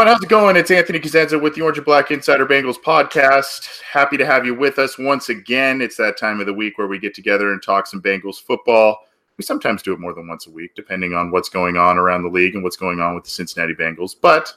Everyone, 0.00 0.16
how's 0.16 0.24
it 0.24 0.30
going? 0.30 0.56
It's 0.56 0.70
Anthony 0.70 0.98
Cosenza 0.98 1.38
with 1.38 1.54
the 1.54 1.60
Orange 1.60 1.76
and 1.76 1.84
Black 1.84 2.10
Insider 2.10 2.46
Bengals 2.46 2.80
podcast. 2.80 3.82
Happy 3.82 4.16
to 4.16 4.24
have 4.24 4.46
you 4.46 4.54
with 4.54 4.78
us 4.78 4.96
once 4.96 5.28
again. 5.28 5.82
It's 5.82 5.96
that 5.98 6.16
time 6.16 6.40
of 6.40 6.46
the 6.46 6.54
week 6.54 6.78
where 6.78 6.86
we 6.86 6.98
get 6.98 7.12
together 7.12 7.52
and 7.52 7.62
talk 7.62 7.86
some 7.86 8.00
Bengals 8.00 8.40
football. 8.40 8.96
We 9.36 9.44
sometimes 9.44 9.82
do 9.82 9.92
it 9.92 10.00
more 10.00 10.14
than 10.14 10.26
once 10.26 10.46
a 10.46 10.50
week, 10.50 10.74
depending 10.74 11.12
on 11.12 11.30
what's 11.30 11.50
going 11.50 11.76
on 11.76 11.98
around 11.98 12.22
the 12.22 12.30
league 12.30 12.54
and 12.54 12.64
what's 12.64 12.78
going 12.78 12.98
on 12.98 13.14
with 13.14 13.24
the 13.24 13.30
Cincinnati 13.30 13.74
Bengals. 13.74 14.16
But 14.18 14.50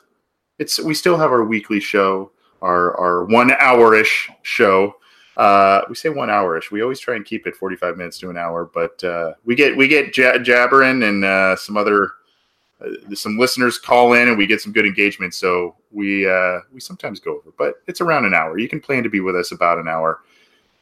it's 0.59 0.79
we 0.79 0.93
still 0.93 1.17
have 1.17 1.31
our 1.31 1.43
weekly 1.43 1.81
show, 1.81 2.31
our 2.61 2.97
our 2.97 3.25
one 3.25 3.51
hour 3.59 3.95
ish 3.95 4.29
show. 4.43 4.95
Uh, 5.35 5.81
we 5.89 5.95
say 5.95 6.07
one 6.07 6.29
hour 6.29 6.57
ish. 6.57 6.71
We 6.71 6.83
always 6.83 7.01
try 7.01 7.17
and 7.17 7.25
keep 7.25 7.47
it 7.47 7.57
forty 7.57 7.75
five 7.75 7.97
minutes 7.97 8.17
to 8.19 8.29
an 8.29 8.37
hour, 8.37 8.71
but 8.73 9.03
uh, 9.03 9.33
we 9.43 9.55
get 9.55 9.75
we 9.75 9.89
get 9.89 10.13
j- 10.13 10.39
jabbering 10.39 11.03
and 11.03 11.25
uh, 11.25 11.57
some 11.57 11.75
other 11.75 12.11
some 13.13 13.37
listeners 13.37 13.77
call 13.77 14.13
in 14.13 14.27
and 14.27 14.37
we 14.37 14.47
get 14.47 14.61
some 14.61 14.73
good 14.73 14.85
engagement. 14.85 15.33
So 15.33 15.75
we 15.91 16.29
uh, 16.29 16.59
we 16.73 16.79
sometimes 16.79 17.19
go 17.19 17.37
over, 17.37 17.51
but 17.57 17.75
it's 17.87 18.01
around 18.01 18.25
an 18.25 18.33
hour. 18.33 18.57
You 18.57 18.69
can 18.69 18.79
plan 18.79 19.03
to 19.03 19.09
be 19.09 19.19
with 19.19 19.35
us 19.35 19.51
about 19.51 19.77
an 19.77 19.87
hour. 19.87 20.21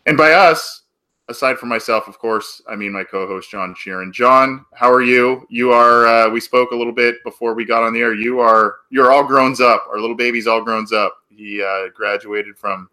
And 0.06 0.18
by 0.18 0.32
us, 0.32 0.84
aside 1.30 1.58
from 1.58 1.70
myself, 1.70 2.08
of 2.08 2.18
course, 2.18 2.62
I 2.68 2.76
mean 2.76 2.92
my 2.92 3.04
co-host 3.04 3.52
John 3.52 3.76
Sheeran. 3.76 4.14
John, 4.14 4.66
how 4.74 4.92
are 4.92 5.02
you? 5.02 5.46
You 5.50 5.72
are. 5.72 6.08
Uh, 6.08 6.30
we 6.30 6.40
spoke 6.40 6.72
a 6.72 6.76
little 6.76 6.94
bit 6.94 7.24
before 7.24 7.54
we 7.54 7.66
got 7.66 7.84
on 7.84 7.94
the 7.94 8.00
air. 8.00 8.14
You 8.14 8.40
are. 8.40 8.78
You're 8.90 9.12
all 9.12 9.24
grown 9.24 9.54
up. 9.62 9.88
Our 9.90 10.00
little 10.00 10.16
baby's 10.16 10.48
all 10.48 10.62
grown 10.62 10.86
up. 10.94 11.18
He 11.30 11.62
uh, 11.62 11.90
graduated 11.94 12.58
from 12.58 12.90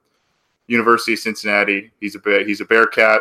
University 0.66 1.14
of 1.14 1.18
Cincinnati. 1.18 1.90
He's 2.00 2.16
a 2.16 2.44
he's 2.44 2.60
a 2.60 2.64
Bearcat, 2.64 3.20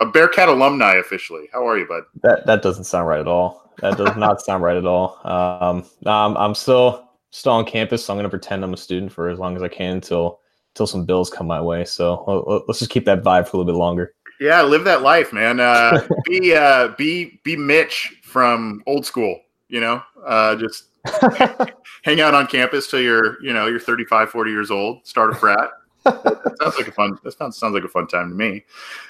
a 0.00 0.06
Bearcat 0.06 0.48
alumni 0.48 0.94
officially. 0.96 1.48
How 1.52 1.66
are 1.66 1.78
you, 1.78 1.86
bud? 1.86 2.04
That 2.22 2.46
that 2.46 2.62
doesn't 2.62 2.84
sound 2.84 3.08
right 3.08 3.20
at 3.20 3.28
all. 3.28 3.65
That 3.80 3.96
does 3.96 4.16
not 4.16 4.40
sound 4.40 4.62
right 4.62 4.76
at 4.76 4.86
all. 4.86 5.18
Um, 5.24 5.84
I'm, 6.06 6.36
I'm 6.36 6.54
still 6.54 7.08
still 7.30 7.52
on 7.52 7.64
campus, 7.64 8.04
so 8.04 8.12
I'm 8.12 8.16
going 8.16 8.24
to 8.24 8.30
pretend 8.30 8.64
I'm 8.64 8.72
a 8.72 8.76
student 8.76 9.12
for 9.12 9.28
as 9.28 9.38
long 9.38 9.56
as 9.56 9.62
I 9.62 9.68
can 9.68 9.96
until 9.96 10.40
until 10.74 10.86
some 10.86 11.04
bills 11.04 11.30
come 11.30 11.46
my 11.46 11.60
way. 11.60 11.84
So 11.84 12.64
let's 12.68 12.78
just 12.78 12.90
keep 12.90 13.04
that 13.06 13.22
vibe 13.22 13.48
for 13.48 13.56
a 13.56 13.60
little 13.60 13.72
bit 13.72 13.78
longer. 13.78 14.14
Yeah, 14.40 14.62
live 14.62 14.84
that 14.84 15.02
life, 15.02 15.32
man. 15.32 15.60
Uh, 15.60 16.06
be 16.24 16.54
uh, 16.54 16.88
be 16.96 17.40
be 17.44 17.56
Mitch 17.56 18.20
from 18.22 18.82
old 18.86 19.04
school. 19.06 19.40
You 19.68 19.80
know, 19.80 20.02
uh, 20.24 20.56
just 20.56 20.84
hang 22.02 22.20
out 22.20 22.34
on 22.34 22.46
campus 22.46 22.90
till 22.90 23.00
you're 23.00 23.42
you 23.42 23.52
know 23.52 23.66
you're 23.66 23.80
35, 23.80 24.30
40 24.30 24.50
years 24.50 24.70
old. 24.70 25.06
Start 25.06 25.30
a 25.30 25.34
frat 25.34 25.70
sounds 26.06 26.76
like 26.76 26.88
a 26.88 26.92
fun. 26.92 27.18
That 27.22 27.32
sounds, 27.32 27.56
sounds 27.56 27.74
like 27.74 27.84
a 27.84 27.88
fun 27.88 28.06
time 28.06 28.30
to 28.30 28.34
me. 28.34 28.64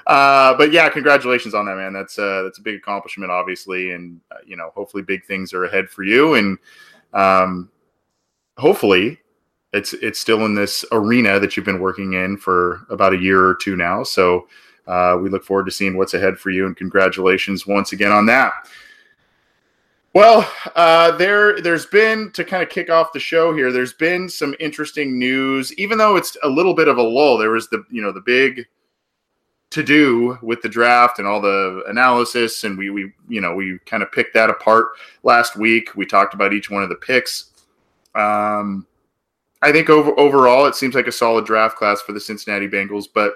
Uh, 0.07 0.55
but 0.57 0.73
yeah, 0.73 0.89
congratulations 0.89 1.55
on 1.55 1.67
that, 1.67 1.77
man. 1.77 1.93
That's 1.93 2.19
uh, 2.19 2.43
that's 2.43 2.59
a 2.59 2.63
big 2.63 2.77
accomplishment, 2.77 3.31
obviously, 3.31 3.93
and 3.93 4.21
uh, 4.31 4.37
you 4.47 4.57
know, 4.57 4.71
hopefully, 4.75 5.03
big 5.03 5.25
things 5.25 5.53
are 5.53 5.65
ahead 5.65 5.89
for 5.89 6.03
you, 6.03 6.35
and 6.35 6.59
um, 7.13 7.71
hopefully, 8.57 9.19
it's 9.73 9.93
it's 9.95 10.19
still 10.19 10.45
in 10.45 10.55
this 10.55 10.85
arena 10.93 11.39
that 11.39 11.57
you've 11.57 11.67
been 11.67 11.81
working 11.81 12.15
in 12.15 12.37
for 12.37 12.87
about 12.91 13.13
a 13.13 13.19
year 13.19 13.45
or 13.45 13.55
two 13.55 13.77
now. 13.77 14.03
So 14.03 14.49
uh, 14.87 15.19
we 15.21 15.29
look 15.29 15.45
forward 15.45 15.67
to 15.67 15.73
seeing 15.73 15.97
what's 15.97 16.15
ahead 16.15 16.39
for 16.39 16.51
you, 16.51 16.67
and 16.67 16.77
congratulations 16.77 17.67
once 17.67 17.93
again 17.93 18.13
on 18.13 18.27
that. 18.27 18.53
Well, 20.17 20.51
uh, 20.75 21.15
there 21.19 21.61
there's 21.61 21.85
been 21.85 22.31
to 22.33 22.43
kind 22.43 22.63
of 22.63 22.71
kick 22.71 22.89
off 22.89 23.13
the 23.13 23.21
show 23.21 23.55
here. 23.55 23.71
There's 23.71 23.93
been 23.93 24.31
some 24.31 24.55
interesting 24.59 25.19
news, 25.19 25.75
even 25.75 25.99
though 25.99 26.17
it's 26.17 26.39
a 26.43 26.49
little 26.49 26.73
bit 26.73 26.89
of 26.89 26.97
a 26.97 27.03
lull. 27.03 27.37
There 27.37 27.51
was 27.51 27.69
the 27.69 27.85
you 27.91 28.01
know 28.01 28.13
the 28.13 28.23
big 28.23 28.67
to 29.69 29.83
do 29.83 30.39
with 30.41 30.63
the 30.63 30.71
draft 30.71 31.19
and 31.19 31.29
all 31.29 31.43
the 31.43 31.85
analysis, 31.89 32.65
and 32.65 32.79
we 32.79 32.89
we 32.89 33.13
you 33.29 33.43
know 33.43 33.55
we 33.55 33.79
kind 33.85 34.03
of 34.03 34.11
picked 34.11 34.33
that 34.33 34.49
apart 34.49 34.87
last 35.23 35.55
week. 35.55 35.95
We 35.97 36.07
talked 36.07 36.33
about 36.33 36.55
each 36.55 36.71
one 36.71 36.83
of 36.83 36.89
the 36.89 36.95
picks. 36.95 37.51
Um, 38.15 38.87
I 39.61 39.71
think 39.71 39.91
over, 39.91 40.19
overall 40.19 40.65
it 40.65 40.77
seems 40.77 40.95
like 40.95 41.09
a 41.09 41.13
solid 41.13 41.45
draft 41.45 41.77
class 41.77 42.01
for 42.01 42.15
the 42.15 42.21
Cincinnati 42.21 42.69
Bengals, 42.69 43.05
but 43.13 43.35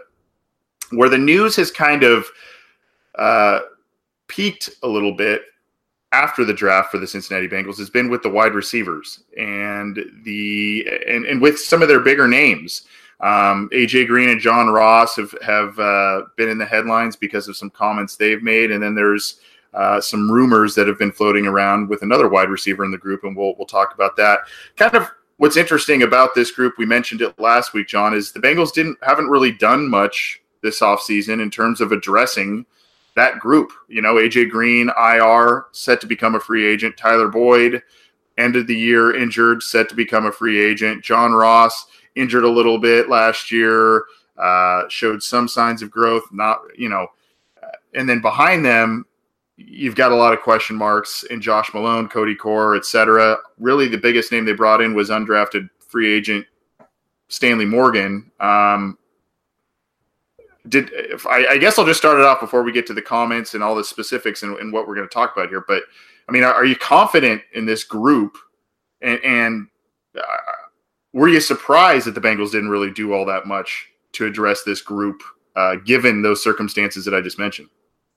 where 0.92 1.10
the 1.10 1.18
news 1.18 1.56
has 1.56 1.70
kind 1.70 2.04
of 2.04 2.24
uh, 3.16 3.60
peaked 4.28 4.70
a 4.82 4.88
little 4.88 5.12
bit 5.14 5.42
after 6.12 6.44
the 6.44 6.54
draft 6.54 6.90
for 6.90 6.98
the 6.98 7.06
Cincinnati 7.06 7.48
Bengals 7.48 7.78
has 7.78 7.90
been 7.90 8.10
with 8.10 8.22
the 8.22 8.28
wide 8.28 8.54
receivers 8.54 9.20
and 9.36 9.98
the 10.24 10.86
and, 11.06 11.24
and 11.24 11.40
with 11.40 11.58
some 11.58 11.82
of 11.82 11.88
their 11.88 12.00
bigger 12.00 12.26
names. 12.26 12.82
Um, 13.20 13.68
AJ 13.72 14.06
Green 14.06 14.30
and 14.30 14.40
John 14.40 14.68
Ross 14.68 15.16
have 15.16 15.34
have 15.42 15.78
uh, 15.78 16.22
been 16.36 16.48
in 16.48 16.58
the 16.58 16.64
headlines 16.64 17.16
because 17.16 17.48
of 17.48 17.56
some 17.56 17.70
comments 17.70 18.16
they've 18.16 18.42
made, 18.42 18.70
and 18.70 18.82
then 18.82 18.94
there's 18.94 19.40
uh, 19.74 20.00
some 20.00 20.30
rumors 20.30 20.74
that 20.74 20.88
have 20.88 20.98
been 20.98 21.12
floating 21.12 21.46
around 21.46 21.88
with 21.88 22.02
another 22.02 22.28
wide 22.28 22.48
receiver 22.48 22.84
in 22.84 22.90
the 22.90 22.98
group, 22.98 23.24
and 23.24 23.36
we'll 23.36 23.54
we'll 23.56 23.66
talk 23.66 23.94
about 23.94 24.16
that. 24.16 24.40
Kind 24.76 24.94
of 24.94 25.10
what's 25.36 25.56
interesting 25.56 26.02
about 26.02 26.34
this 26.34 26.50
group, 26.50 26.74
we 26.76 26.86
mentioned 26.86 27.22
it 27.22 27.38
last 27.38 27.72
week, 27.72 27.88
John, 27.88 28.14
is 28.14 28.32
the 28.32 28.40
Bengals 28.40 28.72
didn't 28.72 28.98
haven't 29.02 29.28
really 29.28 29.52
done 29.52 29.88
much 29.88 30.40
this 30.62 30.80
offseason 30.80 31.42
in 31.42 31.50
terms 31.50 31.80
of 31.80 31.92
addressing 31.92 32.66
that 33.20 33.38
group. 33.38 33.72
You 33.88 34.00
know, 34.00 34.14
AJ 34.14 34.50
Green, 34.50 34.90
IR, 34.98 35.66
set 35.72 36.00
to 36.00 36.06
become 36.06 36.34
a 36.34 36.40
free 36.40 36.66
agent. 36.66 36.96
Tyler 36.96 37.28
Boyd, 37.28 37.82
ended 38.38 38.66
the 38.66 38.76
year 38.76 39.14
injured, 39.14 39.62
set 39.62 39.88
to 39.90 39.94
become 39.94 40.24
a 40.24 40.32
free 40.32 40.58
agent. 40.58 41.04
John 41.04 41.32
Ross, 41.32 41.86
injured 42.14 42.44
a 42.44 42.50
little 42.50 42.78
bit 42.78 43.10
last 43.10 43.52
year, 43.52 44.04
uh, 44.38 44.84
showed 44.88 45.22
some 45.22 45.48
signs 45.48 45.82
of 45.82 45.90
growth. 45.90 46.24
Not, 46.32 46.60
you 46.76 46.88
know, 46.88 47.08
and 47.94 48.08
then 48.08 48.22
behind 48.22 48.64
them, 48.64 49.04
you've 49.56 49.96
got 49.96 50.12
a 50.12 50.16
lot 50.16 50.32
of 50.32 50.40
question 50.40 50.74
marks 50.76 51.24
in 51.24 51.42
Josh 51.42 51.74
Malone, 51.74 52.08
Cody 52.08 52.34
Core, 52.34 52.74
etc. 52.74 53.36
Really, 53.58 53.86
the 53.86 53.98
biggest 53.98 54.32
name 54.32 54.46
they 54.46 54.54
brought 54.54 54.80
in 54.80 54.94
was 54.94 55.10
undrafted 55.10 55.68
free 55.78 56.10
agent 56.10 56.46
Stanley 57.28 57.66
Morgan. 57.66 58.30
Um, 58.40 58.96
did 60.68 60.90
I, 61.28 61.46
I, 61.50 61.58
guess 61.58 61.78
I'll 61.78 61.86
just 61.86 62.00
start 62.00 62.18
it 62.18 62.24
off 62.24 62.40
before 62.40 62.62
we 62.62 62.72
get 62.72 62.86
to 62.88 62.94
the 62.94 63.02
comments 63.02 63.54
and 63.54 63.62
all 63.62 63.74
the 63.74 63.84
specifics 63.84 64.42
and, 64.42 64.56
and 64.58 64.72
what 64.72 64.86
we're 64.86 64.94
going 64.94 65.08
to 65.08 65.12
talk 65.12 65.34
about 65.34 65.48
here. 65.48 65.64
But 65.66 65.82
I 66.28 66.32
mean, 66.32 66.44
are, 66.44 66.52
are 66.52 66.64
you 66.64 66.76
confident 66.76 67.42
in 67.54 67.66
this 67.66 67.84
group? 67.84 68.36
And, 69.02 69.18
and 69.24 69.68
uh, 70.16 70.22
were 71.12 71.28
you 71.28 71.40
surprised 71.40 72.06
that 72.06 72.14
the 72.14 72.20
Bengals 72.20 72.52
didn't 72.52 72.68
really 72.68 72.90
do 72.90 73.12
all 73.12 73.24
that 73.26 73.46
much 73.46 73.88
to 74.12 74.26
address 74.26 74.62
this 74.62 74.82
group, 74.82 75.22
uh, 75.56 75.76
given 75.76 76.22
those 76.22 76.42
circumstances 76.42 77.04
that 77.04 77.14
I 77.14 77.20
just 77.20 77.38
mentioned? 77.38 77.68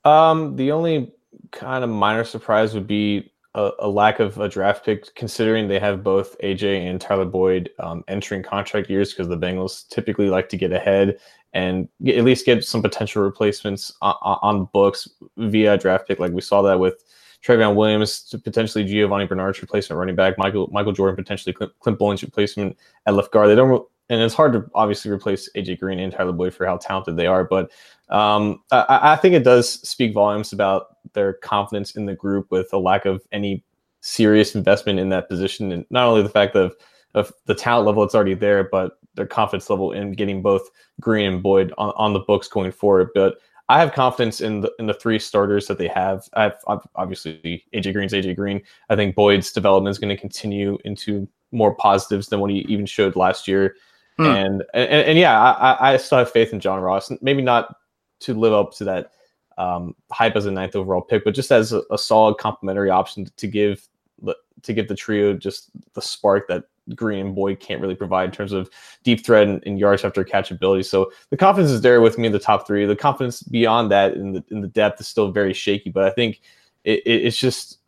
Um, 0.05 0.55
the 0.55 0.71
only 0.71 1.11
kind 1.51 1.83
of 1.83 1.89
minor 1.89 2.23
surprise 2.23 2.73
would 2.73 2.87
be 2.87 3.31
a, 3.55 3.71
a, 3.79 3.87
lack 3.87 4.19
of 4.19 4.37
a 4.39 4.49
draft 4.49 4.83
pick, 4.83 5.13
considering 5.15 5.67
they 5.67 5.79
have 5.79 6.03
both 6.03 6.35
AJ 6.43 6.89
and 6.89 6.99
Tyler 6.99 7.25
Boyd 7.25 7.69
um, 7.79 8.03
entering 8.07 8.43
contract 8.43 8.89
years, 8.89 9.13
because 9.13 9.27
the 9.27 9.37
Bengals 9.37 9.87
typically 9.89 10.29
like 10.29 10.49
to 10.49 10.57
get 10.57 10.71
ahead 10.71 11.17
and 11.53 11.87
at 12.07 12.23
least 12.23 12.45
get 12.45 12.63
some 12.63 12.81
potential 12.81 13.23
replacements 13.23 13.91
on, 14.01 14.15
on 14.21 14.65
books 14.73 15.07
via 15.37 15.77
draft 15.77 16.07
pick. 16.07 16.19
Like 16.19 16.31
we 16.31 16.41
saw 16.41 16.61
that 16.63 16.79
with 16.79 17.03
Trayveon 17.45 17.75
Williams, 17.75 18.33
potentially 18.43 18.83
Giovanni 18.83 19.25
Bernard's 19.25 19.61
replacement 19.61 19.99
running 19.99 20.15
back, 20.15 20.37
Michael 20.37 20.69
Michael 20.71 20.93
Jordan 20.93 21.15
potentially 21.15 21.53
Clint, 21.53 21.73
Clint 21.79 21.99
Boling's 21.99 22.23
replacement 22.23 22.77
at 23.05 23.13
left 23.13 23.31
guard. 23.31 23.49
They 23.49 23.55
don't 23.55 23.85
and 24.09 24.21
it's 24.21 24.33
hard 24.33 24.53
to 24.53 24.65
obviously 24.75 25.11
replace 25.11 25.49
AJ 25.55 25.79
Green 25.79 25.99
and 25.99 26.11
Tyler 26.11 26.33
Boyd 26.33 26.53
for 26.53 26.65
how 26.65 26.77
talented 26.77 27.17
they 27.17 27.27
are, 27.27 27.43
but 27.43 27.71
um, 28.09 28.61
I, 28.71 29.13
I, 29.13 29.15
think 29.15 29.33
it 29.33 29.43
does 29.43 29.69
speak 29.87 30.13
volumes 30.13 30.51
about 30.51 30.97
their 31.13 31.33
confidence 31.33 31.95
in 31.95 32.05
the 32.05 32.13
group 32.13 32.51
with 32.51 32.71
a 32.73 32.77
lack 32.77 33.05
of 33.05 33.21
any 33.31 33.63
serious 34.01 34.55
investment 34.55 34.99
in 34.99 35.09
that 35.09 35.29
position, 35.29 35.71
and 35.71 35.85
not 35.89 36.05
only 36.07 36.21
the 36.21 36.29
fact 36.29 36.55
of 36.55 36.75
of 37.15 37.31
the 37.45 37.55
talent 37.55 37.85
level 37.87 38.03
that's 38.03 38.15
already 38.15 38.33
there, 38.33 38.63
but 38.63 38.99
their 39.15 39.27
confidence 39.27 39.69
level 39.69 39.91
in 39.91 40.13
getting 40.13 40.41
both 40.41 40.69
Green 40.99 41.33
and 41.33 41.43
Boyd 41.43 41.73
on, 41.77 41.93
on 41.95 42.13
the 42.13 42.19
books 42.19 42.47
going 42.47 42.71
forward. 42.71 43.09
But 43.13 43.37
I 43.69 43.79
have 43.79 43.93
confidence 43.93 44.41
in 44.41 44.61
the 44.61 44.71
in 44.79 44.87
the 44.87 44.93
three 44.93 45.19
starters 45.19 45.67
that 45.67 45.77
they 45.77 45.87
have. 45.87 46.27
I've, 46.33 46.55
I've 46.67 46.85
obviously 46.95 47.63
AJ 47.73 47.93
Green's 47.93 48.13
AJ 48.13 48.35
Green. 48.35 48.61
I 48.89 48.95
think 48.95 49.15
Boyd's 49.15 49.51
development 49.51 49.91
is 49.91 49.99
going 49.99 50.15
to 50.15 50.19
continue 50.19 50.77
into 50.83 51.27
more 51.51 51.75
positives 51.75 52.27
than 52.27 52.39
what 52.39 52.51
he 52.51 52.65
even 52.69 52.85
showed 52.85 53.15
last 53.15 53.47
year. 53.47 53.75
Hmm. 54.17 54.25
And, 54.25 54.63
and, 54.73 54.89
and 54.89 55.17
yeah, 55.17 55.39
I, 55.39 55.93
I 55.93 55.97
still 55.97 56.19
have 56.19 56.31
faith 56.31 56.53
in 56.53 56.59
John 56.59 56.81
Ross. 56.81 57.11
Maybe 57.21 57.41
not 57.41 57.75
to 58.21 58.33
live 58.33 58.53
up 58.53 58.73
to 58.75 58.83
that 58.83 59.11
um, 59.57 59.95
hype 60.11 60.35
as 60.35 60.45
a 60.45 60.51
ninth 60.51 60.75
overall 60.75 61.01
pick, 61.01 61.23
but 61.23 61.35
just 61.35 61.51
as 61.51 61.73
a, 61.73 61.81
a 61.91 61.97
solid 61.97 62.37
complementary 62.37 62.89
option 62.89 63.27
to 63.37 63.47
give 63.47 63.87
to 64.63 64.73
give 64.73 64.87
the 64.87 64.95
trio 64.95 65.33
just 65.33 65.69
the 65.93 66.01
spark 66.01 66.47
that 66.47 66.65
Green 66.95 67.25
and 67.25 67.35
Boyd 67.35 67.59
can't 67.59 67.81
really 67.81 67.95
provide 67.95 68.25
in 68.25 68.31
terms 68.31 68.51
of 68.51 68.69
deep 69.03 69.25
threat 69.25 69.47
and, 69.47 69.63
and, 69.65 69.79
yards 69.79 70.03
after 70.03 70.23
catch 70.23 70.51
ability. 70.51 70.83
So 70.83 71.11
the 71.29 71.37
confidence 71.37 71.71
is 71.71 71.81
there 71.81 72.01
with 72.01 72.17
me 72.17 72.27
in 72.27 72.33
the 72.33 72.39
top 72.39 72.67
three. 72.67 72.85
The 72.85 72.95
confidence 72.95 73.41
beyond 73.41 73.91
that 73.91 74.15
in 74.15 74.33
the 74.33 74.43
in 74.51 74.61
the 74.61 74.67
depth 74.67 74.99
is 74.99 75.07
still 75.07 75.31
very 75.31 75.53
shaky, 75.53 75.89
but 75.89 76.03
I 76.03 76.09
think 76.09 76.41
it, 76.83 76.99
it, 77.05 77.25
it's 77.25 77.37
just 77.37 77.79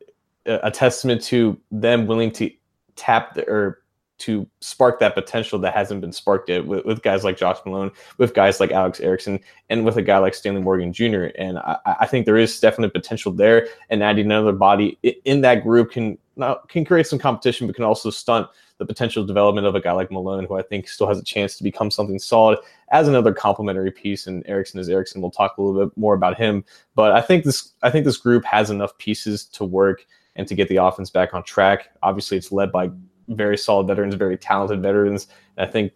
a, 0.46 0.72
testament 0.72 1.22
to 1.24 1.60
them 1.72 2.08
willing 2.08 2.32
to 2.32 2.50
tap 2.96 3.34
the, 3.34 3.48
or 3.50 3.82
to 4.18 4.48
spark 4.62 5.00
that 5.00 5.14
potential 5.14 5.60
that 5.60 5.74
hasn't 5.74 6.00
been 6.00 6.12
sparked 6.12 6.48
yet 6.48 6.66
with, 6.66 6.86
with, 6.86 7.02
guys 7.02 7.24
like 7.24 7.38
Josh 7.38 7.58
Malone, 7.66 7.92
with 8.18 8.34
guys 8.34 8.60
like 8.60 8.72
Alex 8.72 9.02
Erickson, 9.02 9.40
and 9.70 9.84
with 9.84 9.98
a 9.98 10.02
guy 10.02 10.20
like 10.20 10.34
Stanley 10.34 10.62
Morgan 10.62 10.94
Jr. 10.94 11.26
And 11.38 11.60
I, 11.60 11.78
I 11.86 12.06
think 12.06 12.26
there 12.26 12.38
is 12.38 12.58
definite 12.60 12.94
potential 12.94 13.34
there. 13.34 13.68
And 13.90 14.02
adding 14.02 14.26
another 14.26 14.54
body 14.54 14.98
in 15.26 15.42
that 15.42 15.64
group 15.64 15.92
can 15.92 16.18
not, 16.36 16.68
can 16.70 16.86
create 16.86 17.08
some 17.08 17.20
competition, 17.20 17.68
but 17.68 17.76
can 17.76 17.86
also 17.86 18.10
stunt 18.10 18.48
the 18.78 18.86
potential 18.86 19.26
development 19.26 19.66
of 19.66 19.76
a 19.76 19.80
guy 19.80 19.94
like 19.94 20.12
Malone, 20.12 20.46
who 20.46 20.58
I 20.58 20.62
think 20.62 20.88
still 20.88 21.08
has 21.08 21.18
a 21.18 21.24
chance 21.24 21.56
to 21.58 21.64
become 21.64 21.90
something 21.90 22.20
solid 22.20 22.60
as 22.92 23.08
another 23.08 23.34
complementary 23.34 23.92
piece. 23.92 24.28
And 24.28 24.44
Erickson 24.48 24.80
is 24.80 24.90
Erickson. 24.90 25.22
We'll 25.22 25.32
talk 25.32 25.58
a 25.58 25.62
little 25.62 25.86
bit 25.88 25.98
more 25.98 26.14
about 26.14 26.38
him, 26.38 26.66
but 26.94 27.14
I 27.14 27.22
think 27.22 27.46
this 27.46 27.74
I 27.84 27.90
think 27.90 28.06
this 28.06 28.18
group 28.18 28.44
has 28.46 28.70
enough 28.70 28.98
pieces 28.98 29.46
to 29.46 29.64
work 29.64 30.06
and 30.36 30.48
to 30.48 30.56
get 30.56 30.68
the 30.68 30.78
offense 30.78 31.10
back 31.10 31.34
on 31.34 31.44
track. 31.44 31.90
Obviously, 32.04 32.38
it's 32.38 32.52
led 32.52 32.72
by 32.72 32.92
very 33.30 33.58
solid 33.58 33.88
veterans, 33.88 34.16
very 34.16 34.38
talented 34.38 34.82
veterans. 34.82 35.28
And 35.58 35.68
I 35.68 35.72
think 35.72 35.94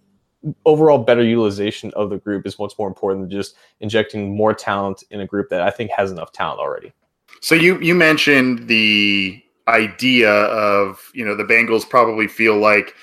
overall 0.65 0.97
better 0.97 1.23
utilization 1.23 1.91
of 1.95 2.09
the 2.09 2.17
group 2.17 2.47
is 2.47 2.57
what's 2.57 2.77
more 2.79 2.87
important 2.87 3.23
than 3.23 3.29
just 3.29 3.55
injecting 3.81 4.35
more 4.35 4.53
talent 4.53 5.03
in 5.11 5.19
a 5.19 5.27
group 5.27 5.49
that 5.49 5.61
I 5.61 5.69
think 5.69 5.91
has 5.91 6.11
enough 6.11 6.31
talent 6.31 6.59
already. 6.59 6.93
So 7.41 7.55
you 7.55 7.79
you 7.79 7.95
mentioned 7.95 8.67
the 8.67 9.41
idea 9.69 10.31
of 10.31 11.01
you 11.13 11.25
know 11.25 11.35
the 11.35 11.43
Bengals 11.43 11.87
probably 11.87 12.27
feel 12.27 12.57
like 12.57 12.95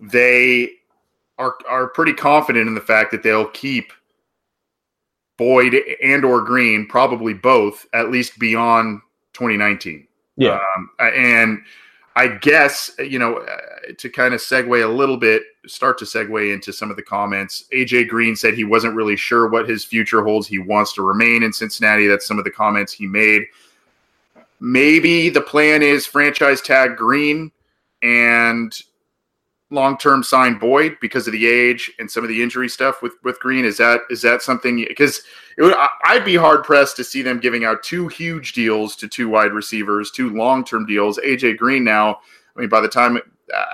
they 0.00 0.70
are 1.38 1.56
are 1.68 1.88
pretty 1.88 2.12
confident 2.12 2.68
in 2.68 2.74
the 2.74 2.80
fact 2.80 3.10
that 3.10 3.22
they'll 3.22 3.48
keep 3.48 3.92
Boyd 5.36 5.76
and 6.02 6.24
or 6.24 6.40
Green, 6.40 6.86
probably 6.86 7.34
both, 7.34 7.86
at 7.92 8.10
least 8.10 8.38
beyond 8.38 9.00
2019. 9.34 10.06
Yeah, 10.36 10.58
um, 10.76 10.90
and 11.00 11.62
I 12.14 12.28
guess 12.28 12.90
you 12.98 13.18
know 13.18 13.44
to 13.98 14.08
kind 14.08 14.34
of 14.34 14.40
segue 14.40 14.84
a 14.84 14.88
little 14.88 15.16
bit, 15.16 15.42
start 15.66 15.98
to 15.98 16.04
segue 16.04 16.52
into 16.52 16.72
some 16.72 16.90
of 16.90 16.96
the 16.96 17.02
comments. 17.02 17.64
AJ 17.72 18.08
Green 18.08 18.36
said 18.36 18.54
he 18.54 18.64
wasn't 18.64 18.94
really 18.94 19.16
sure 19.16 19.48
what 19.48 19.68
his 19.68 19.84
future 19.84 20.24
holds. 20.24 20.46
He 20.46 20.58
wants 20.58 20.92
to 20.94 21.02
remain 21.02 21.42
in 21.42 21.52
Cincinnati. 21.52 22.06
That's 22.06 22.26
some 22.26 22.38
of 22.38 22.44
the 22.44 22.50
comments 22.50 22.92
he 22.92 23.06
made. 23.06 23.46
Maybe 24.60 25.28
the 25.28 25.40
plan 25.40 25.82
is 25.82 26.06
franchise 26.06 26.60
tag 26.60 26.96
Green 26.96 27.52
and 28.02 28.72
long 29.70 29.98
term 29.98 30.22
sign 30.22 30.58
Boyd 30.58 30.96
because 31.00 31.26
of 31.26 31.32
the 31.32 31.46
age 31.46 31.90
and 31.98 32.10
some 32.10 32.22
of 32.22 32.28
the 32.28 32.42
injury 32.42 32.68
stuff 32.68 33.02
with 33.02 33.14
with 33.22 33.38
Green. 33.40 33.64
Is 33.64 33.76
that 33.78 34.00
is 34.10 34.22
that 34.22 34.42
something? 34.42 34.84
Because 34.88 35.22
I'd 36.04 36.24
be 36.24 36.36
hard 36.36 36.64
pressed 36.64 36.96
to 36.96 37.04
see 37.04 37.22
them 37.22 37.40
giving 37.40 37.64
out 37.64 37.82
two 37.82 38.08
huge 38.08 38.52
deals 38.52 38.96
to 38.96 39.08
two 39.08 39.28
wide 39.28 39.52
receivers, 39.52 40.10
two 40.10 40.30
long 40.30 40.64
term 40.64 40.86
deals. 40.86 41.18
AJ 41.18 41.58
Green 41.58 41.84
now. 41.84 42.20
I 42.56 42.60
mean, 42.60 42.68
by 42.68 42.80
the 42.80 42.88
time 42.88 43.18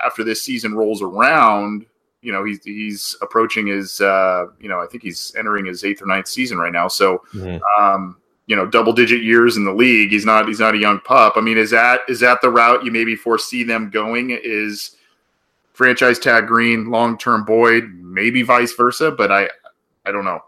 after 0.05 0.23
this 0.23 0.43
season 0.43 0.75
rolls 0.75 1.01
around, 1.01 1.85
you 2.21 2.31
know 2.31 2.43
he's 2.43 2.63
he's 2.63 3.15
approaching 3.21 3.67
his 3.67 4.01
uh, 4.01 4.47
you 4.59 4.69
know 4.69 4.79
I 4.79 4.87
think 4.87 5.03
he's 5.03 5.33
entering 5.37 5.65
his 5.65 5.83
eighth 5.83 6.01
or 6.01 6.07
ninth 6.07 6.27
season 6.27 6.57
right 6.57 6.73
now. 6.73 6.87
So. 6.87 7.21
Mm-hmm. 7.33 7.81
Um, 7.81 8.17
you 8.47 8.55
know 8.55 8.65
double 8.65 8.93
digit 8.93 9.23
years 9.23 9.57
in 9.57 9.65
the 9.65 9.73
league. 9.73 10.11
He's 10.11 10.25
not 10.25 10.47
he's 10.47 10.59
not 10.59 10.75
a 10.75 10.79
young 10.79 10.99
pup. 10.99 11.33
I 11.35 11.41
mean 11.41 11.57
is 11.57 11.71
that 11.71 12.01
is 12.07 12.19
that 12.19 12.41
the 12.41 12.49
route 12.49 12.83
you 12.83 12.91
maybe 12.91 13.15
foresee 13.15 13.63
them 13.63 13.89
going 13.89 14.31
is 14.31 14.97
franchise 15.73 16.19
tag 16.19 16.47
green 16.47 16.89
long 16.89 17.17
term 17.17 17.43
boyd 17.43 17.83
maybe 17.95 18.43
vice 18.43 18.73
versa 18.73 19.11
but 19.11 19.31
i 19.31 19.49
i 20.05 20.11
don't 20.11 20.25
know. 20.25 20.39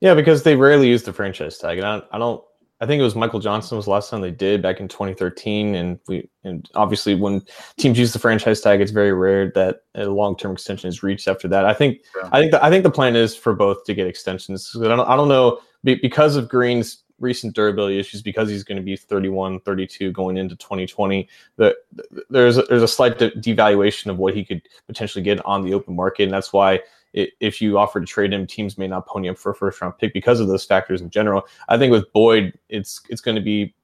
Yeah 0.00 0.14
because 0.14 0.42
they 0.42 0.56
rarely 0.56 0.88
use 0.88 1.04
the 1.04 1.12
franchise 1.12 1.58
tag 1.58 1.78
and 1.78 1.86
i, 1.86 2.02
I 2.10 2.18
don't 2.18 2.42
i 2.80 2.86
think 2.86 2.98
it 2.98 3.04
was 3.04 3.14
michael 3.14 3.38
johnson 3.38 3.76
was 3.76 3.84
the 3.86 3.92
last 3.92 4.10
time 4.10 4.20
they 4.20 4.32
did 4.32 4.60
back 4.60 4.80
in 4.80 4.88
2013 4.88 5.76
and 5.76 6.00
we 6.08 6.28
and 6.42 6.68
obviously 6.74 7.14
when 7.14 7.42
teams 7.78 7.98
use 7.98 8.12
the 8.12 8.18
franchise 8.18 8.60
tag 8.60 8.80
it's 8.80 8.90
very 8.90 9.12
rare 9.12 9.52
that 9.54 9.82
a 9.94 10.06
long 10.06 10.36
term 10.36 10.52
extension 10.52 10.88
is 10.88 11.02
reached 11.04 11.28
after 11.28 11.46
that. 11.46 11.64
I 11.64 11.72
think 11.72 12.00
yeah. 12.16 12.28
i 12.32 12.40
think 12.40 12.50
the, 12.50 12.64
i 12.64 12.68
think 12.68 12.82
the 12.82 12.90
plan 12.90 13.14
is 13.14 13.36
for 13.36 13.54
both 13.54 13.84
to 13.84 13.94
get 13.94 14.08
extensions 14.08 14.76
i 14.80 14.88
don't, 14.88 15.00
I 15.00 15.14
don't 15.14 15.28
know 15.28 15.60
because 15.84 16.34
of 16.34 16.48
green's 16.48 17.04
recent 17.22 17.54
durability 17.54 17.98
issues 17.98 18.20
because 18.20 18.50
he's 18.50 18.64
going 18.64 18.76
to 18.76 18.82
be 18.82 18.96
31, 18.96 19.60
32 19.60 20.12
going 20.12 20.36
into 20.36 20.56
2020. 20.56 21.28
That 21.56 21.76
there's 22.28 22.58
a, 22.58 22.62
there's 22.62 22.82
a 22.82 22.88
slight 22.88 23.18
de- 23.18 23.30
devaluation 23.32 24.08
of 24.08 24.18
what 24.18 24.34
he 24.34 24.44
could 24.44 24.62
potentially 24.86 25.22
get 25.22 25.44
on 25.46 25.62
the 25.62 25.72
open 25.72 25.96
market, 25.96 26.24
and 26.24 26.32
that's 26.32 26.52
why 26.52 26.80
it, 27.14 27.30
if 27.40 27.60
you 27.60 27.78
offer 27.78 28.00
to 28.00 28.06
trade 28.06 28.32
him, 28.32 28.46
teams 28.46 28.76
may 28.76 28.88
not 28.88 29.06
pony 29.06 29.30
up 29.30 29.38
for 29.38 29.52
a 29.52 29.54
first 29.54 29.80
round 29.80 29.96
pick 29.98 30.12
because 30.12 30.40
of 30.40 30.48
those 30.48 30.64
factors 30.64 31.00
in 31.00 31.10
general. 31.10 31.46
I 31.68 31.78
think 31.78 31.92
with 31.92 32.12
Boyd, 32.12 32.58
it's 32.68 33.00
it's 33.08 33.20
going 33.20 33.36
to 33.36 33.42
be 33.42 33.74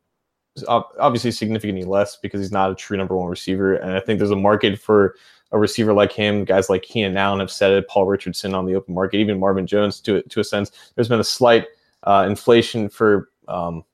obviously 0.67 1.31
significantly 1.31 1.85
less 1.85 2.17
because 2.17 2.41
he's 2.41 2.53
not 2.53 2.71
a 2.71 2.75
true 2.75 2.97
number 2.97 3.17
one 3.17 3.29
receiver, 3.29 3.75
and 3.75 3.93
I 3.93 4.01
think 4.01 4.19
there's 4.19 4.31
a 4.31 4.37
market 4.37 4.79
for 4.79 5.15
a 5.53 5.59
receiver 5.59 5.93
like 5.93 6.13
him. 6.13 6.45
Guys 6.45 6.69
like 6.69 6.83
Keenan 6.83 7.17
Allen 7.17 7.41
have 7.41 7.51
said 7.51 7.73
it. 7.73 7.89
Paul 7.89 8.07
Richardson 8.07 8.55
on 8.55 8.67
the 8.67 8.75
open 8.75 8.95
market, 8.95 9.19
even 9.19 9.39
Marvin 9.39 9.67
Jones 9.67 10.01
to 10.01 10.23
to 10.23 10.41
a 10.41 10.45
sense. 10.45 10.93
There's 10.95 11.09
been 11.09 11.21
a 11.21 11.25
slight 11.25 11.67
uh, 12.05 12.27
inflation 12.29 12.89
for 12.89 13.31
um, 13.49 13.85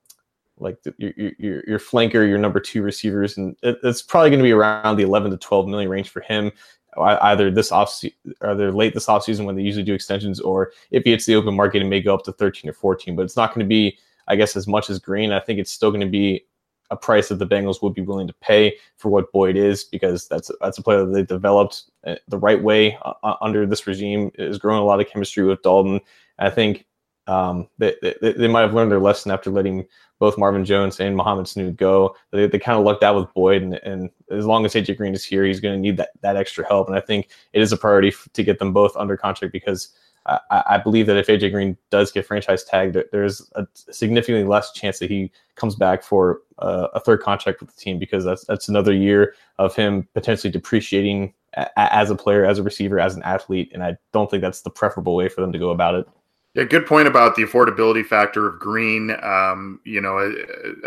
like 0.58 0.82
the, 0.82 0.94
your, 0.98 1.32
your, 1.38 1.62
your 1.66 1.78
flanker, 1.78 2.26
your 2.28 2.38
number 2.38 2.60
two 2.60 2.82
receivers, 2.82 3.36
and 3.36 3.56
it, 3.62 3.78
it's 3.82 4.02
probably 4.02 4.30
going 4.30 4.40
to 4.40 4.44
be 4.44 4.52
around 4.52 4.96
the 4.96 5.02
11 5.02 5.30
to 5.30 5.36
12 5.36 5.68
million 5.68 5.90
range 5.90 6.10
for 6.10 6.20
him. 6.20 6.50
Either 6.96 7.50
this 7.50 7.72
off, 7.72 8.00
either 8.42 8.70
late 8.70 8.94
this 8.94 9.06
offseason 9.06 9.44
when 9.44 9.56
they 9.56 9.62
usually 9.62 9.84
do 9.84 9.94
extensions, 9.94 10.38
or 10.40 10.70
if 10.92 11.02
he 11.02 11.10
hits 11.10 11.26
the 11.26 11.34
open 11.34 11.54
market, 11.54 11.82
it 11.82 11.86
may 11.86 12.00
go 12.00 12.14
up 12.14 12.22
to 12.22 12.32
13 12.32 12.70
or 12.70 12.72
14. 12.72 13.16
But 13.16 13.22
it's 13.22 13.36
not 13.36 13.52
going 13.52 13.66
to 13.66 13.68
be, 13.68 13.98
I 14.28 14.36
guess, 14.36 14.54
as 14.54 14.68
much 14.68 14.88
as 14.88 15.00
Green. 15.00 15.32
I 15.32 15.40
think 15.40 15.58
it's 15.58 15.72
still 15.72 15.90
going 15.90 16.02
to 16.02 16.06
be 16.06 16.46
a 16.90 16.96
price 16.96 17.30
that 17.30 17.40
the 17.40 17.46
Bengals 17.48 17.82
would 17.82 17.94
be 17.94 18.02
willing 18.02 18.28
to 18.28 18.34
pay 18.34 18.76
for 18.96 19.08
what 19.08 19.32
Boyd 19.32 19.56
is, 19.56 19.82
because 19.82 20.28
that's 20.28 20.52
that's 20.60 20.78
a 20.78 20.82
player 20.84 21.04
that 21.04 21.12
they 21.12 21.24
developed 21.24 21.90
uh, 22.06 22.14
the 22.28 22.38
right 22.38 22.62
way 22.62 22.96
uh, 23.02 23.34
under 23.40 23.66
this 23.66 23.88
regime. 23.88 24.30
Is 24.38 24.58
growing 24.58 24.80
a 24.80 24.84
lot 24.84 25.00
of 25.00 25.08
chemistry 25.08 25.42
with 25.44 25.62
Dalton. 25.62 25.98
I 26.38 26.48
think 26.48 26.86
um, 27.26 27.68
they, 27.78 27.94
they, 28.02 28.32
they, 28.32 28.48
might 28.48 28.60
have 28.60 28.74
learned 28.74 28.90
their 28.90 29.00
lesson 29.00 29.30
after 29.30 29.50
letting 29.50 29.86
both 30.18 30.36
Marvin 30.36 30.64
Jones 30.64 31.00
and 31.00 31.16
Mohamed 31.16 31.46
Sanu 31.46 31.74
go. 31.74 32.14
They, 32.32 32.46
they 32.46 32.58
kind 32.58 32.78
of 32.78 32.84
lucked 32.84 33.02
out 33.02 33.16
with 33.16 33.32
Boyd, 33.32 33.62
and, 33.62 33.74
and 33.76 34.10
as 34.30 34.44
long 34.44 34.64
as 34.64 34.74
AJ 34.74 34.96
Green 34.98 35.14
is 35.14 35.24
here, 35.24 35.44
he's 35.44 35.60
going 35.60 35.74
to 35.74 35.80
need 35.80 35.96
that, 35.96 36.10
that 36.20 36.36
extra 36.36 36.66
help. 36.66 36.88
And 36.88 36.96
I 36.96 37.00
think 37.00 37.28
it 37.52 37.62
is 37.62 37.72
a 37.72 37.76
priority 37.76 38.08
f- 38.08 38.28
to 38.34 38.42
get 38.42 38.58
them 38.58 38.72
both 38.72 38.94
under 38.96 39.16
contract 39.16 39.52
because 39.52 39.96
I, 40.26 40.40
I, 40.50 40.78
believe 40.78 41.06
that 41.06 41.16
if 41.16 41.26
AJ 41.26 41.52
Green 41.52 41.76
does 41.90 42.10
get 42.10 42.26
franchise 42.26 42.64
tagged, 42.64 42.96
there's 43.12 43.50
a 43.54 43.66
significantly 43.74 44.44
less 44.44 44.72
chance 44.72 44.98
that 44.98 45.10
he 45.10 45.30
comes 45.54 45.74
back 45.74 46.02
for 46.02 46.40
uh, 46.58 46.88
a 46.94 47.00
third 47.00 47.20
contract 47.20 47.60
with 47.60 47.74
the 47.74 47.80
team 47.80 47.98
because 47.98 48.24
that's 48.24 48.44
that's 48.46 48.68
another 48.68 48.92
year 48.92 49.34
of 49.58 49.74
him 49.76 50.08
potentially 50.14 50.50
depreciating 50.50 51.34
a- 51.54 51.68
as 51.76 52.10
a 52.10 52.14
player, 52.14 52.44
as 52.44 52.58
a 52.58 52.62
receiver, 52.62 52.98
as 52.98 53.14
an 53.16 53.22
athlete. 53.22 53.70
And 53.74 53.82
I 53.82 53.96
don't 54.12 54.30
think 54.30 54.40
that's 54.40 54.62
the 54.62 54.70
preferable 54.70 55.14
way 55.14 55.28
for 55.28 55.40
them 55.40 55.52
to 55.52 55.58
go 55.58 55.70
about 55.70 55.94
it. 55.94 56.08
Yeah, 56.54 56.62
good 56.64 56.86
point 56.86 57.08
about 57.08 57.34
the 57.34 57.42
affordability 57.42 58.06
factor 58.06 58.46
of 58.46 58.60
Green. 58.60 59.16
Um, 59.22 59.80
you 59.84 60.00
know, 60.00 60.32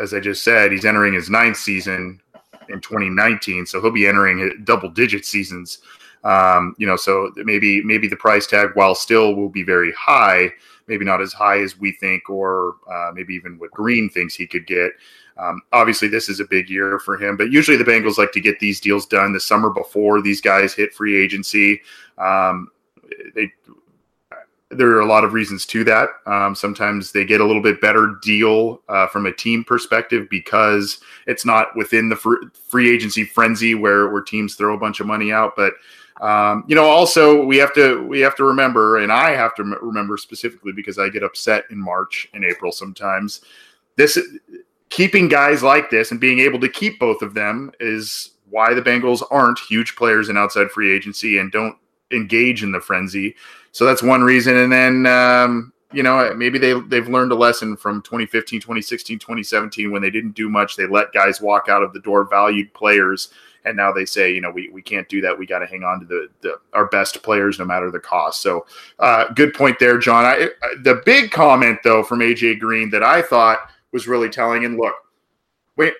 as 0.01 0.13
I 0.13 0.21
just 0.21 0.43
said, 0.43 0.71
he's 0.71 0.85
entering 0.85 1.13
his 1.13 1.29
ninth 1.29 1.57
season 1.57 2.21
in 2.69 2.79
2019, 2.79 3.65
so 3.65 3.81
he'll 3.81 3.91
be 3.91 4.07
entering 4.07 4.61
double 4.63 4.89
digit 4.89 5.25
seasons. 5.25 5.79
Um, 6.23 6.73
you 6.77 6.87
know, 6.87 6.95
so 6.95 7.31
maybe 7.35 7.83
maybe 7.83 8.07
the 8.07 8.15
price 8.15 8.47
tag, 8.47 8.69
while 8.75 8.95
still 8.95 9.35
will 9.35 9.49
be 9.49 9.63
very 9.63 9.91
high, 9.91 10.51
maybe 10.87 11.03
not 11.03 11.21
as 11.21 11.33
high 11.33 11.59
as 11.59 11.77
we 11.77 11.91
think, 11.91 12.29
or 12.29 12.75
uh, 12.89 13.11
maybe 13.13 13.33
even 13.33 13.59
what 13.59 13.71
Green 13.71 14.09
thinks 14.09 14.35
he 14.35 14.47
could 14.47 14.67
get. 14.67 14.93
Um, 15.37 15.61
obviously, 15.73 16.07
this 16.07 16.29
is 16.29 16.39
a 16.39 16.45
big 16.45 16.69
year 16.69 16.97
for 16.99 17.17
him, 17.17 17.35
but 17.35 17.51
usually 17.51 17.77
the 17.77 17.83
Bengals 17.83 18.17
like 18.17 18.31
to 18.31 18.41
get 18.41 18.59
these 18.59 18.79
deals 18.79 19.05
done 19.05 19.33
the 19.33 19.39
summer 19.39 19.69
before 19.69 20.21
these 20.21 20.39
guys 20.39 20.73
hit 20.73 20.93
free 20.93 21.21
agency. 21.21 21.81
Um, 22.17 22.69
they 23.35 23.51
there 24.69 24.89
are 24.89 24.99
a 24.99 25.05
lot 25.05 25.23
of 25.23 25.33
reasons 25.33 25.65
to 25.67 25.83
that. 25.85 26.09
Um, 26.25 26.53
sometimes 26.53 27.11
they 27.11 27.23
get 27.23 27.39
a 27.39 27.45
little 27.45 27.61
bit 27.61 27.79
better 27.79 28.15
deal 28.21 28.81
uh, 28.89 29.07
from 29.07 29.25
a 29.25 29.31
team 29.31 29.63
perspective 29.63 30.27
because 30.29 30.99
it's 31.25 31.45
not 31.45 31.75
within 31.75 32.09
the 32.09 32.15
free, 32.15 32.37
free 32.67 32.93
agency 32.93 33.23
frenzy 33.23 33.75
where 33.75 34.09
where 34.09 34.21
teams 34.21 34.55
throw 34.55 34.75
a 34.75 34.79
bunch 34.79 34.99
of 34.99 35.07
money 35.07 35.31
out. 35.31 35.55
But 35.55 35.73
um, 36.21 36.65
you 36.67 36.75
know, 36.75 36.83
also 36.83 37.45
we 37.45 37.57
have 37.57 37.73
to 37.75 38.05
we 38.07 38.19
have 38.19 38.35
to 38.35 38.43
remember, 38.43 38.97
and 38.97 39.11
I 39.11 39.31
have 39.31 39.55
to 39.55 39.63
remember 39.63 40.17
specifically 40.17 40.73
because 40.73 40.99
I 40.99 41.09
get 41.09 41.23
upset 41.23 41.63
in 41.69 41.79
March 41.79 42.27
and 42.33 42.43
April 42.43 42.71
sometimes. 42.71 43.41
This 43.95 44.19
keeping 44.89 45.27
guys 45.27 45.63
like 45.63 45.89
this 45.89 46.11
and 46.11 46.19
being 46.19 46.39
able 46.39 46.59
to 46.59 46.69
keep 46.69 46.99
both 46.99 47.21
of 47.21 47.33
them 47.33 47.71
is 47.79 48.31
why 48.49 48.73
the 48.73 48.81
Bengals 48.81 49.23
aren't 49.31 49.59
huge 49.59 49.95
players 49.95 50.29
in 50.29 50.37
outside 50.37 50.71
free 50.71 50.93
agency 50.93 51.37
and 51.37 51.51
don't 51.51 51.77
engage 52.11 52.63
in 52.63 52.71
the 52.71 52.79
frenzy. 52.79 53.35
So 53.71 53.85
that's 53.85 54.03
one 54.03 54.21
reason. 54.21 54.57
And 54.57 54.71
then, 54.71 55.05
um, 55.05 55.73
you 55.91 56.03
know, 56.03 56.33
maybe 56.35 56.57
they, 56.59 56.79
they've 56.81 57.07
learned 57.07 57.31
a 57.31 57.35
lesson 57.35 57.77
from 57.77 58.01
2015, 58.01 58.59
2016, 58.59 59.19
2017 59.19 59.91
when 59.91 60.01
they 60.01 60.09
didn't 60.09 60.31
do 60.31 60.49
much. 60.49 60.75
They 60.75 60.87
let 60.87 61.13
guys 61.13 61.41
walk 61.41 61.69
out 61.69 61.83
of 61.83 61.93
the 61.93 61.99
door, 61.99 62.25
valued 62.25 62.73
players. 62.73 63.29
And 63.65 63.75
now 63.75 63.91
they 63.91 64.05
say, 64.05 64.33
you 64.33 64.41
know, 64.41 64.51
we, 64.51 64.69
we 64.69 64.81
can't 64.81 65.07
do 65.09 65.21
that. 65.21 65.37
We 65.37 65.45
got 65.45 65.59
to 65.59 65.65
hang 65.65 65.83
on 65.83 65.99
to 65.99 66.05
the, 66.05 66.27
the 66.41 66.59
our 66.73 66.87
best 66.87 67.21
players 67.21 67.59
no 67.59 67.65
matter 67.65 67.91
the 67.91 67.99
cost. 67.99 68.41
So, 68.41 68.65
uh, 68.99 69.25
good 69.33 69.53
point 69.53 69.77
there, 69.79 69.97
John. 69.97 70.23
I, 70.23 70.49
the 70.83 71.01
big 71.05 71.31
comment, 71.31 71.79
though, 71.83 72.03
from 72.03 72.19
AJ 72.19 72.59
Green 72.59 72.89
that 72.91 73.03
I 73.03 73.21
thought 73.21 73.59
was 73.91 74.07
really 74.07 74.29
telling. 74.29 74.63
And 74.63 74.77
look, 74.77 74.93
when, 75.75 75.91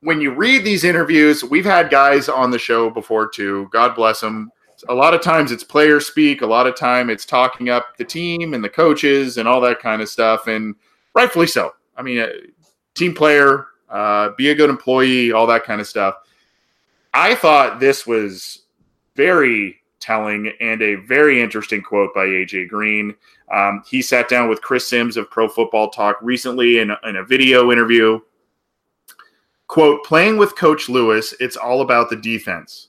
when 0.00 0.20
you 0.20 0.32
read 0.32 0.64
these 0.64 0.82
interviews, 0.84 1.44
we've 1.44 1.64
had 1.64 1.90
guys 1.90 2.28
on 2.28 2.50
the 2.50 2.58
show 2.58 2.90
before 2.90 3.28
too. 3.28 3.68
God 3.72 3.94
bless 3.94 4.20
them 4.20 4.50
a 4.88 4.94
lot 4.94 5.14
of 5.14 5.22
times 5.22 5.52
it's 5.52 5.64
player 5.64 6.00
speak. 6.00 6.42
A 6.42 6.46
lot 6.46 6.66
of 6.66 6.76
time 6.76 7.10
it's 7.10 7.24
talking 7.24 7.68
up 7.68 7.96
the 7.96 8.04
team 8.04 8.54
and 8.54 8.62
the 8.62 8.68
coaches 8.68 9.38
and 9.38 9.48
all 9.48 9.60
that 9.60 9.80
kind 9.80 10.02
of 10.02 10.08
stuff, 10.08 10.46
and 10.46 10.74
rightfully 11.14 11.46
so. 11.46 11.74
I 11.96 12.02
mean, 12.02 12.26
team 12.94 13.14
player, 13.14 13.66
uh, 13.88 14.30
be 14.36 14.50
a 14.50 14.54
good 14.54 14.70
employee, 14.70 15.32
all 15.32 15.46
that 15.46 15.64
kind 15.64 15.80
of 15.80 15.86
stuff. 15.86 16.16
I 17.14 17.34
thought 17.34 17.78
this 17.78 18.06
was 18.06 18.62
very 19.14 19.82
telling 20.00 20.52
and 20.60 20.82
a 20.82 20.96
very 20.96 21.40
interesting 21.40 21.82
quote 21.82 22.12
by 22.14 22.26
AJ 22.26 22.68
Green. 22.68 23.14
Um, 23.52 23.82
he 23.86 24.02
sat 24.02 24.28
down 24.28 24.48
with 24.48 24.62
Chris 24.62 24.88
Sims 24.88 25.16
of 25.16 25.30
Pro 25.30 25.48
Football 25.48 25.90
Talk 25.90 26.18
recently 26.22 26.78
in, 26.78 26.90
in 27.04 27.16
a 27.16 27.24
video 27.24 27.70
interview. 27.70 28.18
Quote, 29.68 30.04
playing 30.04 30.38
with 30.38 30.56
Coach 30.56 30.88
Lewis, 30.88 31.34
it's 31.40 31.56
all 31.56 31.82
about 31.82 32.10
the 32.10 32.16
defense. 32.16 32.88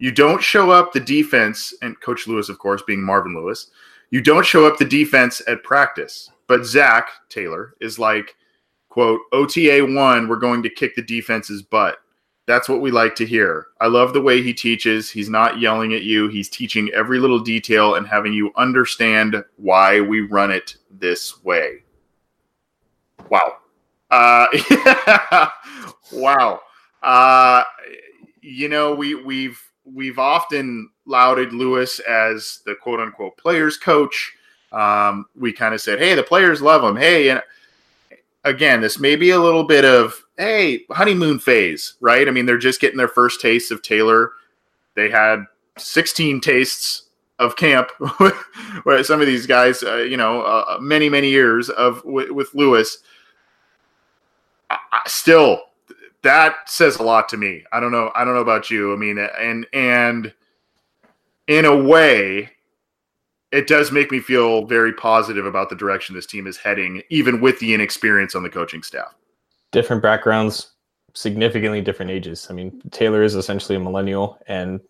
You 0.00 0.10
don't 0.10 0.42
show 0.42 0.70
up 0.70 0.94
the 0.94 1.00
defense, 1.00 1.74
and 1.82 2.00
Coach 2.00 2.26
Lewis, 2.26 2.48
of 2.48 2.58
course, 2.58 2.82
being 2.86 3.02
Marvin 3.02 3.34
Lewis, 3.34 3.70
you 4.08 4.22
don't 4.22 4.46
show 4.46 4.66
up 4.66 4.78
the 4.78 4.84
defense 4.86 5.42
at 5.46 5.62
practice. 5.62 6.30
But 6.46 6.64
Zach 6.64 7.08
Taylor 7.28 7.74
is 7.82 7.98
like, 7.98 8.34
quote, 8.88 9.20
OTA 9.32 9.84
one, 9.84 10.26
we're 10.26 10.36
going 10.36 10.62
to 10.62 10.70
kick 10.70 10.96
the 10.96 11.02
defense's 11.02 11.60
butt. 11.60 11.98
That's 12.46 12.66
what 12.66 12.80
we 12.80 12.90
like 12.90 13.14
to 13.16 13.26
hear. 13.26 13.66
I 13.78 13.88
love 13.88 14.14
the 14.14 14.22
way 14.22 14.40
he 14.40 14.54
teaches. 14.54 15.10
He's 15.10 15.28
not 15.28 15.60
yelling 15.60 15.92
at 15.92 16.02
you, 16.02 16.28
he's 16.28 16.48
teaching 16.48 16.90
every 16.94 17.18
little 17.18 17.38
detail 17.38 17.96
and 17.96 18.06
having 18.06 18.32
you 18.32 18.52
understand 18.56 19.44
why 19.56 20.00
we 20.00 20.22
run 20.22 20.50
it 20.50 20.76
this 20.90 21.44
way. 21.44 21.84
Wow. 23.28 23.58
Uh, 24.10 24.46
wow. 26.12 26.60
Uh, 27.02 27.64
you 28.40 28.68
know, 28.70 28.94
we 28.94 29.14
we've 29.14 29.62
we've 29.94 30.18
often 30.18 30.90
lauded 31.06 31.52
Lewis 31.52 32.00
as 32.00 32.60
the 32.66 32.74
quote 32.74 33.00
unquote 33.00 33.36
players 33.36 33.76
coach. 33.76 34.32
Um, 34.72 35.26
we 35.38 35.52
kind 35.52 35.74
of 35.74 35.80
said, 35.80 35.98
hey, 35.98 36.14
the 36.14 36.22
players 36.22 36.62
love 36.62 36.84
him. 36.84 36.96
Hey, 36.96 37.30
and 37.30 37.42
again, 38.44 38.80
this 38.80 38.98
may 38.98 39.16
be 39.16 39.30
a 39.30 39.40
little 39.40 39.64
bit 39.64 39.84
of 39.84 40.24
hey 40.36 40.84
honeymoon 40.90 41.38
phase, 41.38 41.94
right? 42.00 42.26
I 42.26 42.30
mean, 42.30 42.46
they're 42.46 42.58
just 42.58 42.80
getting 42.80 42.98
their 42.98 43.08
first 43.08 43.40
taste 43.40 43.70
of 43.70 43.82
Taylor. 43.82 44.32
They 44.94 45.10
had 45.10 45.44
16 45.78 46.40
tastes 46.40 47.04
of 47.38 47.56
camp 47.56 47.90
where 48.82 49.02
some 49.02 49.20
of 49.20 49.26
these 49.26 49.46
guys, 49.46 49.82
uh, 49.82 49.96
you 49.96 50.16
know, 50.16 50.42
uh, 50.42 50.78
many 50.80 51.08
many 51.08 51.30
years 51.30 51.70
of 51.70 52.02
w- 52.02 52.32
with 52.32 52.54
Lewis. 52.54 52.98
I, 54.68 54.78
I, 54.92 55.00
still, 55.06 55.62
that 56.22 56.54
says 56.66 56.96
a 56.96 57.02
lot 57.02 57.28
to 57.30 57.36
me. 57.36 57.64
I 57.72 57.80
don't 57.80 57.92
know. 57.92 58.10
I 58.14 58.24
don't 58.24 58.34
know 58.34 58.40
about 58.40 58.70
you. 58.70 58.92
I 58.92 58.96
mean, 58.96 59.18
and 59.18 59.66
and 59.72 60.32
in 61.46 61.64
a 61.64 61.76
way, 61.76 62.50
it 63.52 63.66
does 63.66 63.90
make 63.90 64.10
me 64.10 64.20
feel 64.20 64.66
very 64.66 64.92
positive 64.92 65.46
about 65.46 65.70
the 65.70 65.76
direction 65.76 66.14
this 66.14 66.26
team 66.26 66.46
is 66.46 66.56
heading, 66.56 67.02
even 67.10 67.40
with 67.40 67.58
the 67.58 67.74
inexperience 67.74 68.34
on 68.34 68.42
the 68.42 68.50
coaching 68.50 68.82
staff. 68.82 69.14
Different 69.72 70.02
backgrounds, 70.02 70.72
significantly 71.14 71.80
different 71.80 72.10
ages. 72.10 72.46
I 72.50 72.54
mean, 72.54 72.80
Taylor 72.90 73.22
is 73.22 73.34
essentially 73.34 73.76
a 73.76 73.80
millennial, 73.80 74.38
and 74.46 74.80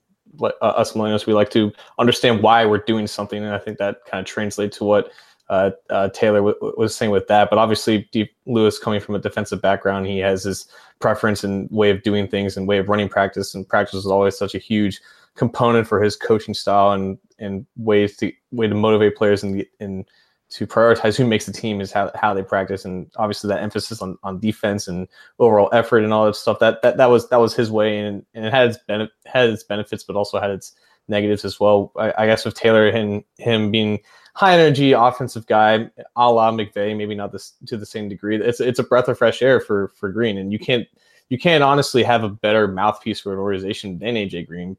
uh, 0.43 0.53
us 0.61 0.93
millennials, 0.93 1.27
we 1.27 1.33
like 1.33 1.51
to 1.51 1.73
understand 1.99 2.43
why 2.43 2.65
we're 2.65 2.79
doing 2.79 3.07
something, 3.07 3.43
and 3.43 3.55
I 3.55 3.59
think 3.59 3.79
that 3.79 4.05
kind 4.07 4.21
of 4.21 4.27
translates 4.27 4.79
to 4.79 4.85
what 4.85 5.13
uh, 5.49 5.71
uh, 5.91 6.09
Taylor 6.11 6.39
w- 6.39 6.75
was 6.77 6.95
saying 6.95 7.11
with 7.11 7.27
that. 7.29 7.51
But 7.51 7.59
obviously, 7.59 8.09
Lewis 8.47 8.79
coming 8.79 9.01
from 9.01 9.17
a 9.17 9.19
defensive 9.19 9.61
background, 9.61 10.07
he 10.07 10.19
has 10.19 10.45
his 10.45 10.69
preference 11.01 11.43
and 11.43 11.69
way 11.71 11.91
of 11.91 12.03
doing 12.03 12.29
things 12.29 12.57
and 12.57 12.69
way 12.69 12.79
of 12.79 12.89
running 12.89 13.09
practice. 13.09 13.55
And 13.55 13.69
practice 13.69 13.95
is 13.95 14.07
always 14.07 14.37
such 14.37 14.55
a 14.55 14.59
huge 14.59 15.01
component 15.37 15.87
for 15.87 16.03
his 16.03 16.17
coaching 16.17 16.55
style 16.55 16.93
and 16.93 17.19
and 17.39 17.67
ways 17.77 18.17
to 18.19 18.33
way 18.53 18.69
to 18.69 18.75
motivate 18.75 19.17
players 19.17 19.43
and 19.43 19.65
and 19.81 20.09
to 20.51 20.67
prioritize 20.67 21.17
who 21.17 21.25
makes 21.25 21.47
the 21.47 21.53
team 21.53 21.81
is 21.81 21.93
how, 21.93 22.11
how 22.17 22.35
they 22.35 22.43
practice 22.43 22.85
and 22.85 23.09
obviously 23.17 23.47
that 23.47 23.63
emphasis 23.63 24.03
on, 24.03 24.19
on 24.25 24.41
defense 24.41 24.89
and 24.89 25.07
overall 25.39 25.69
effort 25.73 26.03
and 26.03 26.13
all 26.13 26.27
that 26.27 26.35
stuff 26.35 26.59
that 26.59 26.83
that, 26.83 26.97
that 26.97 27.07
was 27.07 27.29
that 27.29 27.39
was 27.39 27.55
his 27.55 27.71
way 27.71 27.99
and, 27.99 28.27
and 28.35 28.45
it 28.45 28.53
had 28.53 28.71
its 28.71 29.13
had 29.27 29.49
its 29.49 29.63
benefits 29.63 30.03
but 30.03 30.17
also 30.17 30.41
had 30.41 30.51
its 30.51 30.73
negatives 31.07 31.45
as 31.45 31.61
well 31.61 31.93
I, 31.97 32.13
I 32.19 32.27
guess 32.27 32.45
with 32.45 32.55
Taylor 32.55 32.89
and 32.89 33.23
him 33.39 33.71
being 33.71 34.01
high 34.35 34.59
energy 34.59 34.93
offensive 34.93 35.47
guy, 35.47 35.91
a 36.17 36.33
la 36.33 36.51
McVay, 36.51 36.97
maybe 36.97 37.15
not 37.15 37.33
this 37.33 37.55
to 37.67 37.77
the 37.77 37.87
same 37.87 38.09
degree. 38.09 38.37
It's 38.37 38.61
it's 38.61 38.79
a 38.79 38.85
breath 38.85 39.09
of 39.09 39.19
fresh 39.19 39.43
air 39.43 39.61
for 39.61 39.89
for 39.89 40.11
Green, 40.11 40.39
and 40.39 40.53
you 40.53 40.59
can't 40.59 40.87
you 41.29 41.39
can't 41.39 41.65
honestly 41.65 42.03
have 42.03 42.25
a 42.25 42.29
better 42.29 42.69
mouthpiece 42.69 43.21
for 43.21 43.33
an 43.33 43.39
organization 43.39 43.99
than 43.99 44.15
AJ 44.15 44.47
Green, 44.47 44.77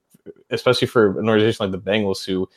especially 0.49 0.87
for 0.87 1.19
an 1.19 1.27
organization 1.27 1.65
like 1.65 1.71
the 1.71 1.91
Bengals, 1.91 2.25
who, 2.25 2.47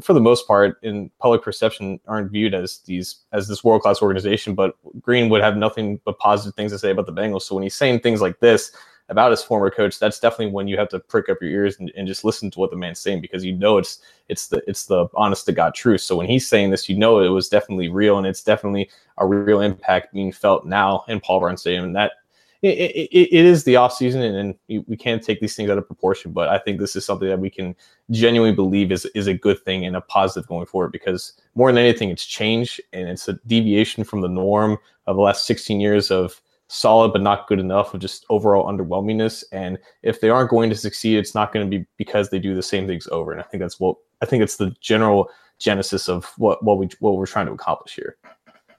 for 0.00 0.12
the 0.12 0.20
most 0.20 0.46
part, 0.46 0.78
in 0.82 1.10
public 1.20 1.42
perception, 1.42 2.00
aren't 2.06 2.32
viewed 2.32 2.54
as 2.54 2.78
these 2.80 3.20
as 3.32 3.48
this 3.48 3.62
world 3.64 3.82
class 3.82 4.02
organization. 4.02 4.54
But 4.54 4.74
Green 5.00 5.28
would 5.30 5.40
have 5.40 5.56
nothing 5.56 6.00
but 6.04 6.18
positive 6.18 6.54
things 6.54 6.72
to 6.72 6.78
say 6.78 6.90
about 6.90 7.06
the 7.06 7.12
Bengals. 7.12 7.42
So 7.42 7.54
when 7.54 7.62
he's 7.62 7.74
saying 7.74 8.00
things 8.00 8.20
like 8.20 8.40
this, 8.40 8.72
about 9.08 9.30
his 9.30 9.42
former 9.42 9.70
coach, 9.70 9.98
that's 9.98 10.20
definitely 10.20 10.52
when 10.52 10.68
you 10.68 10.76
have 10.76 10.88
to 10.90 11.00
prick 11.00 11.28
up 11.28 11.38
your 11.40 11.50
ears 11.50 11.78
and, 11.78 11.90
and, 11.96 12.06
just 12.06 12.24
listen 12.24 12.50
to 12.50 12.58
what 12.60 12.70
the 12.70 12.76
man's 12.76 12.98
saying 12.98 13.20
because 13.20 13.44
you 13.44 13.52
know 13.52 13.78
it's 13.78 14.00
it's 14.28 14.48
the 14.48 14.62
it's 14.66 14.86
the 14.86 15.06
honest 15.14 15.46
to 15.46 15.52
God 15.52 15.74
truth. 15.74 16.02
So 16.02 16.16
when 16.16 16.26
he's 16.26 16.46
saying 16.46 16.70
this, 16.70 16.88
you 16.88 16.96
know 16.96 17.20
it 17.20 17.28
was 17.28 17.48
definitely 17.48 17.88
real 17.88 18.18
and 18.18 18.26
it's 18.26 18.42
definitely 18.42 18.90
a 19.16 19.26
real 19.26 19.60
impact 19.60 20.12
being 20.12 20.32
felt 20.32 20.66
now 20.66 21.04
in 21.08 21.20
Paul 21.20 21.40
Brown 21.40 21.56
Stadium. 21.56 21.84
And 21.84 21.96
that 21.96 22.12
it, 22.60 22.68
it, 22.68 23.28
it 23.34 23.44
is 23.44 23.64
the 23.64 23.76
off 23.76 23.94
season 23.94 24.20
and, 24.20 24.56
and 24.68 24.84
we 24.86 24.96
can't 24.96 25.22
take 25.22 25.40
these 25.40 25.54
things 25.54 25.70
out 25.70 25.78
of 25.78 25.86
proportion. 25.86 26.32
But 26.32 26.48
I 26.48 26.58
think 26.58 26.78
this 26.80 26.96
is 26.96 27.04
something 27.04 27.28
that 27.28 27.38
we 27.38 27.50
can 27.50 27.74
genuinely 28.10 28.54
believe 28.54 28.90
is 28.90 29.06
is 29.14 29.26
a 29.26 29.34
good 29.34 29.62
thing 29.64 29.86
and 29.86 29.96
a 29.96 30.00
positive 30.00 30.48
going 30.48 30.66
forward 30.66 30.92
because 30.92 31.34
more 31.54 31.70
than 31.70 31.78
anything, 31.78 32.10
it's 32.10 32.26
change 32.26 32.80
and 32.92 33.08
it's 33.08 33.28
a 33.28 33.34
deviation 33.46 34.04
from 34.04 34.20
the 34.20 34.28
norm 34.28 34.76
of 35.06 35.16
the 35.16 35.22
last 35.22 35.46
16 35.46 35.80
years 35.80 36.10
of 36.10 36.40
solid 36.68 37.12
but 37.12 37.22
not 37.22 37.48
good 37.48 37.58
enough 37.58 37.94
of 37.94 38.00
just 38.00 38.26
overall 38.30 38.70
underwhelmingness. 38.70 39.42
And 39.52 39.78
if 40.02 40.20
they 40.20 40.28
aren't 40.28 40.50
going 40.50 40.70
to 40.70 40.76
succeed, 40.76 41.18
it's 41.18 41.34
not 41.34 41.52
going 41.52 41.68
to 41.68 41.78
be 41.78 41.86
because 41.96 42.30
they 42.30 42.38
do 42.38 42.54
the 42.54 42.62
same 42.62 42.86
things 42.86 43.08
over. 43.08 43.32
And 43.32 43.40
I 43.40 43.44
think 43.44 43.62
that's 43.62 43.80
what 43.80 43.96
I 44.22 44.26
think 44.26 44.42
it's 44.42 44.56
the 44.56 44.74
general 44.80 45.30
genesis 45.58 46.08
of 46.08 46.26
what 46.36 46.62
what 46.62 46.78
we 46.78 46.88
what 47.00 47.16
we're 47.16 47.26
trying 47.26 47.46
to 47.46 47.52
accomplish 47.52 47.94
here. 47.94 48.16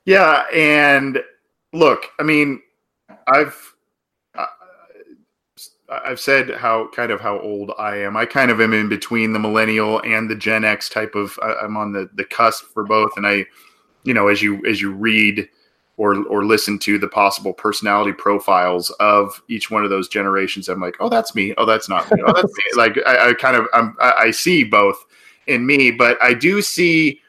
Yeah, 0.05 0.46
and 0.53 1.22
look, 1.74 2.05
I 2.19 2.24
mean, 2.24 2.62
I've 3.27 3.75
I've 5.89 6.19
said 6.19 6.51
how 6.51 6.89
kind 6.89 7.12
of 7.12 7.19
how 7.19 7.39
old 7.39 7.72
I 7.77 7.98
am. 7.98 8.15
I 8.15 8.25
kind 8.25 8.51
of 8.51 8.62
am 8.62 8.74
in 8.74 8.89
between 8.89 9.34
the 9.34 9.39
millennial 9.39 10.01
and 10.03 10.29
the 10.29 10.36
Gen 10.36 10.63
X 10.63 10.89
type 10.89 11.15
of. 11.15 11.38
I'm 11.41 11.77
on 11.77 11.91
the 11.93 12.10
the 12.13 12.25
cusp 12.25 12.65
for 12.74 12.84
both, 12.84 13.12
and 13.17 13.25
I, 13.25 13.46
you 14.03 14.13
know, 14.13 14.27
as 14.27 14.41
you 14.41 14.63
as 14.65 14.81
you 14.81 14.91
read 14.91 15.50
or 16.00 16.15
or 16.27 16.46
listen 16.46 16.79
to 16.79 16.98
the 16.98 17.10
possible 17.10 17.51
personality 17.51 18.13
profiles 18.13 18.89
of 19.01 19.41
each 19.50 19.70
one 19.70 19.84
of 19.84 19.89
those 19.89 20.08
generations. 20.08 20.70
I'm 20.70 20.79
like, 20.79 20.96
oh, 21.01 21.10
that's 21.10 21.36
me. 21.36 21.53
Oh, 21.58 21.65
that's 21.65 21.89
not 21.89 22.10
me. 22.10 22.24
Oh, 22.25 22.32
that's 22.34 22.58
me. 22.58 22.63
Like 22.77 22.98
I, 23.06 23.29
I 23.29 23.34
kind 23.34 23.58
of 23.58 23.68
I'm, 23.74 23.98
I 24.00 24.32
see 24.32 24.63
both 24.63 24.96
in 25.48 25.65
me, 25.65 25.91
but 25.91 26.18
I 26.24 26.34
do 26.34 26.62
see, 26.62 27.20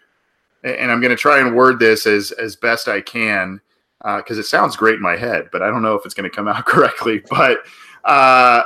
and 0.62 0.92
I'm 0.92 1.00
going 1.00 1.10
to 1.10 1.16
try 1.16 1.40
and 1.40 1.56
word 1.56 1.80
this 1.80 2.06
as 2.06 2.30
as 2.32 2.54
best 2.54 2.86
I 2.86 3.00
can 3.00 3.60
because 3.98 4.38
uh, 4.38 4.40
it 4.40 4.44
sounds 4.44 4.76
great 4.76 4.94
in 4.94 5.02
my 5.02 5.16
head, 5.16 5.48
but 5.50 5.62
I 5.62 5.66
don't 5.68 5.82
know 5.82 5.96
if 5.96 6.06
it's 6.06 6.14
going 6.14 6.30
to 6.30 6.34
come 6.34 6.46
out 6.46 6.64
correctly. 6.66 7.24
But 7.28 7.58
uh, 8.04 8.62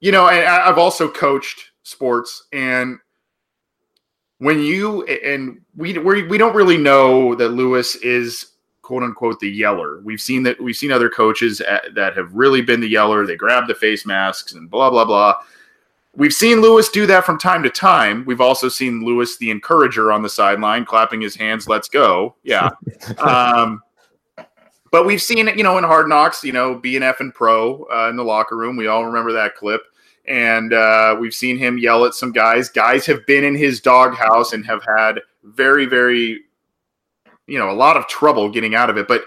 you 0.00 0.12
know, 0.12 0.28
and 0.28 0.46
I've 0.46 0.78
also 0.78 1.08
coached 1.10 1.70
sports, 1.82 2.46
and 2.52 2.98
when 4.36 4.60
you 4.60 5.04
and 5.04 5.62
we 5.74 5.96
we 5.96 6.24
we 6.24 6.36
don't 6.36 6.54
really 6.54 6.78
know 6.78 7.34
that 7.36 7.48
Lewis 7.48 7.96
is 7.96 8.49
quote 8.90 9.04
unquote 9.04 9.38
the 9.38 9.48
yeller. 9.48 10.00
We've 10.00 10.20
seen 10.20 10.42
that 10.42 10.60
we've 10.60 10.74
seen 10.74 10.90
other 10.90 11.08
coaches 11.08 11.60
at, 11.60 11.94
that 11.94 12.16
have 12.16 12.34
really 12.34 12.60
been 12.60 12.80
the 12.80 12.88
yeller. 12.88 13.24
They 13.24 13.36
grab 13.36 13.68
the 13.68 13.74
face 13.76 14.04
masks 14.04 14.52
and 14.52 14.68
blah 14.68 14.90
blah 14.90 15.04
blah. 15.04 15.36
We've 16.16 16.34
seen 16.34 16.60
Lewis 16.60 16.88
do 16.88 17.06
that 17.06 17.24
from 17.24 17.38
time 17.38 17.62
to 17.62 17.70
time. 17.70 18.24
We've 18.26 18.40
also 18.40 18.68
seen 18.68 19.04
Lewis 19.04 19.38
the 19.38 19.52
encourager 19.52 20.10
on 20.10 20.22
the 20.22 20.28
sideline, 20.28 20.84
clapping 20.84 21.20
his 21.20 21.36
hands, 21.36 21.68
"Let's 21.68 21.88
go!" 21.88 22.34
Yeah. 22.42 22.70
um, 23.18 23.80
but 24.90 25.06
we've 25.06 25.22
seen 25.22 25.46
it, 25.46 25.56
you 25.56 25.62
know, 25.62 25.78
in 25.78 25.84
Hard 25.84 26.08
Knocks, 26.08 26.42
you 26.42 26.50
know, 26.50 26.74
be 26.74 26.96
an 26.96 27.04
effing 27.04 27.32
pro 27.32 27.86
uh, 27.94 28.08
in 28.10 28.16
the 28.16 28.24
locker 28.24 28.56
room. 28.56 28.76
We 28.76 28.88
all 28.88 29.06
remember 29.06 29.32
that 29.34 29.54
clip. 29.54 29.82
And 30.26 30.72
uh, 30.72 31.16
we've 31.20 31.32
seen 31.32 31.58
him 31.58 31.78
yell 31.78 32.04
at 32.04 32.14
some 32.14 32.32
guys. 32.32 32.68
Guys 32.68 33.06
have 33.06 33.24
been 33.26 33.44
in 33.44 33.54
his 33.54 33.80
doghouse 33.80 34.52
and 34.52 34.66
have 34.66 34.82
had 34.84 35.20
very, 35.44 35.86
very 35.86 36.40
you 37.50 37.58
know 37.58 37.70
a 37.70 37.72
lot 37.72 37.96
of 37.96 38.06
trouble 38.06 38.48
getting 38.48 38.74
out 38.74 38.88
of 38.88 38.96
it. 38.96 39.08
But 39.08 39.24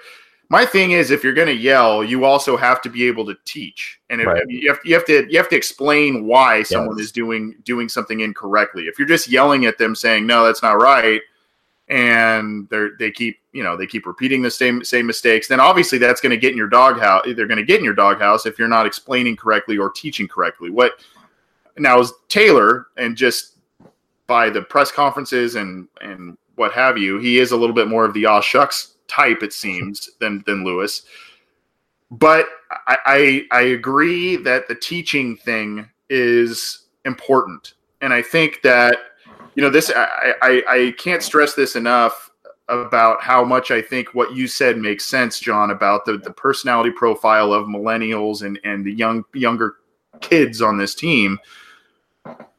my 0.49 0.65
thing 0.65 0.91
is, 0.91 1.11
if 1.11 1.23
you're 1.23 1.33
going 1.33 1.47
to 1.47 1.55
yell, 1.55 2.03
you 2.03 2.25
also 2.25 2.55
have 2.55 2.81
to 2.83 2.89
be 2.89 3.05
able 3.07 3.25
to 3.25 3.35
teach, 3.45 3.99
and 4.09 4.21
if, 4.21 4.27
right. 4.27 4.43
you 4.47 4.69
have 4.69 4.79
you 4.85 4.93
have 4.93 5.05
to 5.05 5.27
you 5.29 5.37
have 5.37 5.49
to 5.49 5.55
explain 5.55 6.25
why 6.25 6.63
someone 6.63 6.97
yes. 6.97 7.07
is 7.07 7.11
doing 7.11 7.55
doing 7.63 7.89
something 7.89 8.21
incorrectly. 8.21 8.83
If 8.83 8.97
you're 8.97 9.07
just 9.07 9.27
yelling 9.27 9.65
at 9.65 9.77
them 9.77 9.95
saying 9.95 10.25
no, 10.25 10.45
that's 10.45 10.63
not 10.63 10.81
right, 10.81 11.21
and 11.89 12.67
they 12.69 12.87
they 12.97 13.11
keep 13.11 13.39
you 13.51 13.63
know 13.63 13.75
they 13.75 13.87
keep 13.87 14.05
repeating 14.05 14.41
the 14.41 14.51
same 14.51 14.83
same 14.83 15.05
mistakes, 15.05 15.47
then 15.47 15.59
obviously 15.59 15.97
that's 15.97 16.21
going 16.21 16.31
to 16.31 16.37
get 16.37 16.51
in 16.51 16.57
your 16.57 16.69
doghouse. 16.69 17.23
They're 17.25 17.47
going 17.47 17.57
to 17.57 17.65
get 17.65 17.79
in 17.79 17.85
your 17.85 17.93
doghouse 17.93 18.45
if 18.45 18.57
you're 18.57 18.67
not 18.67 18.85
explaining 18.85 19.35
correctly 19.35 19.77
or 19.77 19.91
teaching 19.91 20.27
correctly. 20.27 20.69
What 20.69 20.93
now 21.77 21.99
is 21.99 22.13
Taylor 22.29 22.87
and 22.97 23.17
just 23.17 23.57
by 24.27 24.49
the 24.49 24.61
press 24.61 24.91
conferences 24.91 25.55
and 25.55 25.87
and 26.01 26.37
what 26.55 26.73
have 26.73 26.97
you. 26.97 27.19
He 27.19 27.39
is 27.39 27.51
a 27.51 27.57
little 27.57 27.75
bit 27.75 27.87
more 27.87 28.05
of 28.05 28.13
the 28.13 28.25
aw 28.25 28.41
shucks 28.41 28.95
type, 29.07 29.43
it 29.43 29.53
seems, 29.63 30.09
than 30.19 30.43
than 30.45 30.63
Lewis. 30.63 31.03
But 32.11 32.47
I, 32.87 32.97
I, 33.05 33.45
I 33.51 33.61
agree 33.61 34.35
that 34.37 34.67
the 34.67 34.75
teaching 34.75 35.35
thing 35.35 35.89
is 36.09 36.85
important, 37.05 37.73
and 38.01 38.13
I 38.13 38.21
think 38.21 38.61
that 38.63 38.97
you 39.55 39.63
know 39.63 39.69
this. 39.69 39.91
I, 39.95 40.33
I, 40.41 40.63
I 40.67 40.95
can't 40.97 41.23
stress 41.23 41.53
this 41.55 41.75
enough 41.75 42.29
about 42.69 43.21
how 43.21 43.43
much 43.43 43.71
I 43.71 43.81
think 43.81 44.13
what 44.13 44.33
you 44.33 44.47
said 44.47 44.77
makes 44.77 45.05
sense, 45.05 45.39
John, 45.39 45.71
about 45.71 46.05
the, 46.05 46.17
the 46.17 46.31
personality 46.31 46.91
profile 46.91 47.51
of 47.51 47.67
millennials 47.67 48.43
and, 48.43 48.59
and 48.63 48.85
the 48.85 48.93
young 48.93 49.25
younger 49.33 49.75
kids 50.21 50.61
on 50.61 50.77
this 50.77 50.95
team. 50.95 51.39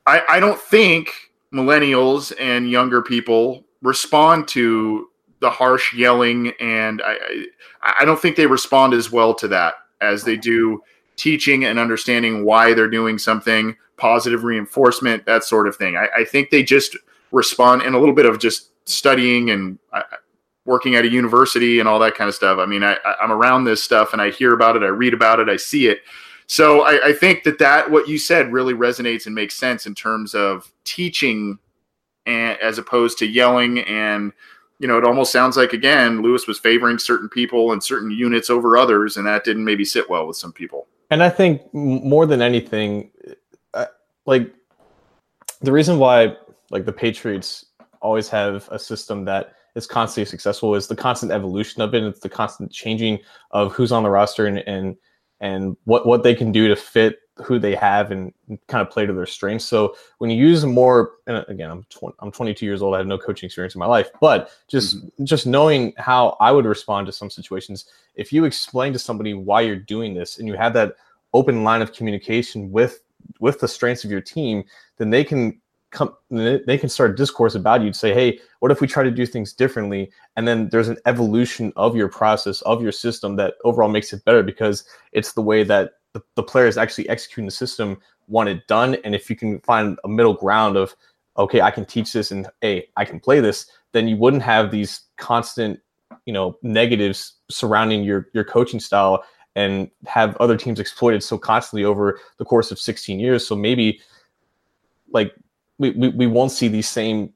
I, 0.06 0.22
I 0.28 0.40
don't 0.40 0.60
think 0.60 1.10
millennials 1.52 2.32
and 2.38 2.70
younger 2.70 3.00
people 3.00 3.63
respond 3.84 4.48
to 4.48 5.08
the 5.40 5.50
harsh 5.50 5.94
yelling, 5.94 6.52
and 6.58 7.00
I, 7.02 7.46
I, 7.82 7.94
I 8.00 8.04
don't 8.04 8.20
think 8.20 8.34
they 8.34 8.46
respond 8.46 8.94
as 8.94 9.12
well 9.12 9.34
to 9.34 9.48
that 9.48 9.74
as 10.00 10.24
they 10.24 10.36
do 10.36 10.82
teaching 11.16 11.64
and 11.64 11.78
understanding 11.78 12.44
why 12.44 12.74
they're 12.74 12.88
doing 12.88 13.18
something, 13.18 13.76
positive 13.96 14.42
reinforcement, 14.42 15.24
that 15.26 15.44
sort 15.44 15.68
of 15.68 15.76
thing. 15.76 15.96
I, 15.96 16.08
I 16.16 16.24
think 16.24 16.50
they 16.50 16.62
just 16.62 16.96
respond 17.30 17.82
in 17.82 17.94
a 17.94 17.98
little 17.98 18.14
bit 18.14 18.26
of 18.26 18.38
just 18.38 18.70
studying 18.86 19.50
and 19.50 19.78
uh, 19.92 20.02
working 20.64 20.94
at 20.94 21.04
a 21.04 21.08
university 21.08 21.78
and 21.78 21.88
all 21.88 21.98
that 21.98 22.14
kind 22.14 22.28
of 22.28 22.34
stuff. 22.34 22.58
I 22.58 22.66
mean, 22.66 22.82
I, 22.82 22.96
I'm 23.20 23.30
around 23.30 23.64
this 23.64 23.82
stuff 23.82 24.12
and 24.12 24.22
I 24.22 24.30
hear 24.30 24.54
about 24.54 24.76
it, 24.76 24.82
I 24.82 24.88
read 24.88 25.14
about 25.14 25.40
it, 25.40 25.48
I 25.48 25.56
see 25.56 25.88
it. 25.88 26.00
So 26.46 26.82
I, 26.82 27.08
I, 27.08 27.12
think 27.12 27.42
that 27.44 27.58
that 27.58 27.90
what 27.90 28.06
you 28.06 28.18
said 28.18 28.52
really 28.52 28.74
resonates 28.74 29.24
and 29.24 29.34
makes 29.34 29.54
sense 29.54 29.86
in 29.86 29.94
terms 29.94 30.34
of 30.34 30.70
teaching 30.84 31.58
and 32.26 32.58
as 32.60 32.78
opposed 32.78 33.18
to 33.18 33.26
yelling. 33.26 33.80
And 33.80 34.32
you 34.78 34.88
know 34.88 34.98
it 34.98 35.04
almost 35.04 35.30
sounds 35.30 35.56
like 35.56 35.72
again 35.72 36.20
lewis 36.20 36.48
was 36.48 36.58
favoring 36.58 36.98
certain 36.98 37.28
people 37.28 37.72
and 37.72 37.82
certain 37.82 38.10
units 38.10 38.50
over 38.50 38.76
others 38.76 39.16
and 39.16 39.24
that 39.24 39.44
didn't 39.44 39.64
maybe 39.64 39.84
sit 39.84 40.10
well 40.10 40.26
with 40.26 40.36
some 40.36 40.52
people. 40.52 40.88
And 41.10 41.22
i 41.22 41.30
think 41.30 41.62
more 41.72 42.26
than 42.26 42.42
anything 42.42 43.10
uh, 43.72 43.86
like 44.26 44.52
the 45.60 45.72
reason 45.72 45.98
why 45.98 46.36
like 46.70 46.84
the 46.84 46.92
patriots 46.92 47.66
always 48.00 48.28
have 48.28 48.68
a 48.70 48.78
system 48.78 49.24
that 49.24 49.54
is 49.74 49.86
constantly 49.86 50.28
successful 50.28 50.74
is 50.74 50.86
the 50.86 50.96
constant 50.96 51.32
evolution 51.32 51.82
of 51.82 51.94
it. 51.94 52.04
It's 52.04 52.20
the 52.20 52.28
constant 52.28 52.70
changing 52.70 53.18
of 53.50 53.72
who's 53.72 53.92
on 53.92 54.02
the 54.02 54.10
roster 54.10 54.46
and 54.46 54.58
and 54.58 54.96
and 55.44 55.76
what 55.84 56.06
what 56.06 56.22
they 56.22 56.34
can 56.34 56.50
do 56.50 56.68
to 56.68 56.74
fit 56.74 57.18
who 57.44 57.58
they 57.58 57.74
have 57.74 58.10
and 58.10 58.32
kind 58.68 58.80
of 58.80 58.90
play 58.90 59.04
to 59.04 59.12
their 59.12 59.26
strengths. 59.26 59.64
So 59.64 59.96
when 60.18 60.30
you 60.30 60.36
use 60.36 60.64
more, 60.64 61.14
and 61.26 61.44
again, 61.48 61.68
I'm 61.70 61.84
20, 61.90 62.14
I'm 62.20 62.30
22 62.30 62.64
years 62.64 62.80
old. 62.80 62.94
I 62.94 62.98
have 62.98 63.08
no 63.08 63.18
coaching 63.18 63.48
experience 63.48 63.74
in 63.74 63.80
my 63.80 63.86
life, 63.86 64.08
but 64.20 64.50
just 64.68 64.96
mm-hmm. 64.96 65.24
just 65.24 65.46
knowing 65.46 65.92
how 65.98 66.36
I 66.40 66.50
would 66.50 66.64
respond 66.64 67.06
to 67.06 67.12
some 67.12 67.28
situations. 67.28 67.86
If 68.14 68.32
you 68.32 68.46
explain 68.46 68.92
to 68.94 68.98
somebody 68.98 69.34
why 69.34 69.60
you're 69.62 69.76
doing 69.76 70.14
this 70.14 70.38
and 70.38 70.48
you 70.48 70.54
have 70.54 70.72
that 70.74 70.94
open 71.34 71.62
line 71.62 71.82
of 71.82 71.92
communication 71.92 72.72
with 72.72 73.00
with 73.40 73.60
the 73.60 73.68
strengths 73.68 74.04
of 74.04 74.10
your 74.10 74.20
team, 74.22 74.64
then 74.96 75.10
they 75.10 75.24
can 75.24 75.60
come 75.94 76.14
they 76.30 76.76
can 76.76 76.88
start 76.88 77.16
discourse 77.16 77.54
about 77.54 77.80
you 77.80 77.90
to 77.90 77.98
say 77.98 78.12
hey 78.12 78.38
what 78.58 78.70
if 78.70 78.80
we 78.80 78.86
try 78.86 79.02
to 79.02 79.10
do 79.10 79.24
things 79.24 79.52
differently 79.52 80.10
and 80.36 80.46
then 80.46 80.68
there's 80.68 80.88
an 80.88 80.98
evolution 81.06 81.72
of 81.76 81.96
your 81.96 82.08
process 82.08 82.60
of 82.62 82.82
your 82.82 82.92
system 82.92 83.36
that 83.36 83.54
overall 83.64 83.88
makes 83.88 84.12
it 84.12 84.24
better 84.24 84.42
because 84.42 84.84
it's 85.12 85.32
the 85.32 85.40
way 85.40 85.62
that 85.62 85.92
the, 86.14 86.22
the 86.36 86.42
players 86.42 86.78
actually 86.78 87.08
executing 87.08 87.44
the 87.44 87.50
system 87.50 87.98
want 88.28 88.48
it 88.48 88.66
done. 88.66 88.96
And 89.04 89.14
if 89.14 89.28
you 89.28 89.36
can 89.36 89.60
find 89.60 89.98
a 90.04 90.08
middle 90.08 90.34
ground 90.34 90.76
of, 90.76 90.94
okay, 91.36 91.60
I 91.60 91.70
can 91.70 91.84
teach 91.84 92.12
this 92.12 92.30
and 92.30 92.48
hey, 92.62 92.88
I 92.96 93.04
can 93.04 93.20
play 93.20 93.40
this, 93.40 93.66
then 93.92 94.08
you 94.08 94.16
wouldn't 94.16 94.42
have 94.42 94.70
these 94.70 95.02
constant, 95.16 95.80
you 96.24 96.32
know, 96.32 96.56
negatives 96.62 97.34
surrounding 97.50 98.02
your 98.02 98.28
your 98.32 98.44
coaching 98.44 98.80
style 98.80 99.24
and 99.56 99.90
have 100.06 100.36
other 100.38 100.56
teams 100.56 100.80
exploited 100.80 101.22
so 101.22 101.38
constantly 101.38 101.84
over 101.84 102.18
the 102.38 102.44
course 102.44 102.72
of 102.72 102.78
16 102.78 103.20
years. 103.20 103.46
So 103.46 103.54
maybe 103.54 104.00
like 105.12 105.32
we, 105.78 105.90
we, 105.90 106.08
we 106.10 106.26
won't 106.26 106.52
see 106.52 106.68
these 106.68 106.88
same 106.88 107.32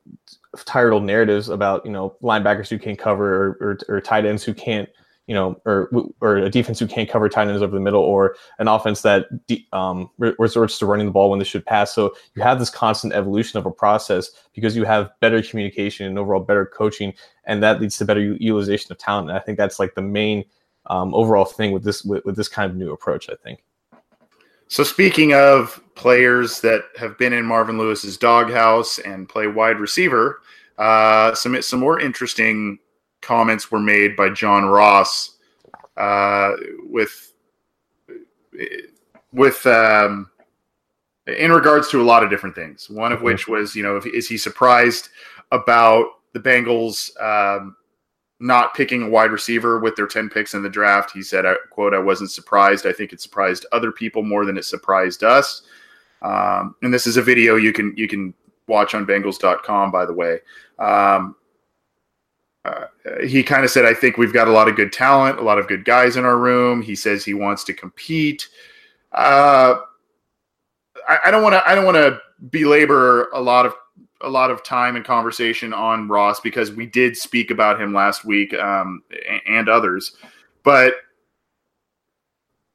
tired 0.64 0.92
old 0.92 1.04
narratives 1.04 1.48
about, 1.48 1.84
you 1.84 1.92
know, 1.92 2.16
linebackers 2.22 2.68
who 2.68 2.78
can't 2.78 2.98
cover 2.98 3.34
or, 3.34 3.48
or, 3.60 3.78
or 3.96 4.00
tight 4.00 4.24
ends 4.24 4.44
who 4.44 4.54
can't 4.54 4.88
you 5.28 5.34
know, 5.34 5.60
or 5.66 5.90
or 6.22 6.38
a 6.38 6.48
defense 6.48 6.78
who 6.78 6.86
can't 6.86 7.08
cover 7.08 7.28
tight 7.28 7.48
ends 7.48 7.60
over 7.60 7.74
the 7.74 7.82
middle, 7.82 8.00
or 8.00 8.34
an 8.58 8.66
offense 8.66 9.02
that 9.02 9.26
de- 9.46 9.68
um, 9.74 10.10
resorts 10.16 10.78
to 10.78 10.86
running 10.86 11.04
the 11.04 11.12
ball 11.12 11.28
when 11.28 11.38
they 11.38 11.44
should 11.44 11.66
pass. 11.66 11.94
So 11.94 12.14
you 12.34 12.42
have 12.42 12.58
this 12.58 12.70
constant 12.70 13.12
evolution 13.12 13.58
of 13.58 13.66
a 13.66 13.70
process 13.70 14.30
because 14.54 14.74
you 14.74 14.84
have 14.84 15.10
better 15.20 15.42
communication 15.42 16.06
and 16.06 16.18
overall 16.18 16.40
better 16.40 16.64
coaching, 16.64 17.12
and 17.44 17.62
that 17.62 17.78
leads 17.78 17.98
to 17.98 18.06
better 18.06 18.22
utilization 18.22 18.90
of 18.90 18.96
talent. 18.96 19.28
And 19.28 19.38
I 19.38 19.40
think 19.42 19.58
that's 19.58 19.78
like 19.78 19.94
the 19.94 20.02
main 20.02 20.46
um, 20.86 21.14
overall 21.14 21.44
thing 21.44 21.72
with 21.72 21.84
this 21.84 22.02
with, 22.04 22.24
with 22.24 22.36
this 22.36 22.48
kind 22.48 22.70
of 22.70 22.76
new 22.78 22.90
approach. 22.90 23.28
I 23.28 23.34
think. 23.34 23.62
So 24.68 24.84
speaking 24.84 25.32
of 25.32 25.82
players 25.94 26.60
that 26.60 26.84
have 26.96 27.18
been 27.18 27.32
in 27.32 27.44
Marvin 27.44 27.78
Lewis's 27.78 28.16
doghouse 28.16 28.98
and 28.98 29.28
play 29.28 29.46
wide 29.46 29.80
receiver, 29.80 30.42
uh, 30.76 31.34
some 31.34 31.60
some 31.62 31.80
more 31.80 31.98
interesting 31.98 32.78
comments 33.20 33.70
were 33.70 33.80
made 33.80 34.14
by 34.14 34.28
John 34.28 34.66
Ross 34.66 35.36
uh, 35.96 36.52
with 36.84 37.32
with 39.32 39.66
um, 39.66 40.30
in 41.26 41.52
regards 41.52 41.88
to 41.88 42.00
a 42.00 42.04
lot 42.04 42.22
of 42.22 42.30
different 42.30 42.54
things. 42.54 42.88
One 42.88 43.12
of 43.12 43.18
mm-hmm. 43.18 43.26
which 43.26 43.48
was, 43.48 43.74
you 43.74 43.82
know, 43.82 43.96
if, 43.96 44.06
is 44.06 44.28
he 44.28 44.36
surprised 44.36 45.08
about 45.50 46.06
the 46.32 46.40
Bengals 46.40 47.10
um, 47.20 47.76
not 48.40 48.74
picking 48.74 49.02
a 49.02 49.08
wide 49.08 49.32
receiver 49.32 49.78
with 49.78 49.96
their 49.96 50.06
ten 50.06 50.28
picks 50.28 50.54
in 50.54 50.62
the 50.62 50.68
draft? 50.68 51.10
He 51.12 51.22
said, 51.22 51.44
"quote 51.70 51.94
I 51.94 51.98
wasn't 51.98 52.30
surprised. 52.30 52.86
I 52.86 52.92
think 52.92 53.12
it 53.12 53.20
surprised 53.20 53.66
other 53.72 53.92
people 53.92 54.22
more 54.22 54.44
than 54.44 54.58
it 54.58 54.64
surprised 54.64 55.24
us." 55.24 55.62
Um, 56.22 56.74
and 56.82 56.92
this 56.92 57.06
is 57.06 57.16
a 57.16 57.22
video 57.22 57.56
you 57.56 57.72
can 57.72 57.94
you 57.96 58.08
can 58.08 58.34
watch 58.66 58.94
on 58.94 59.06
Bengals.com, 59.06 59.90
by 59.90 60.04
the 60.04 60.12
way. 60.12 60.40
Um, 60.78 61.36
uh, 62.64 62.86
he 63.26 63.42
kind 63.42 63.64
of 63.64 63.70
said, 63.70 63.84
I 63.84 63.94
think 63.94 64.18
we've 64.18 64.32
got 64.32 64.48
a 64.48 64.50
lot 64.50 64.68
of 64.68 64.76
good 64.76 64.92
talent, 64.92 65.38
a 65.38 65.42
lot 65.42 65.58
of 65.58 65.68
good 65.68 65.84
guys 65.84 66.16
in 66.16 66.24
our 66.24 66.36
room. 66.36 66.82
He 66.82 66.94
says 66.94 67.24
he 67.24 67.32
wants 67.32 67.64
to 67.64 67.72
compete. 67.72 68.48
Uh, 69.12 69.76
I 71.08 71.30
don't 71.30 71.42
want 71.42 71.54
to. 71.54 71.66
I 71.66 71.74
don't 71.74 71.86
want 71.86 71.96
to 71.96 72.20
belabor 72.50 73.30
a 73.32 73.40
lot 73.40 73.64
of 73.64 73.74
a 74.22 74.28
lot 74.28 74.50
of 74.50 74.64
time 74.64 74.96
and 74.96 75.04
conversation 75.04 75.72
on 75.72 76.08
Ross 76.08 76.40
because 76.40 76.72
we 76.72 76.86
did 76.86 77.16
speak 77.16 77.50
about 77.50 77.80
him 77.80 77.94
last 77.94 78.24
week 78.24 78.52
um, 78.54 79.02
and 79.46 79.68
others, 79.68 80.16
but 80.64 80.94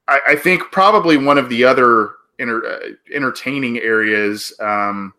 I, 0.07 0.19
I, 0.29 0.35
think 0.35 0.63
probably 0.71 1.17
one 1.17 1.37
of 1.37 1.49
the 1.49 1.63
other 1.63 2.11
uh, 2.39 2.79
entertaining 3.13 3.79
areas. 3.79 4.53
Um, 4.59 5.13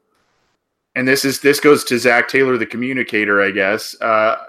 and 0.94 1.08
this 1.08 1.24
is 1.24 1.40
this 1.40 1.60
goes 1.60 1.84
to 1.84 1.98
Zach 1.98 2.28
Taylor, 2.28 2.56
the 2.56 2.66
communicator, 2.66 3.42
I 3.42 3.50
guess. 3.50 4.00
Uh, 4.00 4.44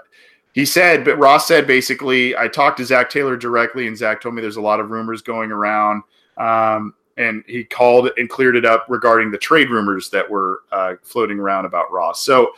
he 0.52 0.64
said, 0.64 1.04
but 1.04 1.18
Ross 1.18 1.46
said 1.46 1.66
basically, 1.66 2.36
I 2.36 2.48
talked 2.48 2.78
to 2.78 2.84
Zach 2.84 3.10
Taylor 3.10 3.36
directly, 3.36 3.86
and 3.86 3.96
Zach 3.96 4.20
told 4.20 4.34
me 4.34 4.42
there's 4.42 4.56
a 4.56 4.60
lot 4.60 4.80
of 4.80 4.90
rumors 4.90 5.22
going 5.22 5.52
around. 5.52 6.02
Um, 6.38 6.94
and 7.16 7.42
he 7.46 7.64
called 7.64 8.10
and 8.16 8.28
cleared 8.28 8.56
it 8.56 8.64
up 8.64 8.86
regarding 8.88 9.30
the 9.30 9.38
trade 9.38 9.70
rumors 9.70 10.10
that 10.10 10.28
were 10.28 10.62
uh, 10.72 10.94
floating 11.02 11.38
around 11.38 11.64
about 11.64 11.90
Ross. 11.90 12.22
So 12.22 12.52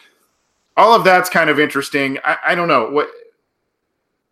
all 0.76 0.94
of 0.94 1.04
that's 1.04 1.30
kind 1.30 1.50
of 1.50 1.60
interesting. 1.60 2.18
I, 2.24 2.38
I 2.48 2.54
don't 2.54 2.68
know 2.68 2.90
what 2.90 3.10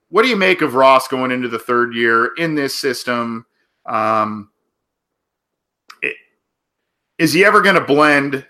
what 0.09 0.23
do 0.23 0.29
you 0.29 0.37
make 0.37 0.63
of 0.63 0.75
Ross 0.75 1.09
going 1.09 1.31
into 1.31 1.49
the 1.49 1.59
third 1.59 1.95
year 1.95 2.33
in 2.37 2.55
this 2.55 2.75
system? 2.75 3.45
Um, 3.85 4.51
it, 6.01 6.17
is 7.19 7.33
he 7.33 7.45
ever 7.45 7.61
going 7.61 7.75
to 7.75 7.81
blend? 7.81 8.47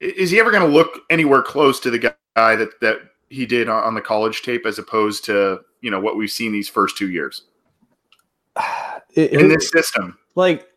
Is 0.00 0.30
he 0.30 0.40
ever 0.40 0.50
going 0.50 0.66
to 0.66 0.72
look 0.74 1.02
anywhere 1.10 1.42
close 1.42 1.78
to 1.80 1.90
the 1.90 1.98
guy 1.98 2.56
that 2.56 2.80
that 2.80 3.00
he 3.28 3.46
did 3.46 3.68
on 3.68 3.94
the 3.94 4.00
college 4.00 4.42
tape, 4.42 4.66
as 4.66 4.78
opposed 4.78 5.24
to 5.26 5.60
you 5.80 5.90
know 5.90 6.00
what 6.00 6.16
we've 6.16 6.30
seen 6.30 6.52
these 6.52 6.68
first 6.68 6.96
two 6.96 7.10
years 7.10 7.42
it, 9.14 9.32
in 9.32 9.48
this 9.48 9.70
system? 9.70 10.18
Like, 10.34 10.68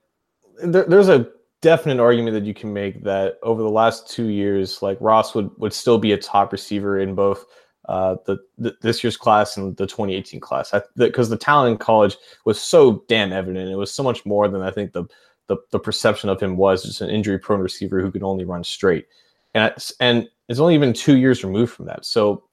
there, 0.64 0.86
there's 0.86 1.10
a 1.10 1.30
definite 1.62 2.00
argument 2.00 2.34
that 2.36 2.46
you 2.46 2.54
can 2.54 2.74
make 2.74 3.04
that 3.04 3.40
over 3.44 3.62
the 3.62 3.70
last 3.70 4.10
two 4.10 4.28
years, 4.28 4.82
like 4.82 4.98
Ross 5.02 5.34
would 5.36 5.50
would 5.58 5.74
still 5.74 5.98
be 5.98 6.12
a 6.12 6.18
top 6.18 6.52
receiver 6.52 7.00
in 7.00 7.16
both 7.16 7.46
uh, 7.90 8.16
the, 8.26 8.38
the, 8.58 8.76
this 8.82 9.04
year's 9.04 9.18
class 9.18 9.58
and 9.58 9.78
the 9.78 9.86
2018 9.86 10.40
class 10.40 10.74
because 10.96 11.30
the, 11.30 11.36
the, 11.36 11.40
talent 11.40 11.72
in 11.72 11.78
college 11.78 12.18
was 12.44 12.60
so 12.60 13.04
damn 13.08 13.32
evident. 13.32 13.70
It 13.70 13.76
was 13.76 13.94
so 13.94 14.02
much 14.02 14.26
more 14.26 14.48
than 14.48 14.62
I 14.62 14.72
think 14.72 14.94
the 14.94 15.06
the, 15.48 15.58
the 15.72 15.80
perception 15.80 16.30
of 16.30 16.42
him 16.42 16.58
was 16.58 16.84
just 16.84 17.02
an 17.02 17.10
injury 17.10 17.38
prone 17.38 17.60
receiver 17.60 18.02
who 18.02 18.12
could 18.12 18.24
only 18.24 18.46
run 18.46 18.64
straight. 18.64 19.06
And 19.54 19.72
it's, 19.72 19.94
and 20.00 20.28
it's 20.50 20.60
only 20.60 20.78
been 20.78 20.94
two 20.94 21.18
years 21.18 21.44
removed 21.44 21.74
from 21.74 21.86
that. 21.86 22.06
So 22.06 22.44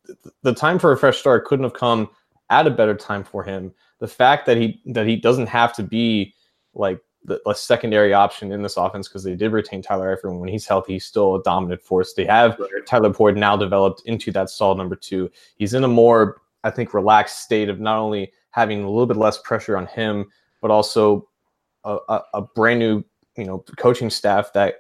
the 0.42 0.54
time 0.54 0.78
for 0.78 0.92
a 0.92 0.98
fresh 0.98 1.18
start 1.18 1.46
couldn't 1.46 1.64
have 1.64 1.74
come 1.74 2.08
at 2.50 2.66
a 2.66 2.70
better 2.70 2.94
time 2.94 3.24
for 3.24 3.42
him. 3.42 3.72
The 3.98 4.08
fact 4.08 4.46
that 4.46 4.56
he 4.56 4.80
that 4.86 5.06
he 5.06 5.16
doesn't 5.16 5.48
have 5.48 5.72
to 5.74 5.82
be 5.82 6.34
like 6.74 7.00
the, 7.24 7.40
a 7.48 7.54
secondary 7.54 8.12
option 8.12 8.52
in 8.52 8.62
this 8.62 8.76
offense 8.76 9.08
because 9.08 9.24
they 9.24 9.35
did 9.35 9.52
retain 9.52 9.82
Tyler 9.82 10.16
Eifert. 10.16 10.38
When 10.38 10.48
he's 10.48 10.66
healthy, 10.66 10.94
he's 10.94 11.04
still 11.04 11.37
a 11.37 11.42
dominant 11.42 11.82
force. 11.82 12.14
They 12.14 12.24
have 12.24 12.58
right. 12.58 12.70
Tyler 12.87 13.11
Boyd 13.11 13.37
now 13.37 13.56
developed 13.56 14.02
into 14.06 14.32
that 14.32 14.50
solid 14.50 14.78
number 14.78 14.96
two. 14.96 15.30
He's 15.56 15.74
in 15.74 15.85
a 15.85 15.88
more, 15.88 16.42
I 16.64 16.70
think, 16.70 16.94
relaxed 16.94 17.42
state 17.42 17.68
of 17.68 17.80
not 17.80 17.98
only 17.98 18.32
having 18.50 18.82
a 18.82 18.90
little 18.90 19.06
bit 19.06 19.16
less 19.16 19.38
pressure 19.38 19.76
on 19.76 19.87
him, 19.87 20.26
but 20.61 20.70
also 20.70 21.28
a, 21.85 21.98
a, 22.08 22.22
a 22.35 22.42
brand 22.42 22.80
new, 22.80 23.04
you 23.37 23.44
know, 23.44 23.64
coaching 23.76 24.11
staff 24.11 24.52
that 24.54 24.76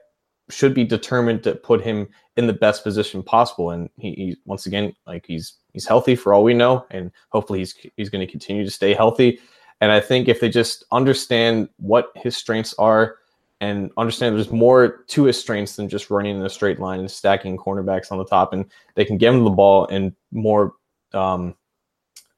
should 0.50 0.74
be 0.74 0.84
determined 0.84 1.42
to 1.44 1.54
put 1.54 1.82
him 1.82 2.08
in 2.36 2.46
the 2.46 2.52
best 2.52 2.82
position 2.82 3.22
possible. 3.22 3.70
And 3.70 3.88
he, 3.98 4.12
he 4.12 4.36
once 4.44 4.66
again, 4.66 4.94
like 5.06 5.26
he's 5.26 5.54
he's 5.72 5.86
healthy 5.86 6.16
for 6.16 6.34
all 6.34 6.44
we 6.44 6.54
know, 6.54 6.86
and 6.90 7.10
hopefully 7.30 7.60
he's 7.60 7.74
he's 7.96 8.10
going 8.10 8.24
to 8.24 8.30
continue 8.30 8.64
to 8.64 8.70
stay 8.70 8.94
healthy. 8.94 9.38
And 9.82 9.90
I 9.90 9.98
think 9.98 10.28
if 10.28 10.38
they 10.38 10.48
just 10.48 10.84
understand 10.92 11.68
what 11.78 12.12
his 12.14 12.36
strengths 12.36 12.72
are 12.78 13.16
and 13.60 13.90
understand 13.96 14.36
there's 14.36 14.52
more 14.52 15.04
to 15.08 15.24
his 15.24 15.36
strengths 15.36 15.74
than 15.74 15.88
just 15.88 16.08
running 16.08 16.36
in 16.36 16.46
a 16.46 16.48
straight 16.48 16.78
line 16.78 17.00
and 17.00 17.10
stacking 17.10 17.56
cornerbacks 17.56 18.12
on 18.12 18.18
the 18.18 18.24
top, 18.24 18.52
and 18.52 18.64
they 18.94 19.04
can 19.04 19.18
give 19.18 19.34
him 19.34 19.42
the 19.42 19.50
ball 19.50 19.86
in 19.86 20.14
more 20.30 20.74
um, 21.14 21.56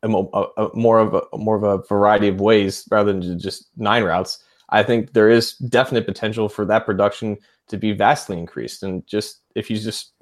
a, 0.02 0.08
a, 0.08 0.70
more 0.74 0.98
of 0.98 1.12
a 1.12 1.36
more 1.36 1.54
of 1.54 1.64
a 1.64 1.86
variety 1.86 2.28
of 2.28 2.40
ways 2.40 2.88
rather 2.90 3.12
than 3.12 3.38
just 3.38 3.68
nine 3.76 4.04
routes. 4.04 4.42
I 4.70 4.82
think 4.82 5.12
there 5.12 5.28
is 5.28 5.52
definite 5.58 6.06
potential 6.06 6.48
for 6.48 6.64
that 6.64 6.86
production 6.86 7.36
to 7.68 7.76
be 7.76 7.92
vastly 7.92 8.38
increased. 8.38 8.82
And 8.82 9.06
just 9.06 9.42
if 9.54 9.68
you 9.68 9.78
just 9.78 10.12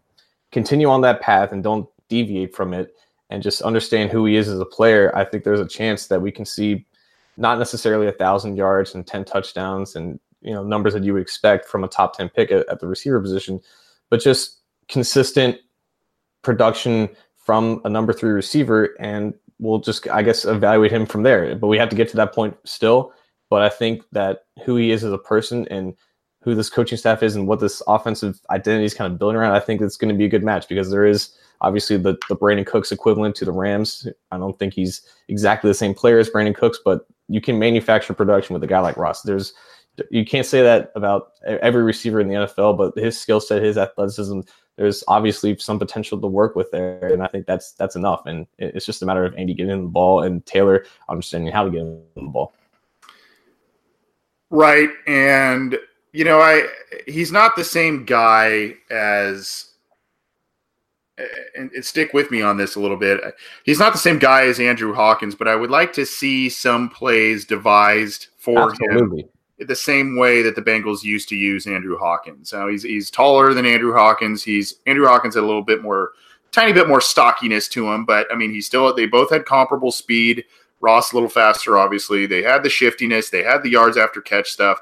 continue 0.51 0.89
on 0.89 1.03
that 1.03 1.21
path 1.21 1.53
and 1.53 1.63
don't 1.63 1.89
deviate 2.09 2.53
from 2.53 2.75
it 2.75 2.97
and 3.31 3.45
just 3.45 3.63
understand 3.63 4.11
who 4.11 4.27
he 4.27 4.35
is 4.35 4.49
as 4.49 4.59
a 4.59 4.65
player, 4.65 5.17
I 5.17 5.25
think 5.25 5.45
there's 5.45 5.61
a 5.61 5.69
chance 5.69 6.09
that 6.09 6.21
we 6.21 6.33
can 6.33 6.45
see 6.45 6.85
not 7.37 7.59
necessarily 7.59 8.07
a 8.07 8.13
thousand 8.13 8.57
yards 8.57 8.95
and 8.95 9.07
10 9.07 9.25
touchdowns 9.25 9.97
and 9.97 10.21
you 10.41 10.53
know 10.53 10.63
numbers 10.63 10.93
that 10.93 11.05
you 11.05 11.13
would 11.13 11.23
expect 11.23 11.67
from 11.67 11.85
a 11.85 11.89
top 11.89 12.17
10 12.17 12.29
pick 12.31 12.51
at, 12.51 12.69
at 12.69 12.81
the 12.81 12.87
receiver 12.87 13.21
position 13.21 13.61
but 14.11 14.21
just 14.21 14.59
consistent 14.89 15.59
production 16.43 17.09
from 17.37 17.81
a 17.85 17.89
number 17.89 18.13
three 18.13 18.31
receiver 18.31 18.91
and 19.01 19.35
we'll 19.59 19.79
just 19.79 20.09
i 20.09 20.23
guess 20.23 20.45
evaluate 20.45 20.93
him 20.93 21.07
from 21.07 21.23
there. 21.23 21.55
But 21.57 21.69
we 21.69 21.79
have 21.79 21.89
to 21.89 21.97
get 21.97 22.09
to 22.11 22.17
that 22.17 22.35
point 22.35 22.57
still. 22.65 23.13
But 23.49 23.63
i 23.63 23.69
think 23.69 24.03
that 24.13 24.45
who 24.65 24.77
he 24.77 24.91
is 24.91 25.05
as 25.05 25.13
a 25.13 25.19
person 25.19 25.67
and 25.69 25.95
who 26.43 26.55
this 26.55 26.71
coaching 26.71 26.99
staff 26.99 27.23
is 27.23 27.37
and 27.37 27.47
what 27.47 27.61
this 27.61 27.83
offensive 27.87 28.41
identity 28.51 28.85
is 28.85 28.95
kind 28.95 29.11
of 29.13 29.19
building 29.19 29.37
around 29.37 29.53
i 29.53 29.61
think 29.61 29.81
it's 29.81 29.97
going 29.97 30.13
to 30.13 30.19
be 30.19 30.25
a 30.25 30.29
good 30.29 30.43
match 30.43 30.69
because 30.69 30.91
there 30.91 31.07
is 31.07 31.37
obviously 31.61 31.97
the, 31.97 32.17
the 32.29 32.37
brandin 32.37 32.67
cooks 32.67 32.91
equivalent 32.91 33.37
to 33.37 33.45
the 33.45 33.53
rams. 33.53 34.09
I 34.33 34.39
don't 34.39 34.59
think 34.59 34.75
he's 34.75 35.03
exactly 35.29 35.71
the 35.71 35.75
same 35.75 35.95
player 35.95 36.19
as 36.19 36.31
brandin 36.31 36.55
cooks 36.55 36.79
but 36.85 37.07
you 37.33 37.41
can 37.41 37.59
manufacture 37.59 38.13
production 38.13 38.53
with 38.53 38.63
a 38.63 38.67
guy 38.67 38.81
like 38.81 38.99
Ross. 38.99 39.23
There's 39.23 39.55
you 40.11 40.25
can't 40.25 40.47
say 40.47 40.63
that 40.63 40.93
about 40.95 41.33
every 41.45 41.83
receiver 41.83 42.21
in 42.21 42.29
the 42.29 42.35
NFL, 42.35 42.77
but 42.77 42.97
his 42.97 43.19
skill 43.19 43.41
set, 43.41 43.63
his 43.63 43.77
athleticism, 43.77 44.41
there's 44.77 45.05
obviously 45.09 45.57
some 45.59 45.79
potential 45.79 46.21
to 46.21 46.27
work 46.27 46.57
with 46.57 46.71
there, 46.71 47.13
and 47.13 47.23
I 47.23 47.27
think 47.27 47.47
that's 47.47 47.73
that's 47.73 47.97
enough. 47.97 48.27
And 48.27 48.47
it's 48.59 48.87
just 48.87 49.03
a 49.03 49.07
matter 49.07 49.25
of 49.25 49.35
Andy 49.37 49.55
getting 49.55 49.83
the 49.83 49.89
ball 49.89 50.23
and 50.23 50.45
Taylor 50.45 50.85
understanding 51.09 51.53
how 51.53 51.65
to 51.65 51.71
get 51.71 51.81
him 51.81 52.03
the 52.15 52.23
ball. 52.23 52.53
Right, 54.51 54.91
and 55.07 55.79
you 56.13 56.25
know, 56.25 56.41
I 56.41 56.69
he's 57.07 57.33
not 57.33 57.57
the 57.57 57.65
same 57.65 58.05
guy 58.05 58.75
as 58.91 59.72
and, 61.57 61.71
and, 61.73 61.85
stick 61.85 62.13
with 62.13 62.31
me 62.31 62.43
on 62.43 62.57
this 62.57 62.77
a 62.77 62.81
little 62.81 62.97
bit. 62.97 63.21
He's 63.65 63.79
not 63.79 63.93
the 63.93 63.99
same 63.99 64.19
guy 64.19 64.47
as 64.47 64.61
Andrew 64.61 64.95
Hawkins, 64.95 65.35
but 65.35 65.49
I 65.49 65.55
would 65.55 65.71
like 65.71 65.93
to 65.95 66.07
see 66.07 66.49
some 66.49 66.89
plays 66.89 67.45
devised 67.45 68.29
for 68.39 68.71
Absolutely. 68.71 69.23
him 69.23 69.29
the 69.67 69.77
same 69.77 70.17
way 70.17 70.43
that 70.43 70.57
the 70.57 70.63
Bengals 70.63 71.03
used 71.03 71.29
to 71.29 71.37
use 71.37 71.67
Andrew 71.67 71.99
Hawkins. 71.99 72.53
Now 72.53 72.69
he's 72.69 72.83
he's 72.83 73.11
taller 73.11 73.55
than 73.55 73.67
Andrew 73.67 73.93
Hawkins. 73.93 74.43
He's 74.43 74.77
Andrew 74.87 75.07
Hawkins 75.07 75.35
had 75.35 75.45
a 75.45 75.47
little 75.47 75.63
bit 75.63 75.83
more, 75.83 76.13
tiny 76.51 76.73
bit 76.73 76.89
more 76.89 77.01
stockiness 77.01 77.69
to 77.69 77.91
him, 77.91 78.05
but 78.05 78.27
I 78.33 78.37
mean 78.37 78.51
he's 78.51 78.67
still 78.67 78.93
they 78.95 79.07
both 79.07 79.31
had 79.31 79.45
comparable 79.45 79.93
speed. 79.93 80.45
Ross 80.81 81.13
a 81.13 81.15
little 81.15 81.29
faster, 81.29 81.79
obviously. 81.79 82.27
They 82.27 82.43
had 82.43 82.65
the 82.65 82.69
shiftiness. 82.69 83.31
They 83.31 83.45
had 83.45 83.63
the 83.63 83.71
yards 83.71 83.97
after 83.97 84.21
catch 84.21 84.51
stuff. 84.51 84.81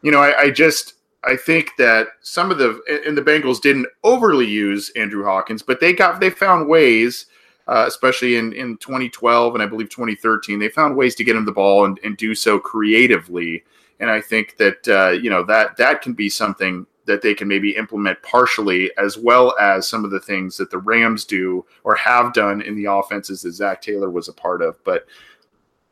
You 0.00 0.12
know, 0.12 0.20
I, 0.20 0.42
I 0.42 0.50
just 0.50 0.94
I 1.24 1.36
think 1.36 1.72
that 1.76 2.08
some 2.22 2.50
of 2.50 2.58
the 2.58 2.80
and 3.06 3.16
the 3.16 3.22
Bengals 3.22 3.60
didn't 3.60 3.86
overly 4.04 4.46
use 4.46 4.90
Andrew 4.96 5.24
Hawkins, 5.24 5.62
but 5.62 5.80
they 5.80 5.92
got 5.92 6.18
they 6.18 6.30
found 6.30 6.68
ways, 6.68 7.26
uh, 7.68 7.84
especially 7.86 8.36
in 8.36 8.52
in 8.54 8.78
2012 8.78 9.54
and 9.54 9.62
I 9.62 9.66
believe 9.66 9.90
2013, 9.90 10.58
they 10.58 10.70
found 10.70 10.96
ways 10.96 11.14
to 11.16 11.24
get 11.24 11.36
him 11.36 11.44
the 11.44 11.52
ball 11.52 11.84
and, 11.84 12.00
and 12.04 12.16
do 12.16 12.34
so 12.34 12.58
creatively. 12.58 13.64
And 13.98 14.08
I 14.08 14.20
think 14.22 14.56
that 14.56 14.88
uh, 14.88 15.10
you 15.10 15.28
know 15.28 15.42
that 15.44 15.76
that 15.76 16.00
can 16.00 16.14
be 16.14 16.30
something 16.30 16.86
that 17.04 17.20
they 17.20 17.34
can 17.34 17.48
maybe 17.48 17.76
implement 17.76 18.22
partially, 18.22 18.90
as 18.96 19.18
well 19.18 19.54
as 19.58 19.88
some 19.88 20.04
of 20.04 20.10
the 20.10 20.20
things 20.20 20.56
that 20.56 20.70
the 20.70 20.78
Rams 20.78 21.24
do 21.24 21.66
or 21.84 21.94
have 21.96 22.32
done 22.32 22.62
in 22.62 22.76
the 22.76 22.90
offenses 22.90 23.42
that 23.42 23.52
Zach 23.52 23.82
Taylor 23.82 24.10
was 24.10 24.28
a 24.28 24.32
part 24.32 24.62
of. 24.62 24.82
But 24.84 25.06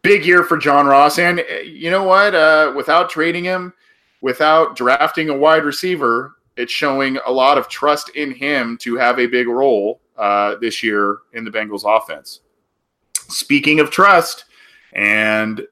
big 0.03 0.25
year 0.25 0.43
for 0.43 0.57
John 0.57 0.87
Ross, 0.87 1.19
and 1.19 1.41
uh, 1.41 1.59
you 1.59 1.91
know 1.91 2.05
what? 2.05 2.35
Uh, 2.35 2.73
without 2.75 3.11
trading 3.11 3.45
him 3.45 3.75
without 4.21 4.77
drafting 4.77 5.29
a 5.29 5.37
wide 5.37 5.65
receiver, 5.65 6.37
it's 6.57 6.73
showing 6.73 7.19
a 7.27 7.31
lot 7.31 7.59
of 7.59 7.69
trust 7.69 8.11
in 8.11 8.33
him 8.33 8.77
to 8.79 8.97
have 8.97 9.19
a 9.19 9.27
big 9.27 9.47
role 9.47 10.01
uh, 10.17 10.57
this 10.61 10.83
year 10.83 11.19
in 11.33 11.45
the 11.45 11.51
Bengals 11.51 11.85
offense. 11.85 12.41
Speaking 13.15 13.79
of 13.79 13.91
trust 13.91 14.47
and 14.93 15.67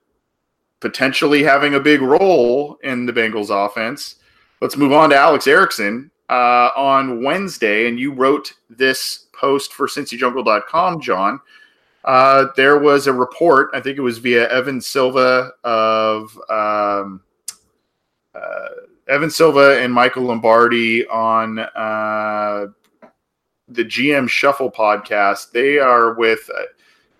potentially 0.81 1.43
having 1.43 1.75
a 1.75 1.81
big 1.81 2.03
role 2.03 2.79
in 2.83 3.07
the 3.07 3.13
Bengals 3.13 3.51
offense, 3.51 4.17
let's 4.61 4.77
move 4.77 4.93
on 4.93 5.11
to 5.11 5.17
Alex 5.17 5.47
Erickson. 5.47 6.11
Uh, 6.29 6.71
on 6.75 7.23
Wednesday, 7.23 7.87
and 7.87 8.01
you 8.01 8.13
wrote 8.13 8.53
this 8.69 9.27
post 9.33 9.73
for 9.73 9.87
CincyJungle.com, 9.87 11.01
John. 11.01 11.41
Uh, 12.05 12.47
there 12.57 12.79
was 12.79 13.07
a 13.07 13.13
report, 13.13 13.71
I 13.73 13.81
think 13.81 13.97
it 13.97 14.01
was 14.01 14.19
via 14.19 14.49
Evan 14.49 14.81
Silva 14.81 15.53
of 15.63 16.37
um, 16.51 17.21
Evan 19.09 19.31
Silva 19.31 19.81
and 19.81 19.93
Michael 19.93 20.25
Lombardi 20.25 21.07
on 21.07 21.61
uh, 21.61 22.67
the 23.69 23.85
GM 23.85 24.29
Shuffle 24.29 24.71
podcast. 24.71 25.53
They 25.53 25.79
are 25.79 26.15
with, 26.15 26.49
uh, 26.55 26.63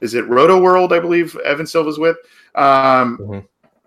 is 0.01 0.15
it 0.15 0.25
Rotoworld? 0.25 0.93
I 0.93 0.99
believe 0.99 1.37
Evan 1.37 1.67
Silva's 1.67 1.99
with. 1.99 2.17
Um, 2.55 3.19
mm-hmm. 3.19 3.39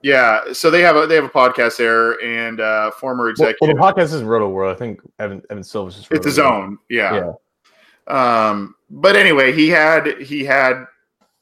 Yeah, 0.02 0.54
so 0.54 0.72
they 0.72 0.82
have 0.82 0.96
a 0.96 1.06
they 1.08 1.16
have 1.16 1.26
a 1.26 1.30
podcast 1.30 1.76
there, 1.76 2.14
and 2.24 2.62
uh, 2.62 2.90
former 2.92 3.30
executive. 3.30 3.58
Well, 3.60 3.76
well, 3.76 3.94
the 3.94 4.02
podcast 4.02 4.14
is 4.14 4.22
Rotoworld. 4.22 4.72
I 4.72 4.76
think 4.76 5.02
Evan 5.20 5.42
Evan 5.50 5.62
Silva's 5.62 5.96
just. 5.96 6.10
Roto 6.10 6.18
it's 6.18 6.26
his 6.26 6.40
own, 6.40 6.78
yeah. 6.90 7.34
yeah. 8.08 8.50
Um, 8.50 8.76
but 8.90 9.18
anyway, 9.18 9.52
he 9.52 9.68
had 9.68 10.22
he 10.22 10.46
had 10.46 10.86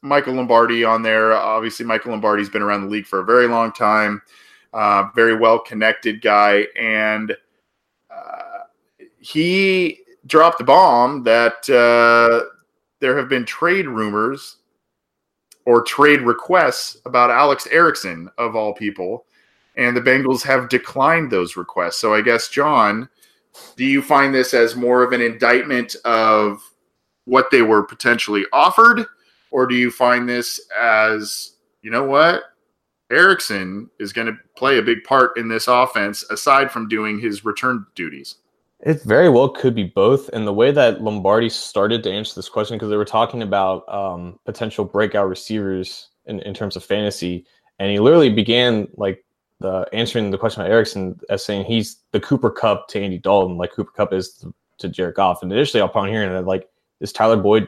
Michael 0.02 0.34
Lombardi 0.34 0.84
on 0.84 1.04
there. 1.04 1.34
Obviously, 1.34 1.86
Michael 1.86 2.10
Lombardi's 2.13 2.50
been 2.50 2.63
around 2.63 2.82
the 2.82 2.89
league 2.89 3.06
for 3.06 3.19
a 3.19 3.23
very 3.23 3.47
long 3.47 3.71
time 3.71 4.23
uh, 4.78 5.10
very 5.16 5.36
well 5.36 5.58
connected 5.60 6.22
guy, 6.22 6.68
and 6.78 7.36
uh, 8.12 8.63
he 9.20 9.98
dropped 10.28 10.60
the 10.60 10.63
bomb 10.63 11.24
that 11.24 11.68
uh, 11.70 12.46
there 13.00 13.18
have 13.18 13.28
been 13.28 13.44
trade 13.44 13.88
rumors 13.88 14.58
or 15.66 15.82
trade 15.82 16.22
requests 16.22 16.98
about 17.06 17.32
Alex 17.32 17.68
Erickson 17.72 18.30
of 18.38 18.56
all 18.56 18.74
people. 18.74 19.26
and 19.78 19.96
the 19.96 20.02
Bengals 20.02 20.42
have 20.42 20.70
declined 20.70 21.32
those 21.32 21.56
requests. 21.56 21.98
So 21.98 22.13
I 22.13 22.22
guess, 22.22 22.50
John, 22.50 23.08
do 23.76 23.86
you 23.86 24.02
find 24.02 24.34
this 24.34 24.54
as 24.54 24.76
more 24.76 25.04
of 25.04 25.13
an 25.13 25.22
indictment 25.22 25.96
of 26.04 26.62
what 27.26 27.52
they 27.52 27.62
were 27.62 27.84
potentially 27.84 28.44
offered, 28.52 29.06
or 29.52 29.68
do 29.68 29.76
you 29.76 29.92
find 29.92 30.28
this 30.28 30.60
as, 30.78 31.54
you 31.82 31.92
know 31.92 32.04
what? 32.04 32.44
Erickson 33.12 33.89
is 34.00 34.13
going 34.13 34.28
to 34.28 34.38
play 34.56 34.78
a 34.78 34.82
big 34.82 35.04
part 35.04 35.38
in 35.38 35.48
this 35.48 35.67
offense 35.67 36.24
aside 36.30 36.72
from 36.72 36.88
doing 36.88 37.20
his 37.20 37.46
return 37.46 37.86
duties. 37.96 38.36
It 38.82 39.02
very 39.04 39.30
well 39.30 39.50
could 39.50 39.74
be 39.74 39.86
both. 39.86 40.30
And 40.30 40.46
the 40.46 40.54
way 40.54 40.72
that 40.72 41.02
Lombardi 41.02 41.50
started 41.50 42.04
to 42.04 42.12
answer 42.12 42.36
this 42.36 42.50
question, 42.50 42.78
because 42.78 42.89
they 42.89 42.98
were 42.98 43.06
talking 43.06 43.41
about 43.41 43.88
um, 43.91 44.39
potential 44.46 44.86
breakout 44.86 45.30
receivers 45.30 46.10
in, 46.26 46.41
in 46.41 46.54
terms 46.54 46.76
of 46.76 46.84
fantasy, 46.84 47.46
and 47.80 47.89
he 47.89 48.00
literally 48.00 48.30
began 48.30 48.88
like 48.96 49.24
the 49.60 49.88
answering 49.93 50.30
the 50.30 50.38
question 50.38 50.62
about 50.62 50.72
Erickson 50.72 51.20
as 51.30 51.43
saying 51.43 51.65
he's 51.65 52.04
the 52.12 52.20
Cooper 52.20 52.52
Kupp 52.52 52.88
to 52.89 53.02
Andy 53.02 53.17
Dalton, 53.17 53.58
like 53.58 53.72
Cooper 53.72 53.91
Kupp 53.96 54.13
is 54.13 54.46
to, 54.78 54.89
Jared 54.89 55.15
Goff. 55.15 55.41
And 55.41 55.52
initially, 55.52 55.82
upon 55.82 56.10
hearing 56.10 56.30
that, 56.30 56.46
like, 56.46 56.70
is 57.00 57.12
Tyler 57.12 57.38
Boyd 57.38 57.67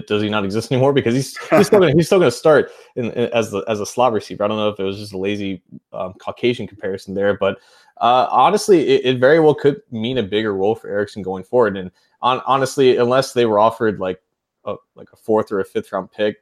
does 0.00 0.22
he 0.22 0.28
not 0.28 0.44
exist 0.44 0.70
anymore? 0.72 0.92
Because 0.92 1.14
he's 1.14 1.36
he's 1.50 1.66
still 1.66 1.80
gonna, 1.80 1.92
he's 1.94 2.06
still 2.06 2.18
going 2.18 2.30
to 2.30 2.36
start 2.36 2.70
in, 2.96 3.06
in, 3.12 3.30
as 3.32 3.50
the 3.50 3.64
as 3.68 3.80
a 3.80 3.86
slot 3.86 4.12
receiver. 4.12 4.44
I 4.44 4.48
don't 4.48 4.56
know 4.56 4.68
if 4.68 4.80
it 4.80 4.84
was 4.84 4.98
just 4.98 5.12
a 5.12 5.18
lazy 5.18 5.62
um, 5.92 6.14
Caucasian 6.14 6.66
comparison 6.66 7.14
there, 7.14 7.36
but 7.36 7.58
uh, 7.98 8.26
honestly, 8.30 8.88
it, 8.88 9.04
it, 9.04 9.20
very 9.20 9.38
well 9.38 9.54
could 9.54 9.80
mean 9.92 10.18
a 10.18 10.22
bigger 10.22 10.54
role 10.54 10.74
for 10.74 10.88
Erickson 10.88 11.22
going 11.22 11.44
forward. 11.44 11.76
And 11.76 11.90
on, 12.20 12.42
honestly, 12.46 12.96
unless 12.96 13.32
they 13.32 13.46
were 13.46 13.60
offered 13.60 14.00
like 14.00 14.20
a, 14.64 14.74
like 14.96 15.08
a 15.12 15.16
fourth 15.16 15.52
or 15.52 15.60
a 15.60 15.64
fifth 15.64 15.92
round 15.92 16.10
pick, 16.10 16.38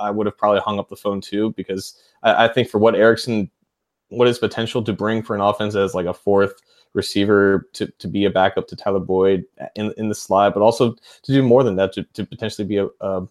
I 0.00 0.10
would 0.10 0.26
have 0.26 0.38
probably 0.38 0.60
hung 0.60 0.78
up 0.78 0.88
the 0.88 0.96
phone 0.96 1.20
too 1.20 1.52
because 1.56 2.00
I, 2.22 2.44
I 2.46 2.48
think 2.48 2.70
for 2.70 2.78
what 2.78 2.94
Erickson, 2.94 3.50
what 4.08 4.28
his 4.28 4.38
potential 4.38 4.82
to 4.84 4.92
bring 4.92 5.22
for 5.22 5.34
an 5.34 5.42
offense 5.42 5.74
as 5.74 5.94
like 5.94 6.06
a 6.06 6.14
fourth 6.14 6.54
receiver 6.96 7.68
to, 7.74 7.86
to 7.86 8.08
be 8.08 8.24
a 8.24 8.30
backup 8.30 8.66
to 8.66 8.74
Tyler 8.74 8.98
Boyd 8.98 9.44
in 9.76 9.92
in 9.96 10.08
the 10.08 10.14
slot, 10.14 10.54
but 10.54 10.62
also 10.62 10.94
to 11.22 11.32
do 11.32 11.42
more 11.42 11.62
than 11.62 11.76
that 11.76 11.92
to, 11.92 12.02
to 12.14 12.24
potentially 12.24 12.66
be 12.66 12.78
a, 12.78 12.88
a 13.00 13.26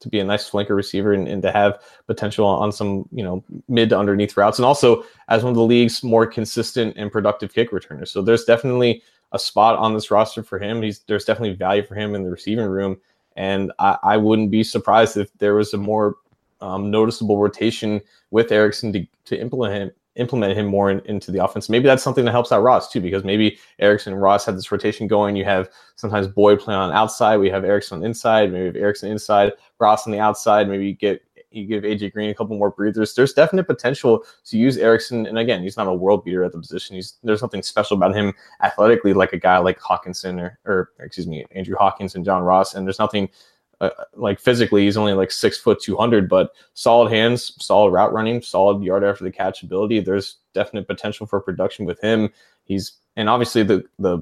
to 0.00 0.08
be 0.08 0.20
a 0.20 0.24
nice 0.24 0.48
flanker 0.48 0.76
receiver 0.76 1.12
and, 1.12 1.26
and, 1.26 1.42
to 1.42 1.50
have 1.50 1.82
potential 2.06 2.46
on 2.46 2.70
some 2.70 3.08
you 3.12 3.22
know 3.22 3.44
mid 3.68 3.90
to 3.90 3.98
underneath 3.98 4.36
routes, 4.36 4.58
and 4.58 4.64
also 4.64 5.04
as 5.28 5.42
one 5.42 5.50
of 5.50 5.56
the 5.56 5.62
league's 5.62 6.02
more 6.02 6.26
consistent 6.26 6.96
and 6.96 7.12
productive 7.12 7.52
kick 7.52 7.72
returners. 7.72 8.10
So 8.10 8.22
there's 8.22 8.44
definitely 8.44 9.02
a 9.32 9.38
spot 9.38 9.76
on 9.76 9.92
this 9.92 10.10
roster 10.10 10.42
for 10.42 10.58
him. 10.58 10.80
He's 10.80 11.00
there's 11.00 11.24
definitely 11.24 11.56
value 11.56 11.82
for 11.82 11.96
him 11.96 12.14
in 12.14 12.22
the 12.22 12.30
receiving 12.30 12.66
room, 12.66 12.98
and 13.36 13.72
I, 13.80 13.98
I 14.02 14.16
wouldn't 14.16 14.52
be 14.52 14.62
surprised 14.62 15.16
if 15.16 15.36
there 15.38 15.56
was 15.56 15.74
a 15.74 15.78
more 15.78 16.16
um, 16.60 16.90
noticeable 16.90 17.38
rotation 17.38 18.00
with 18.30 18.52
Erickson 18.52 18.92
to, 18.92 19.06
to 19.26 19.40
implement 19.40 19.92
implement 20.18 20.56
him 20.56 20.66
more 20.66 20.90
in, 20.90 21.00
into 21.06 21.30
the 21.30 21.42
offense. 21.42 21.68
Maybe 21.68 21.84
that's 21.84 22.02
something 22.02 22.24
that 22.24 22.32
helps 22.32 22.52
out 22.52 22.62
Ross 22.62 22.90
too, 22.90 23.00
because 23.00 23.24
maybe 23.24 23.58
Erickson 23.78 24.12
and 24.12 24.22
Ross 24.22 24.44
had 24.44 24.56
this 24.56 24.70
rotation 24.70 25.06
going. 25.06 25.36
You 25.36 25.44
have 25.44 25.70
sometimes 25.96 26.26
Boyd 26.28 26.60
playing 26.60 26.78
on 26.78 26.92
outside. 26.92 27.38
We 27.38 27.50
have 27.50 27.64
Erickson 27.64 27.98
on 27.98 28.04
inside. 28.04 28.52
Maybe 28.52 28.78
Erickson 28.78 29.10
inside, 29.10 29.52
Ross 29.78 30.06
on 30.06 30.12
the 30.12 30.18
outside. 30.18 30.68
Maybe 30.68 30.86
you 30.86 30.94
get 30.94 31.22
you 31.50 31.64
give 31.64 31.84
AJ 31.84 32.12
Green 32.12 32.30
a 32.30 32.34
couple 32.34 32.56
more 32.56 32.70
breathers. 32.70 33.14
There's 33.14 33.32
definite 33.32 33.64
potential 33.64 34.24
to 34.44 34.58
use 34.58 34.76
Erickson. 34.76 35.26
And 35.26 35.38
again, 35.38 35.62
he's 35.62 35.76
not 35.76 35.86
a 35.86 35.94
world 35.94 36.24
beater 36.24 36.44
at 36.44 36.52
the 36.52 36.58
position. 36.58 36.96
He's 36.96 37.14
there's 37.22 37.40
something 37.40 37.62
special 37.62 37.96
about 37.96 38.14
him 38.14 38.34
athletically, 38.62 39.14
like 39.14 39.32
a 39.32 39.38
guy 39.38 39.58
like 39.58 39.80
Hockenson 39.80 40.40
or, 40.40 40.58
or 40.66 40.90
excuse 41.00 41.26
me, 41.26 41.46
Andrew 41.52 41.76
Hawkins 41.78 42.14
and 42.14 42.24
John 42.24 42.42
Ross. 42.42 42.74
And 42.74 42.86
there's 42.86 42.98
nothing 42.98 43.28
uh, 43.80 43.90
like 44.14 44.40
physically, 44.40 44.84
he's 44.84 44.96
only 44.96 45.12
like 45.12 45.30
six 45.30 45.56
foot 45.56 45.80
two 45.80 45.96
hundred, 45.96 46.28
but 46.28 46.50
solid 46.74 47.12
hands, 47.12 47.52
solid 47.64 47.90
route 47.90 48.12
running, 48.12 48.42
solid 48.42 48.82
yard 48.82 49.04
after 49.04 49.24
the 49.24 49.30
catch 49.30 49.62
ability. 49.62 50.00
There's 50.00 50.36
definite 50.52 50.88
potential 50.88 51.26
for 51.26 51.40
production 51.40 51.84
with 51.84 52.00
him. 52.00 52.30
He's 52.64 52.92
and 53.16 53.28
obviously 53.28 53.62
the 53.62 53.84
the 53.98 54.20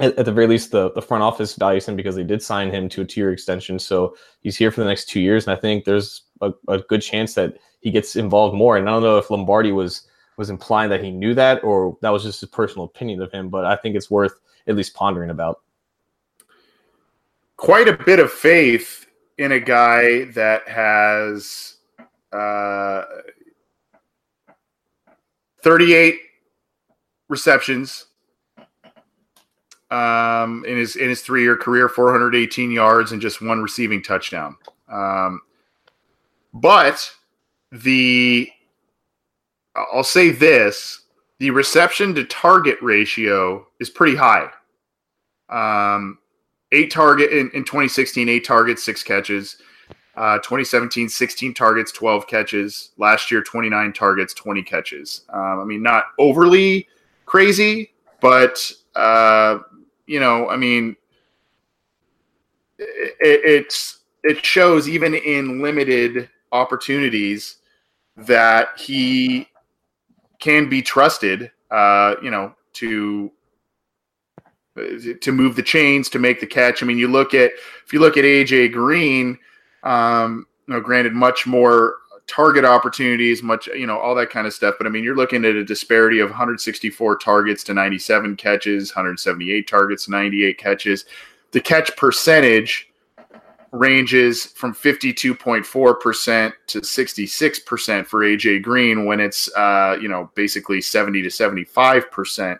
at, 0.00 0.18
at 0.18 0.24
the 0.24 0.32
very 0.32 0.48
least 0.48 0.72
the 0.72 0.90
the 0.92 1.02
front 1.02 1.22
office 1.22 1.54
values 1.54 1.86
him 1.86 1.96
because 1.96 2.16
they 2.16 2.24
did 2.24 2.42
sign 2.42 2.70
him 2.70 2.88
to 2.90 3.02
a 3.02 3.04
two 3.04 3.20
year 3.20 3.32
extension, 3.32 3.78
so 3.78 4.16
he's 4.40 4.56
here 4.56 4.72
for 4.72 4.80
the 4.80 4.88
next 4.88 5.08
two 5.08 5.20
years, 5.20 5.46
and 5.46 5.56
I 5.56 5.60
think 5.60 5.84
there's 5.84 6.22
a, 6.40 6.52
a 6.68 6.78
good 6.78 7.02
chance 7.02 7.34
that 7.34 7.58
he 7.80 7.92
gets 7.92 8.16
involved 8.16 8.56
more. 8.56 8.76
And 8.76 8.88
I 8.88 8.92
don't 8.92 9.02
know 9.02 9.18
if 9.18 9.30
Lombardi 9.30 9.70
was 9.70 10.08
was 10.36 10.50
implying 10.50 10.90
that 10.90 11.02
he 11.02 11.10
knew 11.10 11.34
that 11.34 11.62
or 11.62 11.96
that 12.02 12.10
was 12.10 12.24
just 12.24 12.40
his 12.40 12.50
personal 12.50 12.84
opinion 12.84 13.22
of 13.22 13.30
him, 13.30 13.48
but 13.48 13.64
I 13.64 13.76
think 13.76 13.94
it's 13.94 14.10
worth 14.10 14.34
at 14.66 14.74
least 14.74 14.94
pondering 14.94 15.30
about 15.30 15.60
quite 17.56 17.88
a 17.88 17.96
bit 17.96 18.18
of 18.18 18.30
faith 18.32 19.06
in 19.38 19.52
a 19.52 19.60
guy 19.60 20.24
that 20.26 20.68
has 20.68 21.76
uh, 22.32 23.02
38 25.62 26.18
receptions 27.28 28.06
um, 29.90 30.64
in 30.66 30.76
his 30.76 30.96
in 30.96 31.08
his 31.08 31.22
three 31.22 31.42
year 31.42 31.56
career, 31.56 31.88
418 31.88 32.70
yards 32.70 33.12
and 33.12 33.22
just 33.22 33.40
one 33.40 33.62
receiving 33.62 34.02
touchdown. 34.02 34.56
Um, 34.88 35.40
but 36.52 37.10
the 37.70 38.50
I'll 39.74 40.04
say 40.04 40.30
this: 40.30 41.02
the 41.38 41.50
reception 41.50 42.14
to 42.14 42.24
target 42.24 42.78
ratio 42.82 43.66
is 43.78 43.90
pretty 43.90 44.16
high. 44.16 44.50
Um, 45.48 46.18
eight 46.72 46.90
target 46.90 47.30
in, 47.30 47.50
in 47.50 47.64
2016, 47.64 48.28
eight 48.28 48.44
targets, 48.44 48.84
six 48.84 49.02
catches. 49.02 49.56
Uh, 50.16 50.38
2017, 50.38 51.10
16 51.10 51.52
targets, 51.52 51.92
12 51.92 52.26
catches. 52.26 52.90
Last 52.96 53.30
year, 53.30 53.42
29 53.42 53.92
targets, 53.92 54.32
20 54.32 54.62
catches. 54.62 55.22
Um, 55.28 55.60
I 55.60 55.64
mean, 55.64 55.82
not 55.82 56.06
overly 56.18 56.88
crazy, 57.26 57.90
but 58.20 58.72
uh, 58.94 59.58
you 60.06 60.20
know, 60.20 60.48
I 60.48 60.56
mean, 60.56 60.96
it, 62.78 63.16
it's 63.20 63.98
it 64.22 64.44
shows 64.44 64.88
even 64.88 65.14
in 65.14 65.60
limited 65.62 66.30
opportunities 66.50 67.58
that 68.16 68.68
he 68.78 69.48
can 70.38 70.68
be 70.68 70.80
trusted. 70.80 71.50
Uh, 71.70 72.14
you 72.22 72.30
know, 72.30 72.54
to 72.74 73.30
to 75.20 75.32
move 75.32 75.56
the 75.56 75.62
chains 75.62 76.08
to 76.10 76.18
make 76.18 76.40
the 76.40 76.46
catch. 76.46 76.82
I 76.82 76.86
mean, 76.86 76.98
you 76.98 77.08
look 77.08 77.34
at 77.34 77.52
if 77.84 77.92
you 77.92 78.00
look 78.00 78.16
at 78.16 78.24
AJ 78.24 78.72
Green, 78.72 79.38
um, 79.82 80.46
you 80.66 80.74
know, 80.74 80.80
granted, 80.80 81.14
much 81.14 81.46
more 81.46 81.96
target 82.26 82.64
opportunities, 82.64 83.42
much 83.42 83.66
you 83.68 83.86
know, 83.86 83.98
all 83.98 84.14
that 84.14 84.30
kind 84.30 84.46
of 84.46 84.52
stuff. 84.52 84.74
But 84.78 84.86
I 84.86 84.90
mean, 84.90 85.04
you're 85.04 85.16
looking 85.16 85.44
at 85.44 85.54
a 85.54 85.64
disparity 85.64 86.20
of 86.20 86.30
164 86.30 87.18
targets 87.18 87.64
to 87.64 87.74
97 87.74 88.36
catches, 88.36 88.94
178 88.94 89.68
targets, 89.68 90.08
98 90.08 90.58
catches. 90.58 91.04
The 91.52 91.60
catch 91.60 91.96
percentage 91.96 92.90
ranges 93.72 94.46
from 94.46 94.74
52.4% 94.74 96.52
to 96.66 96.80
66% 96.80 98.06
for 98.06 98.20
AJ 98.20 98.62
Green 98.62 99.04
when 99.04 99.20
it's 99.20 99.54
uh, 99.56 99.96
you 100.00 100.08
know 100.08 100.30
basically 100.34 100.80
70 100.80 101.22
to 101.22 101.28
75% 101.28 102.58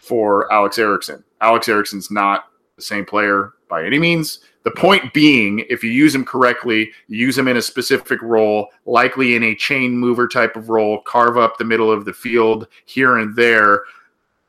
for 0.00 0.52
Alex 0.52 0.78
Erickson. 0.78 1.24
Alex 1.40 1.68
Erickson's 1.68 2.10
not 2.10 2.46
the 2.76 2.82
same 2.82 3.04
player 3.04 3.54
by 3.68 3.84
any 3.84 3.98
means. 3.98 4.40
The 4.64 4.70
point 4.72 5.14
being, 5.14 5.64
if 5.70 5.82
you 5.82 5.90
use 5.90 6.14
him 6.14 6.24
correctly, 6.24 6.90
use 7.06 7.38
him 7.38 7.48
in 7.48 7.56
a 7.56 7.62
specific 7.62 8.20
role, 8.22 8.68
likely 8.86 9.34
in 9.34 9.42
a 9.42 9.54
chain 9.54 9.96
mover 9.96 10.28
type 10.28 10.56
of 10.56 10.68
role, 10.68 11.00
carve 11.02 11.38
up 11.38 11.56
the 11.56 11.64
middle 11.64 11.90
of 11.90 12.04
the 12.04 12.12
field 12.12 12.68
here 12.84 13.18
and 13.18 13.34
there. 13.34 13.84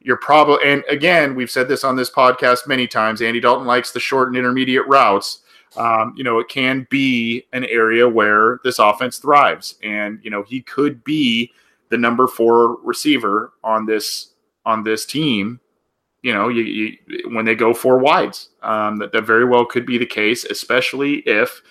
You're 0.02 0.18
probably, 0.18 0.60
and 0.66 0.84
again, 0.90 1.36
we've 1.36 1.52
said 1.52 1.68
this 1.68 1.84
on 1.84 1.96
this 1.96 2.10
podcast 2.10 2.68
many 2.68 2.88
times. 2.88 3.22
Andy 3.22 3.40
Dalton 3.40 3.68
likes 3.68 3.92
the 3.92 4.00
short 4.00 4.30
and 4.30 4.38
intermediate 4.38 4.88
routes. 4.88 5.40
Um, 5.78 6.14
you 6.18 6.24
know, 6.24 6.40
it 6.40 6.50
can 6.50 6.88
be 6.90 7.46
an 7.54 7.66
area 7.66 8.08
where 8.10 8.60
this 8.64 8.80
offense 8.80 9.20
thrives, 9.20 9.76
and 9.84 10.20
you 10.24 10.32
know 10.32 10.44
he 10.44 10.62
could 10.62 11.04
be 11.04 11.52
the 11.90 11.98
number 11.98 12.28
four 12.28 12.78
receiver 12.84 13.54
on 13.64 13.86
this 13.86 14.32
on 14.66 14.84
this 14.84 15.06
team, 15.06 15.60
you 16.22 16.34
know, 16.34 16.50
you, 16.50 16.64
you, 16.64 17.30
when 17.30 17.46
they 17.46 17.56
go 17.56 17.74
four 17.74 17.98
wides, 17.98 18.50
um, 18.62 18.98
that, 18.98 19.12
that 19.12 19.26
very 19.26 19.46
well 19.46 19.66
could 19.66 19.86
be 19.86 19.98
the 19.98 20.06
case, 20.06 20.44
especially 20.46 21.18
if 21.26 21.62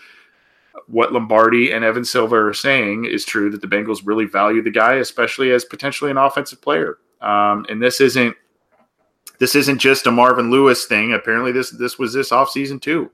what 0.87 1.13
Lombardi 1.13 1.73
and 1.73 1.85
Evan 1.85 2.05
Silva 2.05 2.37
are 2.37 2.55
saying 2.55 3.05
is 3.05 3.25
true 3.25 3.51
that 3.51 3.61
the 3.61 3.67
Bengals 3.67 4.03
really 4.05 4.25
value 4.25 4.63
the 4.63 4.71
guy, 4.71 4.95
especially 4.95 5.51
as 5.53 5.65
potentially 5.65 6.11
an 6.11 6.17
offensive 6.17 6.63
player. 6.63 6.99
Um, 7.21 7.67
and 7.69 7.83
this 7.83 8.01
isn't 8.01 8.35
this 9.39 9.55
isn't 9.55 9.79
just 9.79 10.07
a 10.07 10.11
Marvin 10.11 10.51
Lewis 10.51 10.87
thing. 10.87 11.13
Apparently, 11.13 11.53
this 11.53 11.71
this 11.71 11.99
was 11.99 12.13
this 12.13 12.31
offseason 12.31 12.81
too. 12.81 13.11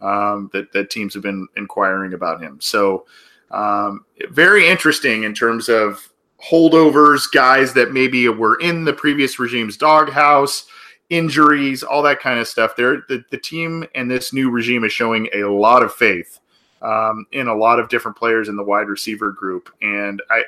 Um, 0.00 0.50
that 0.52 0.72
that 0.72 0.90
teams 0.90 1.14
have 1.14 1.22
been 1.22 1.48
inquiring 1.56 2.14
about 2.14 2.42
him. 2.42 2.58
So 2.60 3.06
um, 3.50 4.04
very 4.30 4.68
interesting 4.68 5.22
in 5.24 5.34
terms 5.34 5.68
of 5.68 6.10
holdovers, 6.50 7.30
guys 7.32 7.72
that 7.74 7.92
maybe 7.92 8.28
were 8.28 8.56
in 8.56 8.84
the 8.84 8.92
previous 8.92 9.38
regime's 9.38 9.76
doghouse, 9.76 10.66
injuries, 11.10 11.82
all 11.82 12.02
that 12.02 12.20
kind 12.20 12.38
of 12.38 12.48
stuff. 12.48 12.76
There, 12.76 13.04
the, 13.08 13.24
the 13.30 13.38
team 13.38 13.84
and 13.94 14.10
this 14.10 14.32
new 14.32 14.50
regime 14.50 14.84
is 14.84 14.92
showing 14.92 15.28
a 15.32 15.44
lot 15.44 15.82
of 15.82 15.92
faith 15.92 16.40
um, 16.82 17.26
in 17.32 17.48
a 17.48 17.54
lot 17.54 17.78
of 17.78 17.88
different 17.88 18.16
players 18.16 18.48
in 18.48 18.56
the 18.56 18.62
wide 18.62 18.88
receiver 18.88 19.30
group. 19.32 19.70
And 19.80 20.22
I, 20.30 20.42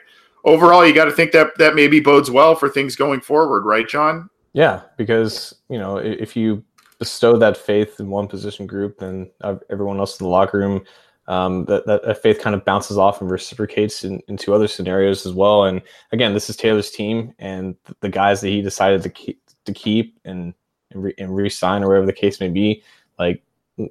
overall, 0.45 0.87
you 0.87 0.95
got 0.95 1.07
to 1.07 1.13
think 1.13 1.33
that 1.33 1.57
that 1.59 1.75
maybe 1.75 2.01
bodes 2.01 2.31
well 2.31 2.55
for 2.55 2.69
things 2.69 2.97
going 2.97 3.21
forward, 3.21 3.65
right, 3.65 3.89
John? 3.89 4.31
Yeah, 4.53 4.83
because 4.97 5.55
you 5.69 5.79
know 5.79 5.99
if 5.99 6.37
you 6.37 6.65
bestow 6.99 7.37
that 7.37 7.57
faith 7.57 8.01
in 8.01 8.09
one 8.09 8.27
position 8.27 8.67
group, 8.67 8.99
then 8.99 9.31
everyone 9.71 9.99
else 9.99 10.19
in 10.19 10.25
the 10.25 10.31
locker 10.31 10.59
room, 10.59 10.83
um, 11.29 11.65
that, 11.67 11.87
that 11.87 12.23
faith 12.23 12.41
kind 12.41 12.55
of 12.55 12.65
bounces 12.65 12.99
off 12.99 13.21
and 13.21 13.31
reciprocates 13.31 14.05
in, 14.05 14.23
into 14.29 14.55
other 14.55 14.69
scenarios 14.69 15.27
as 15.27 15.33
well. 15.33 15.65
And 15.65 15.83
again, 16.13 16.35
this 16.35 16.49
is 16.49 16.57
Taylor's 16.57 16.91
team, 16.91 17.35
and 17.39 17.75
the 18.01 18.09
guys 18.09 18.41
that 18.41 18.49
he 18.49 18.63
decided 18.63 19.03
to 19.03 19.11
keep 19.11 19.41
to 19.65 19.73
keep 19.73 20.19
and 20.25 20.55
and, 20.93 21.03
re- 21.03 21.15
and 21.19 21.35
re-sign 21.35 21.83
or 21.83 21.89
whatever 21.89 22.07
the 22.07 22.13
case 22.13 22.41
may 22.41 22.49
be, 22.49 22.83
like 23.19 23.43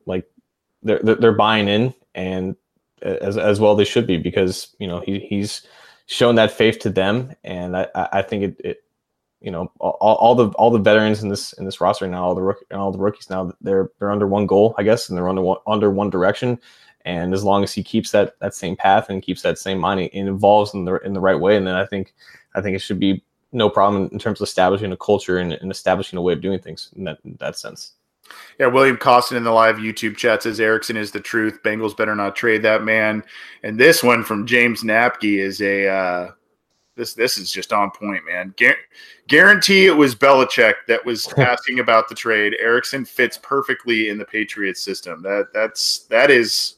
like 0.06 0.26
they're 0.84 1.00
they're 1.00 1.34
buying 1.34 1.68
in 1.68 1.94
and 2.14 2.56
as 3.02 3.38
as 3.38 3.60
well 3.60 3.76
they 3.76 3.86
should 3.86 4.08
be 4.08 4.18
because 4.18 4.76
you 4.80 4.88
know 4.88 5.00
he 5.02 5.20
he's 5.20 5.68
shown 6.08 6.36
that 6.36 6.52
faith 6.52 6.80
to 6.80 6.90
them, 6.90 7.34
and 7.44 7.76
I 7.76 7.88
I 7.94 8.22
think 8.22 8.44
it, 8.44 8.62
it 8.64 8.84
you 9.42 9.52
know 9.52 9.72
all, 9.80 9.98
all 10.00 10.36
the 10.36 10.48
all 10.50 10.72
the 10.72 10.80
veterans 10.80 11.22
in 11.22 11.30
this 11.30 11.54
in 11.54 11.66
this 11.66 11.82
roster 11.82 12.08
now, 12.08 12.24
all 12.24 12.36
the 12.36 12.42
rook, 12.42 12.64
all 12.72 12.92
the 12.92 13.00
rookies 13.00 13.30
now 13.30 13.52
they're 13.62 13.92
they're 14.00 14.12
under 14.12 14.28
one 14.28 14.48
goal, 14.48 14.74
I 14.78 14.84
guess, 14.84 15.10
and 15.10 15.18
they're 15.18 15.30
under 15.30 15.42
one, 15.42 15.58
under 15.68 15.90
one 15.92 16.10
direction. 16.10 16.60
And 17.06 17.34
as 17.34 17.44
long 17.44 17.64
as 17.64 17.72
he 17.72 17.84
keeps 17.84 18.12
that 18.12 18.38
that 18.40 18.56
same 18.56 18.76
path 18.76 19.10
and 19.10 19.22
keeps 19.22 19.42
that 19.44 19.60
same 19.60 19.78
mind 19.78 20.10
and 20.14 20.28
evolves 20.28 20.74
in 20.74 20.86
the 20.86 20.96
in 20.98 21.14
the 21.14 21.20
right 21.20 21.40
way, 21.40 21.56
and 21.56 21.66
then 21.66 21.76
I 21.76 21.86
think 21.86 22.14
I 22.56 22.62
think 22.62 22.76
it 22.76 22.80
should 22.80 23.00
be 23.00 23.24
no 23.52 23.70
problem 23.70 24.10
in 24.12 24.20
terms 24.20 24.42
of 24.42 24.46
establishing 24.46 24.92
a 24.92 24.98
culture 24.98 25.38
and, 25.38 25.54
and 25.54 25.72
establishing 25.72 26.18
a 26.18 26.22
way 26.22 26.34
of 26.34 26.42
doing 26.42 26.60
things 26.60 26.92
in 26.96 27.04
that 27.06 27.20
in 27.24 27.38
that 27.40 27.58
sense. 27.58 27.94
Yeah, 28.60 28.68
William 28.68 28.98
Costin 28.98 29.38
in 29.38 29.44
the 29.44 29.52
live 29.52 29.76
YouTube 29.76 30.18
chat 30.18 30.44
says 30.44 30.60
Erickson 30.60 30.98
is 30.98 31.12
the 31.12 31.20
truth. 31.20 31.60
Bengals 31.64 31.96
better 31.96 32.16
not 32.16 32.36
trade 32.36 32.64
that 32.64 32.84
man. 32.84 33.24
And 33.62 33.80
this 33.80 34.04
one 34.04 34.24
from 34.24 34.48
James 34.48 34.82
Napke 34.82 35.40
is 35.40 35.62
a 35.62 35.88
uh, 35.88 36.32
this 36.96 37.14
this 37.14 37.38
is 37.38 37.52
just 37.52 37.72
on 37.72 37.92
point, 37.92 38.26
man. 38.26 38.54
Gu- 38.58 38.74
guarantee 39.28 39.86
it 39.86 39.96
was 39.96 40.16
Belichick 40.16 40.74
that 40.88 41.06
was 41.06 41.32
asking 41.38 41.80
about 41.80 42.10
the 42.10 42.16
trade. 42.16 42.56
Erickson 42.60 43.06
fits 43.06 43.38
perfectly 43.38 44.10
in 44.10 44.18
the 44.18 44.26
Patriots 44.26 44.82
system. 44.82 45.22
That 45.22 45.50
that's 45.54 46.06
that 46.08 46.32
is 46.32 46.76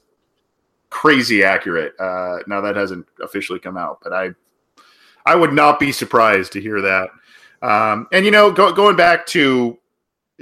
crazy 0.89 1.43
accurate. 1.43 1.93
Uh, 1.99 2.39
now 2.47 2.61
that 2.61 2.75
hasn't 2.75 3.07
officially 3.21 3.59
come 3.59 3.77
out, 3.77 3.99
but 4.03 4.13
I 4.13 4.31
I 5.25 5.35
would 5.35 5.53
not 5.53 5.79
be 5.79 5.91
surprised 5.91 6.53
to 6.53 6.61
hear 6.61 6.81
that. 6.81 7.09
Um, 7.61 8.07
and 8.11 8.25
you 8.25 8.31
know, 8.31 8.51
go, 8.51 8.71
going 8.71 8.95
back 8.95 9.25
to 9.27 9.77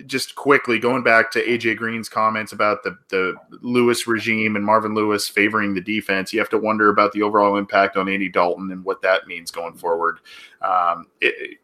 just 0.05 0.36
quickly 0.36 0.77
going 0.77 1.03
back 1.03 1.31
to 1.31 1.45
AJ 1.45 1.77
Green's 1.77 2.10
comments 2.10 2.51
about 2.51 2.84
the 2.84 2.97
the 3.10 3.34
Lewis 3.62 4.08
regime 4.08 4.55
and 4.55 4.65
Marvin 4.65 4.93
Lewis 4.93 5.27
favoring 5.27 5.73
the 5.73 5.81
defense, 5.81 6.34
you 6.34 6.39
have 6.39 6.49
to 6.49 6.58
wonder 6.58 6.89
about 6.89 7.13
the 7.13 7.21
overall 7.21 7.58
impact 7.58 7.95
on 7.97 8.10
Andy 8.10 8.29
Dalton 8.29 8.71
and 8.71 8.84
what 8.84 9.01
that 9.01 9.27
means 9.27 9.51
going 9.51 9.73
forward. 9.73 10.19
Um, 10.62 11.08
it, 11.21 11.60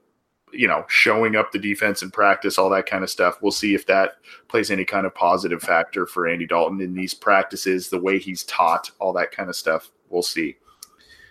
you 0.52 0.68
know, 0.68 0.86
showing 0.88 1.36
up 1.36 1.52
the 1.52 1.60
defense 1.60 2.02
in 2.04 2.12
practice, 2.12 2.58
all 2.58 2.70
that 2.70 2.86
kind 2.86 3.04
of 3.04 3.10
stuff. 3.10 3.42
We'll 3.42 3.52
see 3.52 3.74
if 3.74 3.86
that 3.88 4.18
plays 4.48 4.72
any 4.72 4.86
kind 4.86 5.06
of 5.06 5.16
positive 5.16 5.62
factor 5.62 6.06
for 6.06 6.28
Andy 6.28 6.46
Dalton 6.46 6.82
in 6.82 6.94
these 6.94 7.14
practices, 7.14 7.90
the 7.90 8.00
way 8.00 8.20
he's 8.20 8.44
taught, 8.44 8.92
all 9.00 9.14
that 9.14 9.32
kind 9.32 9.50
of 9.50 9.56
stuff. 9.56 9.92
We'll 10.10 10.22
see. 10.22 10.58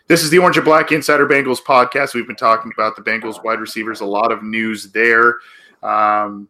This 0.09 0.23
is 0.23 0.31
the 0.31 0.39
Orange 0.39 0.57
and 0.57 0.65
Black 0.65 0.91
Insider 0.91 1.27
Bengals 1.27 1.63
podcast. 1.63 2.15
We've 2.15 2.27
been 2.27 2.35
talking 2.35 2.73
about 2.75 2.97
the 2.97 3.03
Bengals 3.03 3.45
wide 3.45 3.61
receivers, 3.61 4.01
a 4.01 4.07
lot 4.07 4.33
of 4.33 4.43
news 4.43 4.91
there. 4.91 5.37
Um, 5.83 6.49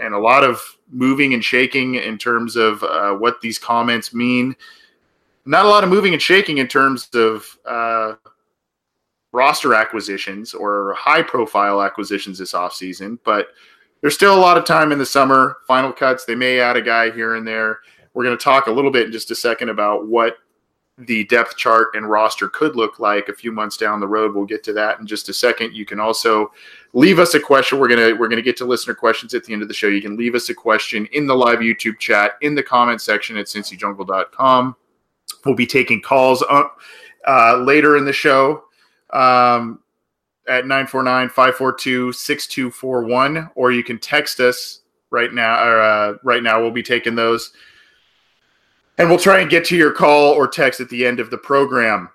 and 0.00 0.14
a 0.14 0.18
lot 0.18 0.44
of 0.44 0.62
moving 0.90 1.34
and 1.34 1.44
shaking 1.44 1.96
in 1.96 2.18
terms 2.18 2.56
of 2.56 2.82
uh, 2.82 3.12
what 3.12 3.40
these 3.40 3.58
comments 3.58 4.14
mean. 4.14 4.56
Not 5.46 5.64
a 5.64 5.68
lot 5.68 5.84
of 5.84 5.90
moving 5.90 6.12
and 6.12 6.22
shaking 6.22 6.58
in 6.58 6.68
terms 6.68 7.08
of 7.14 7.58
uh, 7.64 8.14
roster 9.32 9.74
acquisitions 9.74 10.54
or 10.54 10.94
high 10.94 11.22
profile 11.22 11.82
acquisitions 11.82 12.38
this 12.38 12.52
offseason, 12.52 13.18
but 13.24 13.48
there's 14.00 14.14
still 14.14 14.36
a 14.36 14.40
lot 14.40 14.58
of 14.58 14.64
time 14.64 14.92
in 14.92 14.98
the 14.98 15.06
summer. 15.06 15.58
Final 15.66 15.92
cuts, 15.92 16.24
they 16.24 16.34
may 16.34 16.58
add 16.58 16.76
a 16.76 16.82
guy 16.82 17.10
here 17.10 17.34
and 17.34 17.46
there. 17.46 17.80
We're 18.14 18.24
going 18.24 18.36
to 18.36 18.42
talk 18.42 18.66
a 18.66 18.72
little 18.72 18.90
bit 18.90 19.06
in 19.06 19.12
just 19.12 19.30
a 19.30 19.34
second 19.34 19.68
about 19.68 20.06
what 20.06 20.38
the 20.98 21.24
depth 21.24 21.56
chart 21.56 21.88
and 21.94 22.08
roster 22.08 22.48
could 22.48 22.76
look 22.76 22.98
like 22.98 23.28
a 23.28 23.32
few 23.32 23.52
months 23.52 23.76
down 23.76 24.00
the 24.00 24.08
road. 24.08 24.34
We'll 24.34 24.44
get 24.44 24.62
to 24.64 24.72
that 24.74 25.00
in 25.00 25.06
just 25.06 25.28
a 25.28 25.32
second. 25.32 25.74
You 25.74 25.86
can 25.86 26.00
also 26.00 26.52
leave 26.92 27.18
us 27.18 27.34
a 27.34 27.40
question. 27.40 27.78
We're 27.78 27.88
gonna 27.88 28.14
we're 28.14 28.28
gonna 28.28 28.42
get 28.42 28.56
to 28.58 28.66
listener 28.66 28.94
questions 28.94 29.32
at 29.32 29.44
the 29.44 29.52
end 29.52 29.62
of 29.62 29.68
the 29.68 29.74
show. 29.74 29.86
You 29.86 30.02
can 30.02 30.16
leave 30.16 30.34
us 30.34 30.50
a 30.50 30.54
question 30.54 31.06
in 31.12 31.26
the 31.26 31.34
live 31.34 31.60
YouTube 31.60 31.98
chat 31.98 32.32
in 32.42 32.54
the 32.54 32.62
comment 32.62 33.00
section 33.00 33.36
at 33.38 33.46
cincyjungle.com. 33.46 34.76
We'll 35.46 35.54
be 35.54 35.66
taking 35.66 36.02
calls 36.02 36.42
uh, 36.50 36.64
uh, 37.26 37.56
later 37.58 37.96
in 37.96 38.04
the 38.04 38.12
show 38.12 38.64
um, 39.12 39.80
at 40.48 40.64
949-542-6241 40.64 43.50
or 43.54 43.72
you 43.72 43.84
can 43.84 43.98
text 43.98 44.40
us 44.40 44.80
right 45.10 45.32
now 45.32 45.64
or, 45.64 45.80
uh, 45.80 46.14
right 46.22 46.42
now 46.42 46.60
we'll 46.60 46.70
be 46.70 46.82
taking 46.82 47.14
those 47.14 47.52
and 49.00 49.08
we'll 49.08 49.18
try 49.18 49.40
and 49.40 49.48
get 49.48 49.64
to 49.64 49.76
your 49.76 49.92
call 49.92 50.32
or 50.32 50.46
text 50.46 50.80
at 50.80 50.90
the 50.90 51.06
end 51.06 51.20
of 51.20 51.30
the 51.30 51.38
program. 51.38 52.10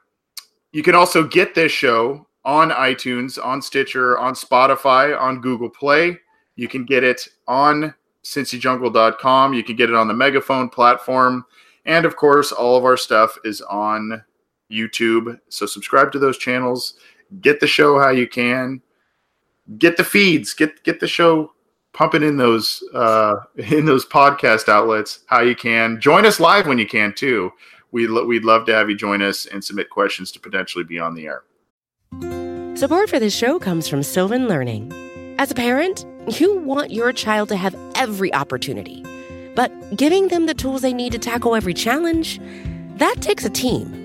You 0.71 0.83
can 0.83 0.93
also 0.93 1.23
get 1.23 1.55
this 1.55 1.71
show 1.71 2.27
on 2.43 2.69
iTunes, 2.69 3.43
on 3.43 3.61
Stitcher, 3.61 4.19
on 4.19 4.35
Spotify, 4.35 5.19
on 5.19 5.41
Google 5.41 5.69
Play. 5.69 6.19
You 6.55 6.67
can 6.67 6.85
get 6.85 7.03
it 7.03 7.27
on 7.47 7.95
cincyjungle.com. 8.23 9.53
You 9.55 9.63
can 9.63 9.75
get 9.75 9.89
it 9.89 9.95
on 9.95 10.07
the 10.07 10.13
Megaphone 10.13 10.69
platform. 10.69 11.45
And 11.85 12.05
of 12.05 12.15
course, 12.15 12.51
all 12.51 12.77
of 12.77 12.85
our 12.85 12.97
stuff 12.97 13.35
is 13.43 13.61
on 13.61 14.23
YouTube. 14.71 15.39
So 15.49 15.65
subscribe 15.65 16.11
to 16.11 16.19
those 16.19 16.37
channels. 16.37 16.95
Get 17.41 17.59
the 17.59 17.67
show 17.67 17.99
how 17.99 18.09
you 18.09 18.27
can. 18.27 18.81
Get 19.77 19.97
the 19.97 20.03
feeds. 20.03 20.53
Get 20.53 20.83
get 20.83 20.99
the 20.99 21.07
show 21.07 21.51
pumping 21.93 22.23
in 22.23 22.37
those 22.37 22.83
uh, 22.93 23.35
in 23.55 23.85
those 23.85 24.05
podcast 24.05 24.69
outlets 24.69 25.19
how 25.27 25.41
you 25.41 25.55
can. 25.55 25.99
Join 25.99 26.25
us 26.25 26.39
live 26.39 26.67
when 26.67 26.77
you 26.77 26.87
can 26.87 27.13
too. 27.13 27.51
We 27.91 28.07
lo- 28.07 28.25
we'd 28.25 28.43
love 28.43 28.65
to 28.67 28.73
have 28.73 28.89
you 28.89 28.95
join 28.95 29.21
us 29.21 29.45
and 29.45 29.63
submit 29.63 29.89
questions 29.89 30.31
to 30.33 30.39
potentially 30.39 30.83
be 30.83 30.99
on 30.99 31.15
the 31.15 31.27
air. 31.27 31.43
Support 32.77 33.09
for 33.09 33.19
this 33.19 33.33
show 33.33 33.57
comes 33.57 33.87
from 33.87 34.03
Sylvan 34.03 34.47
Learning. 34.47 34.91
As 35.39 35.49
a 35.49 35.55
parent, 35.55 36.05
you 36.27 36.57
want 36.59 36.91
your 36.91 37.13
child 37.13 37.49
to 37.49 37.55
have 37.55 37.75
every 37.95 38.33
opportunity, 38.33 39.03
but 39.55 39.71
giving 39.95 40.27
them 40.27 40.45
the 40.45 40.53
tools 40.53 40.81
they 40.81 40.93
need 40.93 41.13
to 41.13 41.19
tackle 41.19 41.55
every 41.55 41.73
challenge, 41.73 42.39
that 42.97 43.15
takes 43.21 43.45
a 43.45 43.49
team. 43.49 44.04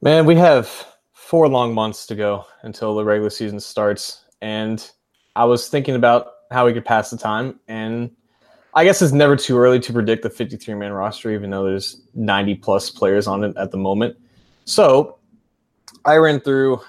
Man, 0.00 0.26
we 0.26 0.36
have 0.36 0.86
four 1.12 1.48
long 1.48 1.74
months 1.74 2.06
to 2.06 2.14
go 2.14 2.44
until 2.62 2.94
the 2.94 3.04
regular 3.04 3.30
season 3.30 3.58
starts. 3.58 4.24
And 4.40 4.88
I 5.34 5.44
was 5.44 5.68
thinking 5.68 5.96
about 5.96 6.34
how 6.52 6.66
we 6.66 6.72
could 6.72 6.84
pass 6.84 7.10
the 7.10 7.18
time, 7.18 7.58
and 7.66 8.08
I 8.74 8.84
guess 8.84 9.02
it's 9.02 9.12
never 9.12 9.34
too 9.34 9.58
early 9.58 9.80
to 9.80 9.92
predict 9.92 10.22
the 10.22 10.30
53 10.30 10.74
man 10.74 10.92
roster, 10.92 11.32
even 11.32 11.50
though 11.50 11.64
there's 11.64 12.02
90 12.14 12.54
plus 12.56 12.90
players 12.90 13.26
on 13.26 13.42
it 13.42 13.56
at 13.56 13.72
the 13.72 13.76
moment. 13.76 14.16
So 14.66 15.18
I 16.04 16.16
ran 16.18 16.38
through 16.38 16.80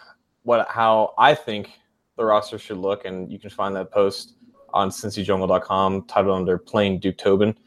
what 0.43 0.67
how 0.69 1.15
I 1.17 1.33
think 1.33 1.71
the 2.15 2.25
roster 2.25 2.59
should 2.59 2.77
look, 2.77 3.05
and 3.05 3.31
you 3.31 3.39
can 3.39 3.49
find 3.49 3.75
that 3.75 3.89
post 3.89 4.35
on 4.71 4.91
cincyjungle.com 4.91 6.03
titled 6.03 6.37
under 6.37 6.59
Playing 6.59 6.99
Duke 6.99 7.17
Tobin. 7.17 7.57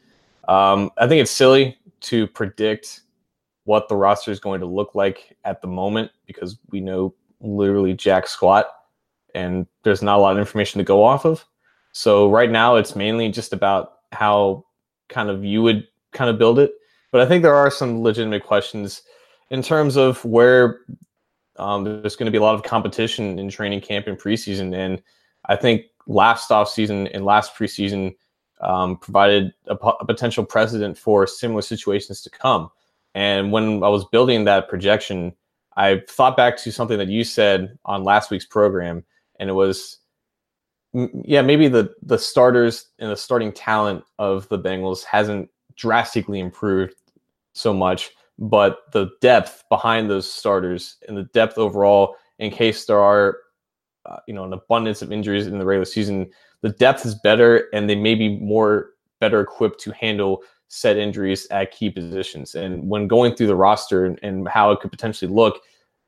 Um, 0.47 0.89
I 0.97 1.05
think 1.05 1.21
it's 1.21 1.31
silly 1.31 1.77
to 2.01 2.27
predict 2.27 3.01
what 3.65 3.87
the 3.87 3.95
roster 3.95 4.31
is 4.31 4.39
going 4.39 4.59
to 4.59 4.65
look 4.65 4.95
like 4.95 5.37
at 5.45 5.61
the 5.61 5.67
moment 5.67 6.11
because 6.25 6.57
we 6.69 6.81
know 6.81 7.13
literally 7.39 7.93
jack 7.93 8.27
squat, 8.27 8.67
and 9.35 9.67
there's 9.83 10.01
not 10.01 10.17
a 10.17 10.21
lot 10.21 10.33
of 10.33 10.39
information 10.39 10.79
to 10.79 10.85
go 10.85 11.03
off 11.03 11.25
of. 11.25 11.45
So 11.91 12.29
right 12.29 12.51
now, 12.51 12.75
it's 12.75 12.95
mainly 12.95 13.29
just 13.29 13.53
about 13.53 13.93
how 14.11 14.65
kind 15.09 15.29
of 15.29 15.43
you 15.43 15.61
would 15.61 15.87
kind 16.11 16.29
of 16.29 16.37
build 16.37 16.59
it. 16.59 16.73
But 17.11 17.21
I 17.21 17.25
think 17.27 17.43
there 17.43 17.55
are 17.55 17.69
some 17.69 18.01
legitimate 18.01 18.43
questions 18.43 19.03
in 19.49 19.61
terms 19.61 19.95
of 19.95 20.23
where 20.25 20.79
um, 21.57 21.83
there's 21.83 22.15
going 22.15 22.25
to 22.25 22.31
be 22.31 22.37
a 22.37 22.41
lot 22.41 22.55
of 22.55 22.63
competition 22.63 23.37
in 23.37 23.49
training 23.49 23.81
camp 23.81 24.07
and 24.07 24.17
preseason. 24.19 24.75
And 24.75 25.01
I 25.45 25.55
think 25.55 25.83
last 26.07 26.49
offseason 26.49 27.09
and 27.13 27.25
last 27.25 27.55
preseason 27.55 28.15
um, 28.61 28.97
provided 28.97 29.53
a, 29.67 29.75
a, 29.75 30.05
potential 30.05 30.45
precedent 30.45 30.97
for 30.97 31.27
similar 31.27 31.61
situations 31.61 32.21
to 32.21 32.29
come. 32.29 32.69
And 33.15 33.51
when 33.51 33.83
I 33.83 33.89
was 33.89 34.05
building 34.05 34.45
that 34.45 34.69
projection, 34.69 35.33
I 35.75 36.01
thought 36.09 36.37
back 36.37 36.57
to 36.57 36.71
something 36.71 36.97
that 36.97 37.07
you 37.07 37.23
said 37.23 37.77
on 37.85 38.03
last 38.03 38.31
week's 38.31 38.45
program, 38.45 39.03
and 39.39 39.49
it 39.49 39.53
was, 39.53 39.99
yeah, 40.93 41.41
maybe 41.41 41.67
the 41.67 41.93
the 42.03 42.17
starters 42.17 42.89
and 42.99 43.09
the 43.09 43.17
starting 43.17 43.51
talent 43.51 44.03
of 44.19 44.47
the 44.49 44.59
Bengals 44.59 45.03
hasn't 45.03 45.49
drastically 45.75 46.39
improved 46.39 46.95
so 47.53 47.73
much, 47.73 48.11
but 48.37 48.91
the 48.91 49.09
depth 49.21 49.63
behind 49.69 50.09
those 50.09 50.31
starters 50.31 50.97
and 51.07 51.17
the 51.17 51.23
depth 51.33 51.57
overall, 51.57 52.15
in 52.39 52.51
case 52.51 52.85
there 52.85 52.99
are, 52.99 53.37
uh, 54.05 54.17
you 54.27 54.33
know, 54.33 54.43
an 54.43 54.53
abundance 54.53 55.01
of 55.01 55.11
injuries 55.11 55.47
in 55.47 55.57
the 55.59 55.65
regular 55.65 55.85
season, 55.85 56.29
the 56.61 56.69
depth 56.69 57.05
is 57.05 57.15
better, 57.15 57.69
and 57.73 57.89
they 57.89 57.95
may 57.95 58.15
be 58.15 58.37
more 58.39 58.91
better 59.19 59.41
equipped 59.41 59.79
to 59.79 59.91
handle 59.93 60.43
set 60.73 60.97
injuries 60.97 61.45
at 61.51 61.71
key 61.71 61.87
positions. 61.87 62.55
And 62.55 62.89
when 62.89 63.07
going 63.07 63.35
through 63.35 63.45
the 63.45 63.55
roster 63.55 64.05
and, 64.05 64.19
and 64.23 64.47
how 64.47 64.71
it 64.71 64.79
could 64.79 64.89
potentially 64.89 65.31
look, 65.31 65.61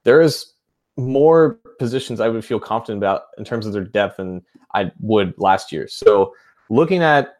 there 0.05 0.22
is 0.22 0.53
more 0.97 1.59
positions 1.78 2.20
I 2.20 2.30
would 2.30 2.43
feel 2.43 2.59
confident 2.59 2.97
about 2.97 3.26
in 3.38 3.45
terms 3.45 3.68
of 3.68 3.74
their 3.74 3.84
depth 3.84 4.18
than 4.18 4.41
I 4.74 4.91
would 4.99 5.36
last 5.38 5.72
year. 5.72 5.88
So 5.88 6.34
looking 6.72 7.03
at 7.03 7.36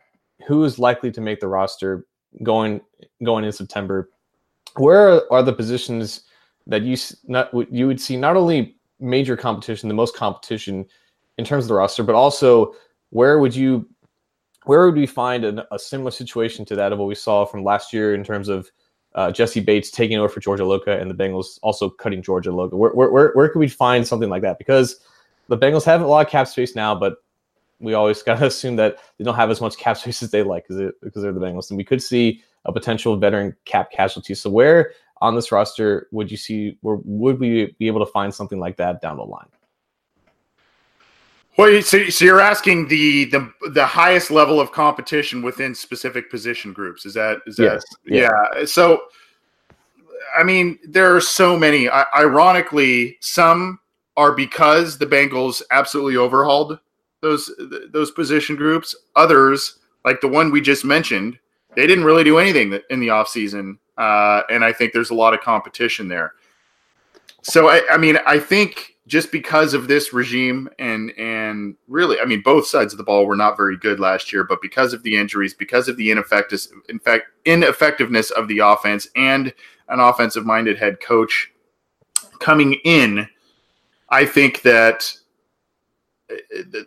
who 0.48 0.64
is 0.66 0.78
likely 0.78 1.12
to 1.14 1.20
make 1.20 1.40
the 1.40 1.48
roster 1.48 2.06
going 2.44 2.80
going 3.24 3.44
in 3.44 3.52
September, 3.52 4.12
where 4.76 5.22
are 5.34 5.42
the 5.42 5.54
positions 5.54 6.26
that 6.68 6.84
you 6.84 6.96
not 7.24 7.50
you 7.74 7.88
would 7.88 8.00
see 8.00 8.18
not 8.18 8.38
only 8.38 8.76
major 9.00 9.36
competition, 9.36 9.90
the 9.90 9.96
most 9.96 10.16
competition 10.16 10.86
in 11.40 11.46
terms 11.46 11.64
of 11.64 11.70
the 11.70 11.74
roster, 11.74 12.04
but 12.04 12.14
also 12.14 12.76
where 13.10 13.40
would 13.40 13.56
you 13.56 13.90
where 14.66 14.86
would 14.86 14.96
we 14.96 15.06
find 15.06 15.44
an, 15.46 15.62
a 15.72 15.80
similar 15.80 16.12
situation 16.12 16.66
to 16.66 16.76
that 16.76 16.92
of 16.92 17.00
what 17.00 17.08
we 17.08 17.16
saw 17.16 17.46
from 17.46 17.64
last 17.64 17.94
year 17.94 18.14
in 18.14 18.24
terms 18.24 18.50
of 18.50 18.70
uh, 19.16 19.32
Jessie 19.32 19.62
Bates 19.62 19.90
taking 19.90 20.18
over 20.18 20.30
for 20.30 20.40
George 20.40 20.60
Iloka 20.60 21.00
and 21.00 21.10
the 21.10 21.16
Bengals 21.16 21.58
also 21.62 21.90
cutting 21.90 22.22
George 22.22 22.46
Iloka? 22.46 22.74
Where, 22.74 22.92
where, 22.92 23.10
where, 23.12 23.32
where 23.34 23.50
could 23.50 23.60
we 23.60 23.68
find 23.68 24.06
something 24.06 24.30
like 24.30 24.42
that? 24.42 24.58
Because 24.58 25.00
the 25.48 25.58
Bengals 25.58 25.86
have 25.86 26.02
a 26.02 26.08
lot 26.08 26.26
of 26.26 26.32
cap 26.32 26.48
space 26.48 26.76
now, 26.76 26.94
but 26.94 27.18
we 27.80 27.94
always 27.94 28.22
got 28.24 28.40
to 28.40 28.48
assume 28.48 28.76
that 28.76 28.98
they 29.18 29.24
don't 29.24 29.36
have 29.36 29.52
as 29.52 29.62
much 29.62 29.78
cap 29.78 29.98
space 29.98 30.22
as 30.22 30.32
they 30.32 30.44
like 30.44 30.68
because 30.68 30.92
they're 31.02 31.34
the 31.34 31.40
Bengals. 31.40 31.70
And 31.70 31.78
we 31.78 31.84
could 31.84 32.02
see 32.02 32.44
a 32.66 32.74
potential 32.74 33.16
veteran 33.16 33.56
cap 33.66 33.92
casualty. 33.92 34.36
So 34.36 34.50
where 34.50 34.92
on 35.22 35.36
this 35.36 35.52
roster 35.52 36.08
would 36.12 36.30
you 36.30 36.38
see, 36.38 36.78
where 36.82 36.98
would 37.04 37.40
we 37.40 37.76
be 37.80 37.88
able 37.88 38.06
to 38.06 38.12
find 38.12 38.34
something 38.34 38.60
like 38.60 38.78
that 38.78 39.02
down 39.02 39.18
the 39.18 39.24
line? 39.24 39.48
Well, 41.58 41.82
so, 41.82 42.10
so 42.10 42.26
you're 42.26 42.42
asking 42.42 42.90
the, 42.90 43.26
the 43.26 43.52
the 43.72 43.86
highest 43.86 44.30
level 44.30 44.60
of 44.60 44.72
competition 44.72 45.42
within 45.42 45.74
specific 45.74 46.30
position 46.30 46.74
groups. 46.74 47.06
Is 47.06 47.14
that 47.14 47.40
is 47.48 47.56
that 47.56 47.64
yes. 47.64 47.84
yeah. 48.06 48.32
yeah. 48.58 48.66
So 48.66 49.04
I 50.38 50.44
mean, 50.44 50.80
there 50.84 51.16
are 51.16 51.22
so 51.22 51.58
many. 51.58 51.90
I, 51.90 52.06
ironically, 52.18 53.18
some 53.22 53.80
are 54.18 54.34
because 54.34 54.98
the 54.98 55.06
Bengals 55.06 55.62
absolutely 55.72 56.18
overhauled 56.18 56.80
those 57.22 57.52
those 57.92 58.12
position 58.12 58.56
groups. 58.56 58.96
Others, 59.16 59.80
like 60.04 60.22
the 60.22 60.28
one 60.28 60.52
we 60.52 60.62
just 60.62 60.84
mentioned, 60.84 61.40
they 61.76 61.88
didn't 61.88 62.04
really 62.04 62.24
do 62.24 62.38
anything 62.38 62.78
in 62.90 63.00
the 63.00 63.08
offseason. 63.08 63.78
Uh, 63.98 64.42
and 64.50 64.64
I 64.66 64.74
think 64.74 64.92
there's 64.92 65.10
a 65.10 65.16
lot 65.16 65.34
of 65.34 65.40
competition 65.40 66.10
there. 66.10 66.34
So 67.42 67.70
I, 67.70 67.82
I 67.90 67.98
mean, 67.98 68.18
I 68.26 68.40
think 68.40 68.95
just 69.08 69.32
because 69.32 69.74
of 69.74 69.88
this 69.88 70.14
regime 70.14 70.68
and 70.80 71.12
and 71.18 71.76
really 71.88 72.20
i 72.20 72.26
mean 72.26 72.42
both 72.42 72.66
sides 72.66 72.94
of 72.94 72.98
the 72.98 73.04
ball 73.04 73.26
were 73.26 73.36
not 73.36 73.58
very 73.58 73.78
good 73.78 74.00
last 74.00 74.34
year 74.34 74.44
but 74.44 74.62
because 74.62 74.94
of 74.94 75.04
the 75.04 75.16
injuries 75.16 75.54
because 75.54 75.88
of 75.88 75.98
the 75.98 76.10
ineffectiveness 76.10 76.70
in 76.90 77.00
fact 77.00 77.26
ineffectiveness 77.46 78.32
of 78.32 78.48
the 78.48 78.60
offense 78.60 79.08
and 79.16 79.54
an 79.90 80.00
offensive 80.00 80.46
minded 80.46 80.78
head 80.78 81.00
coach 81.00 81.52
coming 82.40 82.74
in 82.84 83.28
i 84.10 84.26
think 84.26 84.62
that 84.64 85.14
uh, 86.32 86.36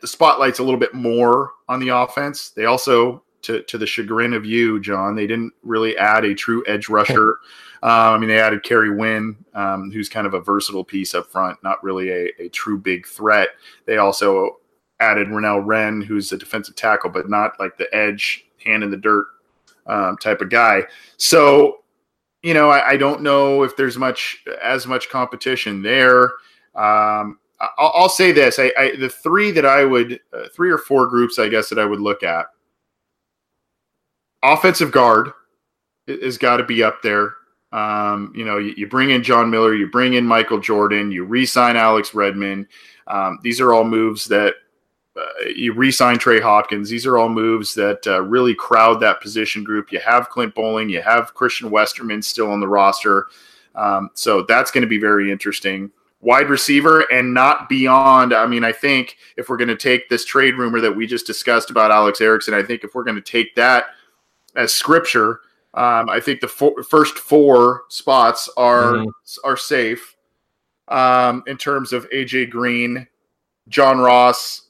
the 0.00 0.06
spotlight's 0.06 0.58
a 0.58 0.62
little 0.62 0.80
bit 0.80 0.94
more 0.94 1.52
on 1.68 1.80
the 1.80 1.88
offense. 1.88 2.50
They 2.50 2.64
also 2.64 3.22
to, 3.48 3.62
to 3.62 3.78
the 3.78 3.86
chagrin 3.86 4.34
of 4.34 4.44
you 4.44 4.78
john 4.80 5.16
they 5.16 5.26
didn't 5.26 5.52
really 5.62 5.96
add 5.98 6.24
a 6.24 6.34
true 6.34 6.62
edge 6.66 6.88
rusher 6.88 7.38
um, 7.82 7.90
I 7.90 8.18
mean, 8.18 8.28
they 8.28 8.40
added 8.40 8.64
Kerry 8.64 8.94
Wynn, 8.94 9.36
um, 9.54 9.92
who's 9.92 10.08
kind 10.08 10.26
of 10.26 10.34
a 10.34 10.40
versatile 10.40 10.82
piece 10.82 11.14
up 11.14 11.30
front, 11.30 11.62
not 11.62 11.82
really 11.84 12.10
a, 12.10 12.32
a 12.40 12.48
true 12.48 12.76
big 12.76 13.06
threat. 13.06 13.50
They 13.86 13.98
also 13.98 14.58
added 15.00 15.28
Renell 15.28 15.64
Wren, 15.64 16.00
who's 16.00 16.32
a 16.32 16.38
defensive 16.38 16.76
tackle, 16.76 17.10
but 17.10 17.30
not 17.30 17.58
like 17.60 17.76
the 17.76 17.92
edge, 17.94 18.46
hand 18.64 18.82
in 18.82 18.90
the 18.90 18.96
dirt 18.96 19.26
um, 19.86 20.16
type 20.18 20.40
of 20.40 20.50
guy. 20.50 20.82
So, 21.16 21.84
you 22.42 22.54
know, 22.54 22.70
I, 22.70 22.90
I, 22.90 22.96
don't 22.96 23.22
know 23.22 23.62
if 23.62 23.76
there's 23.76 23.96
much 23.96 24.44
as 24.62 24.86
much 24.86 25.08
competition 25.08 25.82
there. 25.82 26.24
Um, 26.74 27.38
I'll, 27.60 27.92
I'll, 27.94 28.08
say 28.08 28.30
this: 28.30 28.58
I, 28.58 28.72
I, 28.78 28.96
the 28.96 29.08
three 29.08 29.50
that 29.52 29.66
I 29.66 29.84
would, 29.84 30.20
uh, 30.32 30.48
three 30.54 30.70
or 30.70 30.78
four 30.78 31.08
groups, 31.08 31.38
I 31.38 31.48
guess, 31.48 31.68
that 31.70 31.78
I 31.78 31.84
would 31.84 32.00
look 32.00 32.22
at. 32.22 32.46
Offensive 34.42 34.92
guard 34.92 35.32
has 36.06 36.38
got 36.38 36.58
to 36.58 36.64
be 36.64 36.82
up 36.82 37.02
there. 37.02 37.34
Um, 37.72 38.32
you 38.34 38.44
know, 38.44 38.58
you, 38.58 38.72
you, 38.76 38.86
bring 38.88 39.10
in 39.10 39.22
John 39.22 39.50
Miller, 39.50 39.74
you 39.74 39.90
bring 39.90 40.14
in 40.14 40.24
Michael 40.24 40.58
Jordan, 40.58 41.12
you 41.12 41.24
re-sign 41.24 41.76
Alex 41.76 42.14
Redmond. 42.14 42.66
Um, 43.06 43.38
these 43.42 43.60
are 43.60 43.74
all 43.74 43.84
moves 43.84 44.24
that 44.26 44.54
uh, 45.16 45.48
you 45.54 45.74
re-sign 45.74 46.18
Trey 46.18 46.40
Hopkins. 46.40 46.88
These 46.88 47.04
are 47.04 47.18
all 47.18 47.28
moves 47.28 47.74
that 47.74 48.06
uh, 48.06 48.22
really 48.22 48.54
crowd 48.54 49.00
that 49.00 49.20
position 49.20 49.64
group. 49.64 49.92
You 49.92 50.00
have 50.00 50.30
Clint 50.30 50.54
Boling, 50.54 50.88
you 50.88 51.02
have 51.02 51.34
Christian 51.34 51.70
Westerman 51.70 52.22
still 52.22 52.50
on 52.50 52.60
the 52.60 52.68
roster, 52.68 53.26
um, 53.74 54.08
so 54.14 54.42
that's 54.48 54.70
going 54.70 54.82
to 54.82 54.88
be 54.88 54.98
very 54.98 55.30
interesting. 55.30 55.90
Wide 56.20 56.48
receiver 56.48 57.00
and 57.12 57.34
not 57.34 57.68
beyond. 57.68 58.32
I 58.32 58.46
mean, 58.46 58.64
I 58.64 58.72
think 58.72 59.18
if 59.36 59.48
we're 59.48 59.56
going 59.56 59.68
to 59.68 59.76
take 59.76 60.08
this 60.08 60.24
trade 60.24 60.56
rumor 60.56 60.80
that 60.80 60.96
we 60.96 61.06
just 61.06 61.26
discussed 61.26 61.70
about 61.70 61.92
Alex 61.92 62.20
Erickson, 62.20 62.54
I 62.54 62.62
think 62.62 62.82
if 62.82 62.94
we're 62.94 63.04
going 63.04 63.14
to 63.16 63.22
take 63.22 63.54
that 63.56 63.90
as 64.56 64.74
scripture 64.74 65.40
um, 65.74 66.08
I 66.08 66.18
think 66.20 66.40
the 66.40 66.48
four, 66.48 66.82
first 66.82 67.18
four 67.18 67.84
spots 67.88 68.48
are 68.56 68.94
mm-hmm. 68.94 69.08
are 69.44 69.56
safe 69.56 70.16
um, 70.88 71.44
in 71.46 71.56
terms 71.56 71.92
of 71.92 72.08
AJ 72.10 72.50
Green, 72.50 73.06
John 73.68 73.98
Ross, 73.98 74.62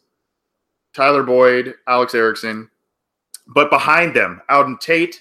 Tyler 0.93 1.22
Boyd, 1.22 1.74
Alex 1.87 2.14
Erickson. 2.14 2.68
But 3.47 3.70
behind 3.70 4.14
them, 4.14 4.43
Auden 4.51 4.79
Tate, 4.79 5.20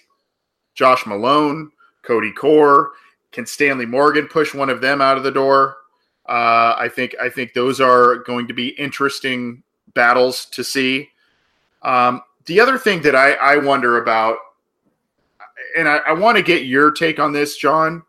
Josh 0.74 1.06
Malone, 1.06 1.72
Cody 2.02 2.34
Core, 2.34 2.92
can 3.32 3.46
Stanley 3.46 3.86
Morgan 3.86 4.28
push 4.28 4.54
one 4.54 4.70
of 4.70 4.82
them 4.82 5.00
out 5.00 5.16
of 5.16 5.24
the 5.24 5.32
door? 5.32 5.78
Uh, 6.28 6.76
I 6.78 6.90
think 6.94 7.16
I 7.22 7.30
think 7.30 7.54
those 7.54 7.80
are 7.80 8.18
going 8.18 8.48
to 8.48 8.54
be 8.54 8.70
interesting 8.70 9.64
battles 9.94 10.46
to 10.48 10.64
see. 10.64 11.10
Um, 11.84 12.24
the 12.46 12.60
other 12.60 12.78
thing 12.78 13.04
that 13.04 13.16
I, 13.16 13.34
I 13.34 13.58
wonder 13.58 14.02
about 14.02 14.38
and 15.76 15.88
I, 15.88 15.98
I 15.98 16.14
want 16.14 16.38
to 16.38 16.44
get 16.44 16.66
your 16.66 16.92
take 16.92 17.20
on 17.20 17.34
this, 17.34 17.58
John. 17.58 18.04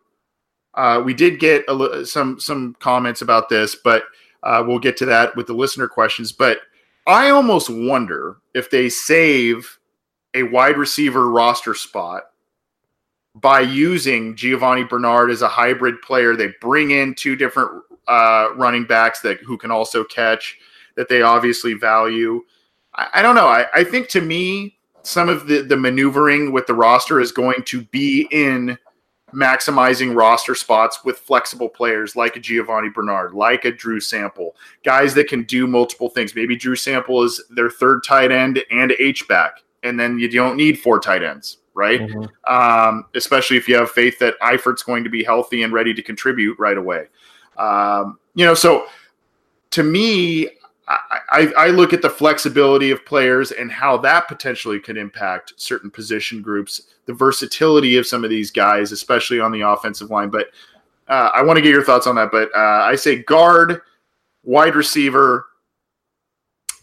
Uh, 0.75 1.03
we 1.05 1.15
did 1.15 1.41
get 1.41 1.65
a, 1.69 2.05
some 2.07 2.39
some 2.39 2.77
comments 2.79 3.23
about 3.23 3.49
this, 3.49 3.75
but 3.75 4.05
uh, 4.43 4.63
we'll 4.67 4.79
get 4.79 4.97
to 4.99 5.07
that 5.07 5.35
with 5.37 5.47
the 5.47 5.55
listener 5.55 5.89
questions. 5.89 6.33
But 6.33 6.59
I 7.07 7.31
almost 7.31 7.71
wonder 7.71 8.37
if 8.55 8.71
they 8.71 8.89
save 8.89 9.79
a 10.35 10.43
wide 10.45 10.77
receiver 10.77 11.29
roster 11.31 11.75
spot 11.75 12.25
by 13.35 13.61
using 13.61 14.37
Giovani 14.37 14.89
Bernard 14.89 15.31
as 15.31 15.43
a 15.43 15.49
hybrid 15.49 16.01
player. 16.03 16.37
They 16.37 16.53
bring 16.61 16.91
in 16.91 17.15
two 17.15 17.35
different 17.35 17.83
uh, 18.07 18.51
running 18.55 18.85
backs 18.85 19.21
that 19.21 19.41
who 19.41 19.59
can 19.59 19.71
also 19.71 20.05
catch 20.05 20.59
that 20.97 21.09
they 21.09 21.23
obviously 21.23 21.75
value. 21.75 22.43
I, 22.95 23.09
I 23.15 23.23
don't 23.23 23.35
know. 23.35 23.49
I, 23.49 23.67
I 23.75 23.85
think 23.85 24.09
to 24.11 24.21
me, 24.21 24.78
some 25.03 25.29
of 25.29 25.47
the, 25.47 25.63
the 25.63 25.77
maneuvering 25.77 26.53
with 26.53 26.67
the 26.67 26.75
roster 26.75 27.21
is 27.21 27.33
going 27.33 27.63
to 27.65 27.83
be 27.83 28.29
in 28.31 28.79
maximizing 29.35 30.17
roster 30.17 30.55
spots 30.55 31.05
with 31.05 31.19
flexible 31.19 31.69
players 31.69 32.17
like 32.17 32.37
a 32.37 32.41
Giovani 32.41 32.93
Bernard, 32.93 33.35
like 33.35 33.65
a 33.65 33.73
Drew 33.73 34.01
Sample, 34.01 34.57
guys 34.85 35.15
that 35.15 35.29
can 35.29 35.45
do 35.45 35.67
multiple 35.67 36.09
things. 36.09 36.35
Maybe 36.35 36.57
Drew 36.57 36.77
Sample 36.77 37.23
is 37.23 37.43
their 37.51 37.71
third 37.71 38.05
tight 38.05 38.33
end 38.33 38.63
and 38.71 38.93
H 38.99 39.29
back, 39.29 39.63
and 39.83 39.99
then 39.99 40.19
you 40.19 40.31
don't 40.31 40.57
need 40.57 40.79
four 40.79 40.99
tight 40.99 41.23
ends, 41.23 41.59
right? 41.75 42.01
Mm-hmm. 42.01 42.53
Um, 42.53 43.05
especially 43.15 43.57
if 43.57 43.69
you 43.69 43.77
have 43.77 43.91
faith 43.91 44.19
that 44.19 44.39
Eifert's 44.41 44.83
going 44.83 45.05
to 45.05 45.11
be 45.11 45.23
healthy 45.23 45.63
and 45.63 45.73
ready 45.73 45.93
to 45.93 46.03
contribute 46.03 46.59
right 46.59 46.79
away. 46.79 47.07
Um, 47.59 48.19
you 48.35 48.47
know, 48.47 48.55
so 48.55 48.87
to 49.71 49.83
me, 49.83 50.49
I, 50.89 51.53
I, 51.57 51.66
look 51.68 51.93
at 51.93 52.01
the 52.01 52.09
flexibility 52.09 52.91
of 52.91 53.05
players 53.05 53.53
and 53.53 53.70
how 53.70 53.99
that 53.99 54.26
potentially 54.26 54.80
could 54.80 54.97
impact 54.97 55.53
certain 55.57 55.91
position 55.91 56.41
groups, 56.41 56.80
the 57.05 57.12
versatility 57.12 57.99
of 57.99 58.07
some 58.07 58.24
of 58.24 58.30
these 58.30 58.51
guys, 58.51 58.91
especially 58.91 59.39
on 59.39 59.53
the 59.53 59.61
offensive 59.61 60.11
line. 60.11 60.30
But 60.30 60.47
uh, 61.07 61.30
I 61.34 61.43
want 61.43 61.59
to 61.59 61.62
get 61.62 61.70
your 61.72 61.84
thoughts 61.84 62.07
on 62.07 62.14
that. 62.14 62.30
But 62.32 62.51
uh, 62.57 62.84
I 62.84 62.95
say 62.95 63.22
guard, 63.22 63.82
wide 64.45 64.76
receiver, 64.76 65.47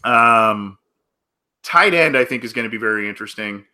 um, 0.04 0.78
tight 1.64 1.92
end. 1.92 2.16
I 2.16 2.24
think 2.24 2.44
is 2.44 2.52
going 2.52 2.66
to 2.66 2.70
be 2.70 2.78
very 2.78 3.08
interesting. 3.08 3.64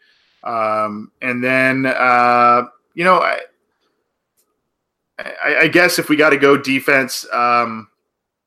Um, 0.44 1.12
and 1.20 1.44
then 1.44 1.84
uh, 1.84 2.62
you 2.94 3.04
know, 3.04 3.18
I, 3.18 3.38
I, 5.18 5.56
I, 5.60 5.68
guess 5.68 5.98
if 5.98 6.08
we 6.08 6.16
got 6.16 6.30
to 6.30 6.38
go 6.38 6.56
defense. 6.56 7.26
Um, 7.32 7.88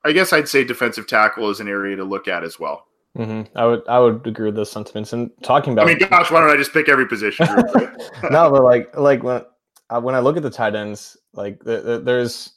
I 0.05 0.11
guess 0.11 0.31
I'd 0.31 0.47
say 0.47 0.63
defensive 0.63 1.07
tackle 1.07 1.49
is 1.49 1.59
an 1.59 1.67
area 1.67 1.95
to 1.95 2.03
look 2.03 2.27
at 2.27 2.43
as 2.43 2.59
well. 2.59 2.85
Mm-hmm. 3.17 3.57
I 3.57 3.65
would 3.65 3.87
I 3.87 3.99
would 3.99 4.27
agree 4.27 4.45
with 4.47 4.55
those 4.55 4.71
sentiments. 4.71 5.13
And 5.13 5.31
talking 5.41 5.73
about, 5.73 5.85
I 5.85 5.93
mean, 5.93 5.99
gosh, 5.99 6.31
why 6.31 6.41
don't 6.41 6.49
I 6.49 6.57
just 6.57 6.73
pick 6.73 6.89
every 6.89 7.07
position? 7.07 7.47
Group, 7.47 7.73
right? 7.73 8.01
no, 8.31 8.51
but 8.51 8.63
like 8.63 8.95
like 8.97 9.23
when 9.23 9.41
uh, 9.89 10.01
when 10.01 10.15
I 10.15 10.19
look 10.19 10.37
at 10.37 10.43
the 10.43 10.49
tight 10.49 10.75
ends, 10.75 11.17
like 11.33 11.63
the, 11.63 11.81
the, 11.81 11.99
there's 11.99 12.53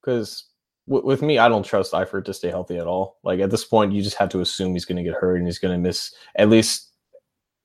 because 0.00 0.46
w- 0.88 1.04
with 1.04 1.22
me, 1.22 1.38
I 1.38 1.48
don't 1.48 1.64
trust 1.64 1.92
Eifert 1.92 2.24
to 2.26 2.34
stay 2.34 2.48
healthy 2.48 2.78
at 2.78 2.86
all. 2.86 3.18
Like 3.24 3.40
at 3.40 3.50
this 3.50 3.64
point, 3.64 3.92
you 3.92 4.02
just 4.02 4.16
have 4.16 4.28
to 4.30 4.40
assume 4.40 4.72
he's 4.72 4.84
going 4.84 4.96
to 4.96 5.02
get 5.02 5.18
hurt 5.20 5.36
and 5.36 5.46
he's 5.46 5.58
going 5.58 5.74
to 5.74 5.78
miss 5.78 6.14
at 6.36 6.48
least 6.48 6.92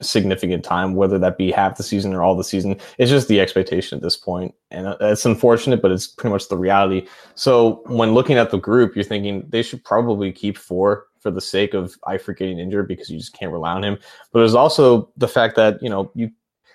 significant 0.01 0.63
time, 0.63 0.95
whether 0.95 1.17
that 1.19 1.37
be 1.37 1.51
half 1.51 1.77
the 1.77 1.83
season 1.83 2.13
or 2.13 2.23
all 2.23 2.35
the 2.35 2.43
season. 2.43 2.77
It's 2.97 3.11
just 3.11 3.27
the 3.27 3.39
expectation 3.39 3.97
at 3.97 4.03
this 4.03 4.17
point, 4.17 4.53
and 4.69 4.87
uh, 4.87 4.97
it's 5.01 5.25
unfortunate, 5.25 5.81
but 5.81 5.91
it's 5.91 6.07
pretty 6.07 6.31
much 6.31 6.49
the 6.49 6.57
reality. 6.57 7.07
So 7.35 7.83
when 7.85 8.13
looking 8.13 8.37
at 8.37 8.51
the 8.51 8.57
group, 8.57 8.95
you're 8.95 9.03
thinking 9.03 9.45
they 9.49 9.63
should 9.63 9.83
probably 9.83 10.31
keep 10.31 10.57
four 10.57 11.07
for 11.19 11.31
the 11.31 11.41
sake 11.41 11.73
of 11.73 11.95
Eifert 12.01 12.37
getting 12.37 12.59
injured 12.59 12.87
because 12.87 13.09
you 13.09 13.17
just 13.17 13.33
can't 13.33 13.51
rely 13.51 13.73
on 13.73 13.83
him. 13.83 13.97
But 14.31 14.39
there's 14.39 14.55
also 14.55 15.11
the 15.17 15.27
fact 15.27 15.55
that 15.55 15.81
you 15.81 15.89
know 15.89 16.11
you. 16.15 16.31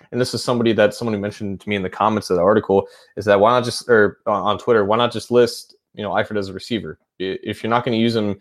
And 0.09 0.21
this 0.21 0.33
is 0.33 0.41
somebody 0.41 0.71
that 0.71 0.93
someone 0.93 1.19
mentioned 1.19 1.59
to 1.59 1.67
me 1.67 1.75
in 1.75 1.83
the 1.83 1.89
comments 1.89 2.29
of 2.29 2.37
the 2.37 2.41
article 2.41 2.87
is 3.17 3.25
that 3.25 3.41
why 3.41 3.51
not 3.51 3.65
just 3.65 3.89
or 3.89 4.19
on 4.25 4.57
Twitter 4.57 4.85
why 4.85 4.95
not 4.95 5.11
just 5.11 5.31
list 5.31 5.75
you 5.95 6.01
know 6.01 6.11
Eifert 6.11 6.37
as 6.37 6.47
a 6.47 6.53
receiver 6.53 6.97
if 7.19 7.61
you're 7.61 7.69
not 7.69 7.83
going 7.83 7.97
to 7.97 8.01
use 8.01 8.15
him 8.15 8.39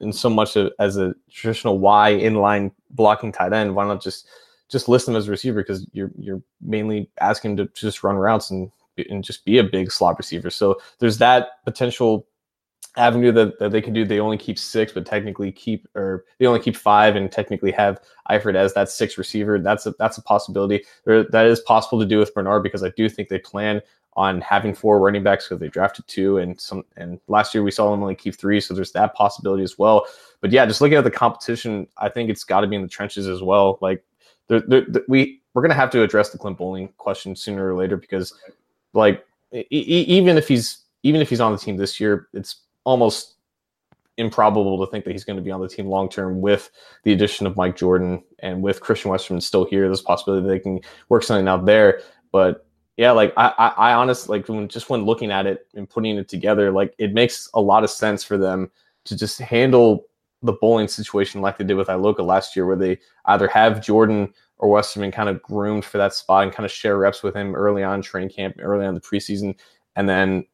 in, 0.00 0.12
so 0.12 0.30
much 0.30 0.56
as 0.78 0.96
a 0.96 1.14
traditional 1.30 1.78
Y 1.78 2.18
inline 2.20 2.72
blocking 2.94 3.32
tight 3.32 3.52
end. 3.52 3.74
Why 3.74 3.86
not 3.86 4.02
just 4.02 4.26
just 4.70 4.88
list 4.88 5.06
him 5.06 5.16
as 5.16 5.28
a 5.28 5.30
receiver 5.30 5.62
because 5.62 5.86
you're 5.92 6.10
you're 6.18 6.42
mainly 6.60 7.10
asking 7.20 7.56
to 7.58 7.66
just 7.74 8.02
run 8.02 8.16
routes 8.16 8.50
and 8.50 8.70
and 9.10 9.24
just 9.24 9.44
be 9.44 9.58
a 9.58 9.64
big 9.64 9.90
slot 9.90 10.18
receiver. 10.18 10.50
So 10.50 10.80
there's 10.98 11.18
that 11.18 11.64
potential 11.64 12.26
avenue 12.96 13.32
that, 13.32 13.58
that 13.58 13.72
they 13.72 13.80
can 13.80 13.92
do. 13.92 14.04
They 14.04 14.20
only 14.20 14.38
keep 14.38 14.58
six, 14.58 14.92
but 14.92 15.04
technically 15.04 15.50
keep 15.50 15.88
or 15.94 16.24
they 16.38 16.46
only 16.46 16.60
keep 16.60 16.76
five 16.76 17.16
and 17.16 17.30
technically 17.30 17.72
have 17.72 18.00
Eifert 18.30 18.54
as 18.54 18.74
that 18.74 18.88
six 18.88 19.18
receiver. 19.18 19.58
That's 19.58 19.86
a 19.86 19.94
that's 19.98 20.18
a 20.18 20.22
possibility. 20.22 20.84
There, 21.04 21.24
that 21.24 21.46
is 21.46 21.60
possible 21.60 21.98
to 22.00 22.06
do 22.06 22.18
with 22.18 22.34
Bernard 22.34 22.62
because 22.62 22.84
I 22.84 22.90
do 22.90 23.08
think 23.08 23.28
they 23.28 23.38
plan 23.38 23.80
on 24.16 24.40
having 24.40 24.74
four 24.74 25.00
running 25.00 25.22
backs 25.22 25.48
because 25.48 25.58
they 25.60 25.68
drafted 25.68 26.06
two 26.06 26.38
and 26.38 26.60
some 26.60 26.84
and 26.96 27.18
last 27.28 27.54
year 27.54 27.62
we 27.62 27.70
saw 27.70 27.90
them 27.90 28.02
only 28.02 28.14
keep 28.14 28.34
three 28.34 28.60
so 28.60 28.72
there's 28.72 28.92
that 28.92 29.14
possibility 29.14 29.62
as 29.62 29.78
well 29.78 30.06
but 30.40 30.52
yeah 30.52 30.64
just 30.64 30.80
looking 30.80 30.96
at 30.96 31.04
the 31.04 31.10
competition 31.10 31.86
i 31.98 32.08
think 32.08 32.30
it's 32.30 32.44
got 32.44 32.60
to 32.60 32.66
be 32.66 32.76
in 32.76 32.82
the 32.82 32.88
trenches 32.88 33.26
as 33.26 33.42
well 33.42 33.78
like 33.80 34.04
we 35.08 35.40
we're 35.52 35.62
gonna 35.62 35.74
have 35.74 35.90
to 35.90 36.02
address 36.02 36.30
the 36.30 36.38
clint 36.38 36.58
Boling 36.58 36.88
question 36.96 37.34
sooner 37.34 37.68
or 37.68 37.74
later 37.74 37.96
because 37.96 38.32
like 38.92 39.26
e- 39.52 39.66
even 39.70 40.36
if 40.36 40.46
he's 40.46 40.84
even 41.02 41.20
if 41.20 41.28
he's 41.28 41.40
on 41.40 41.52
the 41.52 41.58
team 41.58 41.76
this 41.76 41.98
year 41.98 42.28
it's 42.32 42.62
almost 42.84 43.34
improbable 44.16 44.84
to 44.84 44.90
think 44.90 45.04
that 45.04 45.12
he's 45.12 45.24
going 45.24 45.36
to 45.36 45.42
be 45.42 45.50
on 45.50 45.60
the 45.60 45.68
team 45.68 45.86
long 45.86 46.08
term 46.08 46.40
with 46.40 46.70
the 47.02 47.12
addition 47.12 47.46
of 47.46 47.56
Mike 47.56 47.76
Jordan 47.76 48.22
and 48.40 48.62
with 48.62 48.80
Christian 48.80 49.10
Westerman 49.10 49.40
still 49.40 49.64
here. 49.64 49.86
There's 49.86 50.00
a 50.00 50.04
possibility 50.04 50.46
they 50.46 50.60
can 50.60 50.80
work 51.08 51.22
something 51.22 51.48
out 51.48 51.64
there. 51.64 52.00
But 52.30 52.66
yeah, 52.96 53.10
like 53.10 53.32
I, 53.36 53.52
I, 53.58 53.68
I 53.90 53.94
honestly 53.94 54.38
like 54.38 54.48
when 54.48 54.68
just 54.68 54.88
when 54.88 55.04
looking 55.04 55.30
at 55.30 55.46
it 55.46 55.66
and 55.74 55.88
putting 55.88 56.16
it 56.16 56.28
together, 56.28 56.70
like 56.70 56.94
it 56.98 57.12
makes 57.12 57.48
a 57.54 57.60
lot 57.60 57.84
of 57.84 57.90
sense 57.90 58.22
for 58.22 58.38
them 58.38 58.70
to 59.04 59.16
just 59.16 59.38
handle 59.40 60.06
the 60.42 60.52
Boling 60.52 60.88
situation 60.88 61.40
like 61.40 61.58
they 61.58 61.64
did 61.64 61.74
with 61.76 61.88
Iloka 61.88 62.24
last 62.24 62.54
year, 62.54 62.66
where 62.66 62.76
they 62.76 62.98
either 63.24 63.48
have 63.48 63.82
Jordan 63.82 64.32
or 64.58 64.68
Westerman 64.68 65.10
kind 65.10 65.28
of 65.28 65.42
groomed 65.42 65.84
for 65.84 65.98
that 65.98 66.14
spot 66.14 66.44
and 66.44 66.52
kind 66.52 66.64
of 66.64 66.70
share 66.70 66.98
reps 66.98 67.22
with 67.22 67.34
him 67.34 67.54
early 67.54 67.82
on 67.82 68.00
training 68.00 68.30
camp, 68.30 68.56
early 68.60 68.86
on 68.86 68.94
the 68.94 69.00
preseason, 69.00 69.56
and 69.96 70.08
then 70.08 70.46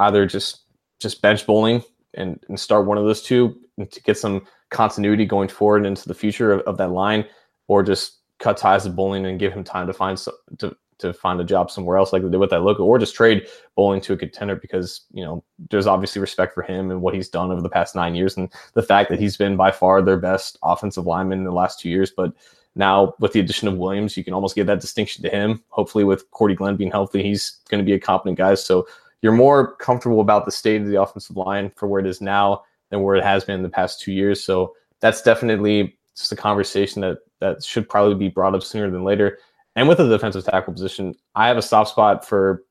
either 0.00 0.26
just 0.26 0.62
just 0.98 1.22
bench 1.22 1.46
Boling 1.46 1.82
and, 2.14 2.42
and 2.48 2.58
start 2.58 2.86
one 2.86 2.98
of 2.98 3.04
those 3.04 3.22
two 3.22 3.56
to 3.90 4.00
get 4.00 4.18
some 4.18 4.44
continuity 4.70 5.24
going 5.24 5.48
forward 5.48 5.86
into 5.86 6.08
the 6.08 6.14
future 6.14 6.50
of, 6.50 6.60
of 6.62 6.76
that 6.78 6.90
line, 6.90 7.24
or 7.68 7.84
just 7.84 8.16
cut 8.40 8.56
ties 8.56 8.84
with 8.84 8.96
Boling 8.96 9.26
and 9.26 9.38
give 9.38 9.52
him 9.52 9.62
time 9.62 9.86
to 9.86 9.92
find 9.92 10.18
so, 10.18 10.32
to 10.58 10.76
to 10.98 11.12
find 11.12 11.40
a 11.40 11.44
job 11.44 11.70
somewhere 11.70 11.96
else 11.96 12.12
like 12.12 12.22
they 12.22 12.28
did 12.28 12.38
with 12.38 12.50
that 12.50 12.62
look, 12.62 12.80
or 12.80 12.98
just 12.98 13.14
trade 13.14 13.46
Boling 13.76 14.00
to 14.02 14.12
a 14.12 14.16
contender 14.16 14.56
because 14.56 15.02
you 15.12 15.24
know 15.24 15.44
there's 15.70 15.86
obviously 15.86 16.20
respect 16.20 16.54
for 16.54 16.62
him 16.62 16.90
and 16.90 17.00
what 17.00 17.14
he's 17.14 17.28
done 17.28 17.50
over 17.50 17.62
the 17.62 17.68
past 17.68 17.94
nine 17.94 18.14
years 18.14 18.36
and 18.36 18.52
the 18.74 18.82
fact 18.82 19.10
that 19.10 19.20
he's 19.20 19.36
been 19.36 19.56
by 19.56 19.70
far 19.70 20.02
their 20.02 20.18
best 20.18 20.58
offensive 20.62 21.06
lineman 21.06 21.38
in 21.38 21.44
the 21.44 21.52
last 21.52 21.80
two 21.80 21.88
years. 21.88 22.10
But 22.10 22.32
now 22.74 23.14
with 23.18 23.32
the 23.32 23.40
addition 23.40 23.68
of 23.68 23.76
Williams, 23.76 24.16
you 24.16 24.24
can 24.24 24.34
almost 24.34 24.54
give 24.54 24.66
that 24.66 24.80
distinction 24.80 25.22
to 25.24 25.30
him. 25.30 25.62
Hopefully, 25.68 26.04
with 26.04 26.30
Cordy 26.30 26.54
Glenn 26.54 26.76
being 26.76 26.90
healthy, 26.90 27.22
he's 27.22 27.58
going 27.68 27.82
to 27.82 27.86
be 27.86 27.94
a 27.94 28.00
competent 28.00 28.38
guy. 28.38 28.54
So 28.54 28.86
you're 29.22 29.32
more 29.32 29.74
comfortable 29.76 30.20
about 30.20 30.44
the 30.44 30.52
state 30.52 30.80
of 30.80 30.88
the 30.88 31.00
offensive 31.00 31.36
line 31.36 31.72
for 31.76 31.86
where 31.86 32.00
it 32.00 32.06
is 32.06 32.20
now 32.20 32.62
than 32.90 33.02
where 33.02 33.16
it 33.16 33.24
has 33.24 33.44
been 33.44 33.56
in 33.56 33.62
the 33.62 33.68
past 33.68 34.00
two 34.00 34.12
years. 34.12 34.42
So 34.42 34.74
that's 35.00 35.22
definitely 35.22 35.96
just 36.16 36.32
a 36.32 36.36
conversation 36.36 37.02
that 37.02 37.18
that 37.40 37.62
should 37.62 37.88
probably 37.88 38.14
be 38.14 38.28
brought 38.28 38.54
up 38.54 38.62
sooner 38.62 38.90
than 38.90 39.04
later. 39.04 39.38
And 39.78 39.86
with 39.86 39.98
the 39.98 40.08
defensive 40.08 40.44
tackle 40.44 40.72
position, 40.72 41.14
I 41.36 41.46
have 41.46 41.56
a 41.56 41.62
soft 41.62 41.90
spot 41.90 42.26
for 42.26 42.64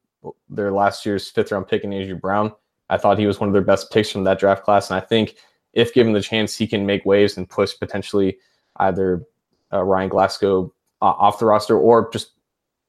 their 0.49 0.73
last 0.73 1.05
year's 1.05 1.29
fifth 1.29 1.53
round 1.53 1.65
pick 1.65 1.85
in 1.85 1.93
Andrew 1.93 2.17
Brown. 2.17 2.51
I 2.89 2.97
thought 2.97 3.17
he 3.17 3.25
was 3.25 3.39
one 3.39 3.47
of 3.47 3.53
their 3.53 3.61
best 3.61 3.93
picks 3.93 4.11
from 4.11 4.25
that 4.25 4.39
draft 4.39 4.65
class. 4.65 4.89
And 4.89 4.97
I 4.97 5.05
think 5.05 5.35
if 5.71 5.93
given 5.93 6.11
the 6.11 6.19
chance, 6.19 6.57
he 6.57 6.67
can 6.67 6.85
make 6.85 7.05
waves 7.05 7.37
and 7.37 7.49
push 7.49 7.71
potentially 7.79 8.37
either 8.77 9.23
uh, 9.71 9.83
Ryan 9.83 10.09
Glasgow 10.09 10.73
uh, 11.01 11.05
off 11.05 11.39
the 11.39 11.45
roster 11.45 11.79
or 11.79 12.11
just 12.11 12.31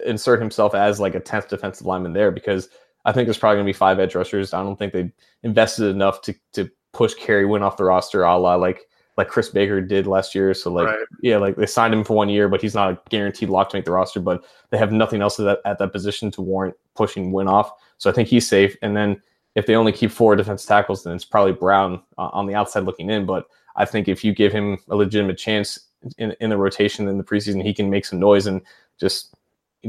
insert 0.04 0.40
himself 0.40 0.74
as 0.74 0.98
like 0.98 1.14
a 1.14 1.20
10th 1.20 1.48
defensive 1.48 1.86
lineman 1.86 2.12
there 2.12 2.32
because 2.32 2.70
I 3.04 3.12
think 3.12 3.28
there's 3.28 3.38
probably 3.38 3.58
going 3.58 3.66
to 3.66 3.72
be 3.72 3.78
five 3.78 4.00
edge 4.00 4.16
rushers. 4.16 4.52
I 4.52 4.64
don't 4.64 4.76
think 4.76 4.92
they 4.92 5.12
invested 5.44 5.90
enough 5.90 6.22
to, 6.22 6.34
to 6.54 6.68
push 6.92 7.14
Kerry 7.14 7.46
Wynn 7.46 7.62
off 7.62 7.76
the 7.76 7.84
roster 7.84 8.24
a 8.24 8.36
la 8.36 8.56
like 8.56 8.88
like 9.18 9.28
Chris 9.28 9.48
Baker 9.48 9.80
did 9.80 10.06
last 10.06 10.32
year. 10.32 10.54
So 10.54 10.72
like 10.72 10.86
right. 10.86 10.98
yeah, 11.20 11.38
like 11.38 11.56
they 11.56 11.66
signed 11.66 11.92
him 11.92 12.04
for 12.04 12.14
one 12.14 12.28
year, 12.28 12.48
but 12.48 12.62
he's 12.62 12.74
not 12.74 12.92
a 12.92 12.98
guaranteed 13.10 13.50
lock 13.50 13.68
to 13.70 13.76
make 13.76 13.84
the 13.84 13.90
roster. 13.90 14.20
But 14.20 14.44
they 14.70 14.78
have 14.78 14.92
nothing 14.92 15.20
else 15.20 15.40
at 15.40 15.44
that, 15.44 15.58
at 15.64 15.78
that 15.78 15.92
position 15.92 16.30
to 16.30 16.40
warrant 16.40 16.76
pushing 16.94 17.32
Wynn 17.32 17.48
off. 17.48 17.72
So 17.98 18.08
I 18.08 18.12
think 18.12 18.28
he's 18.28 18.48
safe. 18.48 18.76
And 18.80 18.96
then 18.96 19.20
if 19.56 19.66
they 19.66 19.74
only 19.74 19.90
keep 19.90 20.12
four 20.12 20.36
defense 20.36 20.64
tackles, 20.64 21.02
then 21.02 21.16
it's 21.16 21.24
probably 21.24 21.52
Brown 21.52 22.00
uh, 22.16 22.30
on 22.32 22.46
the 22.46 22.54
outside 22.54 22.84
looking 22.84 23.10
in. 23.10 23.26
But 23.26 23.46
I 23.74 23.84
think 23.84 24.06
if 24.06 24.22
you 24.22 24.32
give 24.32 24.52
him 24.52 24.78
a 24.88 24.94
legitimate 24.94 25.36
chance 25.36 25.88
in, 26.16 26.36
in 26.40 26.48
the 26.48 26.56
rotation 26.56 27.08
in 27.08 27.18
the 27.18 27.24
preseason, 27.24 27.60
he 27.60 27.74
can 27.74 27.90
make 27.90 28.06
some 28.06 28.20
noise 28.20 28.46
and 28.46 28.62
just 29.00 29.34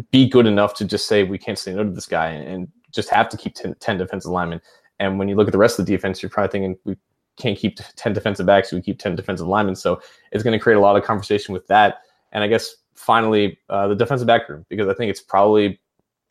be 0.10 0.28
good 0.28 0.48
enough 0.48 0.74
to 0.76 0.86
just 0.86 1.08
say 1.08 1.24
we 1.24 1.38
can't 1.38 1.60
say 1.60 1.76
no 1.76 1.84
to 1.84 1.92
this 1.92 2.08
guy 2.08 2.30
and, 2.30 2.48
and 2.48 2.68
just 2.92 3.10
have 3.10 3.30
to 3.30 3.38
keep 3.38 3.54
10, 3.54 3.76
10 3.80 3.98
defensive 4.00 4.32
linemen. 4.32 4.60
And 4.98 5.20
when 5.20 5.28
you 5.28 5.36
look 5.36 5.48
at 5.48 5.52
the 5.52 5.60
rest 5.60 5.78
of 5.78 5.86
the 5.86 5.92
defense, 5.92 6.24
you're 6.24 6.32
probably 6.32 6.52
thinking 6.52 6.78
we 6.84 6.96
can't 7.40 7.58
keep 7.58 7.80
10 7.96 8.14
defensive 8.14 8.46
backs, 8.46 8.72
we 8.72 8.82
keep 8.82 9.00
10 9.00 9.16
defensive 9.16 9.48
linemen. 9.48 9.76
So 9.76 10.02
it's 10.32 10.44
going 10.44 10.58
to 10.58 10.62
create 10.62 10.78
a 10.78 10.82
lot 10.82 10.96
of 10.96 11.04
conversation 11.04 11.54
with 11.54 11.66
that. 11.68 12.02
And 12.32 12.44
I 12.44 12.48
guess 12.48 12.76
finally, 12.96 13.58
uh, 13.70 13.88
the 13.88 13.96
defensive 13.96 14.28
back 14.28 14.48
room, 14.50 14.66
because 14.70 14.88
I 14.88 14.94
think 14.94 15.10
it's 15.10 15.22
probably 15.22 15.80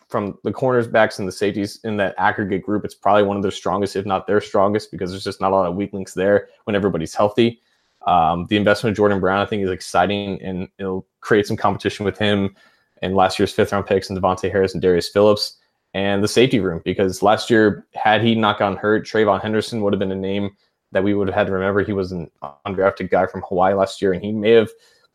from 0.09 0.39
the 0.45 0.53
corners, 0.53 0.87
backs, 0.87 1.19
and 1.19 1.29
the 1.29 1.33
safeties 1.33 1.81
in 1.85 1.97
that 1.99 2.15
aggregate 2.19 2.63
group, 2.63 2.85
it's 2.85 2.95
probably 2.95 3.25
one 3.25 3.37
of 3.37 3.43
their 3.43 3.53
strongest, 3.53 3.97
if 3.97 4.07
not 4.07 4.27
their 4.27 4.41
strongest, 4.41 4.91
because 4.91 5.11
there's 5.11 5.25
just 5.25 5.41
not 5.41 5.53
a 5.53 5.55
lot 5.55 5.67
of 5.67 5.77
weak 5.77 5.93
links 5.93 6.15
there 6.15 6.49
when 6.65 6.75
everybody's 6.75 7.15
healthy. 7.15 7.61
Um, 8.07 8.47
the 8.49 8.57
investment 8.57 8.93
of 8.93 8.97
Jordan 8.97 9.21
Brown, 9.21 9.41
I 9.41 9.47
think, 9.47 9.63
is 9.63 9.71
exciting 9.71 10.41
and 10.43 10.69
it'll 10.79 11.07
create 11.21 11.47
some 11.47 11.57
competition 11.57 12.07
with 12.07 12.17
him 12.17 12.55
and 13.03 13.15
last 13.15 13.39
year's 13.39 13.53
fifth 13.53 13.73
round 13.73 13.87
picks 13.87 14.09
and 14.09 14.19
Davontae 14.19 14.51
Harris 14.51 14.73
and 14.73 14.83
Darius 14.83 15.09
Phillips 15.09 15.59
and 15.95 16.23
the 16.23 16.29
safety 16.29 16.61
room 16.61 16.81
because 16.85 17.23
last 17.23 17.51
year, 17.51 17.87
had 17.95 18.23
he 18.23 18.35
not 18.35 18.59
gotten 18.59 18.79
hurt, 18.79 19.07
Trayvon 19.07 19.43
Henderson 19.43 19.83
would 19.83 19.93
have 19.93 20.01
been 20.01 20.13
a 20.13 20.17
name 20.17 20.57
that 20.93 21.05
we 21.05 21.15
would 21.15 21.29
have 21.29 21.35
had 21.35 21.47
to 21.47 21.53
remember. 21.53 21.83
He 21.83 21.93
was 21.93 22.13
an 22.13 22.31
undrafted 22.67 23.11
guy 23.11 23.27
from 23.27 23.43
Hawaii 23.49 23.75
last 23.75 24.01
year, 24.01 24.13
and 24.13 24.23
he 24.23 24.33
may 24.33 24.53
have 24.53 24.71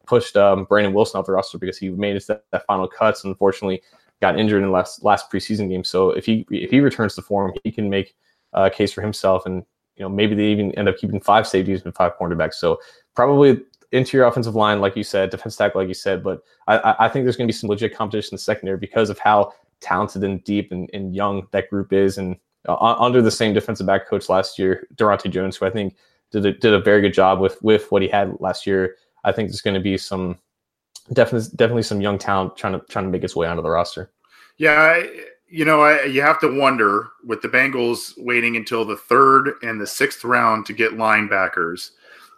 pushed 0.05 0.36
um, 0.36 0.65
Brandon 0.65 0.93
Wilson 0.93 1.19
off 1.19 1.26
the 1.26 1.32
roster 1.32 1.57
because 1.57 1.78
he 1.78 1.89
made 1.89 2.15
his 2.15 2.28
that, 2.28 2.43
that 2.51 2.65
final 2.65 2.88
cuts 2.88 3.24
and 3.24 3.32
unfortunately 3.32 3.82
got 4.21 4.39
injured 4.39 4.61
in 4.61 4.67
the 4.67 4.74
last 4.74 5.03
last 5.03 5.32
preseason 5.32 5.69
game. 5.69 5.84
So 5.84 6.11
if 6.11 6.26
he 6.26 6.45
if 6.49 6.71
he 6.71 6.80
returns 6.80 7.15
to 7.15 7.21
form, 7.21 7.53
he 7.63 7.71
can 7.71 7.89
make 7.89 8.15
a 8.53 8.69
case 8.69 8.93
for 8.93 9.01
himself, 9.01 9.45
and 9.45 9.63
you 9.95 10.03
know 10.03 10.09
maybe 10.09 10.36
they 10.36 10.45
even 10.45 10.71
end 10.76 10.88
up 10.88 10.97
keeping 10.97 11.19
five 11.19 11.47
safeties 11.47 11.84
and 11.84 11.95
five 11.95 12.13
cornerbacks. 12.17 12.55
So 12.55 12.80
probably 13.15 13.61
interior 13.91 14.26
offensive 14.26 14.55
line, 14.55 14.82
like 14.82 14.95
you 14.95 15.03
said, 15.03 15.30
defense 15.30 15.55
tackle, 15.55 15.82
like 15.82 15.88
you 15.88 15.93
said. 15.93 16.24
But 16.24 16.41
I, 16.67 16.95
I 16.99 17.09
think 17.09 17.26
there's 17.26 17.38
going 17.38 17.47
to 17.47 17.53
be 17.53 17.57
some 17.57 17.69
legit 17.69 17.95
competition 17.95 18.34
in 18.34 18.36
the 18.36 18.39
secondary 18.39 18.78
because 18.78 19.09
of 19.09 19.19
how 19.19 19.53
talented 19.82 20.24
and 20.24 20.43
deep 20.43 20.71
and, 20.71 20.89
and 20.93 21.15
young 21.15 21.47
that 21.51 21.69
group 21.69 21.93
is, 21.93 22.17
and 22.17 22.38
uh, 22.68 22.95
under 22.99 23.22
the 23.22 23.32
same 23.32 23.53
defensive 23.53 23.88
back 23.88 24.07
coach 24.07 24.30
last 24.30 24.57
year, 24.57 24.88
Daronte 24.95 25.30
Jones, 25.30 25.57
who 25.57 25.66
I 25.66 25.70
think 25.70 25.95
did 26.32 26.45
a, 26.45 26.53
did 26.53 26.74
a 26.74 26.80
very 26.80 27.01
good 27.01 27.14
job 27.14 27.39
with 27.39 27.61
with 27.61 27.91
what 27.91 28.01
he 28.01 28.07
had 28.07 28.39
last 28.39 28.66
year. 28.66 28.95
I 29.24 29.32
think 29.32 29.49
there's 29.49 29.61
going 29.61 29.76
to 29.76 29.80
be 29.80 29.97
some 29.97 30.38
definitely 31.11 31.49
definitely 31.55 31.84
some 31.84 32.01
young 32.01 32.18
talent 32.18 32.55
trying 32.57 32.74
to 32.74 32.86
trying 32.88 33.05
to 33.05 33.11
make 33.11 33.24
its 33.24 33.36
way 33.36 33.47
onto 33.47 33.61
the 33.61 33.70
roster. 33.70 34.11
Yeah, 34.57 35.03
you 35.47 35.66
know, 35.66 35.82
I, 35.82 36.05
you 36.05 36.22
have 36.22 36.39
to 36.41 36.59
wonder 36.59 37.09
with 37.26 37.41
the 37.41 37.47
Bengals 37.47 38.14
waiting 38.18 38.55
until 38.55 38.86
the 38.86 38.97
third 38.97 39.53
and 39.61 39.80
the 39.80 39.88
sixth 39.88 40.24
round 40.24 40.66
to 40.68 40.74
get 40.74 40.93
linebackers. 40.93 41.91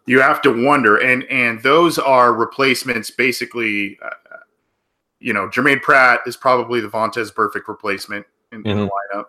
You 0.07 0.21
have 0.21 0.41
to 0.43 0.65
wonder, 0.65 0.97
and 0.97 1.23
and 1.26 1.61
those 1.61 1.97
are 1.97 2.34
replacements 2.34 3.11
basically. 3.11 3.97
Uh, 4.03 4.09
you 5.19 5.34
know, 5.34 5.49
Germaine 5.49 5.80
Pratt 5.80 6.19
is 6.28 6.36
probably 6.36 6.82
the 6.82 6.89
Vontaze 6.89 7.34
Burfict 7.34 7.67
replacement 7.67 8.26
in, 8.51 8.59
mm-hmm. 8.59 8.69
in 8.69 8.78
the 8.78 8.84
mm-hmm. 8.86 9.19
lineup. 9.19 9.26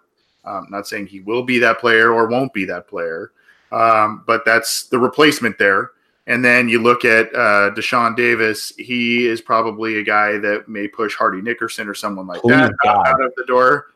I'm 0.47 0.67
not 0.71 0.87
saying 0.87 1.07
he 1.09 1.21
will 1.21 1.43
be 1.43 1.59
that 1.59 1.79
player 1.81 2.13
or 2.13 2.27
won't 2.29 2.53
be 2.53 2.65
that 2.67 2.89
player, 2.89 3.33
um, 3.73 4.25
but 4.27 4.45
that's 4.45 4.85
the 4.85 4.99
replacement 4.99 5.59
there. 5.59 5.93
And 6.29 6.45
then 6.45 6.69
you 6.69 6.83
look 6.83 7.05
at 7.05 7.33
uh, 7.35 7.71
Deshaun 7.75 8.17
Davis. 8.17 8.73
He 8.77 9.27
is 9.27 9.41
probably 9.41 9.99
a 9.99 10.03
guy 10.03 10.39
that 10.39 10.69
may 10.69 10.89
push 10.89 11.15
Hardy 11.15 11.41
Nickerson 11.41 11.89
or 11.89 11.95
someone 11.95 12.27
like 12.27 12.43
Please 12.43 12.57
that 12.57 12.73
out, 12.85 13.07
out, 13.07 13.25
of 13.25 13.33
the 13.37 13.45
door. 13.45 13.87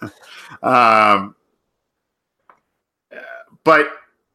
um, 0.62 1.36
but 3.64 3.88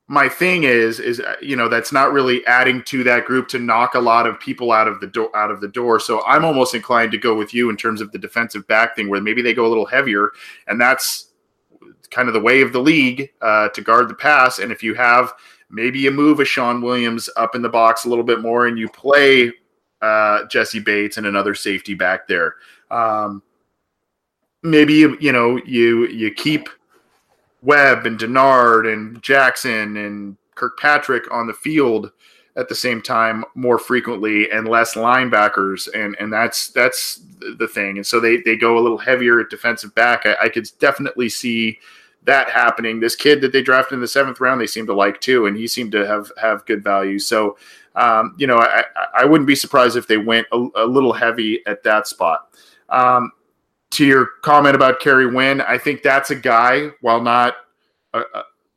my 0.07 0.28
thing 0.30 0.63
is, 0.63 0.99
is 0.99 1.22
you 1.41 1.55
know 1.55 1.70
that's 1.70 1.91
not 1.91 2.11
really 2.11 2.45
adding 2.45 2.84
to 2.84 3.03
that 3.03 3.26
group 3.26 3.47
to 3.47 3.59
knock 3.59 3.95
a 3.95 3.99
lot 3.99 4.28
of 4.28 4.39
people 4.39 4.72
out 4.72 4.88
of 4.88 4.99
the 4.99 5.07
door. 5.07 5.36
Out 5.36 5.49
of 5.49 5.59
the 5.59 5.67
door. 5.67 5.99
So 5.99 6.24
I'm 6.26 6.45
almost 6.45 6.76
inclined 6.76 7.11
to 7.13 7.17
go 7.17 7.36
with 7.36 7.53
you 7.53 7.72
in 7.72 7.78
terms 7.78 7.99
of 7.99 8.11
the 8.11 8.20
defensive 8.20 8.67
back 8.67 8.95
thing, 8.95 9.09
where 9.09 9.22
maybe 9.22 9.41
they 9.41 9.55
go 9.55 9.65
a 9.65 9.70
little 9.70 9.86
heavier, 9.88 10.32
and 10.67 10.80
that's 10.80 11.28
kind 12.12 12.28
of 12.28 12.34
the 12.34 12.39
way 12.39 12.62
of 12.62 12.74
the 12.74 12.80
league 12.80 13.32
uh, 13.41 13.70
to 13.70 13.82
guard 13.82 14.10
the 14.10 14.16
pass. 14.16 14.60
And 14.60 14.72
if 14.72 14.84
you 14.84 14.93
have 14.95 15.34
maybe 15.70 15.99
you 15.99 16.12
move 16.12 16.39
a 16.39 16.45
Shawn 16.45 16.82
Williams 16.82 17.30
up 17.38 17.55
in 17.55 17.62
the 17.62 17.70
box 17.70 18.05
a 18.05 18.10
little 18.10 18.24
bit 18.24 18.41
more 18.41 18.68
and 18.68 18.78
you 18.78 18.89
play 18.89 19.51
uh, 20.01 20.45
Jessie 20.47 20.80
Bates 20.80 21.18
and 21.18 21.28
another 21.28 21.53
safety 21.53 21.93
back 21.93 22.28
there. 22.28 22.55
Um, 22.89 23.43
maybe 24.64 24.93
you, 24.93 25.18
you 25.20 25.32
know 25.32 25.57
you 25.66 26.07
you 26.07 26.34
keep 26.34 26.70
Webb 27.62 28.05
and 28.05 28.20
Dennard 28.20 28.91
and 28.91 29.22
Jackson 29.22 29.97
and 29.97 30.38
Kirkpatrick 30.55 31.32
on 31.32 31.47
the 31.47 31.53
field 31.53 32.12
at 32.55 32.68
the 32.68 32.76
same 32.76 33.01
time 33.01 33.45
more 33.55 33.78
frequently 33.78 34.51
and 34.51 34.68
less 34.68 34.95
linebackers 34.95 35.88
and 35.93 36.16
and 36.20 36.32
that's 36.34 36.70
that's 36.70 37.22
the 37.57 37.68
thing 37.68 37.97
and 37.97 38.05
so 38.05 38.20
they 38.20 38.38
they 38.38 38.55
go 38.55 38.78
a 38.78 38.82
little 38.82 38.97
heavier 38.97 39.39
at 39.39 39.49
defensive 39.49 39.93
back 39.95 40.26
I, 40.26 40.36
I 40.43 40.49
could 40.49 40.68
definitely 40.80 41.30
see 41.30 41.80
that 42.24 42.49
happening. 42.49 42.99
This 42.99 43.15
kid 43.15 43.41
that 43.41 43.51
they 43.51 43.61
drafted 43.61 43.95
in 43.95 44.01
the 44.01 44.07
seventh 44.07 44.39
round, 44.39 44.59
they 44.59 44.67
seem 44.67 44.86
to 44.88 44.93
like 44.93 45.22
too, 45.22 45.45
and 45.45 45.55
he 45.57 45.67
seemed 45.67 45.91
to 45.93 46.05
have 46.05 46.32
have 46.41 46.65
good 46.65 46.84
value. 46.84 47.20
So, 47.20 47.57
um, 47.95 48.36
you 48.38 48.47
know, 48.47 48.59
I, 48.59 48.84
I 49.13 49.26
wouldn't 49.26 49.47
be 49.47 49.55
surprised 49.55 49.95
if 49.95 50.07
they 50.07 50.17
went 50.17 50.47
a, 50.51 50.67
a 50.76 50.86
little 50.86 51.13
heavy 51.13 51.65
at 51.65 51.84
that 51.84 52.07
spot. 52.07 52.53
Um, 52.89 53.32
to 53.91 54.05
your 54.05 54.28
comment 54.41 54.76
about 54.76 54.99
Kerry 54.99 55.28
Wynn, 55.28 55.61
I 55.61 55.78
think 55.78 56.03
that's 56.03 56.30
a 56.30 56.36
guy, 56.36 56.89
while 57.01 57.22
not 57.22 57.55
a, 58.13 58.24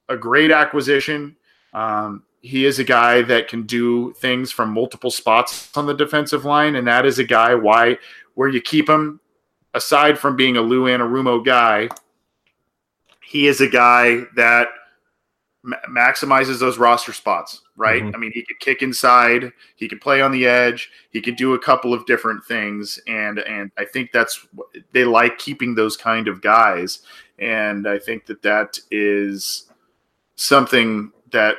a 0.09 0.17
great 0.17 0.51
acquisition, 0.51 1.37
um, 1.75 2.23
he 2.41 2.65
is 2.65 2.79
a 2.79 2.85
guy 2.85 3.23
that 3.23 3.49
can 3.49 3.63
do 3.63 4.13
things 4.15 4.51
from 4.51 4.73
multiple 4.73 5.11
spots 5.11 5.71
on 5.77 5.87
the 5.87 5.95
defensive 5.95 6.45
line, 6.45 6.77
and 6.77 6.87
that 6.87 7.07
is 7.07 7.19
a 7.19 7.25
guy 7.25 7.55
why 7.55 7.99
where 8.35 8.49
you 8.49 8.61
keep 8.61 8.89
him. 8.89 9.21
Aside 9.75 10.19
from 10.19 10.37
being 10.37 10.59
a 10.59 10.61
Lou 10.61 10.85
Anarumo 10.85 11.43
guy, 11.43 11.89
he 13.33 13.47
is 13.47 13.63
a 13.63 13.67
guy 13.67 14.25
that 14.37 14.69
ma- 15.63 15.77
maximizes 15.89 16.61
those 16.61 16.77
roster 16.77 17.15
spots, 17.15 17.63
right? 17.79 18.03
Mm-hmm. 18.03 18.15
I 18.15 18.19
mean, 18.19 18.31
he 18.35 18.45
could 18.45 18.61
kick 18.61 18.83
inside, 18.83 19.51
he 19.75 19.89
could 19.89 20.03
play 20.03 20.21
on 20.21 20.33
the 20.33 20.47
edge, 20.47 20.91
he 21.13 21.23
could 21.23 21.37
do 21.37 21.55
a 21.55 21.59
couple 21.59 21.95
of 21.95 22.05
different 22.05 22.45
things, 22.45 23.01
and 23.07 23.39
and 23.39 23.73
I 23.79 23.87
think 23.87 24.13
that's 24.13 24.47
they 24.93 25.05
like 25.05 25.39
keeping 25.39 25.75
those 25.75 25.97
kind 25.97 26.29
of 26.29 26.43
guys, 26.43 27.01
and 27.39 27.89
I 27.89 27.99
think 27.99 28.27
that 28.27 28.43
that 28.43 28.79
is 28.91 29.71
something 30.37 31.11
that 31.31 31.57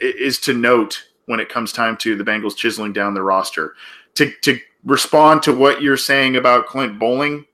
is 0.00 0.40
to 0.40 0.54
note 0.54 1.04
when 1.26 1.40
it 1.40 1.50
comes 1.50 1.74
time 1.74 1.98
to 1.98 2.16
the 2.16 2.24
Bengals 2.24 2.56
chiseling 2.56 2.94
down 2.94 3.12
the 3.12 3.22
roster. 3.22 3.74
To 4.14 4.32
to 4.44 4.58
respond 4.82 5.42
to 5.42 5.52
what 5.52 5.82
you're 5.82 5.98
saying 5.98 6.36
about 6.36 6.68
Clint 6.68 6.98
Boling, 6.98 7.44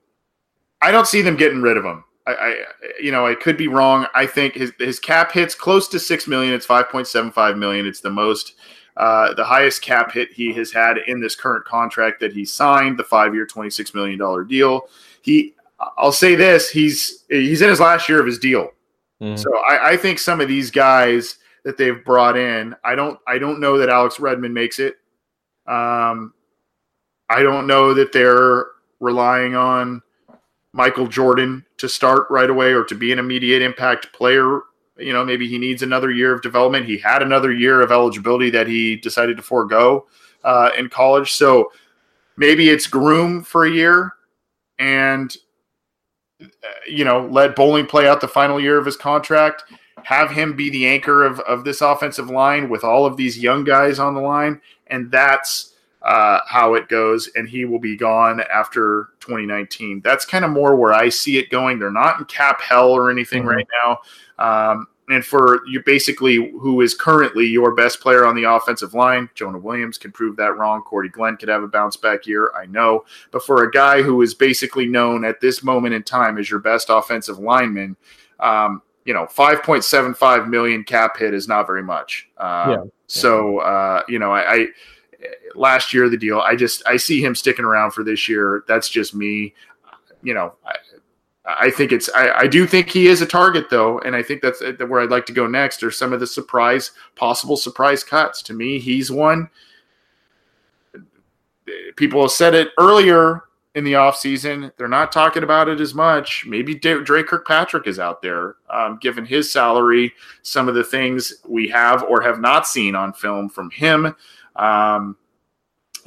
I 0.81 0.91
don't 0.91 1.07
see 1.07 1.21
them 1.21 1.35
getting 1.35 1.61
rid 1.61 1.75
of 1.75 1.83
him. 1.83 2.05
I, 2.27 2.31
I, 2.33 2.55
you 3.01 3.11
know, 3.11 3.25
I 3.25 3.35
could 3.35 3.55
be 3.55 3.69
wrong. 3.69 4.05
I 4.13 4.25
think 4.25 4.53
his 4.55 4.73
his 4.77 4.99
cap 4.99 5.31
hits 5.31 5.55
close 5.55 5.87
to 5.89 5.99
six 5.99 6.27
million. 6.27 6.53
It's 6.53 6.65
five 6.65 6.89
point 6.89 7.07
seven 7.07 7.31
five 7.31 7.57
million. 7.57 7.87
It's 7.87 8.01
the 8.01 8.11
most, 8.11 8.55
uh, 8.97 9.33
the 9.33 9.45
highest 9.45 9.81
cap 9.81 10.11
hit 10.11 10.33
he 10.33 10.53
has 10.53 10.71
had 10.71 10.97
in 11.07 11.21
this 11.21 11.35
current 11.35 11.63
contract 11.63 12.19
that 12.19 12.33
he 12.33 12.43
signed, 12.43 12.99
the 12.99 13.03
five 13.03 13.33
year, 13.33 13.45
twenty 13.45 13.69
six 13.69 13.93
million 13.93 14.19
dollar 14.19 14.43
deal. 14.43 14.89
He, 15.21 15.55
I'll 15.97 16.11
say 16.11 16.35
this: 16.35 16.69
he's 16.69 17.23
he's 17.29 17.61
in 17.61 17.69
his 17.69 17.79
last 17.79 18.09
year 18.09 18.19
of 18.19 18.25
his 18.25 18.39
deal. 18.39 18.71
Mm. 19.21 19.39
So 19.39 19.49
I, 19.69 19.91
I 19.91 19.97
think 19.97 20.19
some 20.19 20.41
of 20.41 20.49
these 20.49 20.69
guys 20.69 21.37
that 21.63 21.77
they've 21.77 22.03
brought 22.03 22.37
in, 22.37 22.75
I 22.83 22.95
don't 22.95 23.17
I 23.25 23.37
don't 23.37 23.61
know 23.61 23.77
that 23.77 23.89
Alex 23.89 24.19
Redmond 24.19 24.53
makes 24.53 24.79
it. 24.79 24.97
Um, 25.65 26.33
I 27.29 27.41
don't 27.41 27.67
know 27.67 27.93
that 27.93 28.11
they're 28.11 28.65
relying 28.99 29.55
on 29.55 30.01
Michael 30.77 31.07
Jordan 31.07 31.65
to 31.77 31.89
start 31.89 32.27
right 32.29 32.51
away 32.51 32.71
or 32.71 32.83
to 32.83 32.93
be 32.93 33.11
an 33.11 33.17
immediate 33.17 33.63
impact 33.63 34.13
player. 34.13 34.61
You 34.95 35.11
know, 35.11 35.25
maybe 35.25 35.47
he 35.47 35.57
needs 35.57 35.81
another 35.81 36.11
year 36.11 36.31
of 36.31 36.43
development. 36.43 36.85
He 36.85 36.99
had 36.99 37.23
another 37.23 37.51
year 37.51 37.81
of 37.81 37.91
eligibility 37.91 38.51
that 38.51 38.67
he 38.67 38.95
decided 38.95 39.37
to 39.37 39.43
forego 39.43 40.05
uh, 40.43 40.69
in 40.77 40.87
college. 40.89 41.33
So 41.33 41.71
maybe 42.37 42.69
it's 42.69 42.85
groom 42.85 43.43
for 43.43 43.65
a 43.65 43.71
year 43.71 44.13
and, 44.77 45.35
uh, 46.39 46.45
you 46.87 47.03
know, 47.03 47.25
let 47.25 47.55
Boling 47.55 47.87
play 47.87 48.07
out 48.07 48.21
the 48.21 48.27
final 48.27 48.59
year 48.59 48.77
of 48.77 48.85
his 48.85 48.97
contract. 48.97 49.63
Have 50.03 50.29
him 50.29 50.55
be 50.55 50.69
the 50.69 50.87
anchor 50.87 51.25
of, 51.25 51.39
of 51.41 51.63
this 51.63 51.81
offensive 51.81 52.29
line 52.29 52.69
with 52.69 52.83
all 52.83 53.07
of 53.07 53.17
these 53.17 53.39
young 53.39 53.63
guys 53.63 53.97
on 53.97 54.13
the 54.13 54.21
line. 54.21 54.61
And 54.85 55.09
that's 55.11 55.73
uh, 56.07 56.39
how 56.47 56.73
it 56.73 56.87
goes, 56.87 57.29
and 57.35 57.49
he 57.49 57.65
will 57.65 57.79
be 57.79 57.97
gone 57.97 58.41
after 58.41 59.09
2019. 59.19 60.01
That's 60.01 60.25
kind 60.25 60.45
of 60.45 60.51
more 60.51 60.77
where 60.77 60.93
I 60.93 61.09
see 61.09 61.37
it 61.37 61.49
going. 61.49 61.79
They're 61.79 61.91
not 61.91 62.19
in 62.19 62.25
cap 62.25 62.61
hell 62.61 62.91
or 62.91 63.11
anything 63.11 63.43
mm-hmm. 63.43 63.49
right 63.49 63.67
now. 63.83 63.99
Um, 64.39 64.87
and 65.09 65.23
for 65.23 65.65
you, 65.67 65.83
basically, 65.85 66.35
who 66.35 66.81
is 66.81 66.93
currently 66.93 67.45
your 67.45 67.73
best 67.73 67.99
player 67.99 68.25
on 68.25 68.35
the 68.35 68.43
offensive 68.43 68.93
line, 68.93 69.29
Jonah 69.35 69.57
Williams 69.57 69.97
can 69.97 70.11
prove 70.11 70.37
that 70.37 70.57
wrong. 70.57 70.81
Cordy 70.81 71.09
Glenn 71.09 71.35
could 71.35 71.49
have 71.49 71.63
a 71.63 71.67
bounce 71.67 71.97
back 71.97 72.25
year, 72.25 72.51
I 72.55 72.65
know. 72.65 73.03
But 73.31 73.43
for 73.43 73.63
a 73.63 73.71
guy 73.71 74.01
who 74.01 74.21
is 74.21 74.33
basically 74.33 74.85
known 74.85 75.25
at 75.25 75.41
this 75.41 75.61
moment 75.61 75.93
in 75.93 76.03
time 76.03 76.37
as 76.37 76.49
your 76.49 76.59
best 76.59 76.87
offensive 76.89 77.39
lineman, 77.39 77.97
um, 78.39 78.81
you 79.05 79.13
know, 79.13 79.25
5.75 79.25 80.49
million 80.49 80.83
cap 80.83 81.17
hit 81.17 81.33
is 81.33 81.47
not 81.47 81.67
very 81.67 81.83
much. 81.83 82.29
Uh, 82.37 82.65
yeah. 82.69 82.83
So, 83.07 83.59
uh, 83.59 84.03
you 84.09 84.19
know, 84.19 84.33
I, 84.33 84.53
I 84.53 84.67
last 85.57 85.93
year 85.93 86.09
the 86.09 86.17
deal. 86.17 86.39
I 86.39 86.55
just 86.55 86.83
I 86.85 86.97
see 86.97 87.23
him 87.23 87.35
sticking 87.35 87.65
around 87.65 87.91
for 87.91 88.03
this 88.03 88.29
year. 88.29 88.63
That's 88.67 88.89
just 88.89 89.13
me. 89.13 89.53
You 90.23 90.33
know, 90.33 90.53
I, 90.65 90.75
I 91.47 91.71
think 91.71 91.91
it's 91.91 92.09
I, 92.13 92.31
I, 92.31 92.47
do 92.47 92.67
think 92.67 92.89
he 92.89 93.07
is 93.07 93.21
a 93.21 93.25
target 93.25 93.69
though, 93.69 93.99
and 93.99 94.15
I 94.15 94.21
think 94.21 94.41
that's 94.41 94.61
where 94.61 95.01
I'd 95.01 95.09
like 95.09 95.25
to 95.27 95.33
go 95.33 95.47
next. 95.47 95.81
Are 95.83 95.91
some 95.91 96.11
of 96.11 96.19
the 96.19 96.27
surprise 96.27 96.91
possible 97.15 97.55
surprise 97.55 98.03
cuts? 98.03 98.41
To 98.43 98.53
me, 98.53 98.79
he's 98.79 99.09
one. 99.09 99.49
People 101.95 102.21
have 102.21 102.31
said 102.31 102.53
it 102.53 102.69
earlier 102.77 103.43
in 103.75 103.83
the 103.83 103.93
offseason. 103.93 104.71
They're 104.75 104.87
not 104.87 105.11
talking 105.11 105.43
about 105.43 105.69
it 105.69 105.79
as 105.79 105.93
much. 105.93 106.45
Maybe 106.45 106.75
Dre 106.75 107.23
Kirkpatrick 107.23 107.87
is 107.87 107.99
out 107.99 108.21
there, 108.21 108.55
um, 108.69 108.97
given 109.01 109.25
his 109.25 109.51
salary, 109.51 110.13
some 110.41 110.67
of 110.67 110.75
the 110.75 110.83
things 110.83 111.33
we 111.47 111.69
have 111.69 112.03
or 112.03 112.21
have 112.21 112.39
not 112.39 112.67
seen 112.67 112.95
on 112.95 113.13
film 113.13 113.49
from 113.49 113.69
him. 113.69 114.15
Um, 114.55 115.15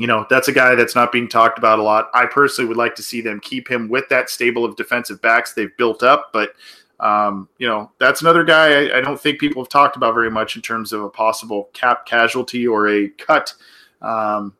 you 0.00 0.06
know, 0.06 0.24
that's 0.30 0.48
a 0.48 0.52
guy 0.52 0.74
that's 0.74 0.94
not 0.94 1.12
being 1.12 1.28
talked 1.28 1.58
about 1.58 1.78
a 1.78 1.82
lot. 1.82 2.08
I 2.14 2.24
personally 2.24 2.66
would 2.68 2.78
like 2.78 2.94
to 2.94 3.02
see 3.02 3.20
them 3.20 3.38
keep 3.38 3.70
him 3.70 3.86
with 3.86 4.08
that 4.08 4.30
stable 4.30 4.64
of 4.64 4.74
defensive 4.74 5.20
backs 5.20 5.52
they've 5.52 5.76
built 5.76 6.02
up, 6.02 6.30
but 6.32 6.54
um, 7.00 7.50
you 7.58 7.66
know, 7.66 7.92
that's 7.98 8.22
another 8.22 8.42
guy 8.42 8.86
I, 8.86 8.98
I, 8.98 9.00
don't 9.02 9.20
think 9.20 9.38
people 9.38 9.62
have 9.62 9.68
talked 9.68 9.96
about 9.96 10.14
very 10.14 10.30
much 10.30 10.56
in 10.56 10.62
terms 10.62 10.94
of 10.94 11.02
a 11.02 11.10
possible 11.10 11.68
cap 11.74 12.06
casualty 12.06 12.66
or 12.66 12.88
a 12.88 13.08
cut. 13.08 13.52
Um, 14.00 14.54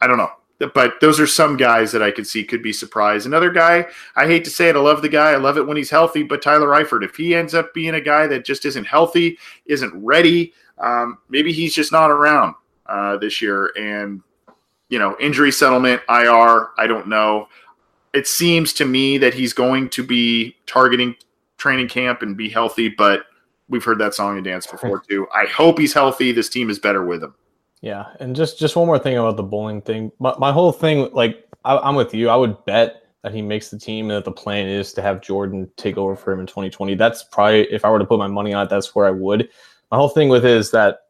I 0.00 0.06
don't 0.06 0.16
know, 0.16 0.30
but 0.74 0.94
those 1.02 1.20
are 1.20 1.26
some 1.26 1.58
guys 1.58 1.92
that 1.92 2.02
I 2.02 2.10
could 2.10 2.26
see 2.26 2.42
could 2.42 2.62
be 2.62 2.72
surprised. 2.72 3.26
Another 3.26 3.50
guy, 3.50 3.86
I 4.16 4.26
hate 4.26 4.44
to 4.44 4.50
say 4.50 4.70
it, 4.70 4.76
I 4.76 4.80
love 4.80 5.02
the 5.02 5.10
guy, 5.10 5.32
I 5.32 5.36
love 5.36 5.58
it 5.58 5.66
when 5.66 5.76
he's 5.76 5.90
healthy, 5.90 6.22
but 6.22 6.40
Tyler 6.40 6.68
Eifert, 6.68 7.04
if 7.04 7.16
he 7.16 7.34
ends 7.34 7.52
up 7.52 7.74
being 7.74 7.94
a 7.94 8.00
guy 8.00 8.26
that 8.28 8.46
just 8.46 8.64
isn't 8.64 8.86
healthy, 8.86 9.38
isn't 9.66 9.92
ready, 9.94 10.54
um, 10.78 11.18
maybe 11.28 11.52
he's 11.52 11.74
just 11.74 11.92
not 11.92 12.10
around 12.10 12.54
uh, 12.92 13.16
this 13.16 13.40
year. 13.40 13.72
And, 13.76 14.22
you 14.90 14.98
know, 14.98 15.16
injury 15.18 15.50
settlement, 15.50 16.02
IR, 16.08 16.68
I 16.78 16.86
don't 16.86 17.08
know. 17.08 17.48
It 18.12 18.26
seems 18.26 18.74
to 18.74 18.84
me 18.84 19.16
that 19.18 19.32
he's 19.32 19.54
going 19.54 19.88
to 19.90 20.06
be 20.06 20.54
targeting 20.66 21.16
training 21.56 21.88
camp 21.88 22.20
and 22.20 22.36
be 22.36 22.50
healthy, 22.50 22.90
but 22.90 23.24
we've 23.68 23.82
heard 23.82 23.98
that 23.98 24.12
song 24.14 24.36
and 24.36 24.44
dance 24.44 24.66
before 24.66 25.00
too. 25.08 25.26
I 25.34 25.46
hope 25.46 25.78
he's 25.78 25.94
healthy. 25.94 26.30
This 26.32 26.50
team 26.50 26.68
is 26.68 26.78
better 26.78 27.04
with 27.04 27.22
him. 27.22 27.34
Yeah, 27.80 28.06
and 28.20 28.36
just 28.36 28.60
just 28.60 28.76
one 28.76 28.86
more 28.86 28.98
thing 28.98 29.16
about 29.16 29.36
the 29.36 29.42
Boling 29.42 29.82
thing. 29.82 30.12
My, 30.20 30.34
my 30.38 30.52
whole 30.52 30.70
thing, 30.70 31.10
like 31.12 31.48
I, 31.64 31.76
I'm 31.78 31.96
with 31.96 32.14
you. 32.14 32.28
I 32.28 32.36
would 32.36 32.64
bet 32.64 33.02
that 33.22 33.34
he 33.34 33.42
makes 33.42 33.70
the 33.70 33.78
team 33.78 34.10
and 34.10 34.16
that 34.16 34.24
the 34.24 34.30
plan 34.30 34.68
is 34.68 34.92
to 34.92 35.02
have 35.02 35.20
Jordan 35.20 35.68
take 35.76 35.96
over 35.96 36.14
for 36.14 36.32
him 36.32 36.40
in 36.40 36.46
2020. 36.46 36.94
That's 36.94 37.24
probably 37.24 37.62
if 37.72 37.84
I 37.84 37.90
were 37.90 37.98
to 37.98 38.04
put 38.04 38.18
my 38.18 38.28
money 38.28 38.52
on 38.52 38.66
it, 38.66 38.70
that's 38.70 38.94
where 38.94 39.06
I 39.06 39.10
would. 39.10 39.48
My 39.90 39.96
whole 39.96 40.08
thing 40.08 40.28
with 40.28 40.44
it 40.44 40.50
is 40.52 40.70
that 40.72 41.01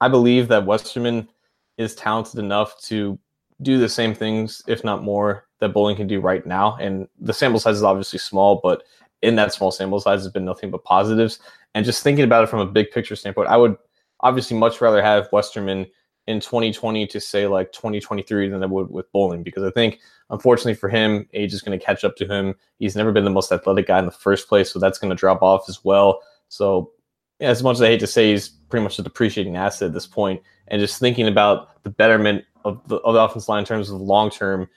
I 0.00 0.08
believe 0.08 0.48
that 0.48 0.66
Westerman 0.66 1.28
is 1.76 1.94
talented 1.94 2.38
enough 2.38 2.80
to 2.82 3.18
do 3.62 3.78
the 3.78 3.88
same 3.88 4.14
things, 4.14 4.62
if 4.66 4.84
not 4.84 5.02
more, 5.02 5.46
that 5.60 5.72
Boling 5.72 5.96
can 5.96 6.06
do 6.06 6.20
right 6.20 6.46
now. 6.46 6.76
And 6.76 7.08
the 7.18 7.32
sample 7.32 7.60
size 7.60 7.76
is 7.76 7.82
obviously 7.82 8.18
small, 8.18 8.60
but 8.62 8.84
in 9.22 9.34
that 9.36 9.52
small 9.52 9.70
sample 9.70 10.00
size 10.00 10.22
has 10.22 10.32
been 10.32 10.44
nothing 10.44 10.70
but 10.70 10.84
positives. 10.84 11.40
And 11.74 11.84
just 11.84 12.02
thinking 12.02 12.24
about 12.24 12.44
it 12.44 12.48
from 12.48 12.60
a 12.60 12.66
big 12.66 12.90
picture 12.90 13.16
standpoint, 13.16 13.48
I 13.48 13.56
would 13.56 13.76
obviously 14.20 14.56
much 14.56 14.80
rather 14.80 15.02
have 15.02 15.28
Westerman 15.32 15.86
in 16.26 16.40
2020 16.40 17.06
to 17.06 17.20
say 17.20 17.46
like 17.46 17.72
2023 17.72 18.48
than 18.48 18.62
I 18.62 18.66
would 18.66 18.90
with 18.90 19.10
Boling 19.12 19.42
because 19.42 19.64
I 19.64 19.70
think 19.70 19.98
unfortunately 20.30 20.74
for 20.74 20.88
him, 20.88 21.26
age 21.32 21.54
is 21.54 21.62
going 21.62 21.78
to 21.78 21.84
catch 21.84 22.04
up 22.04 22.16
to 22.16 22.26
him. 22.26 22.54
He's 22.78 22.94
never 22.94 23.12
been 23.12 23.24
the 23.24 23.30
most 23.30 23.50
athletic 23.50 23.86
guy 23.86 23.98
in 23.98 24.04
the 24.04 24.10
first 24.10 24.48
place, 24.48 24.70
so 24.70 24.78
that's 24.78 24.98
going 24.98 25.10
to 25.10 25.16
drop 25.16 25.42
off 25.42 25.68
as 25.68 25.84
well. 25.84 26.20
So 26.48 26.92
as 27.40 27.62
much 27.62 27.74
as 27.74 27.82
I 27.82 27.88
hate 27.88 28.00
to 28.00 28.06
say 28.06 28.30
he's 28.30 28.48
pretty 28.48 28.82
much 28.82 28.98
a 28.98 29.02
depreciating 29.02 29.56
asset 29.56 29.86
at 29.86 29.94
this 29.94 30.06
point. 30.06 30.42
and 30.68 30.80
just 30.80 30.98
thinking 30.98 31.28
about 31.28 31.82
the 31.82 31.90
betterment 31.90 32.44
of 32.64 32.86
the, 32.88 32.96
of 32.96 33.14
the 33.14 33.20
offense 33.20 33.48
line 33.48 33.60
in 33.60 33.64
terms 33.64 33.90
of 33.90 34.00
long 34.00 34.30
term, 34.30 34.68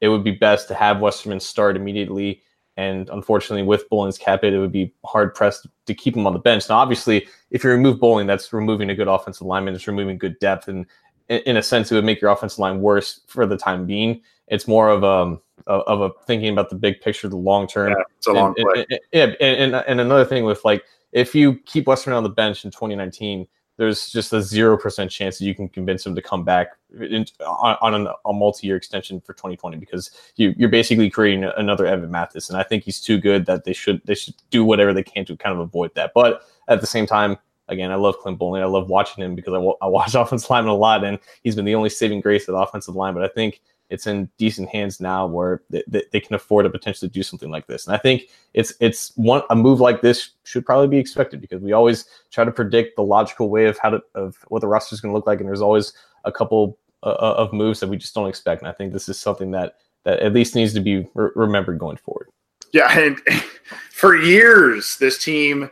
it 0.00 0.08
would 0.08 0.24
be 0.24 0.30
best 0.30 0.68
to 0.68 0.74
have 0.74 1.00
Westerman 1.00 1.40
start 1.40 1.76
immediately. 1.76 2.42
And 2.76 3.10
unfortunately, 3.10 3.66
with 3.66 3.88
Boling's 3.90 4.16
cap 4.16 4.42
hit, 4.42 4.54
it 4.54 4.58
would 4.58 4.72
be 4.72 4.94
hard 5.04 5.34
pressed 5.34 5.66
to 5.86 5.94
keep 5.94 6.16
him 6.16 6.26
on 6.26 6.32
the 6.32 6.38
bench. 6.38 6.68
Now, 6.68 6.76
obviously, 6.76 7.28
if 7.50 7.62
you 7.62 7.70
remove 7.70 8.00
Boling, 8.00 8.26
that's 8.26 8.52
removing 8.52 8.90
a 8.90 8.94
good 8.94 9.08
offensive 9.08 9.46
lineman, 9.46 9.74
it's 9.74 9.86
removing 9.86 10.16
good 10.16 10.38
depth, 10.38 10.68
and 10.68 10.86
in 11.28 11.56
a 11.56 11.62
sense, 11.62 11.92
it 11.92 11.94
would 11.94 12.04
make 12.04 12.20
your 12.20 12.30
offensive 12.30 12.58
line 12.58 12.80
worse 12.80 13.20
for 13.26 13.46
the 13.46 13.56
time 13.56 13.86
being. 13.86 14.22
It's 14.48 14.66
more 14.66 14.88
of 14.88 15.02
a 15.02 15.06
um, 15.06 15.40
of 15.66 16.00
a 16.00 16.10
thinking 16.26 16.52
about 16.52 16.70
the 16.70 16.76
big 16.76 17.00
picture, 17.00 17.28
the 17.28 17.36
long 17.36 17.66
term. 17.66 17.90
Yeah, 17.90 18.02
it's 18.16 18.26
a 18.26 18.32
long 18.32 18.54
and, 18.56 18.66
play. 18.66 18.86
And, 18.90 19.00
yeah, 19.12 19.24
and, 19.40 19.74
and, 19.74 19.84
and 19.86 20.00
another 20.00 20.24
thing 20.24 20.44
with 20.44 20.64
like 20.64 20.82
if 21.12 21.34
you 21.34 21.54
keep 21.66 21.86
Westerman 21.86 22.16
on 22.16 22.22
the 22.22 22.28
bench 22.30 22.64
in 22.64 22.70
2019, 22.70 23.46
there's 23.76 24.10
just 24.10 24.32
a 24.34 24.42
zero 24.42 24.76
percent 24.76 25.10
chance 25.10 25.38
that 25.38 25.46
you 25.46 25.54
can 25.54 25.66
convince 25.66 26.04
him 26.04 26.14
to 26.14 26.20
come 26.20 26.44
back 26.44 26.72
in, 27.00 27.24
on, 27.40 27.76
on 27.80 28.14
a 28.26 28.32
multi-year 28.32 28.76
extension 28.76 29.22
for 29.22 29.32
2020 29.32 29.78
because 29.78 30.10
you, 30.36 30.54
you're 30.58 30.68
basically 30.68 31.08
creating 31.08 31.44
another 31.56 31.86
Evan 31.86 32.10
Mathis, 32.10 32.50
and 32.50 32.58
I 32.58 32.62
think 32.62 32.84
he's 32.84 33.00
too 33.00 33.18
good 33.18 33.46
that 33.46 33.64
they 33.64 33.72
should 33.72 34.02
they 34.04 34.14
should 34.14 34.34
do 34.50 34.66
whatever 34.66 34.92
they 34.92 35.02
can 35.02 35.24
to 35.24 35.36
kind 35.36 35.54
of 35.54 35.60
avoid 35.60 35.94
that. 35.94 36.12
But 36.14 36.42
at 36.68 36.82
the 36.82 36.86
same 36.86 37.06
time, 37.06 37.38
again, 37.68 37.90
I 37.90 37.94
love 37.94 38.18
Clint 38.18 38.38
Boling. 38.38 38.62
I 38.62 38.66
love 38.66 38.90
watching 38.90 39.24
him 39.24 39.34
because 39.34 39.54
I, 39.54 39.84
I 39.84 39.88
watch 39.88 40.14
offensive 40.14 40.50
lineman 40.50 40.72
a 40.72 40.76
lot, 40.76 41.02
and 41.02 41.18
he's 41.42 41.56
been 41.56 41.64
the 41.64 41.74
only 41.74 41.88
saving 41.88 42.20
grace 42.20 42.48
of 42.48 42.54
the 42.54 42.60
offensive 42.60 42.96
line. 42.96 43.14
But 43.14 43.24
I 43.24 43.28
think 43.28 43.62
it's 43.90 44.06
in 44.06 44.30
decent 44.38 44.68
hands 44.68 45.00
now 45.00 45.26
where 45.26 45.62
they, 45.68 45.82
they, 45.88 46.20
can 46.20 46.34
afford 46.34 46.64
to 46.64 46.70
potentially 46.70 47.08
do 47.08 47.22
something 47.22 47.50
like 47.50 47.66
this. 47.66 47.86
And 47.86 47.94
I 47.94 47.98
think 47.98 48.28
it's 48.54 48.72
it's 48.80 49.12
one 49.16 49.42
a 49.50 49.56
move 49.56 49.80
like 49.80 50.00
this 50.00 50.30
should 50.44 50.64
probably 50.64 50.86
be 50.88 50.98
expected 50.98 51.40
because 51.40 51.60
we 51.60 51.72
always 51.72 52.06
try 52.30 52.44
to 52.44 52.52
predict 52.52 52.96
the 52.96 53.02
logical 53.02 53.50
way 53.50 53.66
of 53.66 53.78
how 53.78 53.90
to 53.90 54.02
of 54.14 54.36
what 54.48 54.60
the 54.60 54.68
roster 54.68 54.94
is 54.94 55.00
going 55.00 55.12
to 55.12 55.16
look 55.16 55.26
like, 55.26 55.40
and 55.40 55.48
there's 55.48 55.60
always 55.60 55.92
a 56.24 56.32
couple 56.32 56.78
uh, 57.02 57.10
uh, 57.10 57.34
of 57.36 57.52
moves 57.52 57.80
that 57.80 57.88
we 57.88 57.96
just 57.96 58.14
don't 58.14 58.28
expect. 58.28 58.62
And 58.62 58.68
I 58.68 58.72
think 58.72 58.92
this 58.92 59.08
is 59.08 59.18
something 59.18 59.50
that 59.50 59.76
that 60.04 60.20
at 60.20 60.32
least 60.32 60.54
needs 60.54 60.72
to 60.74 60.80
be 60.80 61.06
re- 61.14 61.30
remembered 61.34 61.78
going 61.78 61.96
forward. 61.96 62.28
Yeah, 62.72 62.96
and 62.96 63.18
for 63.90 64.16
years 64.16 64.96
this 64.98 65.22
team 65.22 65.70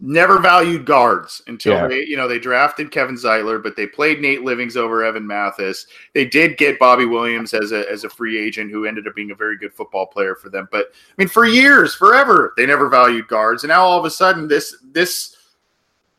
never 0.00 0.38
valued 0.38 0.84
guards 0.84 1.42
until 1.46 1.72
yeah. 1.72 1.88
they, 1.88 2.04
you 2.04 2.16
know, 2.16 2.28
they 2.28 2.38
drafted 2.38 2.90
Kevin 2.90 3.16
Zeitler, 3.16 3.62
but 3.62 3.76
they 3.76 3.86
played 3.86 4.20
Nate 4.20 4.42
Livings 4.42 4.76
over 4.76 5.04
Evan 5.04 5.26
Mathis. 5.26 5.86
They 6.14 6.24
did 6.24 6.56
get 6.56 6.78
Bobby 6.78 7.04
Williams 7.04 7.54
as 7.54 7.72
a 7.72 7.90
as 7.90 8.04
a 8.04 8.10
free 8.10 8.38
agent 8.38 8.70
who 8.70 8.86
ended 8.86 9.06
up 9.06 9.14
being 9.14 9.30
a 9.30 9.36
very 9.36 9.56
good 9.56 9.72
football 9.72 10.06
player 10.06 10.34
for 10.34 10.50
them. 10.50 10.68
But 10.70 10.92
I 10.92 11.14
mean, 11.16 11.28
for 11.28 11.44
years, 11.46 11.94
forever, 11.94 12.54
they 12.56 12.66
never 12.66 12.88
valued 12.88 13.28
guards. 13.28 13.64
And 13.64 13.68
now 13.68 13.84
all 13.84 13.98
of 13.98 14.04
a 14.04 14.10
sudden 14.10 14.48
this 14.48 14.76
this 14.92 15.36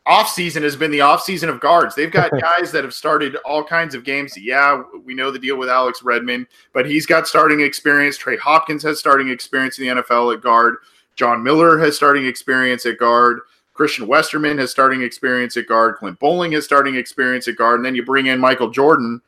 offseason 0.07 0.63
has 0.63 0.75
been 0.75 0.91
the 0.91 0.99
offseason 0.99 1.49
of 1.49 1.59
guards. 1.59 1.95
They've 1.95 2.11
got 2.11 2.31
guys 2.41 2.71
that 2.71 2.83
have 2.83 2.93
started 2.93 3.35
all 3.45 3.63
kinds 3.63 3.95
of 3.95 4.03
games. 4.03 4.35
Yeah, 4.35 4.83
we 5.05 5.13
know 5.13 5.31
the 5.31 5.39
deal 5.39 5.57
with 5.57 5.69
Alex 5.69 6.03
Redmond, 6.03 6.47
but 6.73 6.85
he's 6.85 7.05
got 7.05 7.27
starting 7.27 7.61
experience. 7.61 8.17
Trey 8.17 8.37
Hopkins 8.37 8.83
has 8.83 8.99
starting 8.99 9.29
experience 9.29 9.77
in 9.79 9.85
the 9.85 10.01
NFL 10.01 10.33
at 10.33 10.41
guard. 10.41 10.77
John 11.15 11.43
Miller 11.43 11.77
has 11.77 11.95
starting 11.95 12.25
experience 12.25 12.85
at 12.85 12.97
guard. 12.97 13.41
Christian 13.79 14.07
Westerman 14.07 14.57
has 14.57 14.71
starting 14.71 15.03
experience 15.03 15.55
at 15.55 15.65
guard. 15.65 15.95
Clint 15.95 16.19
Boling 16.19 16.51
has 16.51 16.65
starting 16.65 16.97
experience 16.97 17.47
at 17.47 17.55
guard. 17.55 17.79
And 17.79 17.85
then 17.85 17.95
you 17.95 18.03
bring 18.03 18.25
in 18.25 18.37
Michael 18.37 18.69
Jordan. 18.69 19.21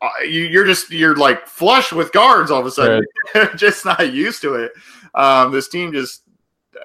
Uh, 0.00 0.08
you, 0.24 0.60
are 0.60 0.64
just 0.64 0.92
you're 0.92 1.16
like 1.16 1.48
flush 1.48 1.92
with 1.92 2.12
guards 2.12 2.52
all 2.52 2.60
of 2.60 2.66
a 2.66 2.70
sudden. 2.70 3.04
Right. 3.34 3.48
just 3.56 3.84
not 3.84 4.12
used 4.12 4.40
to 4.42 4.54
it. 4.54 4.70
Um, 5.16 5.50
this 5.50 5.66
team 5.66 5.92
just 5.92 6.22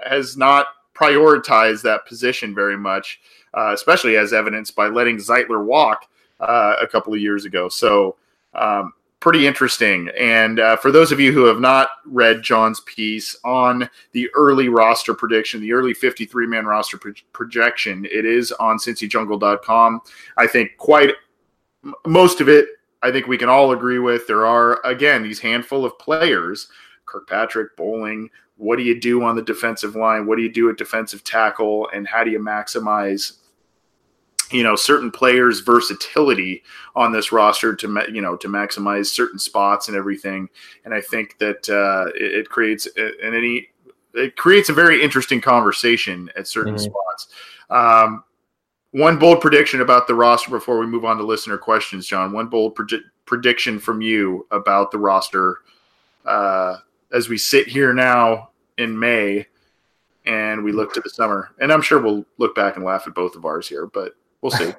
has 0.10 0.38
not 0.38 0.70
prioritized 0.96 1.84
that 1.84 2.08
position 2.08 2.56
very 2.56 2.76
much, 2.76 3.22
uh, 3.54 3.74
especially 3.76 4.18
as 4.18 4.34
evidenced 4.34 4.76
by 4.76 4.88
letting 4.88 5.18
Zeitler 5.18 5.64
walk 5.64 6.08
uh, 6.40 6.78
a 6.82 6.88
couple 6.88 7.14
of 7.14 7.20
years 7.20 7.46
ago. 7.46 7.70
So 7.70 8.16
um, 8.56 8.94
pretty 9.28 9.46
interesting. 9.46 10.10
And 10.18 10.62
uh, 10.62 10.78
for 10.78 10.90
those 10.90 11.12
of 11.12 11.20
you 11.20 11.34
who 11.34 11.44
have 11.48 11.60
not 11.60 11.90
read 12.06 12.42
John's 12.42 12.80
piece 12.80 13.36
on 13.44 13.90
the 14.14 14.30
early 14.34 14.70
roster 14.70 15.14
prediction, 15.14 15.60
the 15.60 15.74
early 15.74 15.94
53 15.94 16.48
man 16.48 16.66
roster 16.66 16.98
pro- 16.98 17.12
projection, 17.34 18.06
it 18.06 18.24
is 18.24 18.54
on 18.54 18.78
cincyjungle.com. 18.78 20.00
I 20.38 20.48
think 20.48 20.78
quite 20.78 21.14
most 22.06 22.40
of 22.40 22.48
it, 22.48 22.70
I 23.04 23.12
think 23.12 23.28
we 23.28 23.38
can 23.38 23.50
all 23.50 23.74
agree 23.74 24.00
with. 24.00 24.28
There 24.28 24.46
are, 24.46 24.80
again, 24.86 25.24
these 25.24 25.42
handful 25.42 25.84
of 25.84 26.00
players 26.00 26.70
Kirkpatrick, 27.06 27.76
Boling. 27.76 28.30
What 28.56 28.78
do 28.78 28.84
you 28.84 28.98
do 28.98 29.24
on 29.24 29.36
the 29.36 29.42
defensive 29.42 29.98
line? 29.98 30.26
What 30.26 30.38
do 30.38 30.42
you 30.42 30.54
do 30.54 30.70
at 30.70 30.78
defensive 30.78 31.26
tackle? 31.26 31.90
And 31.94 32.08
how 32.08 32.24
do 32.24 32.32
you 32.32 32.40
maximize 32.40 33.40
you 34.52 34.64
know 34.64 34.76
certain 34.76 35.12
players 35.12 35.60
versatility 35.60 36.64
on 36.96 37.12
this 37.12 37.32
roster 37.32 37.76
to 37.76 38.06
you 38.12 38.22
know 38.22 38.36
to 38.38 38.48
maximize 38.48 39.08
certain 39.08 39.40
spots 39.40 39.88
and 39.88 39.98
everything. 39.98 40.50
And 40.86 40.94
i 40.94 41.02
think 41.02 41.38
that 41.40 41.70
uh, 41.70 42.12
it, 42.16 42.34
it, 42.34 42.50
creates 42.50 42.88
an 42.96 43.14
any 43.22 43.70
it 44.14 44.36
creates 44.36 44.70
a 44.70 44.74
very 44.74 45.04
interesting 45.04 45.42
conversation 45.42 46.30
at 46.36 46.48
certain 46.48 46.76
mm-hmm. 46.76 46.92
spots. 46.92 47.28
Um, 47.70 48.24
one 48.92 49.20
bold 49.20 49.42
prediction 49.42 49.82
about 49.82 50.08
the 50.08 50.16
roster 50.16 50.50
before 50.50 50.80
we 50.80 50.88
move 50.88 51.06
on 51.06 51.18
to 51.18 51.24
listener 51.24 51.58
questions 51.58 52.08
john. 52.08 52.32
One 52.32 52.48
bold 52.48 52.76
predi- 52.76 53.04
prediction 53.26 53.80
from 53.80 54.02
you 54.02 54.48
about 54.52 54.92
the 54.92 54.98
roster 54.98 55.58
uh, 56.26 56.78
as 57.14 57.30
we 57.30 57.38
sit 57.38 57.68
here 57.68 57.94
now 57.94 58.52
in 58.78 58.98
may 58.98 59.46
and 60.26 60.64
we 60.64 60.72
look 60.72 60.94
to 60.94 61.02
the 61.02 61.10
summer. 61.10 61.52
And 61.60 61.72
i'm 61.74 61.82
sure 61.82 62.00
we'll 62.00 62.26
look 62.38 62.56
back 62.56 62.78
and 62.78 62.86
laugh 62.86 63.08
at 63.08 63.14
both 63.14 63.36
of 63.36 63.44
ours 63.44 63.68
here 63.68 63.86
but 63.88 64.16
We'll 64.48 64.52
see. 64.54 64.74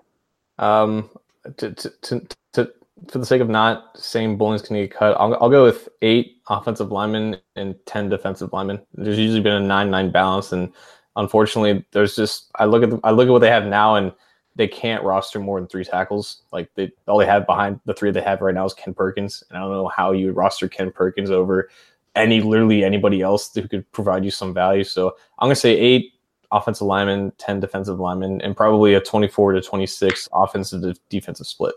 um, 0.58 1.10
to, 1.58 1.72
to, 1.74 1.90
to, 2.02 2.28
to, 2.54 2.72
for 3.08 3.18
the 3.18 3.26
sake 3.26 3.42
of 3.42 3.50
not 3.50 3.98
saying 3.98 4.38
Boling's 4.38 4.62
going 4.62 4.80
to 4.82 4.88
get 4.88 4.96
cut, 4.96 5.16
I'll, 5.20 5.34
I'll 5.36 5.50
go 5.50 5.64
with 5.64 5.88
eight 6.02 6.38
offensive 6.48 6.90
linemen 6.90 7.38
and 7.56 7.76
10 7.86 8.08
defensive 8.08 8.52
linemen. 8.52 8.80
There's 8.94 9.18
usually 9.18 9.42
been 9.42 9.62
a 9.62 9.66
9 9.66 9.90
9 9.90 10.10
balance. 10.10 10.52
And 10.52 10.72
unfortunately, 11.16 11.84
there's 11.92 12.16
just, 12.16 12.50
I 12.56 12.64
look 12.64 12.82
at 12.82 12.90
the, 12.90 13.00
I 13.04 13.10
look 13.12 13.28
at 13.28 13.32
what 13.32 13.40
they 13.40 13.50
have 13.50 13.66
now 13.66 13.96
and 13.96 14.12
they 14.56 14.68
can't 14.68 15.04
roster 15.04 15.38
more 15.38 15.60
than 15.60 15.68
three 15.68 15.84
tackles. 15.84 16.42
Like 16.52 16.70
they, 16.74 16.90
all 17.06 17.18
they 17.18 17.26
have 17.26 17.46
behind 17.46 17.80
the 17.84 17.94
three 17.94 18.10
they 18.10 18.22
have 18.22 18.40
right 18.40 18.54
now 18.54 18.66
is 18.66 18.74
Kent 18.74 18.96
Perkins. 18.96 19.44
And 19.50 19.58
I 19.58 19.62
don't 19.62 19.72
know 19.72 19.88
how 19.88 20.12
you 20.12 20.26
would 20.28 20.36
roster 20.36 20.68
Kent 20.68 20.94
Perkins 20.94 21.30
over 21.30 21.70
any, 22.16 22.40
literally 22.40 22.84
anybody 22.84 23.22
else 23.22 23.54
who 23.54 23.68
could 23.68 23.90
provide 23.92 24.24
you 24.24 24.32
some 24.32 24.54
value. 24.54 24.84
So 24.84 25.16
I'm 25.38 25.46
going 25.46 25.54
to 25.54 25.60
say 25.60 25.76
eight 25.76 26.14
offensive 26.52 26.86
linemen, 26.86 27.32
10 27.38 27.60
defensive 27.60 28.00
linemen, 28.00 28.40
and 28.42 28.56
probably 28.56 28.94
a 28.94 29.00
24 29.00 29.52
to 29.52 29.60
26 29.60 30.28
offensive 30.32 30.82
to 30.82 30.94
defensive 31.08 31.46
split. 31.46 31.74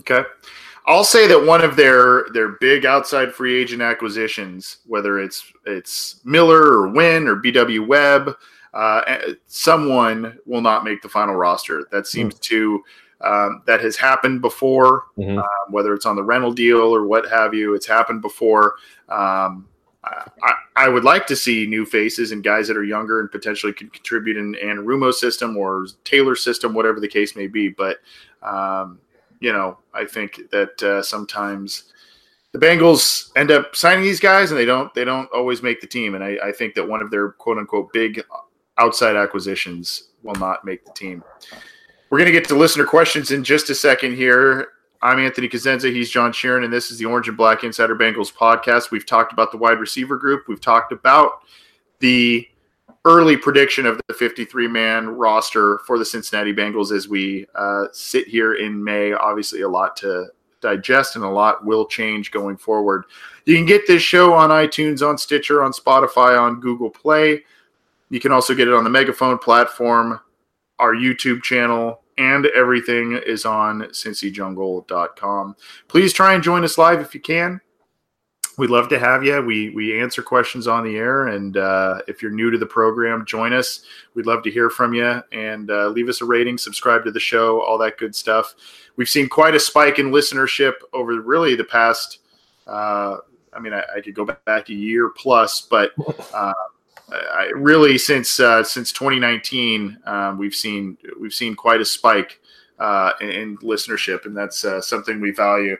Okay. 0.00 0.22
I'll 0.86 1.04
say 1.04 1.28
that 1.28 1.44
one 1.44 1.62
of 1.62 1.76
their 1.76 2.26
their 2.32 2.56
big 2.60 2.84
outside 2.84 3.32
free 3.32 3.54
agent 3.54 3.82
acquisitions, 3.82 4.78
whether 4.86 5.20
it's 5.20 5.44
it's 5.64 6.20
Miller 6.24 6.60
or 6.60 6.88
Wynn 6.88 7.28
or 7.28 7.36
BW 7.36 7.86
Webb, 7.86 8.36
uh, 8.74 9.02
eh, 9.06 9.34
someone 9.46 10.38
will 10.44 10.60
not 10.60 10.82
make 10.82 11.00
the 11.00 11.08
final 11.08 11.36
roster. 11.36 11.86
That 11.92 12.08
seems 12.08 12.34
mm. 12.34 12.40
to 12.40 12.82
um, 13.20 13.62
that 13.66 13.80
has 13.80 13.96
happened 13.96 14.40
before, 14.40 15.04
mm-hmm. 15.16 15.38
um, 15.38 15.44
whether 15.70 15.94
it's 15.94 16.06
on 16.06 16.16
the 16.16 16.24
rental 16.24 16.52
deal 16.52 16.80
or 16.80 17.06
what 17.06 17.28
have 17.30 17.54
you. 17.54 17.74
It's 17.74 17.86
happened 17.86 18.20
before. 18.20 18.74
Um, 19.08 19.68
I, 20.04 20.54
I, 20.74 20.88
would 20.88 21.04
like 21.04 21.26
to 21.28 21.36
see 21.36 21.64
new 21.66 21.84
faces 21.86 22.32
and 22.32 22.42
guys 22.42 22.66
that 22.68 22.76
are 22.76 22.84
younger 22.84 23.20
and 23.20 23.30
potentially 23.30 23.72
could 23.72 23.92
contribute 23.92 24.36
in 24.36 24.54
Anarumo 24.54 25.12
system 25.12 25.56
or 25.56 25.86
Taylor 26.02 26.34
system, 26.34 26.74
whatever 26.74 26.98
the 26.98 27.08
case 27.08 27.36
may 27.36 27.46
be. 27.46 27.68
But 27.68 27.98
um, 28.42 28.98
you 29.40 29.52
know, 29.52 29.78
I 29.94 30.04
think 30.04 30.50
that 30.50 30.82
uh, 30.82 31.02
sometimes 31.02 31.92
the 32.52 32.58
Bengals 32.58 33.30
end 33.36 33.50
up 33.50 33.74
signing 33.76 34.04
these 34.04 34.20
guys, 34.20 34.50
and 34.50 34.58
they 34.58 34.64
don't 34.64 34.92
they 34.94 35.04
don't 35.04 35.28
always 35.32 35.62
make 35.62 35.80
the 35.80 35.86
team. 35.86 36.14
And 36.14 36.24
I, 36.24 36.36
I 36.44 36.52
think 36.52 36.74
that 36.74 36.88
one 36.88 37.02
of 37.02 37.10
their 37.10 37.30
quote 37.30 37.58
unquote 37.58 37.92
big 37.92 38.24
outside 38.78 39.16
acquisitions 39.16 40.08
will 40.22 40.34
not 40.34 40.64
make 40.64 40.84
the 40.84 40.92
team. 40.92 41.22
We're 42.10 42.18
going 42.18 42.26
to 42.26 42.32
get 42.32 42.46
to 42.48 42.54
listener 42.54 42.84
questions 42.84 43.30
in 43.30 43.42
just 43.42 43.70
a 43.70 43.74
second 43.74 44.16
here. 44.16 44.68
I'm 45.04 45.18
Anthony 45.18 45.48
Cosenza. 45.48 45.92
He's 45.92 46.10
John 46.10 46.30
Sheeran, 46.30 46.62
and 46.62 46.72
this 46.72 46.92
is 46.92 46.98
the 46.98 47.06
Orange 47.06 47.26
and 47.26 47.36
Black 47.36 47.64
Insider 47.64 47.96
Bengals 47.96 48.32
podcast. 48.32 48.92
We've 48.92 49.04
talked 49.04 49.32
about 49.32 49.50
the 49.50 49.58
wide 49.58 49.80
receiver 49.80 50.16
group. 50.16 50.44
We've 50.46 50.60
talked 50.60 50.92
about 50.92 51.42
the 51.98 52.46
early 53.04 53.36
prediction 53.36 53.84
of 53.84 54.00
the 54.06 54.14
53 54.14 54.68
man 54.68 55.08
roster 55.08 55.78
for 55.88 55.98
the 55.98 56.04
Cincinnati 56.04 56.54
Bengals 56.54 56.92
as 56.92 57.08
we 57.08 57.46
uh, 57.56 57.86
sit 57.92 58.28
here 58.28 58.54
in 58.54 58.82
May. 58.82 59.12
Obviously, 59.12 59.62
a 59.62 59.68
lot 59.68 59.96
to 59.96 60.28
digest 60.60 61.16
and 61.16 61.24
a 61.24 61.28
lot 61.28 61.66
will 61.66 61.84
change 61.84 62.30
going 62.30 62.56
forward. 62.56 63.04
You 63.44 63.56
can 63.56 63.66
get 63.66 63.88
this 63.88 64.02
show 64.02 64.32
on 64.32 64.50
iTunes, 64.50 65.04
on 65.04 65.18
Stitcher, 65.18 65.64
on 65.64 65.72
Spotify, 65.72 66.40
on 66.40 66.60
Google 66.60 66.90
Play. 66.90 67.42
You 68.08 68.20
can 68.20 68.30
also 68.30 68.54
get 68.54 68.68
it 68.68 68.74
on 68.74 68.84
the 68.84 68.90
Megaphone 68.90 69.38
platform, 69.38 70.20
our 70.78 70.94
YouTube 70.94 71.42
channel, 71.42 72.01
and 72.18 72.46
everything 72.46 73.20
is 73.26 73.44
on 73.44 73.82
cincyjungle.com. 73.82 75.56
Please 75.88 76.12
try 76.12 76.34
and 76.34 76.42
join 76.42 76.64
us 76.64 76.78
live 76.78 77.00
if 77.00 77.14
you 77.14 77.20
can. 77.20 77.60
We'd 78.58 78.70
love 78.70 78.88
to 78.90 78.98
have 78.98 79.24
you. 79.24 79.40
We 79.40 79.70
we 79.70 79.98
answer 79.98 80.22
questions 80.22 80.66
on 80.66 80.84
the 80.84 80.96
air, 80.96 81.28
and 81.28 81.56
uh, 81.56 82.02
if 82.06 82.20
you're 82.20 82.30
new 82.30 82.50
to 82.50 82.58
the 82.58 82.66
program, 82.66 83.24
join 83.24 83.54
us. 83.54 83.84
We'd 84.14 84.26
love 84.26 84.42
to 84.42 84.50
hear 84.50 84.68
from 84.68 84.92
you 84.92 85.22
and 85.32 85.70
uh, 85.70 85.88
leave 85.88 86.10
us 86.10 86.20
a 86.20 86.26
rating, 86.26 86.58
subscribe 86.58 87.02
to 87.04 87.10
the 87.10 87.20
show, 87.20 87.62
all 87.62 87.78
that 87.78 87.96
good 87.96 88.14
stuff. 88.14 88.54
We've 88.96 89.08
seen 89.08 89.28
quite 89.28 89.54
a 89.54 89.60
spike 89.60 89.98
in 89.98 90.10
listenership 90.10 90.74
over 90.92 91.18
really 91.22 91.56
the 91.56 91.64
past. 91.64 92.18
Uh, 92.66 93.18
I 93.54 93.58
mean, 93.58 93.72
I, 93.72 93.84
I, 93.96 94.00
could 94.00 94.14
go 94.14 94.24
back 94.24 94.68
a 94.68 94.74
year 94.74 95.10
plus, 95.10 95.62
but 95.62 95.92
uh, 96.34 96.52
I, 97.12 97.50
really 97.54 97.98
since 97.98 98.40
uh, 98.40 98.64
since 98.64 98.92
2019, 98.92 99.98
um, 100.06 100.38
we've 100.38 100.54
seen 100.54 100.96
we've 101.20 101.34
seen 101.34 101.54
quite 101.54 101.80
a 101.80 101.84
spike 101.84 102.40
uh, 102.78 103.12
in, 103.20 103.30
in, 103.30 103.58
listenership, 103.58 104.26
and 104.26 104.36
that's 104.36 104.64
uh, 104.64 104.80
something 104.80 105.20
we 105.20 105.30
value. 105.30 105.76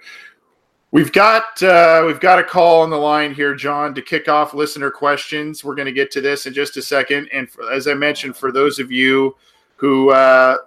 We've 0.90 1.12
got 1.12 1.62
uh, 1.62 2.04
we've 2.06 2.20
got 2.20 2.38
a 2.38 2.44
call 2.44 2.82
on 2.82 2.90
the 2.90 2.96
line 2.96 3.34
here, 3.34 3.54
John, 3.54 3.94
to 3.94 4.02
kick 4.02 4.28
off 4.28 4.54
listener 4.54 4.90
questions. 4.90 5.64
We're 5.64 5.74
going 5.74 5.86
to 5.86 5.92
get 5.92 6.10
to 6.12 6.20
this 6.20 6.46
in 6.46 6.52
just 6.52 6.76
a 6.76 6.82
second, 6.82 7.28
and 7.32 7.48
as 7.72 7.88
I 7.88 7.94
mentioned, 7.94 8.36
for 8.36 8.52
those 8.52 8.78
of 8.78 8.92
you 8.92 9.36
who 9.76 10.10
uh, 10.10 10.58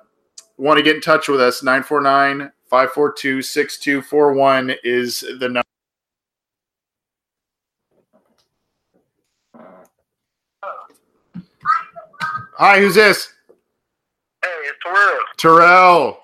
want 0.57 0.77
to 0.77 0.83
get 0.83 0.95
in 0.95 1.01
touch 1.01 1.27
with 1.29 1.39
us, 1.39 1.63
949 1.63 2.51
542 2.69 3.41
6241 3.41 4.75
is 4.83 5.21
the 5.39 5.49
number. 5.49 5.74
Hi, 12.57 12.79
who's 12.79 12.95
this? 12.95 13.33
Hey, 14.41 14.49
it's 14.63 14.77
Terrell. 14.81 15.19
Terrell. 15.35 16.17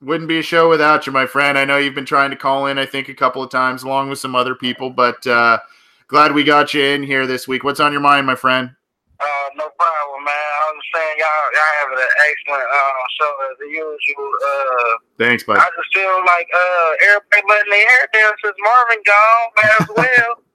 Wouldn't 0.00 0.28
be 0.28 0.38
a 0.38 0.42
show 0.42 0.70
without 0.70 1.06
you, 1.06 1.12
my 1.12 1.26
friend. 1.26 1.58
I 1.58 1.66
know 1.66 1.76
you've 1.76 1.94
been 1.94 2.06
trying 2.06 2.30
to 2.30 2.36
call 2.36 2.66
in, 2.66 2.78
I 2.78 2.86
think, 2.86 3.10
a 3.10 3.14
couple 3.14 3.42
of 3.42 3.50
times, 3.50 3.82
along 3.82 4.08
with 4.08 4.18
some 4.18 4.34
other 4.34 4.54
people, 4.54 4.88
but 4.88 5.26
uh, 5.26 5.58
glad 6.08 6.32
we 6.32 6.42
got 6.42 6.72
you 6.72 6.82
in 6.82 7.02
here 7.02 7.26
this 7.26 7.46
week. 7.46 7.64
What's 7.64 7.80
on 7.80 7.92
your 7.92 8.00
mind, 8.00 8.26
my 8.26 8.34
friend? 8.34 8.70
Uh, 9.20 9.48
no 9.54 9.68
problem, 9.78 10.24
man. 10.24 10.32
I 10.32 10.72
was 10.72 10.84
saying 10.94 11.16
y'all, 11.18 11.52
y'all 11.52 11.76
have 11.80 11.98
an 12.00 12.08
excellent 12.30 12.68
uh, 12.72 13.04
show 13.20 13.32
as 13.52 13.58
usual. 13.60 14.32
Uh, 14.48 14.96
Thanks, 15.18 15.44
buddy. 15.44 15.60
I 15.60 15.68
just 15.76 15.92
feel 15.92 16.16
like 16.24 16.48
uh, 16.48 16.90
everybody 17.12 17.42
letting 17.46 17.72
their 17.72 17.88
hair 17.90 18.08
down 18.14 18.32
since 18.42 18.56
Marvin 18.58 19.02
gone, 19.04 19.50
as 19.80 19.88
well. 19.96 20.36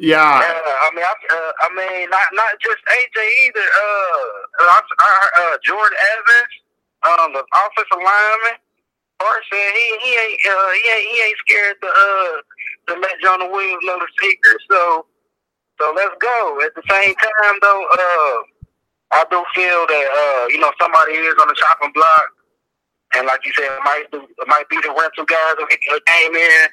Yeah. 0.00 0.40
I 0.40 0.88
mean, 0.96 1.04
I, 1.04 1.12
uh, 1.12 1.52
I 1.60 1.68
mean, 1.76 2.10
not 2.10 2.28
not 2.32 2.56
just 2.64 2.80
AJ 2.88 3.18
either. 3.46 3.60
Uh, 3.60 4.24
I, 4.64 4.80
I, 4.80 5.12
uh, 5.44 5.56
Jordan 5.62 5.98
Evans, 6.16 6.54
um, 7.04 7.28
the 7.36 7.44
offensive 7.44 8.00
lineman. 8.00 8.56
Bart 9.20 9.44
said 9.52 9.72
he 9.76 9.86
he 10.00 10.12
ain't 10.16 10.40
uh, 10.48 10.70
he 10.72 10.84
ain't 10.88 11.08
he 11.12 11.16
ain't 11.22 11.38
scared 11.46 11.76
to 11.82 11.88
uh 11.88 12.36
to 12.88 13.00
let 13.00 13.20
Jonah 13.22 13.50
Williams 13.52 13.84
know 13.84 13.98
the 14.00 14.08
secret. 14.20 14.58
So 14.70 15.06
so 15.80 15.92
let's 15.94 16.16
go. 16.20 16.60
At 16.64 16.74
the 16.74 16.82
same 16.88 17.14
time, 17.16 17.56
though, 17.60 17.84
uh, 17.92 18.36
I 19.12 19.24
do 19.30 19.44
feel 19.54 19.86
that 19.86 20.08
uh, 20.08 20.48
you 20.48 20.60
know 20.60 20.72
somebody 20.80 21.12
is 21.12 21.36
on 21.40 21.48
the 21.48 21.54
chopping 21.54 21.92
block, 21.92 22.26
and 23.16 23.26
like 23.26 23.44
you 23.44 23.52
said, 23.54 23.68
it 23.68 23.84
might 23.84 24.04
do, 24.12 24.22
it 24.24 24.48
might 24.48 24.68
be 24.70 24.76
the 24.80 24.94
rental 24.96 25.26
guys 25.26 25.56
that 25.60 25.68
came 26.06 26.34
in 26.36 26.68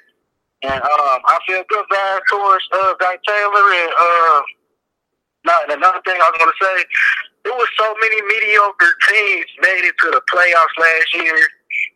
and 0.64 0.82
um, 0.82 1.20
I 1.26 1.38
feel 1.48 1.64
good 1.70 1.86
bad 1.90 2.22
towards 2.30 2.64
uh, 2.74 2.94
Guy 3.00 3.18
Taylor. 3.28 3.68
And 3.78 3.92
uh, 4.00 4.42
not, 5.46 5.72
another 5.72 6.02
thing 6.06 6.18
I 6.18 6.30
was 6.32 6.38
going 6.40 6.52
to 6.52 6.66
say, 6.66 6.86
there 7.44 7.54
was 7.54 7.70
so 7.78 7.96
many 8.02 8.22
mediocre 8.24 8.94
teams 9.08 9.46
made 9.62 9.86
it 9.86 9.96
to 10.02 10.12
the 10.12 10.22
playoffs 10.34 10.78
last 10.80 11.14
year. 11.14 11.48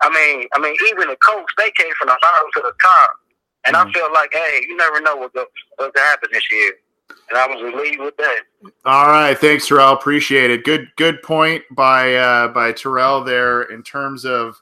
I 0.01 0.09
mean, 0.09 0.47
I 0.53 0.59
mean, 0.59 0.75
even 0.89 1.09
the 1.09 1.17
Colts, 1.17 1.51
they 1.57 1.71
came 1.71 1.91
from 1.99 2.07
the 2.07 2.17
bottom 2.21 2.49
to 2.55 2.61
the 2.61 2.73
top. 2.81 3.09
And 3.65 3.75
mm-hmm. 3.75 3.89
I 3.89 3.93
feel 3.93 4.13
like, 4.13 4.29
hey, 4.31 4.65
you 4.67 4.77
never 4.77 5.01
know 5.01 5.15
what's 5.15 5.33
going 5.33 5.91
to 5.91 5.99
happen 5.99 6.29
this 6.31 6.43
year. 6.51 6.73
And 7.29 7.37
I 7.37 7.47
was 7.47 7.61
relieved 7.61 7.99
with 7.99 8.15
that. 8.17 8.41
All 8.85 9.07
right, 9.07 9.37
thanks, 9.37 9.67
Terrell. 9.67 9.93
Appreciate 9.93 10.49
it. 10.49 10.63
Good, 10.63 10.87
good 10.95 11.21
point 11.21 11.63
by 11.71 12.15
uh, 12.15 12.47
by 12.49 12.71
Terrell 12.71 13.23
there 13.23 13.63
in 13.63 13.83
terms 13.83 14.23
of 14.23 14.61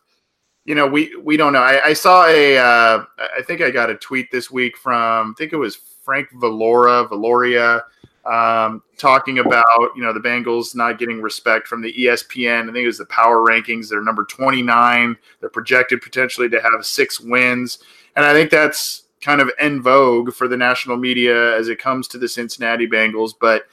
you 0.70 0.76
know, 0.76 0.86
we 0.86 1.16
we 1.16 1.36
don't 1.36 1.52
know. 1.52 1.64
I, 1.64 1.84
I 1.84 1.94
saw 1.94 2.28
a, 2.28 2.56
uh, 2.56 3.04
I 3.18 3.42
think 3.42 3.60
I 3.60 3.72
got 3.72 3.90
a 3.90 3.96
tweet 3.96 4.30
this 4.30 4.52
week 4.52 4.78
from, 4.78 5.32
I 5.32 5.34
think 5.36 5.52
it 5.52 5.58
was 5.58 5.76
Frank 5.76 6.30
Valora, 6.36 7.10
Valoria, 7.10 7.82
um, 8.24 8.84
talking 8.96 9.40
about 9.40 9.66
you 9.96 10.04
know 10.04 10.14
the 10.14 10.20
Bengals 10.20 10.76
not 10.76 11.00
getting 11.00 11.24
respect 11.24 11.68
from 11.68 11.82
the 11.82 11.92
ESPN. 11.92 12.62
I 12.62 12.66
think 12.66 12.84
it 12.84 12.86
was 12.86 13.00
the 13.00 13.08
power 13.08 13.38
rankings. 13.38 13.90
They're 13.90 14.04
number 14.04 14.26
29. 14.26 15.18
They're 15.40 15.50
projected 15.50 16.04
potentially 16.04 16.50
to 16.50 16.62
have 16.62 16.86
six 16.86 17.20
wins, 17.20 17.80
and 18.16 18.24
I 18.24 18.32
think 18.34 18.52
that's 18.52 19.06
kind 19.22 19.42
of 19.42 19.50
en 19.58 19.82
vogue 19.82 20.36
for 20.36 20.48
the 20.48 20.56
national 20.56 20.98
media 20.98 21.58
as 21.58 21.68
it 21.68 21.80
comes 21.80 22.08
to 22.10 22.20
the 22.20 22.30
Cincinnati 22.30 22.88
Bengals. 22.88 23.32
But 23.42 23.64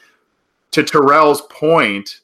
to 0.70 0.82
Terrell's 0.82 1.42
point, 1.50 2.20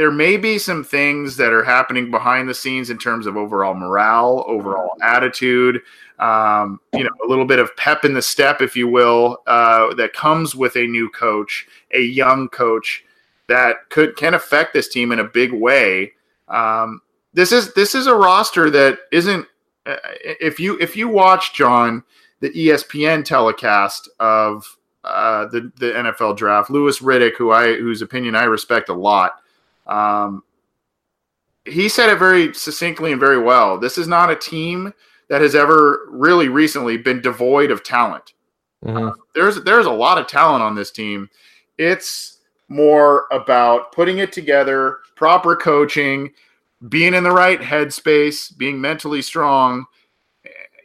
there 0.00 0.10
may 0.10 0.38
be 0.38 0.56
some 0.56 0.82
things 0.82 1.36
that 1.36 1.52
are 1.52 1.62
happening 1.62 2.10
behind 2.10 2.48
the 2.48 2.54
scenes 2.54 2.88
in 2.88 2.96
terms 2.96 3.26
of 3.26 3.36
overall 3.36 3.74
morale, 3.74 4.42
overall 4.46 4.96
attitude, 5.02 5.82
um, 6.18 6.80
you 6.94 7.04
know, 7.04 7.10
a 7.22 7.28
little 7.28 7.44
bit 7.44 7.58
of 7.58 7.76
pep 7.76 8.06
in 8.06 8.14
the 8.14 8.22
step, 8.22 8.62
if 8.62 8.74
you 8.74 8.88
will, 8.88 9.42
uh, 9.46 9.92
that 9.96 10.14
comes 10.14 10.54
with 10.54 10.74
a 10.76 10.86
new 10.86 11.10
coach, 11.10 11.66
a 11.92 12.00
young 12.00 12.48
coach 12.48 13.04
that 13.48 13.90
could 13.90 14.16
can 14.16 14.32
affect 14.32 14.72
this 14.72 14.88
team 14.88 15.12
in 15.12 15.18
a 15.18 15.24
big 15.24 15.52
way. 15.52 16.12
Um, 16.48 17.02
this 17.34 17.52
is 17.52 17.74
this 17.74 17.94
is 17.94 18.06
a 18.06 18.14
roster 18.14 18.70
that 18.70 19.00
isn't. 19.12 19.46
Uh, 19.84 19.96
if 20.22 20.58
you 20.58 20.78
if 20.80 20.96
you 20.96 21.08
watch 21.08 21.52
John 21.52 22.02
the 22.40 22.48
ESPN 22.48 23.22
telecast 23.22 24.08
of 24.18 24.78
uh, 25.04 25.44
the 25.48 25.70
the 25.76 25.92
NFL 25.92 26.38
draft, 26.38 26.70
Louis 26.70 27.00
Riddick, 27.00 27.36
who 27.36 27.50
I 27.50 27.74
whose 27.74 28.00
opinion 28.00 28.34
I 28.34 28.44
respect 28.44 28.88
a 28.88 28.94
lot 28.94 29.40
um, 29.90 30.42
he 31.66 31.88
said 31.88 32.08
it 32.08 32.18
very 32.18 32.54
succinctly 32.54 33.12
and 33.12 33.20
very 33.20 33.38
well. 33.38 33.78
This 33.78 33.98
is 33.98 34.08
not 34.08 34.30
a 34.30 34.36
team 34.36 34.94
that 35.28 35.42
has 35.42 35.54
ever 35.54 36.06
really 36.08 36.48
recently 36.48 36.96
been 36.96 37.20
devoid 37.20 37.70
of 37.70 37.82
talent. 37.82 38.32
Mm-hmm. 38.84 39.08
Uh, 39.08 39.12
there's 39.34 39.62
there's 39.62 39.86
a 39.86 39.90
lot 39.90 40.18
of 40.18 40.26
talent 40.26 40.62
on 40.62 40.74
this 40.74 40.90
team. 40.90 41.28
It's 41.76 42.38
more 42.68 43.26
about 43.30 43.92
putting 43.92 44.18
it 44.18 44.32
together, 44.32 44.98
proper 45.16 45.56
coaching, 45.56 46.32
being 46.88 47.14
in 47.14 47.24
the 47.24 47.32
right 47.32 47.60
headspace, 47.60 48.56
being 48.56 48.80
mentally 48.80 49.20
strong, 49.20 49.84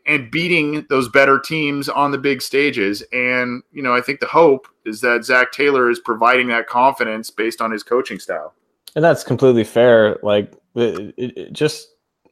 and 0.06 0.30
beating 0.30 0.86
those 0.90 1.08
better 1.08 1.40
teams 1.40 1.88
on 1.88 2.12
the 2.12 2.18
big 2.18 2.42
stages. 2.42 3.02
And 3.14 3.64
you 3.72 3.82
know, 3.82 3.96
I 3.96 4.02
think 4.02 4.20
the 4.20 4.26
hope 4.26 4.68
is 4.86 5.00
that 5.02 5.24
Zac 5.24 5.52
Taylor 5.54 5.90
is 5.90 6.00
providing 6.00 6.50
that 6.50 6.68
confidence 6.68 7.30
based 7.30 7.62
on 7.62 7.72
his 7.72 7.82
coaching 7.82 8.20
style 8.20 8.54
and 8.96 9.04
that's 9.04 9.24
completely 9.24 9.64
fair. 9.64 10.18
Like 10.24 10.54
it, 10.76 11.14
it, 11.18 11.54
just 11.54 11.90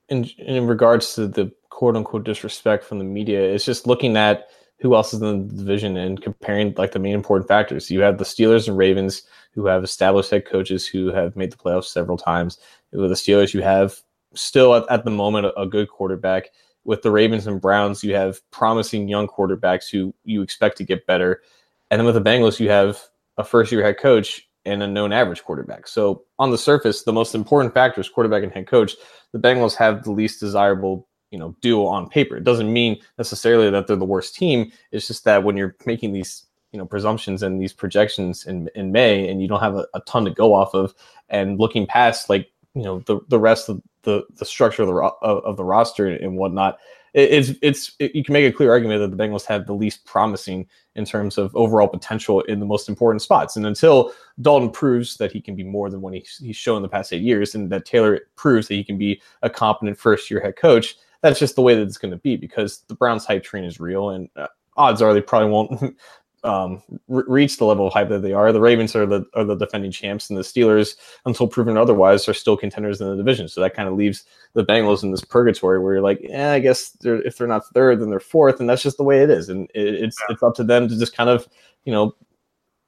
in 0.09 0.25
in 0.37 0.67
regards 0.67 1.15
to 1.15 1.27
the 1.27 1.51
quote 1.69 1.95
unquote 1.95 2.23
disrespect 2.23 2.83
from 2.83 2.99
the 2.99 3.03
media, 3.03 3.41
it's 3.41 3.65
just 3.65 3.87
looking 3.87 4.17
at 4.17 4.47
who 4.79 4.95
else 4.95 5.13
is 5.13 5.21
in 5.21 5.47
the 5.47 5.55
division 5.55 5.95
and 5.95 6.21
comparing 6.21 6.73
like 6.77 6.91
the 6.91 6.99
main 6.99 7.13
important 7.13 7.47
factors. 7.47 7.89
You 7.89 8.01
have 8.01 8.17
the 8.17 8.25
Steelers 8.25 8.67
and 8.67 8.77
Ravens 8.77 9.23
who 9.53 9.65
have 9.67 9.83
established 9.83 10.31
head 10.31 10.45
coaches 10.45 10.87
who 10.87 11.07
have 11.13 11.35
made 11.35 11.51
the 11.51 11.57
playoffs 11.57 11.85
several 11.85 12.17
times. 12.17 12.57
With 12.91 13.09
the 13.09 13.15
Steelers, 13.15 13.53
you 13.53 13.61
have 13.61 14.01
still 14.33 14.75
at, 14.75 14.83
at 14.89 15.05
the 15.05 15.11
moment 15.11 15.45
a, 15.45 15.59
a 15.59 15.67
good 15.67 15.89
quarterback. 15.89 16.49
With 16.85 17.01
the 17.01 17.11
Ravens 17.11 17.47
and 17.47 17.61
Browns, 17.61 18.03
you 18.03 18.13
have 18.15 18.41
promising 18.51 19.07
young 19.07 19.27
quarterbacks 19.27 19.89
who 19.89 20.13
you 20.25 20.41
expect 20.41 20.77
to 20.79 20.83
get 20.83 21.07
better. 21.07 21.41
And 21.89 21.99
then 21.99 22.05
with 22.05 22.15
the 22.15 22.21
Bengals, 22.21 22.59
you 22.59 22.69
have 22.69 23.01
a 23.37 23.43
first 23.45 23.71
year 23.71 23.83
head 23.83 23.99
coach 23.99 24.49
and 24.65 24.81
a 24.81 24.87
known 24.87 25.11
average 25.11 25.43
quarterback. 25.43 25.87
So 25.87 26.23
on 26.39 26.51
the 26.51 26.57
surface, 26.57 27.03
the 27.03 27.13
most 27.13 27.35
important 27.35 27.73
factor 27.73 28.01
is 28.01 28.09
quarterback 28.09 28.43
and 28.43 28.51
head 28.51 28.67
coach. 28.67 28.93
The 29.31 29.39
Bengals 29.39 29.75
have 29.75 30.03
the 30.03 30.11
least 30.11 30.39
desirable, 30.39 31.07
you 31.33 31.39
know 31.39 31.55
duo 31.61 31.87
on 31.87 32.07
paper. 32.07 32.37
It 32.37 32.43
doesn't 32.43 32.71
mean 32.71 32.99
necessarily 33.17 33.69
that 33.71 33.87
they're 33.87 33.95
the 33.95 34.05
worst 34.05 34.35
team. 34.35 34.71
It's 34.91 35.07
just 35.07 35.25
that 35.25 35.43
when 35.43 35.57
you're 35.57 35.75
making 35.83 36.13
these 36.13 36.45
you 36.71 36.77
know 36.77 36.85
presumptions 36.85 37.41
and 37.41 37.59
these 37.59 37.73
projections 37.73 38.45
in 38.45 38.69
in 38.75 38.91
May, 38.91 39.27
and 39.27 39.41
you 39.41 39.47
don't 39.47 39.59
have 39.59 39.75
a, 39.75 39.87
a 39.95 40.01
ton 40.01 40.25
to 40.25 40.31
go 40.31 40.53
off 40.53 40.75
of, 40.75 40.93
and 41.29 41.59
looking 41.59 41.87
past 41.87 42.29
like 42.29 42.51
you 42.75 42.83
know 42.83 42.99
the 43.07 43.19
the 43.29 43.39
rest 43.39 43.67
of 43.67 43.81
the 44.03 44.23
the 44.35 44.45
structure 44.45 44.83
of 44.83 44.89
the 44.89 44.93
of, 45.27 45.57
the 45.57 45.65
roster 45.65 46.07
and 46.07 46.37
whatnot, 46.37 46.77
it's 47.13 47.51
it's 47.61 47.95
it, 47.99 48.15
you 48.15 48.23
can 48.23 48.33
make 48.33 48.51
a 48.51 48.55
clear 48.55 48.71
argument 48.71 48.99
that 48.99 49.15
the 49.15 49.23
Bengals 49.23 49.45
have 49.45 49.67
the 49.67 49.73
least 49.73 50.05
promising 50.05 50.67
in 50.95 51.05
terms 51.05 51.37
of 51.37 51.55
overall 51.55 51.87
potential 51.87 52.41
in 52.41 52.59
the 52.59 52.65
most 52.65 52.89
important 52.89 53.21
spots. 53.21 53.55
And 53.55 53.65
until 53.65 54.13
Dalton 54.41 54.71
proves 54.71 55.17
that 55.17 55.31
he 55.31 55.41
can 55.41 55.55
be 55.55 55.63
more 55.63 55.89
than 55.89 56.01
what 56.01 56.13
he's, 56.13 56.37
he's 56.37 56.55
shown 56.55 56.77
in 56.77 56.81
the 56.83 56.89
past 56.89 57.13
eight 57.13 57.21
years, 57.21 57.55
and 57.55 57.71
that 57.71 57.85
Taylor 57.85 58.21
proves 58.35 58.67
that 58.67 58.75
he 58.75 58.83
can 58.83 58.97
be 58.97 59.21
a 59.41 59.49
competent 59.49 59.97
first 59.97 60.29
year 60.31 60.41
head 60.41 60.55
coach, 60.55 60.95
that's 61.21 61.39
just 61.39 61.55
the 61.55 61.61
way 61.61 61.75
that 61.75 61.81
it's 61.81 61.97
going 61.97 62.11
to 62.11 62.17
be 62.17 62.35
because 62.35 62.83
the 62.87 62.95
Browns 62.95 63.25
hype 63.25 63.43
train 63.43 63.63
is 63.63 63.79
real, 63.79 64.09
and 64.09 64.29
uh, 64.35 64.47
odds 64.77 65.01
are 65.01 65.13
they 65.13 65.21
probably 65.21 65.49
won't 65.49 65.97
um, 66.43 66.81
re- 67.07 67.23
reach 67.27 67.57
the 67.57 67.65
level 67.65 67.87
of 67.87 67.93
hype 67.93 68.09
that 68.09 68.21
they 68.21 68.33
are. 68.33 68.51
The 68.51 68.59
Ravens 68.61 68.95
are 68.95 69.05
the 69.05 69.25
are 69.33 69.43
the 69.43 69.55
defending 69.55 69.91
champs, 69.91 70.29
and 70.29 70.37
the 70.37 70.43
Steelers, 70.43 70.95
until 71.25 71.47
proven 71.47 71.77
otherwise, 71.77 72.27
are 72.27 72.33
still 72.33 72.57
contenders 72.57 72.99
in 73.01 73.09
the 73.09 73.15
division. 73.15 73.47
So 73.47 73.61
that 73.61 73.73
kind 73.73 73.87
of 73.87 73.95
leaves 73.95 74.25
the 74.53 74.65
Bengals 74.65 75.03
in 75.03 75.11
this 75.11 75.23
purgatory 75.23 75.79
where 75.79 75.93
you're 75.93 76.01
like, 76.01 76.19
yeah, 76.21 76.51
I 76.51 76.59
guess 76.59 76.89
they're, 77.01 77.21
if 77.21 77.37
they're 77.37 77.47
not 77.47 77.67
third, 77.67 78.01
then 78.01 78.09
they're 78.09 78.19
fourth, 78.19 78.59
and 78.59 78.69
that's 78.69 78.83
just 78.83 78.97
the 78.97 79.03
way 79.03 79.21
it 79.21 79.29
is. 79.29 79.49
And 79.49 79.69
it, 79.73 79.95
it's 79.95 80.17
yeah. 80.19 80.33
it's 80.33 80.43
up 80.43 80.55
to 80.55 80.63
them 80.63 80.87
to 80.87 80.97
just 80.97 81.15
kind 81.15 81.29
of 81.29 81.47
you 81.85 81.91
know 81.93 82.15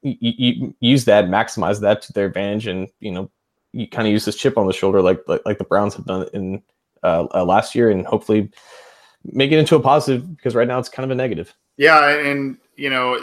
y- 0.03 0.17
y- 0.21 0.73
use 0.79 1.05
that, 1.05 1.25
maximize 1.25 1.81
that 1.81 2.01
to 2.03 2.13
their 2.13 2.25
advantage, 2.25 2.67
and 2.67 2.87
you 2.99 3.11
know 3.11 3.31
you 3.71 3.87
kind 3.87 4.07
of 4.07 4.11
use 4.11 4.25
this 4.25 4.37
chip 4.37 4.57
on 4.57 4.67
the 4.67 4.73
shoulder 4.73 5.01
like 5.01 5.21
like, 5.27 5.41
like 5.45 5.57
the 5.57 5.63
Browns 5.63 5.95
have 5.95 6.05
done 6.05 6.27
in 6.33 6.61
uh, 7.03 7.27
uh, 7.33 7.45
last 7.45 7.75
year, 7.75 7.89
and 7.89 8.05
hopefully 8.05 8.49
make 9.23 9.51
it 9.51 9.59
into 9.59 9.75
a 9.75 9.79
positive 9.79 10.35
because 10.35 10.55
right 10.55 10.67
now 10.67 10.79
it's 10.79 10.89
kind 10.89 11.03
of 11.03 11.11
a 11.11 11.15
negative. 11.15 11.53
Yeah, 11.77 12.09
and 12.19 12.57
you 12.75 12.89
know 12.89 13.19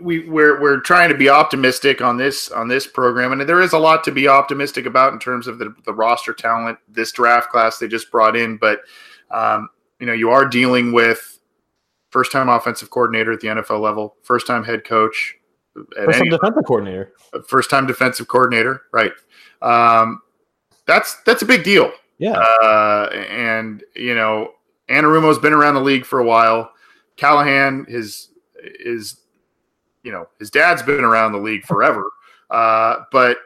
we 0.00 0.28
we're 0.28 0.60
we're 0.60 0.80
trying 0.80 1.08
to 1.10 1.14
be 1.14 1.28
optimistic 1.28 2.00
on 2.00 2.16
this 2.16 2.50
on 2.50 2.68
this 2.68 2.86
program, 2.86 3.32
and 3.32 3.40
there 3.48 3.60
is 3.60 3.72
a 3.72 3.78
lot 3.78 4.04
to 4.04 4.12
be 4.12 4.28
optimistic 4.28 4.86
about 4.86 5.12
in 5.12 5.18
terms 5.18 5.46
of 5.46 5.58
the, 5.58 5.74
the 5.84 5.92
roster 5.92 6.32
talent, 6.32 6.78
this 6.88 7.12
draft 7.12 7.50
class 7.50 7.78
they 7.78 7.88
just 7.88 8.10
brought 8.10 8.36
in. 8.36 8.56
But 8.56 8.80
um, 9.30 9.68
you 9.98 10.06
know, 10.06 10.12
you 10.12 10.30
are 10.30 10.46
dealing 10.46 10.92
with 10.92 11.38
first 12.10 12.32
time 12.32 12.48
offensive 12.48 12.90
coordinator 12.90 13.32
at 13.32 13.40
the 13.40 13.48
NFL 13.48 13.80
level, 13.80 14.16
first 14.22 14.46
time 14.46 14.64
head 14.64 14.84
coach, 14.84 15.36
first 15.74 16.18
time 16.18 16.28
defensive 16.28 16.64
coordinator, 16.66 17.12
first 17.46 17.70
time 17.70 17.86
defensive 17.86 18.28
coordinator, 18.28 18.82
right? 18.92 19.12
Um, 19.62 20.22
that's 20.86 21.22
that's 21.22 21.42
a 21.42 21.46
big 21.46 21.64
deal. 21.64 21.92
Yeah, 22.18 22.32
uh, 22.32 23.08
and 23.30 23.82
you 23.94 24.14
know, 24.14 24.52
Anarumo's 24.88 25.38
been 25.38 25.52
around 25.52 25.74
the 25.74 25.80
league 25.80 26.04
for 26.04 26.18
a 26.18 26.24
while. 26.24 26.72
Callahan 27.16 27.86
is 27.88 28.28
is 28.62 29.20
you 30.02 30.12
know 30.12 30.28
his 30.38 30.50
dad's 30.50 30.82
been 30.82 31.04
around 31.04 31.32
the 31.32 31.38
league 31.38 31.64
forever, 31.64 32.10
uh, 32.50 32.96
but 33.12 33.38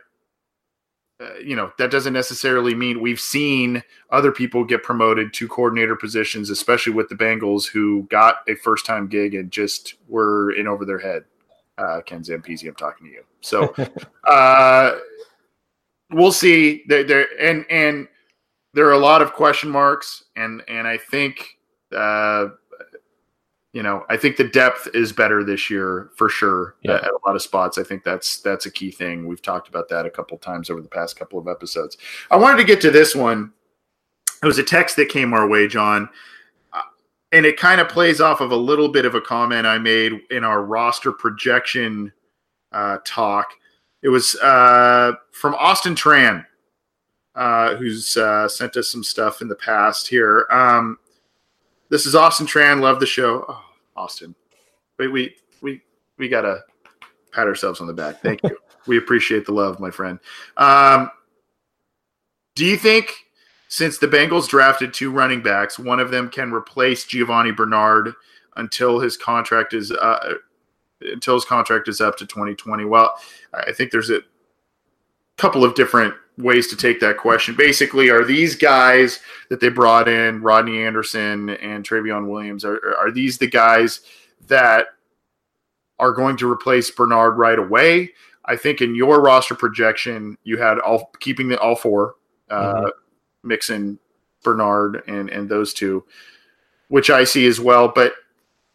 uh, 1.21 1.39
you 1.39 1.55
know 1.55 1.73
that 1.79 1.91
doesn't 1.91 2.13
necessarily 2.13 2.75
mean 2.75 3.01
we've 3.01 3.21
seen 3.21 3.83
other 4.11 4.33
people 4.33 4.65
get 4.65 4.83
promoted 4.83 5.33
to 5.33 5.49
coordinator 5.49 5.97
positions, 5.97 6.51
especially 6.51 6.93
with 6.93 7.09
the 7.09 7.15
Bengals 7.15 7.67
who 7.67 8.03
got 8.11 8.39
a 8.49 8.55
first 8.57 8.85
time 8.87 9.07
gig 9.07 9.35
and 9.35 9.51
just 9.51 9.95
were 10.09 10.53
in 10.53 10.67
over 10.67 10.85
their 10.85 10.99
head. 10.99 11.25
Uh, 11.79 12.01
Ken 12.01 12.23
Zampese, 12.23 12.67
I'm 12.67 12.75
talking 12.75 13.07
to 13.07 13.13
you. 13.13 13.25
So 13.41 13.75
uh, 14.29 14.97
we'll 16.11 16.33
see. 16.33 16.83
There, 16.89 17.05
there 17.05 17.27
and 17.41 17.65
and 17.71 18.09
there 18.73 18.87
are 18.87 18.93
a 18.93 18.99
lot 18.99 19.23
of 19.23 19.33
question 19.33 19.71
marks, 19.71 20.25
and 20.37 20.63
and 20.69 20.87
I 20.87 20.99
think. 20.99 21.59
Uh, 21.95 22.49
you 23.75 23.83
know, 23.83 24.07
I 24.09 24.17
think 24.17 24.37
the 24.37 24.45
depth 24.45 24.89
is 24.95 25.13
better 25.13 25.43
this 25.43 25.69
year 25.69 26.11
for 26.15 26.29
sure 26.29 26.77
yeah. 26.83 26.95
at, 26.95 27.05
a 27.11 27.19
lot 27.27 27.35
of 27.35 27.43
spots. 27.43 27.77
I 27.77 27.83
think 27.83 28.05
that's 28.05 28.41
that's 28.41 28.67
a 28.67 28.71
key 28.71 28.93
thing. 28.93 29.27
We've 29.27 29.43
talked 29.43 29.69
about 29.69 29.89
that 29.89 30.07
a 30.07 30.11
couple 30.11 30.39
times 30.39 30.71
over 30.71 30.81
the 30.81 30.89
past 30.89 31.19
couple 31.19 31.41
of 31.41 31.49
episodes. 31.49 31.99
I 32.31 32.37
wanted 32.37 32.59
to 32.59 32.65
get 32.65 32.81
to 32.83 32.93
this 32.93 33.17
one. 33.17 33.53
It 34.45 34.47
was 34.47 34.59
a 34.59 34.63
text 34.63 34.95
that 34.97 35.09
came 35.09 35.35
our 35.35 35.49
way, 35.49 35.67
John, 35.67 36.09
uh, 36.73 36.83
and 37.33 37.45
it 37.45 37.57
kind 37.57 37.81
of 37.81 37.89
plays 37.89 38.21
off 38.21 38.41
of 38.41 38.53
a 38.53 38.57
little 38.57 38.89
bit 38.89 39.07
of 39.07 39.17
a 39.17 39.21
comment 39.21 39.67
I 39.67 39.79
made 39.79 40.13
in 40.31 40.45
our 40.45 40.63
roster 40.63 41.11
projection 41.11 42.13
uh, 42.71 42.99
talk. 43.05 43.55
It 44.03 44.09
was 44.09 44.37
uh, 44.37 45.15
from 45.33 45.57
Austin 45.57 45.97
Tran, 45.97 46.47
uh, 47.35 47.75
who's 47.75 48.17
uh, 48.17 48.49
sent 48.49 48.77
us 48.77 48.89
some 48.89 49.03
stuff 49.03 49.43
in 49.43 49.49
the 49.49 49.57
past 49.57 50.07
here. 50.07 50.47
Um, 50.49 50.99
this 51.89 52.07
is 52.07 52.15
Austin 52.15 52.47
Tran. 52.47 52.81
Love 52.81 53.01
the 53.01 53.07
show. 53.07 53.45
Oh, 53.49 53.64
Austin. 53.97 54.35
We 54.99 55.09
we 55.09 55.37
we 55.63 55.81
we 56.19 56.29
gotta 56.29 56.63
pat 57.33 57.47
ourselves 57.47 57.81
on 57.81 57.87
the 57.87 57.93
back. 57.93 58.21
Thank 58.23 58.43
you. 58.43 58.57
we 58.87 58.99
appreciate 58.99 59.47
the 59.47 59.53
love, 59.53 59.81
my 59.81 59.91
friend. 59.91 60.19
Um, 60.57 61.11
do 62.55 62.65
you 62.65 62.77
think 62.77 63.13
since 63.69 63.99
the 63.99 64.07
Bengals 64.07 64.49
drafted 64.49 64.95
two 64.95 65.11
running 65.11 65.43
backs, 65.43 65.79
one 65.79 65.99
of 65.99 66.11
them 66.11 66.29
can 66.29 66.53
replace 66.53 67.05
Giovani 67.05 67.57
Bernard 67.57 68.15
until 68.57 69.01
his 69.01 69.17
contract 69.17 69.75
is 69.75 69.91
uh, 69.91 70.35
until 71.01 71.35
his 71.35 71.45
contract 71.45 71.89
is 71.89 72.01
up 72.01 72.17
to 72.19 72.27
2020? 72.27 72.85
Well, 72.85 73.19
I 73.53 73.73
think 73.73 73.91
there's 73.91 74.11
a 74.11 74.21
couple 75.37 75.65
of 75.65 75.75
different 75.75 76.15
ways 76.39 76.69
to 76.69 76.77
take 76.77 77.01
that 77.01 77.17
question. 77.17 77.55
Basically, 77.55 78.11
are 78.11 78.25
these 78.25 78.57
guys 78.57 79.21
that 79.51 79.61
they 79.61 79.69
brought 79.69 80.09
in, 80.09 80.43
Rodney 80.43 80.83
Anderson 80.83 81.51
and 81.51 81.85
Trayveon 81.85 82.29
Williams, 82.29 82.65
are, 82.65 82.97
are 82.97 83.11
these 83.11 83.39
the 83.39 83.47
guys 83.47 84.01
that 84.49 84.89
are 85.99 86.13
going 86.13 86.37
to 86.39 86.51
replace 86.51 86.91
Bernard 86.91 87.39
right 87.39 87.59
away? 87.59 88.13
I 88.45 88.57
think 88.57 88.81
in 88.81 88.95
your 88.95 89.23
roster 89.23 89.55
projection, 89.55 90.37
you 90.45 90.59
had 90.59 90.79
all 90.79 91.11
keeping 91.21 91.49
the 91.49 91.59
all 91.59 91.77
four, 91.77 92.17
uh, 92.51 92.75
mm-hmm. 92.75 93.49
Mixon, 93.49 93.99
Bernard, 94.43 95.03
and 95.07 95.31
and 95.31 95.49
those 95.49 95.73
two, 95.73 96.05
which 96.89 97.11
I 97.11 97.25
see 97.25 97.47
as 97.47 97.59
well. 97.61 97.89
But 97.89 98.13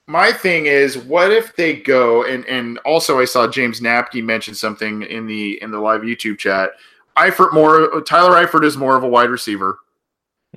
my 0.10 0.32
thing 0.32 0.66
is, 0.66 0.97
what 0.97 1.32
if 1.32 1.55
they 1.55 1.76
go 1.76 2.26
and 2.26 2.43
and 2.45 2.80
also 2.80 3.20
I 3.20 3.26
saw 3.26 3.47
James 3.47 3.80
Napke 3.80 4.24
mention 4.24 4.55
something 4.55 5.03
in 5.03 5.28
the 5.28 5.62
in 5.62 5.70
the 5.70 5.80
live 5.80 6.01
YouTube 6.01 6.39
chat 6.39 6.72
Eifert 7.16 7.53
more 7.53 8.01
Tyler 8.01 8.43
Eifert 8.43 8.64
is 8.64 8.78
more 8.78 8.95
of 8.95 9.03
a 9.03 9.07
wide 9.07 9.30
receiver. 9.30 9.80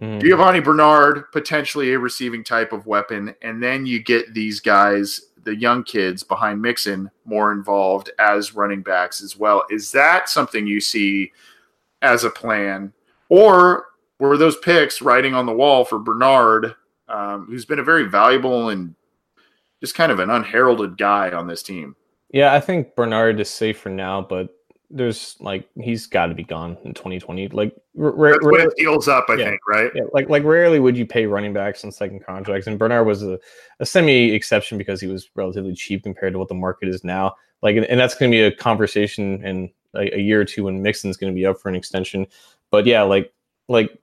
Mm. 0.01 0.23
Giovani 0.23 0.65
Bernard 0.65 1.31
potentially 1.33 1.93
a 1.93 1.99
receiving 1.99 2.43
type 2.43 2.73
of 2.73 2.87
weapon, 2.87 3.35
and 3.43 3.63
then 3.63 3.85
you 3.85 4.03
get 4.03 4.33
these 4.33 4.59
guys, 4.61 5.21
the 5.45 5.55
young 5.55 5.83
kids 5.83 6.23
behind 6.23 6.63
Mixon, 6.63 7.11
more 7.27 7.53
involved 7.53 8.11
as 8.19 8.55
running 8.55 8.81
backs 8.81 9.23
as 9.23 9.37
well. 9.37 9.65
Is 9.71 9.93
that 9.93 10.31
something 10.31 10.67
you 10.67 10.81
see 10.81 11.33
as 12.01 12.25
a 12.25 12.31
plan, 12.31 12.93
or 13.29 13.87
were 14.19 14.39
those 14.39 14.57
picks 14.59 15.03
writing 15.03 15.35
on 15.35 15.45
the 15.45 15.53
wall 15.53 15.85
for 15.85 15.99
Bernard, 15.99 16.75
um, 17.09 17.47
who's 17.47 17.67
been 17.67 17.81
a 17.81 17.85
very 17.85 18.09
valuable 18.09 18.71
and 18.71 18.95
just 19.83 19.97
kind 19.97 20.13
of 20.13 20.21
an 20.21 20.31
unheralded 20.31 20.97
guy 20.97 21.33
on 21.33 21.49
this 21.49 21.63
team? 21.63 21.97
Yeah, 22.31 22.55
I 22.55 22.61
think 22.61 22.95
Bernard 22.95 23.41
is 23.41 23.51
safe 23.51 23.79
for 23.79 23.89
now, 23.91 24.23
but 24.23 24.49
there's 24.89 25.37
like 25.41 25.69
he's 25.81 26.07
got 26.07 26.27
to 26.27 26.35
be 26.35 26.45
gone 26.45 26.79
in 26.85 26.95
2020. 26.95 27.49
Like 27.49 27.75
when 27.95 28.61
it 28.61 28.77
deals 28.77 29.09
up, 29.09 29.25
I 29.29 29.35
yeah, 29.35 29.51
think, 29.51 29.61
right? 29.67 29.91
Yeah, 29.95 30.05
like 30.13 30.29
like 30.29 30.45
rarely 30.45 30.79
would 30.79 30.97
you 30.97 31.05
pay 31.05 31.27
running 31.27 31.53
backs 31.53 31.85
on 31.85 31.91
second 31.91 32.25
contracts, 32.25 32.69
and 32.69 32.79
Bernard 32.79 33.07
was 33.07 33.25
a, 33.25 33.41
a 33.81 33.87
semi 33.87 34.33
exception 34.33 34.79
because 34.79 35.01
he 35.01 35.09
was 35.09 35.31
relatively 35.35 35.75
cheap 35.75 36.05
compared 36.05 36.33
to 36.35 36.39
what 36.39 36.49
the 36.49 36.55
market 36.55 36.89
is 36.89 37.03
now. 37.03 37.35
Like, 37.61 37.77
and, 37.77 37.87
and 37.87 37.99
that's 37.99 38.15
going 38.15 38.31
to 38.31 38.35
be 38.35 38.43
a 38.43 38.55
conversation 38.55 39.45
in 39.45 39.71
a, 39.95 40.17
a, 40.17 40.21
year 40.21 40.41
or 40.41 40.45
two 40.45 40.65
when 40.65 40.83
Mixon's 40.83 41.17
going 41.17 41.33
to 41.33 41.35
be 41.35 41.47
up 41.47 41.61
for 41.61 41.69
an 41.69 41.75
extension. 41.75 42.27
But 42.71 42.87
yeah, 42.87 43.03
like 43.03 43.33
like 43.69 43.99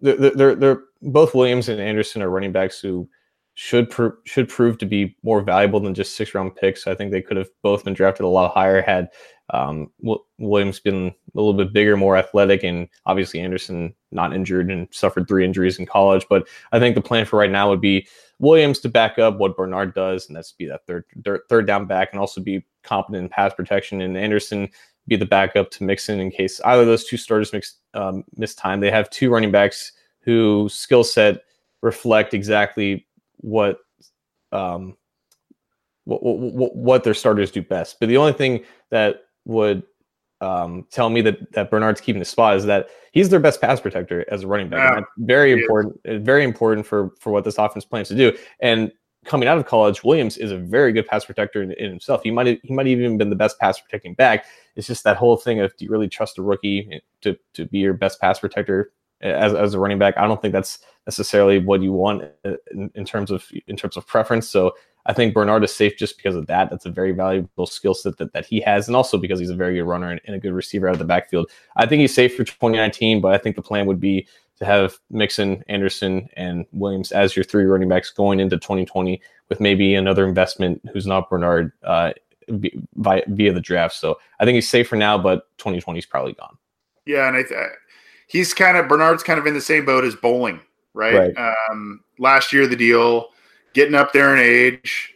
they're, 0.00 0.30
they're 0.30 0.54
they're 0.54 0.82
both 1.02 1.34
Williams 1.34 1.68
and 1.68 1.80
Anderson 1.80 2.22
are 2.22 2.30
running 2.30 2.52
backs 2.52 2.80
who 2.80 3.08
should 3.54 3.92
should 4.24 4.48
prove 4.48 4.78
to 4.78 4.86
be 4.86 5.16
more 5.22 5.40
valuable 5.40 5.80
than 5.80 5.94
just 5.94 6.16
six 6.16 6.34
round 6.34 6.56
picks. 6.56 6.86
I 6.86 6.94
think 6.94 7.12
they 7.12 7.22
could 7.22 7.36
have 7.36 7.48
both 7.62 7.84
been 7.84 7.94
drafted 7.94 8.24
a 8.24 8.28
lot 8.28 8.52
higher 8.52 8.82
had 8.82 9.08
um, 9.50 9.90
Williams 10.38 10.80
been 10.80 11.06
a 11.06 11.12
little 11.34 11.52
bit 11.52 11.72
bigger, 11.72 11.96
more 11.96 12.16
athletic, 12.16 12.64
and 12.64 12.88
obviously 13.06 13.40
Anderson 13.40 13.94
not 14.10 14.34
injured 14.34 14.70
and 14.70 14.88
suffered 14.90 15.28
three 15.28 15.44
injuries 15.44 15.78
in 15.78 15.86
college. 15.86 16.26
But 16.28 16.48
I 16.72 16.78
think 16.78 16.94
the 16.94 17.02
plan 17.02 17.26
for 17.26 17.38
right 17.38 17.50
now 17.50 17.68
would 17.68 17.80
be 17.80 18.08
Williams 18.38 18.80
to 18.80 18.88
back 18.88 19.18
up 19.18 19.38
what 19.38 19.56
Bernard 19.56 19.94
does, 19.94 20.26
and 20.26 20.36
that's 20.36 20.52
be 20.52 20.66
that 20.66 20.86
third 20.86 21.04
third 21.48 21.66
down 21.66 21.86
back, 21.86 22.08
and 22.12 22.20
also 22.20 22.40
be 22.40 22.64
competent 22.82 23.22
in 23.22 23.28
pass 23.28 23.54
protection. 23.54 24.00
And 24.00 24.16
Anderson 24.16 24.68
be 25.06 25.16
the 25.16 25.26
backup 25.26 25.70
to 25.72 25.84
Mixon 25.84 26.18
in 26.18 26.30
case 26.30 26.60
either 26.64 26.82
of 26.82 26.88
those 26.88 27.04
two 27.04 27.18
starters 27.18 27.52
mix, 27.52 27.76
um, 27.92 28.24
miss 28.36 28.54
time. 28.54 28.80
They 28.80 28.90
have 28.90 29.10
two 29.10 29.30
running 29.30 29.52
backs 29.52 29.92
who 30.20 30.68
skill 30.70 31.04
set 31.04 31.42
reflect 31.82 32.32
exactly 32.32 33.06
what 33.44 33.78
um, 34.52 34.96
what, 36.04 36.22
what, 36.22 36.76
what 36.76 37.04
their 37.04 37.14
starters 37.14 37.50
do 37.50 37.62
best. 37.62 37.98
But 38.00 38.08
the 38.08 38.16
only 38.16 38.32
thing 38.32 38.64
that 38.90 39.22
would 39.44 39.82
um, 40.40 40.86
tell 40.90 41.10
me 41.10 41.20
that 41.22 41.52
that 41.52 41.70
Bernard's 41.70 42.00
keeping 42.00 42.18
the 42.18 42.26
spot 42.26 42.56
is 42.56 42.64
that 42.66 42.88
he's 43.12 43.28
their 43.28 43.40
best 43.40 43.60
pass 43.60 43.80
protector 43.80 44.24
as 44.30 44.42
a 44.42 44.46
running 44.46 44.68
back. 44.68 44.96
Yeah, 44.96 45.04
very 45.18 45.52
important. 45.52 45.98
Very 46.04 46.44
important 46.44 46.86
for 46.86 47.10
for 47.20 47.32
what 47.32 47.44
this 47.44 47.58
offense 47.58 47.84
plans 47.84 48.08
to 48.08 48.14
do. 48.14 48.36
And 48.60 48.92
coming 49.24 49.48
out 49.48 49.56
of 49.56 49.66
college, 49.66 50.04
Williams 50.04 50.36
is 50.36 50.50
a 50.50 50.58
very 50.58 50.92
good 50.92 51.06
pass 51.06 51.24
protector 51.24 51.62
in, 51.62 51.72
in 51.72 51.90
himself. 51.90 52.22
He 52.22 52.30
might 52.30 52.60
he 52.62 52.74
might 52.74 52.86
even 52.86 53.16
been 53.16 53.30
the 53.30 53.36
best 53.36 53.58
pass 53.58 53.80
protecting 53.80 54.14
back. 54.14 54.44
It's 54.76 54.86
just 54.86 55.04
that 55.04 55.16
whole 55.16 55.36
thing 55.36 55.60
of 55.60 55.74
do 55.76 55.84
you 55.84 55.90
really 55.90 56.08
trust 56.08 56.38
a 56.38 56.42
rookie 56.42 57.00
to 57.22 57.36
to 57.54 57.64
be 57.66 57.78
your 57.78 57.94
best 57.94 58.20
pass 58.20 58.40
protector 58.40 58.92
as, 59.20 59.54
as 59.54 59.74
a 59.74 59.78
running 59.78 59.98
back? 59.98 60.16
I 60.16 60.26
don't 60.26 60.40
think 60.40 60.52
that's 60.52 60.78
necessarily 61.06 61.58
what 61.58 61.82
you 61.82 61.92
want 61.92 62.24
uh, 62.44 62.52
in, 62.70 62.90
in 62.94 63.04
terms 63.04 63.30
of 63.30 63.46
in 63.66 63.76
terms 63.76 63.96
of 63.96 64.06
preference. 64.06 64.48
So 64.48 64.74
I 65.06 65.12
think 65.12 65.34
Bernard 65.34 65.64
is 65.64 65.74
safe 65.74 65.96
just 65.96 66.16
because 66.16 66.34
of 66.34 66.46
that. 66.46 66.70
That's 66.70 66.86
a 66.86 66.90
very 66.90 67.12
valuable 67.12 67.66
skill 67.66 67.94
set 67.94 68.16
that, 68.18 68.32
that 68.32 68.46
he 68.46 68.60
has, 68.60 68.86
and 68.86 68.96
also 68.96 69.18
because 69.18 69.38
he's 69.38 69.50
a 69.50 69.56
very 69.56 69.74
good 69.74 69.84
runner 69.84 70.10
and, 70.10 70.20
and 70.26 70.34
a 70.34 70.38
good 70.38 70.52
receiver 70.52 70.88
out 70.88 70.94
of 70.94 70.98
the 70.98 71.04
backfield. 71.04 71.50
I 71.76 71.86
think 71.86 72.00
he's 72.00 72.14
safe 72.14 72.34
for 72.36 72.44
2019, 72.44 73.20
but 73.20 73.34
I 73.34 73.38
think 73.38 73.56
the 73.56 73.62
plan 73.62 73.86
would 73.86 74.00
be 74.00 74.26
to 74.58 74.64
have 74.64 74.98
Mixon, 75.10 75.64
Anderson, 75.68 76.28
and 76.36 76.64
Williams 76.72 77.12
as 77.12 77.36
your 77.36 77.44
three 77.44 77.64
running 77.64 77.88
backs 77.88 78.10
going 78.10 78.40
into 78.40 78.56
2020 78.56 79.20
with 79.48 79.60
maybe 79.60 79.94
another 79.94 80.26
investment 80.26 80.80
who's 80.92 81.06
not 81.06 81.28
Bernard 81.28 81.72
uh, 81.82 82.12
via, 82.48 83.22
via 83.26 83.52
the 83.52 83.60
draft. 83.60 83.96
So 83.96 84.18
I 84.38 84.44
think 84.44 84.54
he's 84.54 84.68
safe 84.68 84.88
for 84.88 84.96
now, 84.96 85.18
but 85.18 85.48
2020 85.58 85.98
is 85.98 86.06
probably 86.06 86.34
gone. 86.34 86.56
Yeah, 87.06 87.28
and 87.28 87.36
I 87.36 87.42
th- 87.42 87.60
he's 88.26 88.54
kind 88.54 88.76
of 88.76 88.88
Bernard's 88.88 89.22
kind 89.22 89.38
of 89.38 89.46
in 89.46 89.54
the 89.54 89.60
same 89.60 89.84
boat 89.84 90.04
as 90.04 90.14
Boling, 90.14 90.60
right? 90.92 91.34
Right. 91.36 91.52
Um, 91.70 92.00
last 92.18 92.52
year 92.52 92.66
the 92.66 92.76
deal, 92.76 93.28
getting 93.72 93.94
up 93.94 94.12
there 94.12 94.34
in 94.34 94.42
age, 94.42 95.14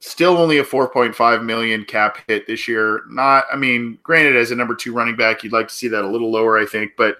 still 0.00 0.36
only 0.36 0.58
a 0.58 0.64
4.5 0.64 1.44
million 1.44 1.84
cap 1.84 2.18
hit 2.26 2.46
this 2.46 2.66
year. 2.66 3.02
Not, 3.08 3.44
I 3.52 3.56
mean, 3.56 3.98
granted, 4.02 4.36
as 4.36 4.50
a 4.50 4.56
number 4.56 4.74
two 4.74 4.92
running 4.92 5.16
back, 5.16 5.44
you'd 5.44 5.52
like 5.52 5.68
to 5.68 5.74
see 5.74 5.88
that 5.88 6.04
a 6.04 6.08
little 6.08 6.30
lower, 6.30 6.58
I 6.58 6.66
think, 6.66 6.92
but 6.96 7.18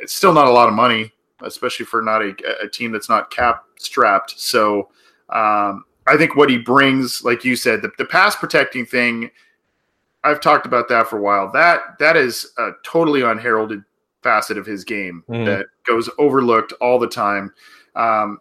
it's 0.00 0.14
still 0.14 0.32
not 0.32 0.46
a 0.46 0.52
lot 0.52 0.68
of 0.68 0.74
money, 0.74 1.12
especially 1.42 1.86
for 1.86 2.00
not 2.02 2.22
a, 2.22 2.34
a 2.62 2.68
team 2.68 2.92
that's 2.92 3.08
not 3.08 3.30
cap 3.30 3.64
strapped. 3.76 4.38
So 4.38 4.90
um, 5.30 5.84
I 6.06 6.16
think 6.16 6.36
what 6.36 6.50
he 6.50 6.58
brings, 6.58 7.24
like 7.24 7.44
you 7.44 7.56
said, 7.56 7.82
the, 7.82 7.90
the 7.98 8.04
pass 8.04 8.36
protecting 8.36 8.86
thing. 8.86 9.30
I've 10.22 10.40
talked 10.40 10.66
about 10.66 10.88
that 10.90 11.08
for 11.08 11.18
a 11.18 11.22
while. 11.22 11.50
That 11.50 11.98
that 11.98 12.14
is 12.14 12.52
a 12.58 12.72
totally 12.84 13.22
unheralded 13.22 13.82
facet 14.22 14.58
of 14.58 14.66
his 14.66 14.84
game 14.84 15.24
Mhm. 15.28 15.46
that 15.46 15.66
goes 15.86 16.08
overlooked 16.18 16.72
all 16.80 16.98
the 16.98 17.08
time. 17.08 17.52
Um, 17.96 18.40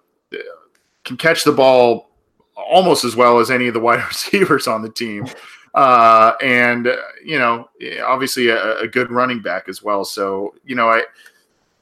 can 1.05 1.17
catch 1.17 1.43
the 1.43 1.51
ball 1.51 2.09
almost 2.55 3.03
as 3.05 3.15
well 3.15 3.39
as 3.39 3.49
any 3.49 3.67
of 3.67 3.73
the 3.73 3.79
wide 3.87 4.05
receivers 4.07 4.67
on 4.67 4.81
the 4.81 4.89
team, 4.89 5.25
uh, 5.73 6.33
and 6.41 6.87
uh, 6.87 6.95
you 7.23 7.39
know, 7.39 7.69
obviously 8.05 8.49
a, 8.49 8.79
a 8.79 8.87
good 8.87 9.11
running 9.11 9.41
back 9.41 9.69
as 9.69 9.81
well. 9.81 10.03
So 10.05 10.53
you 10.65 10.75
know, 10.75 10.89
I 10.89 11.03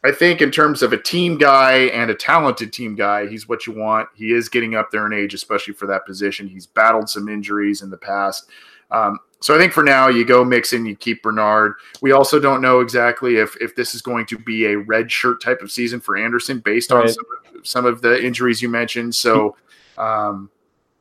I 0.03 0.11
think 0.11 0.41
in 0.41 0.51
terms 0.51 0.83
of 0.83 0.93
a 0.93 0.97
team 0.97 1.37
guy 1.37 1.73
and 1.87 2.09
a 2.11 2.15
talented 2.15 2.71
team 2.71 2.95
guy, 2.95 3.27
he's 3.27 3.49
what 3.49 3.65
you 3.67 3.73
want. 3.73 4.07
He 4.15 4.31
is 4.31 4.47
getting 4.47 4.75
up 4.75 4.91
there 4.91 5.05
in 5.05 5.11
age, 5.13 5.33
especially 5.33 5.73
for 5.73 5.87
that 5.87 6.05
position. 6.05 6.47
He's 6.47 6.67
battled 6.67 7.09
some 7.09 7.27
injuries 7.27 7.81
in 7.81 7.89
the 7.89 7.97
past. 7.97 8.49
Um, 8.91 9.19
so 9.39 9.55
I 9.55 9.57
think 9.57 9.71
for 9.73 9.83
now 9.83 10.07
you 10.07 10.25
go 10.25 10.43
Mixon, 10.43 10.85
you 10.85 10.95
keep 10.95 11.21
Bernard. 11.23 11.73
We 12.01 12.11
also 12.11 12.39
don't 12.39 12.61
know 12.61 12.79
exactly 12.79 13.37
if 13.37 13.55
if 13.61 13.75
this 13.75 13.93
is 13.95 14.01
going 14.01 14.25
to 14.27 14.37
be 14.37 14.65
a 14.65 14.77
red 14.77 15.11
shirt 15.11 15.41
type 15.41 15.61
of 15.61 15.71
season 15.71 15.99
for 15.99 16.17
Anderson 16.17 16.59
based 16.59 16.91
on 16.91 17.01
Right. 17.01 17.09
some, 17.09 17.25
of- 17.55 17.67
some 17.67 17.85
of 17.85 18.01
the 18.01 18.23
injuries 18.23 18.61
you 18.61 18.69
mentioned. 18.69 19.13
So 19.15 19.55
um, 19.97 20.49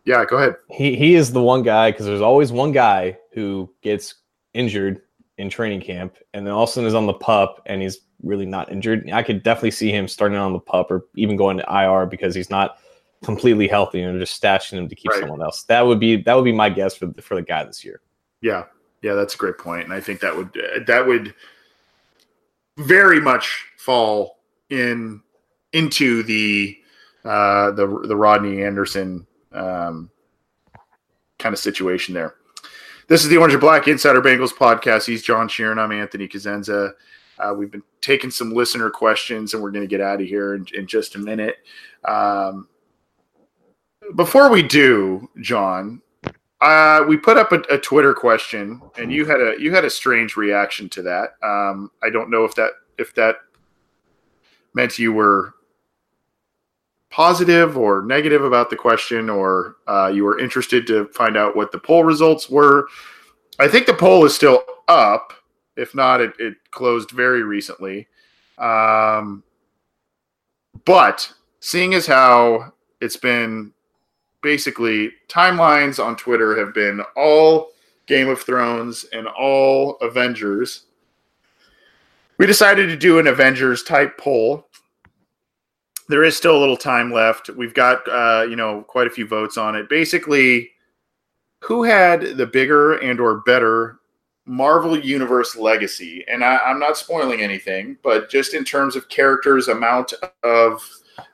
yeah, 0.04 0.24
go 0.24 0.36
ahead. 0.36 0.56
He 0.70 0.96
he 0.96 1.14
is 1.14 1.32
the 1.32 1.42
one 1.42 1.62
guy 1.62 1.90
because 1.90 2.06
there's 2.06 2.20
always 2.20 2.52
one 2.52 2.72
guy 2.72 3.18
who 3.32 3.70
gets 3.82 4.14
injured 4.54 5.02
in 5.38 5.50
training 5.50 5.80
camp, 5.82 6.16
and 6.32 6.46
then 6.46 6.54
all 6.54 6.62
of 6.64 6.68
a 6.70 6.72
sudden 6.72 6.88
is 6.88 6.94
on 6.94 7.06
the 7.06 7.12
pup, 7.12 7.60
and 7.66 7.82
he's 7.82 7.98
really 8.22 8.46
not 8.46 8.72
injured. 8.72 9.10
I 9.12 9.22
could 9.22 9.42
definitely 9.42 9.72
see 9.72 9.90
him 9.90 10.08
starting 10.08 10.38
on 10.38 10.52
the 10.54 10.58
pup 10.58 10.90
or 10.90 11.04
even 11.16 11.36
going 11.36 11.58
to 11.58 11.64
IR 11.70 12.06
because 12.06 12.34
he's 12.34 12.48
not 12.48 12.78
completely 13.22 13.68
healthy 13.68 14.00
and 14.00 14.18
just 14.18 14.40
stashing 14.40 14.78
him 14.78 14.88
to 14.88 14.94
keep 14.94 15.10
Right. 15.10 15.20
someone 15.20 15.42
else. 15.42 15.64
That 15.64 15.82
would 15.86 16.00
be 16.00 16.22
that 16.22 16.34
would 16.34 16.44
be 16.44 16.52
my 16.52 16.70
guess 16.70 16.94
for 16.94 17.12
for 17.20 17.34
the 17.34 17.42
guy 17.42 17.64
this 17.64 17.84
year. 17.84 18.00
Yeah, 18.40 18.64
yeah, 19.02 19.14
that's 19.14 19.34
a 19.34 19.38
great 19.38 19.58
point. 19.58 19.84
and 19.84 19.92
I 19.92 20.00
think 20.00 20.20
that 20.20 20.36
would 20.36 20.56
that 20.86 21.06
would 21.06 21.34
very 22.76 23.20
much 23.20 23.66
fall 23.78 24.38
in 24.70 25.22
into 25.72 26.22
the 26.22 26.76
uh, 27.24 27.70
the 27.72 27.86
the 28.06 28.16
Rodney 28.16 28.62
Anderson 28.62 29.26
um, 29.52 30.10
kind 31.38 31.52
of 31.52 31.58
situation 31.58 32.14
there. 32.14 32.34
This 33.08 33.22
is 33.22 33.28
the 33.28 33.36
Orange 33.36 33.54
and 33.54 33.60
Black 33.60 33.86
Insider 33.86 34.20
Bengals 34.20 34.52
podcast. 34.52 35.06
He's 35.06 35.22
John 35.22 35.48
Sheeran. 35.48 35.78
I'm 35.78 35.92
Anthony 35.92 36.26
Cosenza. 36.26 36.92
Uh, 37.38 37.54
we've 37.56 37.70
been 37.70 37.82
taking 38.00 38.30
some 38.30 38.52
listener 38.52 38.90
questions, 38.90 39.54
and 39.54 39.62
we're 39.62 39.70
going 39.70 39.84
to 39.84 39.88
get 39.88 40.00
out 40.00 40.20
of 40.20 40.26
here 40.26 40.54
in, 40.54 40.66
in 40.74 40.86
just 40.86 41.14
a 41.14 41.18
minute. 41.18 41.56
Um, 42.04 42.68
before 44.14 44.50
we 44.50 44.62
do, 44.62 45.28
John, 45.40 46.02
uh, 46.60 47.04
we 47.06 47.16
put 47.16 47.36
up 47.36 47.52
a, 47.52 47.60
a 47.70 47.78
Twitter 47.78 48.14
question, 48.14 48.80
and 48.98 49.12
you 49.12 49.24
had 49.26 49.40
a 49.40 49.54
you 49.58 49.74
had 49.74 49.84
a 49.84 49.90
strange 49.90 50.36
reaction 50.36 50.88
to 50.90 51.02
that. 51.02 51.34
Um, 51.42 51.90
I 52.02 52.10
don't 52.10 52.30
know 52.30 52.44
if 52.44 52.54
that 52.54 52.72
if 52.98 53.14
that 53.14 53.36
meant 54.74 54.98
you 54.98 55.12
were 55.12 55.54
positive 57.10 57.76
or 57.76 58.02
negative 58.02 58.44
about 58.44 58.70
the 58.70 58.76
question, 58.76 59.28
or 59.28 59.76
uh, 59.86 60.10
you 60.12 60.24
were 60.24 60.38
interested 60.38 60.86
to 60.86 61.06
find 61.08 61.36
out 61.36 61.56
what 61.56 61.72
the 61.72 61.78
poll 61.78 62.04
results 62.04 62.48
were. 62.48 62.88
I 63.58 63.68
think 63.68 63.86
the 63.86 63.94
poll 63.94 64.24
is 64.24 64.34
still 64.34 64.62
up. 64.88 65.32
If 65.76 65.94
not, 65.94 66.22
it, 66.22 66.32
it 66.38 66.54
closed 66.70 67.10
very 67.10 67.42
recently. 67.42 68.08
Um, 68.58 69.42
but 70.86 71.32
seeing 71.60 71.92
as 71.94 72.06
how 72.06 72.72
it's 73.00 73.16
been 73.16 73.72
basically 74.46 75.10
timelines 75.26 76.02
on 76.02 76.14
Twitter 76.14 76.56
have 76.56 76.72
been 76.72 77.00
all 77.16 77.72
Game 78.06 78.28
of 78.28 78.40
Thrones 78.40 79.04
and 79.12 79.26
all 79.26 79.96
Avengers. 80.00 80.84
We 82.38 82.46
decided 82.46 82.86
to 82.86 82.96
do 82.96 83.18
an 83.18 83.26
Avengers 83.26 83.82
type 83.82 84.16
poll. 84.18 84.68
There 86.08 86.22
is 86.22 86.36
still 86.36 86.56
a 86.56 86.60
little 86.60 86.76
time 86.76 87.12
left. 87.12 87.48
We've 87.48 87.74
got 87.74 88.08
uh, 88.08 88.46
you 88.48 88.54
know 88.54 88.82
quite 88.82 89.08
a 89.08 89.10
few 89.10 89.26
votes 89.26 89.58
on 89.58 89.74
it. 89.74 89.88
Basically, 89.88 90.70
who 91.64 91.82
had 91.82 92.36
the 92.36 92.46
bigger 92.46 92.98
and 92.98 93.18
or 93.18 93.38
better 93.40 93.98
Marvel 94.44 94.96
Universe 94.96 95.56
legacy? 95.56 96.24
And 96.28 96.44
I, 96.44 96.58
I'm 96.58 96.78
not 96.78 96.96
spoiling 96.96 97.40
anything, 97.40 97.98
but 98.04 98.30
just 98.30 98.54
in 98.54 98.62
terms 98.62 98.94
of 98.94 99.08
characters, 99.08 99.66
amount 99.66 100.12
of 100.44 100.88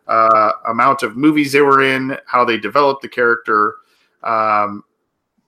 uh, 0.09 0.53
amount 0.68 1.03
of 1.03 1.16
movies 1.16 1.53
they 1.53 1.61
were 1.61 1.83
in, 1.83 2.16
how 2.26 2.45
they 2.45 2.59
developed 2.59 3.03
the 3.03 3.09
character. 3.09 3.76
Um, 4.22 4.85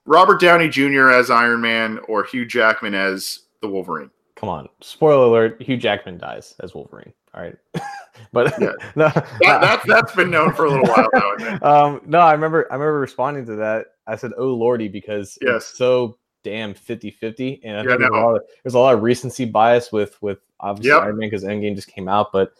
Robert 0.05 0.39
Downey 0.39 0.69
Jr. 0.69 1.09
as 1.09 1.29
Iron 1.29 1.61
Man 1.61 1.99
or 2.07 2.23
Hugh 2.23 2.45
Jackman 2.45 2.93
as 2.93 3.39
the 3.61 3.67
Wolverine. 3.67 4.11
Come 4.35 4.49
on, 4.49 4.67
spoiler 4.81 5.25
alert: 5.27 5.61
Hugh 5.61 5.77
Jackman 5.77 6.17
dies 6.17 6.55
as 6.61 6.73
Wolverine. 6.75 7.13
All 7.33 7.41
right, 7.41 7.55
but 8.33 8.53
Yeah. 8.59 8.71
no, 8.95 9.09
That, 9.09 9.33
that, 9.41 9.81
that's 9.85 10.13
been 10.15 10.29
known 10.29 10.53
for 10.53 10.65
a 10.65 10.69
little 10.71 10.85
while 10.85 11.09
now. 11.39 11.57
Um, 11.61 12.01
no, 12.05 12.19
I 12.19 12.33
remember 12.33 12.67
I 12.69 12.75
remember 12.75 12.99
responding 12.99 13.45
to 13.47 13.55
that. 13.55 13.87
I 14.07 14.15
said, 14.15 14.31
"Oh 14.37 14.53
lordy," 14.53 14.87
because 14.87 15.37
Yes. 15.41 15.69
it's 15.69 15.77
so 15.77 16.17
damn 16.43 16.73
50-50. 16.75 17.61
and 17.63 17.83
Yeah, 17.89 17.97
think 17.97 17.99
there's, 18.01 18.09
a 18.11 18.13
lot 18.13 18.35
of, 18.35 18.41
there's 18.63 18.75
a 18.75 18.79
lot 18.79 18.93
of 18.93 19.01
recency 19.01 19.45
bias 19.45 19.91
with 19.91 20.21
with 20.21 20.37
obviously 20.59 20.91
Yep. 20.91 21.01
Iron 21.01 21.17
Man 21.17 21.29
because 21.29 21.43
Endgame 21.43 21.75
just 21.75 21.87
came 21.87 22.07
out, 22.07 22.31
but 22.31 22.53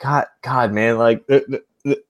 God, 0.00 0.26
God, 0.42 0.72
man, 0.72 0.98
like 0.98 1.26
the, 1.26 1.62
the, 1.84 2.02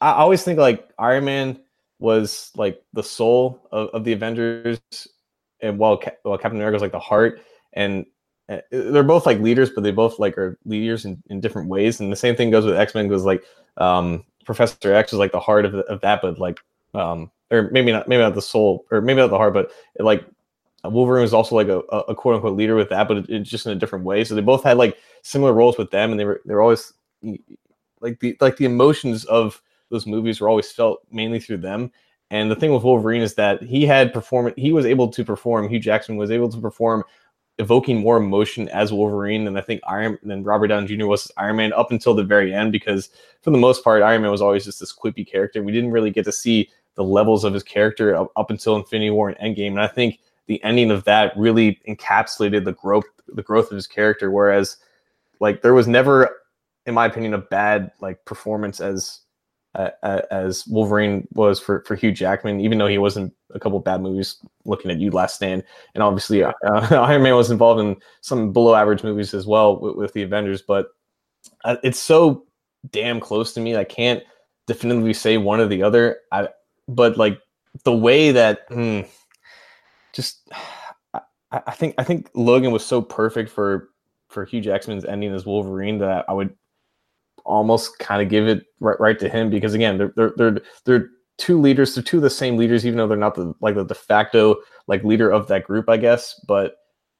I 0.00 0.12
always 0.12 0.42
think 0.42 0.58
like 0.58 0.88
Iron 0.98 1.24
Man 1.24 1.60
was 1.98 2.50
like 2.56 2.82
the 2.92 3.02
soul 3.02 3.66
of, 3.72 3.88
of 3.88 4.04
the 4.04 4.12
Avengers, 4.12 4.80
and 5.60 5.78
while 5.78 6.00
while 6.22 6.38
Captain 6.38 6.58
America 6.58 6.74
was 6.74 6.82
like 6.82 6.92
the 6.92 6.98
heart, 6.98 7.40
and 7.72 8.04
uh, 8.48 8.58
they're 8.70 9.02
both 9.02 9.26
like 9.26 9.38
leaders, 9.40 9.70
but 9.70 9.82
they 9.82 9.90
both 9.92 10.18
like 10.18 10.36
are 10.36 10.58
leaders 10.64 11.04
in, 11.04 11.22
in 11.30 11.40
different 11.40 11.68
ways. 11.68 12.00
And 12.00 12.12
the 12.12 12.16
same 12.16 12.36
thing 12.36 12.50
goes 12.50 12.64
with 12.64 12.76
X 12.76 12.94
Men. 12.94 13.08
Goes 13.08 13.24
like 13.24 13.42
um, 13.78 14.24
Professor 14.44 14.92
X 14.92 15.12
was 15.12 15.18
like 15.18 15.32
the 15.32 15.40
heart 15.40 15.64
of, 15.64 15.74
of 15.74 16.00
that, 16.02 16.20
but 16.20 16.38
like 16.38 16.60
um, 16.92 17.30
or 17.50 17.70
maybe 17.72 17.90
not 17.90 18.06
maybe 18.06 18.22
not 18.22 18.34
the 18.34 18.42
soul, 18.42 18.84
or 18.90 19.00
maybe 19.00 19.20
not 19.20 19.30
the 19.30 19.38
heart, 19.38 19.54
but 19.54 19.70
like 19.98 20.24
Wolverine 20.90 21.22
was 21.22 21.34
also 21.34 21.54
like 21.54 21.68
a, 21.68 21.80
a 21.80 22.14
quote 22.14 22.36
unquote 22.36 22.56
leader 22.56 22.76
with 22.76 22.90
that, 22.90 23.08
but 23.08 23.18
it, 23.18 23.26
it's 23.28 23.50
just 23.50 23.66
in 23.66 23.72
a 23.72 23.76
different 23.76 24.04
way. 24.04 24.24
So 24.24 24.34
they 24.34 24.40
both 24.40 24.64
had 24.64 24.76
like 24.76 24.98
similar 25.22 25.52
roles 25.52 25.78
with 25.78 25.90
them, 25.90 26.10
and 26.10 26.20
they 26.20 26.24
were 26.24 26.40
they 26.44 26.54
were 26.54 26.62
always 26.62 26.92
like 28.00 28.20
the 28.20 28.36
like 28.40 28.56
the 28.56 28.66
emotions 28.66 29.24
of 29.24 29.60
those 29.90 30.06
movies 30.06 30.40
were 30.40 30.48
always 30.48 30.70
felt 30.70 31.00
mainly 31.10 31.40
through 31.40 31.58
them. 31.58 31.90
And 32.30 32.50
the 32.50 32.56
thing 32.56 32.72
with 32.72 32.82
Wolverine 32.82 33.22
is 33.22 33.34
that 33.34 33.62
he 33.62 33.86
had 33.86 34.12
perform 34.12 34.52
he 34.56 34.72
was 34.72 34.86
able 34.86 35.08
to 35.08 35.24
perform. 35.24 35.68
Hugh 35.68 35.80
Jackson 35.80 36.16
was 36.16 36.30
able 36.30 36.48
to 36.50 36.60
perform, 36.60 37.04
evoking 37.58 38.00
more 38.00 38.16
emotion 38.16 38.68
as 38.70 38.92
Wolverine 38.92 39.44
than 39.44 39.56
I 39.56 39.60
think 39.60 39.80
Iron 39.86 40.18
than 40.22 40.42
Robert 40.42 40.68
Downey 40.68 40.86
Jr. 40.86 41.06
was 41.06 41.26
as 41.26 41.32
Iron 41.36 41.56
Man 41.56 41.72
up 41.72 41.92
until 41.92 42.14
the 42.14 42.24
very 42.24 42.52
end. 42.52 42.72
Because 42.72 43.10
for 43.42 43.50
the 43.50 43.58
most 43.58 43.84
part, 43.84 44.02
Iron 44.02 44.22
Man 44.22 44.30
was 44.30 44.42
always 44.42 44.64
just 44.64 44.80
this 44.80 44.94
quippy 44.94 45.26
character. 45.26 45.62
We 45.62 45.72
didn't 45.72 45.92
really 45.92 46.10
get 46.10 46.24
to 46.24 46.32
see 46.32 46.70
the 46.96 47.04
levels 47.04 47.44
of 47.44 47.52
his 47.52 47.62
character 47.62 48.14
up, 48.14 48.32
up 48.36 48.50
until 48.50 48.76
Infinity 48.76 49.10
War 49.10 49.28
and 49.28 49.56
Endgame. 49.56 49.68
And 49.68 49.80
I 49.80 49.88
think 49.88 50.20
the 50.46 50.62
ending 50.62 50.90
of 50.90 51.04
that 51.04 51.36
really 51.36 51.80
encapsulated 51.88 52.64
the 52.64 52.72
growth 52.72 53.04
the 53.28 53.42
growth 53.42 53.70
of 53.70 53.76
his 53.76 53.86
character. 53.86 54.30
Whereas, 54.30 54.76
like, 55.40 55.62
there 55.62 55.74
was 55.74 55.88
never, 55.88 56.28
in 56.86 56.94
my 56.94 57.06
opinion, 57.06 57.34
a 57.34 57.38
bad 57.38 57.90
like 58.00 58.24
performance 58.24 58.80
as 58.80 59.20
uh, 59.74 59.90
as 60.30 60.66
Wolverine 60.66 61.26
was 61.32 61.58
for 61.58 61.82
for 61.82 61.96
Hugh 61.96 62.12
Jackman, 62.12 62.60
even 62.60 62.78
though 62.78 62.86
he 62.86 62.98
wasn't 62.98 63.34
a 63.54 63.58
couple 63.58 63.78
bad 63.80 64.02
movies. 64.02 64.36
Looking 64.64 64.90
at 64.90 65.00
you, 65.00 65.10
Last 65.10 65.34
Stand, 65.34 65.64
and 65.94 66.02
obviously 66.02 66.44
uh, 66.44 66.52
Iron 66.90 67.22
Man 67.22 67.34
was 67.34 67.50
involved 67.50 67.80
in 67.80 67.96
some 68.20 68.52
below 68.52 68.74
average 68.74 69.02
movies 69.02 69.34
as 69.34 69.46
well 69.46 69.80
with, 69.80 69.96
with 69.96 70.12
the 70.12 70.22
Avengers. 70.22 70.62
But 70.62 70.88
uh, 71.64 71.76
it's 71.82 71.98
so 71.98 72.44
damn 72.92 73.18
close 73.18 73.52
to 73.54 73.60
me. 73.60 73.76
I 73.76 73.84
can't 73.84 74.22
definitively 74.66 75.12
say 75.12 75.38
one 75.38 75.60
or 75.60 75.66
the 75.66 75.82
other. 75.82 76.18
I 76.30 76.48
but 76.86 77.16
like 77.16 77.40
the 77.82 77.92
way 77.92 78.30
that 78.30 78.68
mm, 78.70 79.08
just 80.14 80.48
I, 81.14 81.20
I 81.66 81.72
think 81.72 81.94
I 81.98 82.04
think 82.04 82.30
Logan 82.34 82.72
was 82.72 82.84
so 82.84 83.02
perfect 83.02 83.50
for 83.50 83.90
for 84.28 84.44
Hugh 84.44 84.60
Jackman's 84.60 85.04
ending 85.04 85.32
as 85.34 85.46
Wolverine 85.46 85.98
that 85.98 86.24
I 86.28 86.32
would 86.32 86.54
almost 87.44 87.98
kind 87.98 88.22
of 88.22 88.28
give 88.28 88.48
it 88.48 88.66
right, 88.80 88.98
right 88.98 89.18
to 89.18 89.28
him 89.28 89.50
because 89.50 89.74
again 89.74 89.98
they're 89.98 90.12
they're 90.16 90.32
they're 90.36 90.60
they're 90.84 91.08
two 91.36 91.60
leaders 91.60 91.94
they're 91.94 92.02
two 92.02 92.16
of 92.16 92.22
the 92.22 92.30
same 92.30 92.56
leaders 92.56 92.86
even 92.86 92.96
though 92.96 93.06
they're 93.06 93.18
not 93.18 93.34
the 93.34 93.52
like 93.60 93.74
the 93.74 93.84
de 93.84 93.94
facto 93.94 94.56
like 94.86 95.04
leader 95.04 95.30
of 95.30 95.46
that 95.48 95.64
group 95.64 95.88
I 95.88 95.96
guess 95.96 96.40
but 96.48 96.76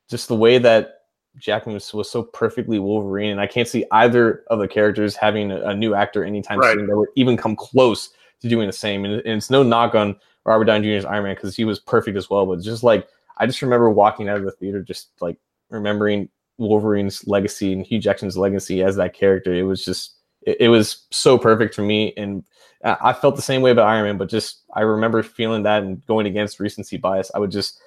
just 0.09 0.29
the 0.29 0.37
way 0.37 0.59
that 0.59 1.01
Jackman 1.37 1.75
was, 1.75 1.93
was 1.93 2.11
so 2.11 2.23
perfectly 2.23 2.79
Wolverine 2.79 3.33
and 3.33 3.41
I 3.41 3.47
can't 3.47 3.69
see 3.69 3.85
either 3.91 4.45
of 4.49 4.61
the 4.61 4.69
characters 4.69 5.17
having 5.17 5.51
a, 5.51 5.61
a 5.63 5.75
new 5.75 5.95
actor 5.95 6.25
anytime 6.25 6.59
right. 6.59 6.75
soon 6.75 6.87
that 6.87 6.97
would 6.97 7.09
even 7.17 7.37
come 7.37 7.57
close 7.57 8.11
to 8.41 8.49
doing 8.49 8.67
the 8.67 8.73
same 8.73 9.05
and, 9.05 9.15
and 9.15 9.37
it's 9.37 9.51
no 9.51 9.63
knock 9.63 9.95
on 9.95 10.17
Robert 10.47 10.65
Downey 10.65 10.99
Jr.'s 10.99 11.05
Iron 11.05 11.25
Man 11.25 11.35
because 11.35 11.57
he 11.57 11.65
was 11.65 11.79
perfect 11.79 12.17
as 12.17 12.31
well 12.31 12.47
but 12.47 12.61
just 12.61 12.83
like 12.83 13.09
I 13.37 13.47
just 13.47 13.63
remember 13.63 13.91
walking 13.91 14.29
out 14.29 14.39
of 14.39 14.45
the 14.45 14.53
theater 14.53 14.83
just 14.83 15.11
like 15.21 15.37
remembering 15.71 16.29
Wolverine's 16.59 17.27
legacy 17.27 17.73
and 17.73 17.85
Hugh 17.87 17.99
Jackson's 17.99 18.37
legacy 18.37 18.83
as 18.83 18.97
that 18.97 19.15
character. 19.15 19.53
It 19.53 19.63
was 19.63 19.85
just 19.85 20.15
it, 20.43 20.57
it, 20.61 20.69
was 20.69 21.07
so 21.11 21.39
perfect 21.39 21.75
for 21.75 21.83
me, 21.83 22.13
and 22.17 22.45
I 22.85 23.13
felt 23.13 23.37
the 23.37 23.43
same 23.43 23.63
way 23.63 23.71
about 23.71 23.89
Iron 23.89 24.05
Man. 24.05 24.19
But 24.19 24.29
just 24.29 24.63
I 24.75 24.83
remember 24.83 25.23
feeling 25.23 25.63
that 25.65 25.83
and 25.83 26.05
going 26.07 26.27
against 26.27 26.61
recency 26.61 26.97
bias, 26.97 27.31
I 27.35 27.39
would 27.39 27.51
just 27.51 27.81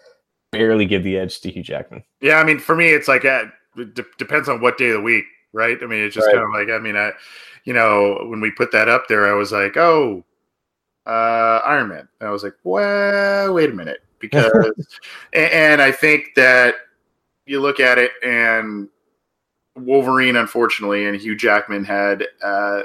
barely 0.52 0.86
give 0.86 1.04
the 1.04 1.18
edge 1.18 1.40
to 1.42 1.52
Hugh 1.52 1.64
Jackman. 1.64 2.04
Yeah, 2.22 2.40
I 2.40 2.44
mean, 2.44 2.60
for 2.60 2.76
me, 2.76 2.90
it's 2.90 3.08
like 3.08 3.26
uh, 3.26 3.46
it 3.78 3.94
d- 3.96 4.04
depends 4.18 4.50
on 4.50 4.62
what 4.62 4.78
day 4.78 4.88
of 4.88 4.94
the 4.94 5.02
week, 5.02 5.26
right? 5.54 5.78
I 5.82 5.86
mean, 5.86 6.04
it's 6.04 6.16
just 6.16 6.28
right. 6.28 6.36
kind 6.36 6.46
of 6.46 6.54
like 6.54 6.70
I 6.70 6.82
mean, 6.82 6.98
I 6.98 7.14
you 7.64 7.74
know 7.74 8.26
when 8.30 8.42
we 8.42 8.52
put 8.52 8.72
that 8.72 8.90
up 8.90 9.08
there, 9.08 9.28
I 9.28 9.34
was 9.34 9.52
like, 9.52 9.78
oh, 9.78 10.26
uh, 11.08 11.62
Iron 11.66 11.90
Man. 11.90 12.08
And 12.20 12.30
I 12.30 12.32
was 12.32 12.44
like, 12.44 12.56
well, 12.64 13.54
wait 13.54 13.70
a 13.70 13.74
minute, 13.74 14.04
because 14.20 14.74
and, 15.34 15.82
I 15.82 15.92
think 15.92 16.36
that 16.36 16.76
you 17.46 17.62
look 17.62 17.80
at 17.80 17.98
it 17.98 18.12
and 18.24 18.90
Wolverine, 19.76 20.36
unfortunately, 20.36 21.06
and 21.06 21.20
Hugh 21.20 21.36
Jackman 21.36 21.86
had 21.86 22.26
uh, 22.44 22.82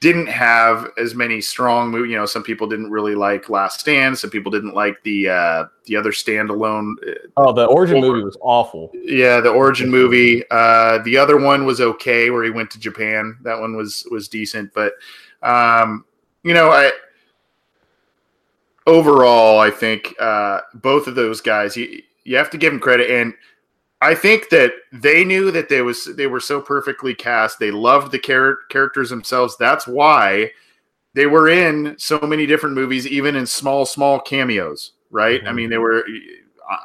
didn't 0.00 0.28
have 0.28 0.90
as 0.96 1.14
many 1.14 1.40
strong 1.40 1.92
You 1.92 2.16
know, 2.16 2.26
some 2.26 2.42
people 2.42 2.68
didn't 2.68 2.90
really 2.90 3.14
like 3.14 3.50
Last 3.50 3.80
Stand. 3.80 4.16
Some 4.16 4.30
people 4.30 4.52
didn't 4.52 4.74
like 4.74 5.02
the 5.02 5.28
uh, 5.28 5.64
the 5.86 5.96
other 5.96 6.12
standalone. 6.12 6.94
Uh, 7.06 7.14
oh, 7.38 7.52
the 7.52 7.64
origin 7.64 8.00
movie 8.00 8.22
was 8.22 8.36
awful. 8.40 8.90
Yeah, 8.94 9.40
the 9.40 9.50
origin 9.50 9.90
movie. 9.90 10.44
Uh, 10.50 10.98
the 10.98 11.16
other 11.16 11.38
one 11.38 11.64
was 11.66 11.80
okay, 11.80 12.30
where 12.30 12.44
he 12.44 12.50
went 12.50 12.70
to 12.72 12.78
Japan. 12.78 13.36
That 13.42 13.58
one 13.58 13.74
was 13.74 14.06
was 14.10 14.28
decent, 14.28 14.72
but 14.72 14.92
um, 15.42 16.04
you 16.42 16.54
know, 16.54 16.70
I 16.70 16.92
overall, 18.86 19.60
I 19.60 19.70
think 19.70 20.14
uh, 20.18 20.60
both 20.74 21.06
of 21.06 21.14
those 21.14 21.40
guys. 21.40 21.76
You, 21.76 22.02
you 22.24 22.36
have 22.36 22.50
to 22.50 22.58
give 22.58 22.72
them 22.72 22.80
credit, 22.80 23.10
and 23.10 23.34
I 24.00 24.14
think 24.14 24.50
that 24.50 24.72
they 24.92 25.24
knew 25.24 25.50
that 25.50 25.68
they 25.68 25.82
was 25.82 26.04
they 26.16 26.26
were 26.26 26.40
so 26.40 26.60
perfectly 26.60 27.14
cast. 27.14 27.58
They 27.58 27.70
loved 27.70 28.12
the 28.12 28.18
char- 28.18 28.58
characters 28.68 29.10
themselves. 29.10 29.56
That's 29.56 29.86
why 29.86 30.52
they 31.14 31.26
were 31.26 31.48
in 31.48 31.96
so 31.98 32.18
many 32.20 32.46
different 32.46 32.74
movies, 32.74 33.06
even 33.06 33.34
in 33.36 33.46
small 33.46 33.86
small 33.86 34.20
cameos. 34.20 34.92
Right? 35.10 35.40
Mm-hmm. 35.40 35.48
I 35.48 35.52
mean, 35.52 35.70
they 35.70 35.78
were 35.78 36.04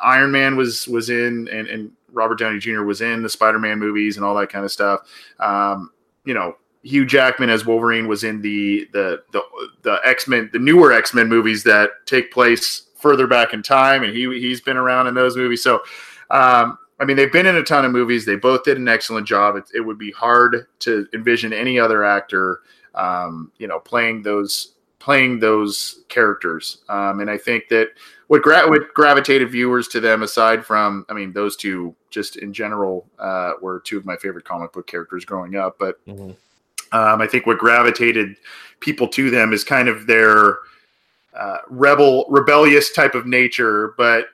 Iron 0.02 0.32
Man 0.32 0.56
was 0.56 0.88
was 0.88 1.10
in, 1.10 1.48
and, 1.50 1.68
and 1.68 1.92
Robert 2.12 2.40
Downey 2.40 2.60
Jr. 2.60 2.84
was 2.84 3.02
in 3.02 3.22
the 3.22 3.30
Spider 3.30 3.60
Man 3.60 3.80
movies 3.80 4.18
and 4.18 4.26
all 4.26 4.36
that 4.36 4.50
kind 4.50 4.66
of 4.66 4.72
stuff. 4.72 5.02
Um, 5.40 5.92
you 6.26 6.34
know, 6.34 6.56
Hugh 6.84 7.06
Jackman 7.06 7.50
as 7.50 7.66
Wolverine 7.66 8.08
was 8.08 8.24
in 8.24 8.42
the 8.42 8.88
the 8.92 9.24
the, 9.32 9.42
the 9.82 10.00
X 10.04 10.28
Men, 10.28 10.50
the 10.54 10.60
newer 10.60 10.92
X 10.92 11.14
Men 11.14 11.28
movies 11.28 11.64
that 11.64 12.06
take 12.06 12.32
place 12.32 12.84
further 12.96 13.28
back 13.28 13.54
in 13.54 13.64
time, 13.64 14.04
and 14.04 14.16
he 14.16 14.24
he's 14.40 14.62
been 14.62 14.78
around 14.78 15.08
in 15.08 15.14
those 15.14 15.36
movies. 15.36 15.64
So, 15.64 15.82
um, 16.30 16.78
I 17.00 17.06
mean, 17.06 17.18
they've 17.18 17.32
been 17.32 17.46
in 17.46 17.56
a 17.56 17.64
ton 17.64 17.86
of 17.86 17.92
movies. 17.92 18.26
They 18.26 18.36
both 18.36 18.64
did 18.64 18.78
an 18.78 18.88
excellent 18.88 19.28
job. 19.28 19.56
It, 19.56 19.66
it 19.74 19.82
would 19.82 19.98
be 19.98 20.12
hard 20.12 20.68
to 20.80 21.08
envision 21.14 21.54
any 21.54 21.80
other 21.80 22.04
actor, 22.04 22.62
um, 22.96 23.52
you 23.58 23.68
know, 23.68 23.80
playing 23.80 24.24
those 24.24 24.74
playing 25.00 25.40
those 25.40 26.06
characters. 26.08 26.78
Um, 26.88 27.20
and 27.20 27.30
I 27.30 27.38
think 27.38 27.68
that 27.68 27.90
what, 28.28 28.42
gra- 28.42 28.70
what 28.70 28.94
gravitated 28.94 29.52
viewers 29.52 29.90
to 29.90 30.00
them, 30.00 30.24
aside 30.24 30.66
from, 30.66 31.06
I 31.10 31.14
mean, 31.14 31.34
those 31.34 31.58
two 31.58 31.94
just 32.10 32.38
in 32.38 32.54
general 32.54 33.06
uh, 33.20 33.52
were 33.62 33.82
two 33.82 33.98
of 33.98 34.06
my 34.06 34.16
favorite 34.16 34.46
comic 34.46 34.72
book 34.72 34.88
characters 34.88 35.26
growing 35.26 35.58
up. 35.58 35.78
But 35.78 36.04
mm-hmm. 36.08 36.32
Um, 36.94 37.22
I 37.22 37.28
think 37.28 37.46
what 37.46 37.58
gravitated 37.58 38.38
people 38.80 39.08
to 39.10 39.30
them 39.30 39.52
is 39.52 39.64
kind 39.64 39.90
of 39.90 40.08
their 40.08 40.60
uh, 41.36 41.58
rebel, 41.68 42.26
rebellious 42.30 42.92
type 42.92 43.16
of 43.16 43.26
nature, 43.26 43.96
but 43.98 44.28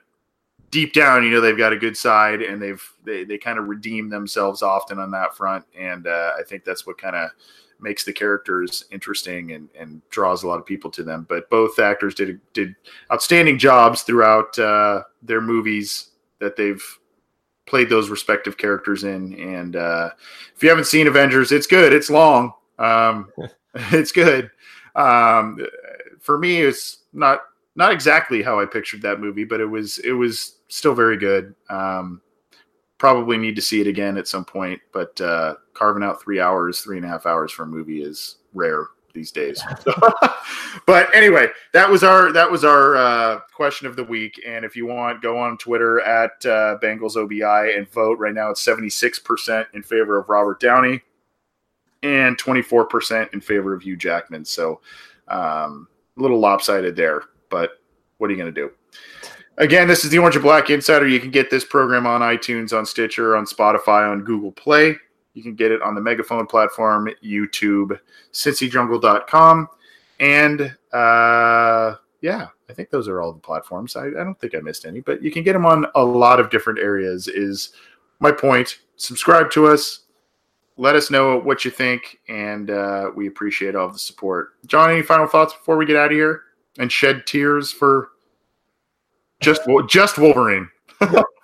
deep 0.70 0.92
down, 0.92 1.24
you 1.24 1.30
know, 1.30 1.40
they've 1.40 1.56
got 1.56 1.72
a 1.72 1.78
good 1.78 1.96
side, 1.96 2.42
and 2.42 2.60
they've 2.60 2.82
they 3.04 3.24
they 3.24 3.38
kind 3.38 3.58
of 3.58 3.66
redeem 3.68 4.08
themselves 4.08 4.62
often 4.62 4.98
on 4.98 5.10
that 5.10 5.36
front, 5.36 5.64
and 5.76 6.06
uh, 6.06 6.32
I 6.38 6.42
think 6.42 6.64
that's 6.64 6.86
what 6.86 6.98
kind 6.98 7.16
of 7.16 7.30
makes 7.80 8.04
the 8.04 8.12
characters 8.12 8.84
interesting 8.90 9.52
and, 9.52 9.68
and 9.78 10.02
draws 10.10 10.42
a 10.42 10.46
lot 10.46 10.58
of 10.58 10.66
people 10.66 10.90
to 10.90 11.02
them. 11.02 11.24
But 11.28 11.48
both 11.48 11.78
actors 11.78 12.14
did 12.14 12.40
did 12.52 12.76
outstanding 13.10 13.58
jobs 13.58 14.02
throughout 14.02 14.58
uh, 14.58 15.04
their 15.22 15.40
movies 15.40 16.10
that 16.38 16.56
they've 16.56 16.84
played 17.70 17.88
those 17.88 18.10
respective 18.10 18.58
characters 18.58 19.04
in. 19.04 19.32
And 19.34 19.76
uh, 19.76 20.10
if 20.54 20.62
you 20.62 20.68
haven't 20.68 20.86
seen 20.86 21.06
Avengers, 21.06 21.52
it's 21.52 21.68
good. 21.68 21.92
It's 21.92 22.10
long. 22.10 22.52
Um, 22.78 23.30
it's 23.74 24.12
good. 24.12 24.50
Um, 24.96 25.64
for 26.20 26.36
me, 26.36 26.60
it's 26.60 27.04
not 27.12 27.42
not 27.76 27.92
exactly 27.92 28.42
how 28.42 28.60
I 28.60 28.66
pictured 28.66 29.02
that 29.02 29.20
movie, 29.20 29.44
but 29.44 29.60
it 29.60 29.66
was 29.66 29.98
it 29.98 30.12
was 30.12 30.56
still 30.68 30.94
very 30.94 31.16
good. 31.16 31.54
Um, 31.70 32.20
probably 32.98 33.38
need 33.38 33.56
to 33.56 33.62
see 33.62 33.80
it 33.80 33.86
again 33.86 34.18
at 34.18 34.28
some 34.28 34.44
point, 34.44 34.80
but 34.92 35.18
uh, 35.20 35.54
carving 35.72 36.02
out 36.02 36.20
three 36.20 36.40
hours, 36.40 36.80
three 36.80 36.96
and 36.96 37.06
a 37.06 37.08
half 37.08 37.24
hours 37.24 37.52
for 37.52 37.62
a 37.62 37.66
movie 37.66 38.02
is 38.02 38.38
rare 38.52 38.88
these 39.12 39.30
days. 39.30 39.62
but 40.86 41.14
anyway, 41.14 41.46
that 41.72 41.88
was 41.88 42.02
our 42.02 42.32
that 42.32 42.50
was 42.50 42.64
our 42.64 42.96
uh, 42.96 43.40
question 43.54 43.86
of 43.86 43.96
the 43.96 44.04
week. 44.04 44.40
And 44.46 44.64
if 44.64 44.76
you 44.76 44.86
want, 44.86 45.22
go 45.22 45.38
on 45.38 45.58
Twitter 45.58 46.00
at 46.00 46.32
uh, 46.44 46.78
Bengals 46.82 47.16
OBI 47.16 47.76
and 47.76 47.88
vote. 47.90 48.18
Right 48.18 48.34
now, 48.34 48.50
it's 48.50 48.60
seventy 48.60 48.90
six 48.90 49.18
percent 49.18 49.68
in 49.74 49.82
favor 49.82 50.18
of 50.18 50.28
Robert 50.28 50.60
Downey 50.60 51.00
and 52.02 52.38
twenty 52.38 52.62
four 52.62 52.84
percent 52.84 53.30
in 53.32 53.40
favor 53.40 53.74
of 53.74 53.82
Hugh 53.82 53.96
Jackman. 53.96 54.44
So 54.44 54.80
um, 55.28 55.88
a 56.16 56.20
little 56.20 56.38
lopsided 56.38 56.96
there, 56.96 57.22
but 57.48 57.80
what 58.18 58.28
are 58.28 58.32
you 58.32 58.38
going 58.38 58.54
to 58.54 58.60
do? 58.60 58.70
Again, 59.58 59.88
this 59.88 60.04
is 60.04 60.10
the 60.10 60.18
Orange 60.18 60.36
and 60.36 60.42
Black 60.42 60.70
Insider. 60.70 61.06
You 61.06 61.20
can 61.20 61.30
get 61.30 61.50
this 61.50 61.66
program 61.66 62.06
on 62.06 62.22
iTunes, 62.22 62.76
on 62.76 62.86
Stitcher, 62.86 63.36
on 63.36 63.44
Spotify, 63.44 64.10
on 64.10 64.24
Google 64.24 64.52
Play. 64.52 64.96
You 65.34 65.42
can 65.42 65.54
get 65.54 65.70
it 65.70 65.82
on 65.82 65.94
the 65.94 66.00
Megaphone 66.00 66.46
platform, 66.46 67.08
YouTube, 67.24 67.98
cincyjungle.com. 68.32 69.68
And 70.18 70.60
uh, 70.92 71.94
yeah, 72.20 72.48
I 72.68 72.72
think 72.72 72.90
those 72.90 73.08
are 73.08 73.20
all 73.20 73.32
the 73.32 73.40
platforms. 73.40 73.96
I, 73.96 74.06
I 74.06 74.24
don't 74.24 74.38
think 74.38 74.54
I 74.54 74.60
missed 74.60 74.84
any, 74.84 75.00
but 75.00 75.22
you 75.22 75.30
can 75.30 75.42
get 75.42 75.54
them 75.54 75.66
on 75.66 75.86
a 75.94 76.04
lot 76.04 76.40
of 76.40 76.50
different 76.50 76.78
areas, 76.78 77.28
is 77.28 77.72
my 78.18 78.30
point. 78.30 78.80
Subscribe 78.96 79.50
to 79.52 79.66
us, 79.66 80.00
let 80.76 80.94
us 80.94 81.10
know 81.10 81.38
what 81.38 81.64
you 81.64 81.70
think, 81.70 82.18
and 82.28 82.70
uh, 82.70 83.10
we 83.14 83.28
appreciate 83.28 83.74
all 83.74 83.88
the 83.88 83.98
support. 83.98 84.64
John, 84.66 84.90
any 84.90 85.02
final 85.02 85.26
thoughts 85.26 85.54
before 85.54 85.76
we 85.76 85.86
get 85.86 85.96
out 85.96 86.06
of 86.06 86.12
here 86.12 86.42
and 86.78 86.90
shed 86.90 87.26
tears 87.26 87.72
for 87.72 88.10
just 89.40 89.62
just 89.88 90.18
Wolverine? 90.18 90.68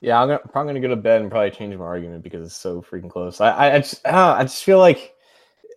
yeah, 0.00 0.20
I'm, 0.20 0.28
gonna, 0.28 0.40
probably 0.52 0.74
gonna 0.74 0.80
go 0.80 0.88
to 0.88 0.96
bed 0.96 1.20
and 1.20 1.30
probably 1.30 1.50
change 1.50 1.74
my 1.76 1.84
argument 1.84 2.22
because 2.22 2.46
it's 2.46 2.56
so 2.56 2.82
freaking 2.82 3.10
close. 3.10 3.40
I 3.40 3.50
I, 3.50 3.74
I 3.74 3.78
just 3.78 4.06
uh, 4.06 4.34
I 4.38 4.42
just 4.44 4.62
feel 4.62 4.78
like 4.78 5.14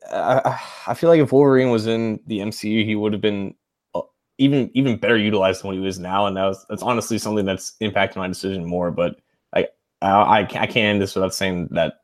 uh, 0.09 0.57
I 0.87 0.93
feel 0.93 1.09
like 1.09 1.19
if 1.19 1.31
Wolverine 1.31 1.71
was 1.71 1.87
in 1.87 2.19
the 2.27 2.39
MCU, 2.39 2.85
he 2.85 2.95
would 2.95 3.13
have 3.13 3.21
been 3.21 3.55
uh, 3.95 4.01
even 4.37 4.69
even 4.73 4.97
better 4.97 5.17
utilized 5.17 5.61
than 5.61 5.69
what 5.69 5.77
he 5.77 5.87
is 5.87 5.99
now, 5.99 6.27
and 6.27 6.37
that 6.37 6.45
was, 6.45 6.65
that's 6.69 6.83
honestly 6.83 7.17
something 7.17 7.45
that's 7.45 7.73
impacted 7.79 8.17
my 8.17 8.27
decision 8.27 8.65
more. 8.65 8.91
But 8.91 9.17
I 9.53 9.67
I, 10.01 10.41
I 10.41 10.45
can't 10.45 10.75
end 10.75 11.01
this 11.01 11.15
without 11.15 11.33
saying 11.33 11.69
that 11.71 12.01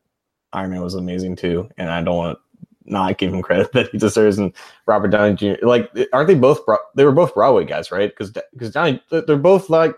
Iron 0.53 0.71
Man 0.71 0.81
was 0.81 0.95
amazing 0.95 1.35
too, 1.35 1.69
and 1.77 1.89
I 1.89 2.01
don't 2.01 2.17
want 2.17 2.37
to 2.37 2.91
not 2.91 3.17
give 3.17 3.33
him 3.33 3.41
credit 3.41 3.71
that 3.73 3.89
he 3.91 3.97
deserves. 3.99 4.39
And 4.39 4.53
Robert 4.87 5.09
Downey 5.09 5.35
Jr. 5.35 5.65
Like, 5.65 5.91
aren't 6.13 6.27
they 6.27 6.35
both? 6.35 6.61
They 6.95 7.05
were 7.05 7.11
both 7.11 7.35
Broadway 7.35 7.65
guys, 7.65 7.91
right? 7.91 8.09
Because 8.09 8.31
because 8.53 8.71
Downey, 8.71 9.01
they're 9.09 9.37
both 9.37 9.69
like 9.69 9.95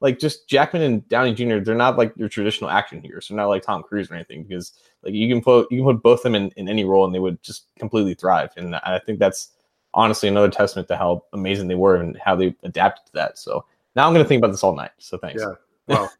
like 0.00 0.18
just 0.18 0.48
Jackman 0.48 0.82
and 0.82 1.08
Downey 1.08 1.34
Jr. 1.34 1.58
They're 1.58 1.74
not 1.74 1.98
like 1.98 2.12
your 2.16 2.28
traditional 2.28 2.70
action 2.70 3.02
heroes. 3.02 3.28
They're 3.28 3.36
not 3.36 3.48
like 3.48 3.62
Tom 3.62 3.82
Cruise 3.82 4.10
or 4.10 4.14
anything. 4.14 4.44
Because 4.44 4.72
like 5.02 5.14
you 5.14 5.28
can 5.28 5.42
put 5.42 5.70
you 5.70 5.78
can 5.78 5.86
put 5.86 6.02
both 6.02 6.20
of 6.20 6.22
them 6.24 6.34
in, 6.34 6.50
in 6.56 6.68
any 6.68 6.84
role 6.84 7.04
and 7.04 7.14
they 7.14 7.18
would 7.18 7.42
just 7.42 7.66
completely 7.78 8.14
thrive. 8.14 8.50
And 8.56 8.76
I 8.76 9.00
think 9.04 9.18
that's 9.18 9.52
honestly 9.94 10.28
another 10.28 10.50
testament 10.50 10.88
to 10.88 10.96
how 10.96 11.24
amazing 11.32 11.68
they 11.68 11.74
were 11.74 11.96
and 11.96 12.16
how 12.18 12.36
they 12.36 12.54
adapted 12.62 13.06
to 13.06 13.12
that. 13.14 13.38
So 13.38 13.64
now 13.96 14.06
I'm 14.06 14.12
going 14.12 14.24
to 14.24 14.28
think 14.28 14.40
about 14.40 14.52
this 14.52 14.62
all 14.62 14.76
night. 14.76 14.92
So 14.98 15.18
thanks. 15.18 15.42
Yeah. 15.42 15.54
Well, 15.88 16.12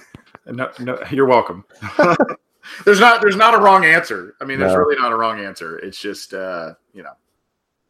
no, 0.46 0.70
no, 0.78 1.02
you're 1.10 1.26
welcome. 1.26 1.64
there's 2.84 3.00
not 3.00 3.20
there's 3.20 3.36
not 3.36 3.54
a 3.54 3.58
wrong 3.58 3.84
answer. 3.84 4.36
I 4.40 4.44
mean, 4.44 4.58
there's 4.58 4.72
no. 4.72 4.78
really 4.78 5.00
not 5.00 5.12
a 5.12 5.16
wrong 5.16 5.40
answer. 5.40 5.78
It's 5.78 5.98
just 5.98 6.34
uh, 6.34 6.74
you 6.92 7.02
know, 7.02 7.12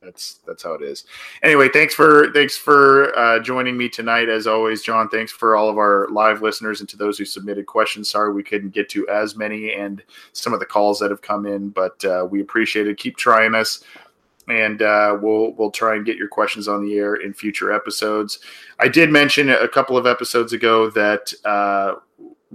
that's 0.05 0.35
that's 0.47 0.62
how 0.62 0.74
it 0.74 0.82
is. 0.82 1.05
Anyway, 1.43 1.68
thanks 1.68 1.94
for 1.94 2.31
thanks 2.32 2.56
for 2.56 3.16
uh, 3.18 3.39
joining 3.40 3.76
me 3.76 3.89
tonight. 3.89 4.28
As 4.28 4.47
always, 4.47 4.82
John. 4.82 5.09
Thanks 5.09 5.32
for 5.32 5.56
all 5.56 5.68
of 5.68 5.78
our 5.78 6.09
live 6.10 6.43
listeners 6.43 6.81
and 6.81 6.89
to 6.90 6.97
those 6.97 7.18
who 7.18 7.24
submitted 7.24 7.66
questions. 7.66 8.09
Sorry 8.09 8.32
we 8.32 8.43
couldn't 8.43 8.74
get 8.74 8.89
to 8.90 9.09
as 9.09 9.36
many 9.36 9.72
and 9.72 10.02
some 10.32 10.52
of 10.52 10.60
the 10.60 10.66
calls 10.66 10.98
that 11.01 11.10
have 11.10 11.22
come 11.22 11.47
in, 11.47 11.70
but 11.70 12.05
uh, 12.05 12.26
we 12.31 12.40
appreciate 12.40 12.86
it. 12.86 12.97
Keep 12.98 13.16
trying 13.16 13.55
us, 13.55 13.82
and 14.48 14.82
uh, 14.82 15.18
we'll 15.20 15.52
we'll 15.52 15.70
try 15.70 15.97
and 15.97 16.06
get 16.06 16.16
your 16.16 16.28
questions 16.28 16.68
on 16.68 16.85
the 16.85 16.97
air 16.97 17.14
in 17.16 17.32
future 17.32 17.72
episodes. 17.72 18.40
I 18.78 18.89
did 18.89 19.10
mention 19.10 19.51
a 19.51 19.68
couple 19.68 19.97
of 19.97 20.06
episodes 20.06 20.52
ago 20.52 20.90
that 20.90 21.32
uh, 21.44 21.94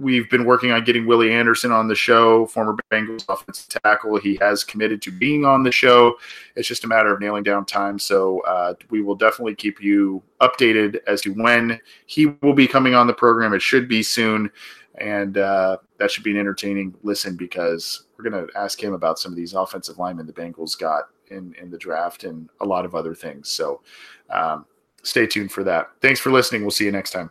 we've 0.00 0.30
been 0.30 0.44
working 0.44 0.72
on 0.72 0.82
getting 0.82 1.06
Willie 1.06 1.32
Anderson 1.32 1.70
on 1.70 1.86
the 1.86 1.94
show, 1.94 2.46
former 2.46 2.74
Bengals 2.90 3.26
offensive 3.28 3.68
tackle. 3.82 4.18
He 4.18 4.36
has 4.40 4.64
committed 4.64 5.02
to 5.02 5.12
being 5.12 5.44
on 5.44 5.62
the 5.62 5.70
show. 5.70 6.16
It's 6.56 6.66
just 6.66 6.84
a 6.84 6.88
matter 6.88 7.12
of 7.12 7.20
nailing 7.20 7.42
down 7.42 7.66
time. 7.66 7.98
So 7.98 8.40
uh, 8.40 8.74
we 8.88 9.02
will 9.02 9.14
definitely 9.14 9.54
keep 9.54 9.80
you 9.80 10.22
updated 10.40 11.00
as 11.06 11.20
to 11.22 11.34
when 11.34 11.78
he 12.06 12.26
will 12.40 12.54
be 12.54 12.66
coming 12.66 12.94
on 12.94 13.06
the 13.06 13.12
program. 13.12 13.52
It 13.52 13.62
should 13.62 13.88
be 13.88 14.02
soon. 14.02 14.50
And 14.98 15.38
uh, 15.38 15.76
that 15.98 16.10
should 16.10 16.24
be 16.24 16.32
an 16.32 16.38
entertaining 16.38 16.94
listen 17.02 17.36
because 17.36 18.06
we're 18.16 18.28
going 18.28 18.46
to 18.46 18.58
ask 18.58 18.82
him 18.82 18.94
about 18.94 19.18
some 19.18 19.32
of 19.32 19.36
these 19.36 19.54
offensive 19.54 19.98
linemen 19.98 20.26
the 20.26 20.32
Bengals 20.32 20.78
got 20.78 21.04
in, 21.28 21.54
in 21.60 21.70
the 21.70 21.78
draft 21.78 22.24
and 22.24 22.48
a 22.60 22.64
lot 22.64 22.84
of 22.84 22.94
other 22.94 23.14
things. 23.14 23.50
So 23.50 23.82
um, 24.30 24.64
stay 25.02 25.26
tuned 25.26 25.52
for 25.52 25.62
that. 25.64 25.90
Thanks 26.00 26.20
for 26.20 26.30
listening. 26.30 26.62
We'll 26.62 26.70
see 26.70 26.86
you 26.86 26.92
next 26.92 27.10
time. 27.10 27.30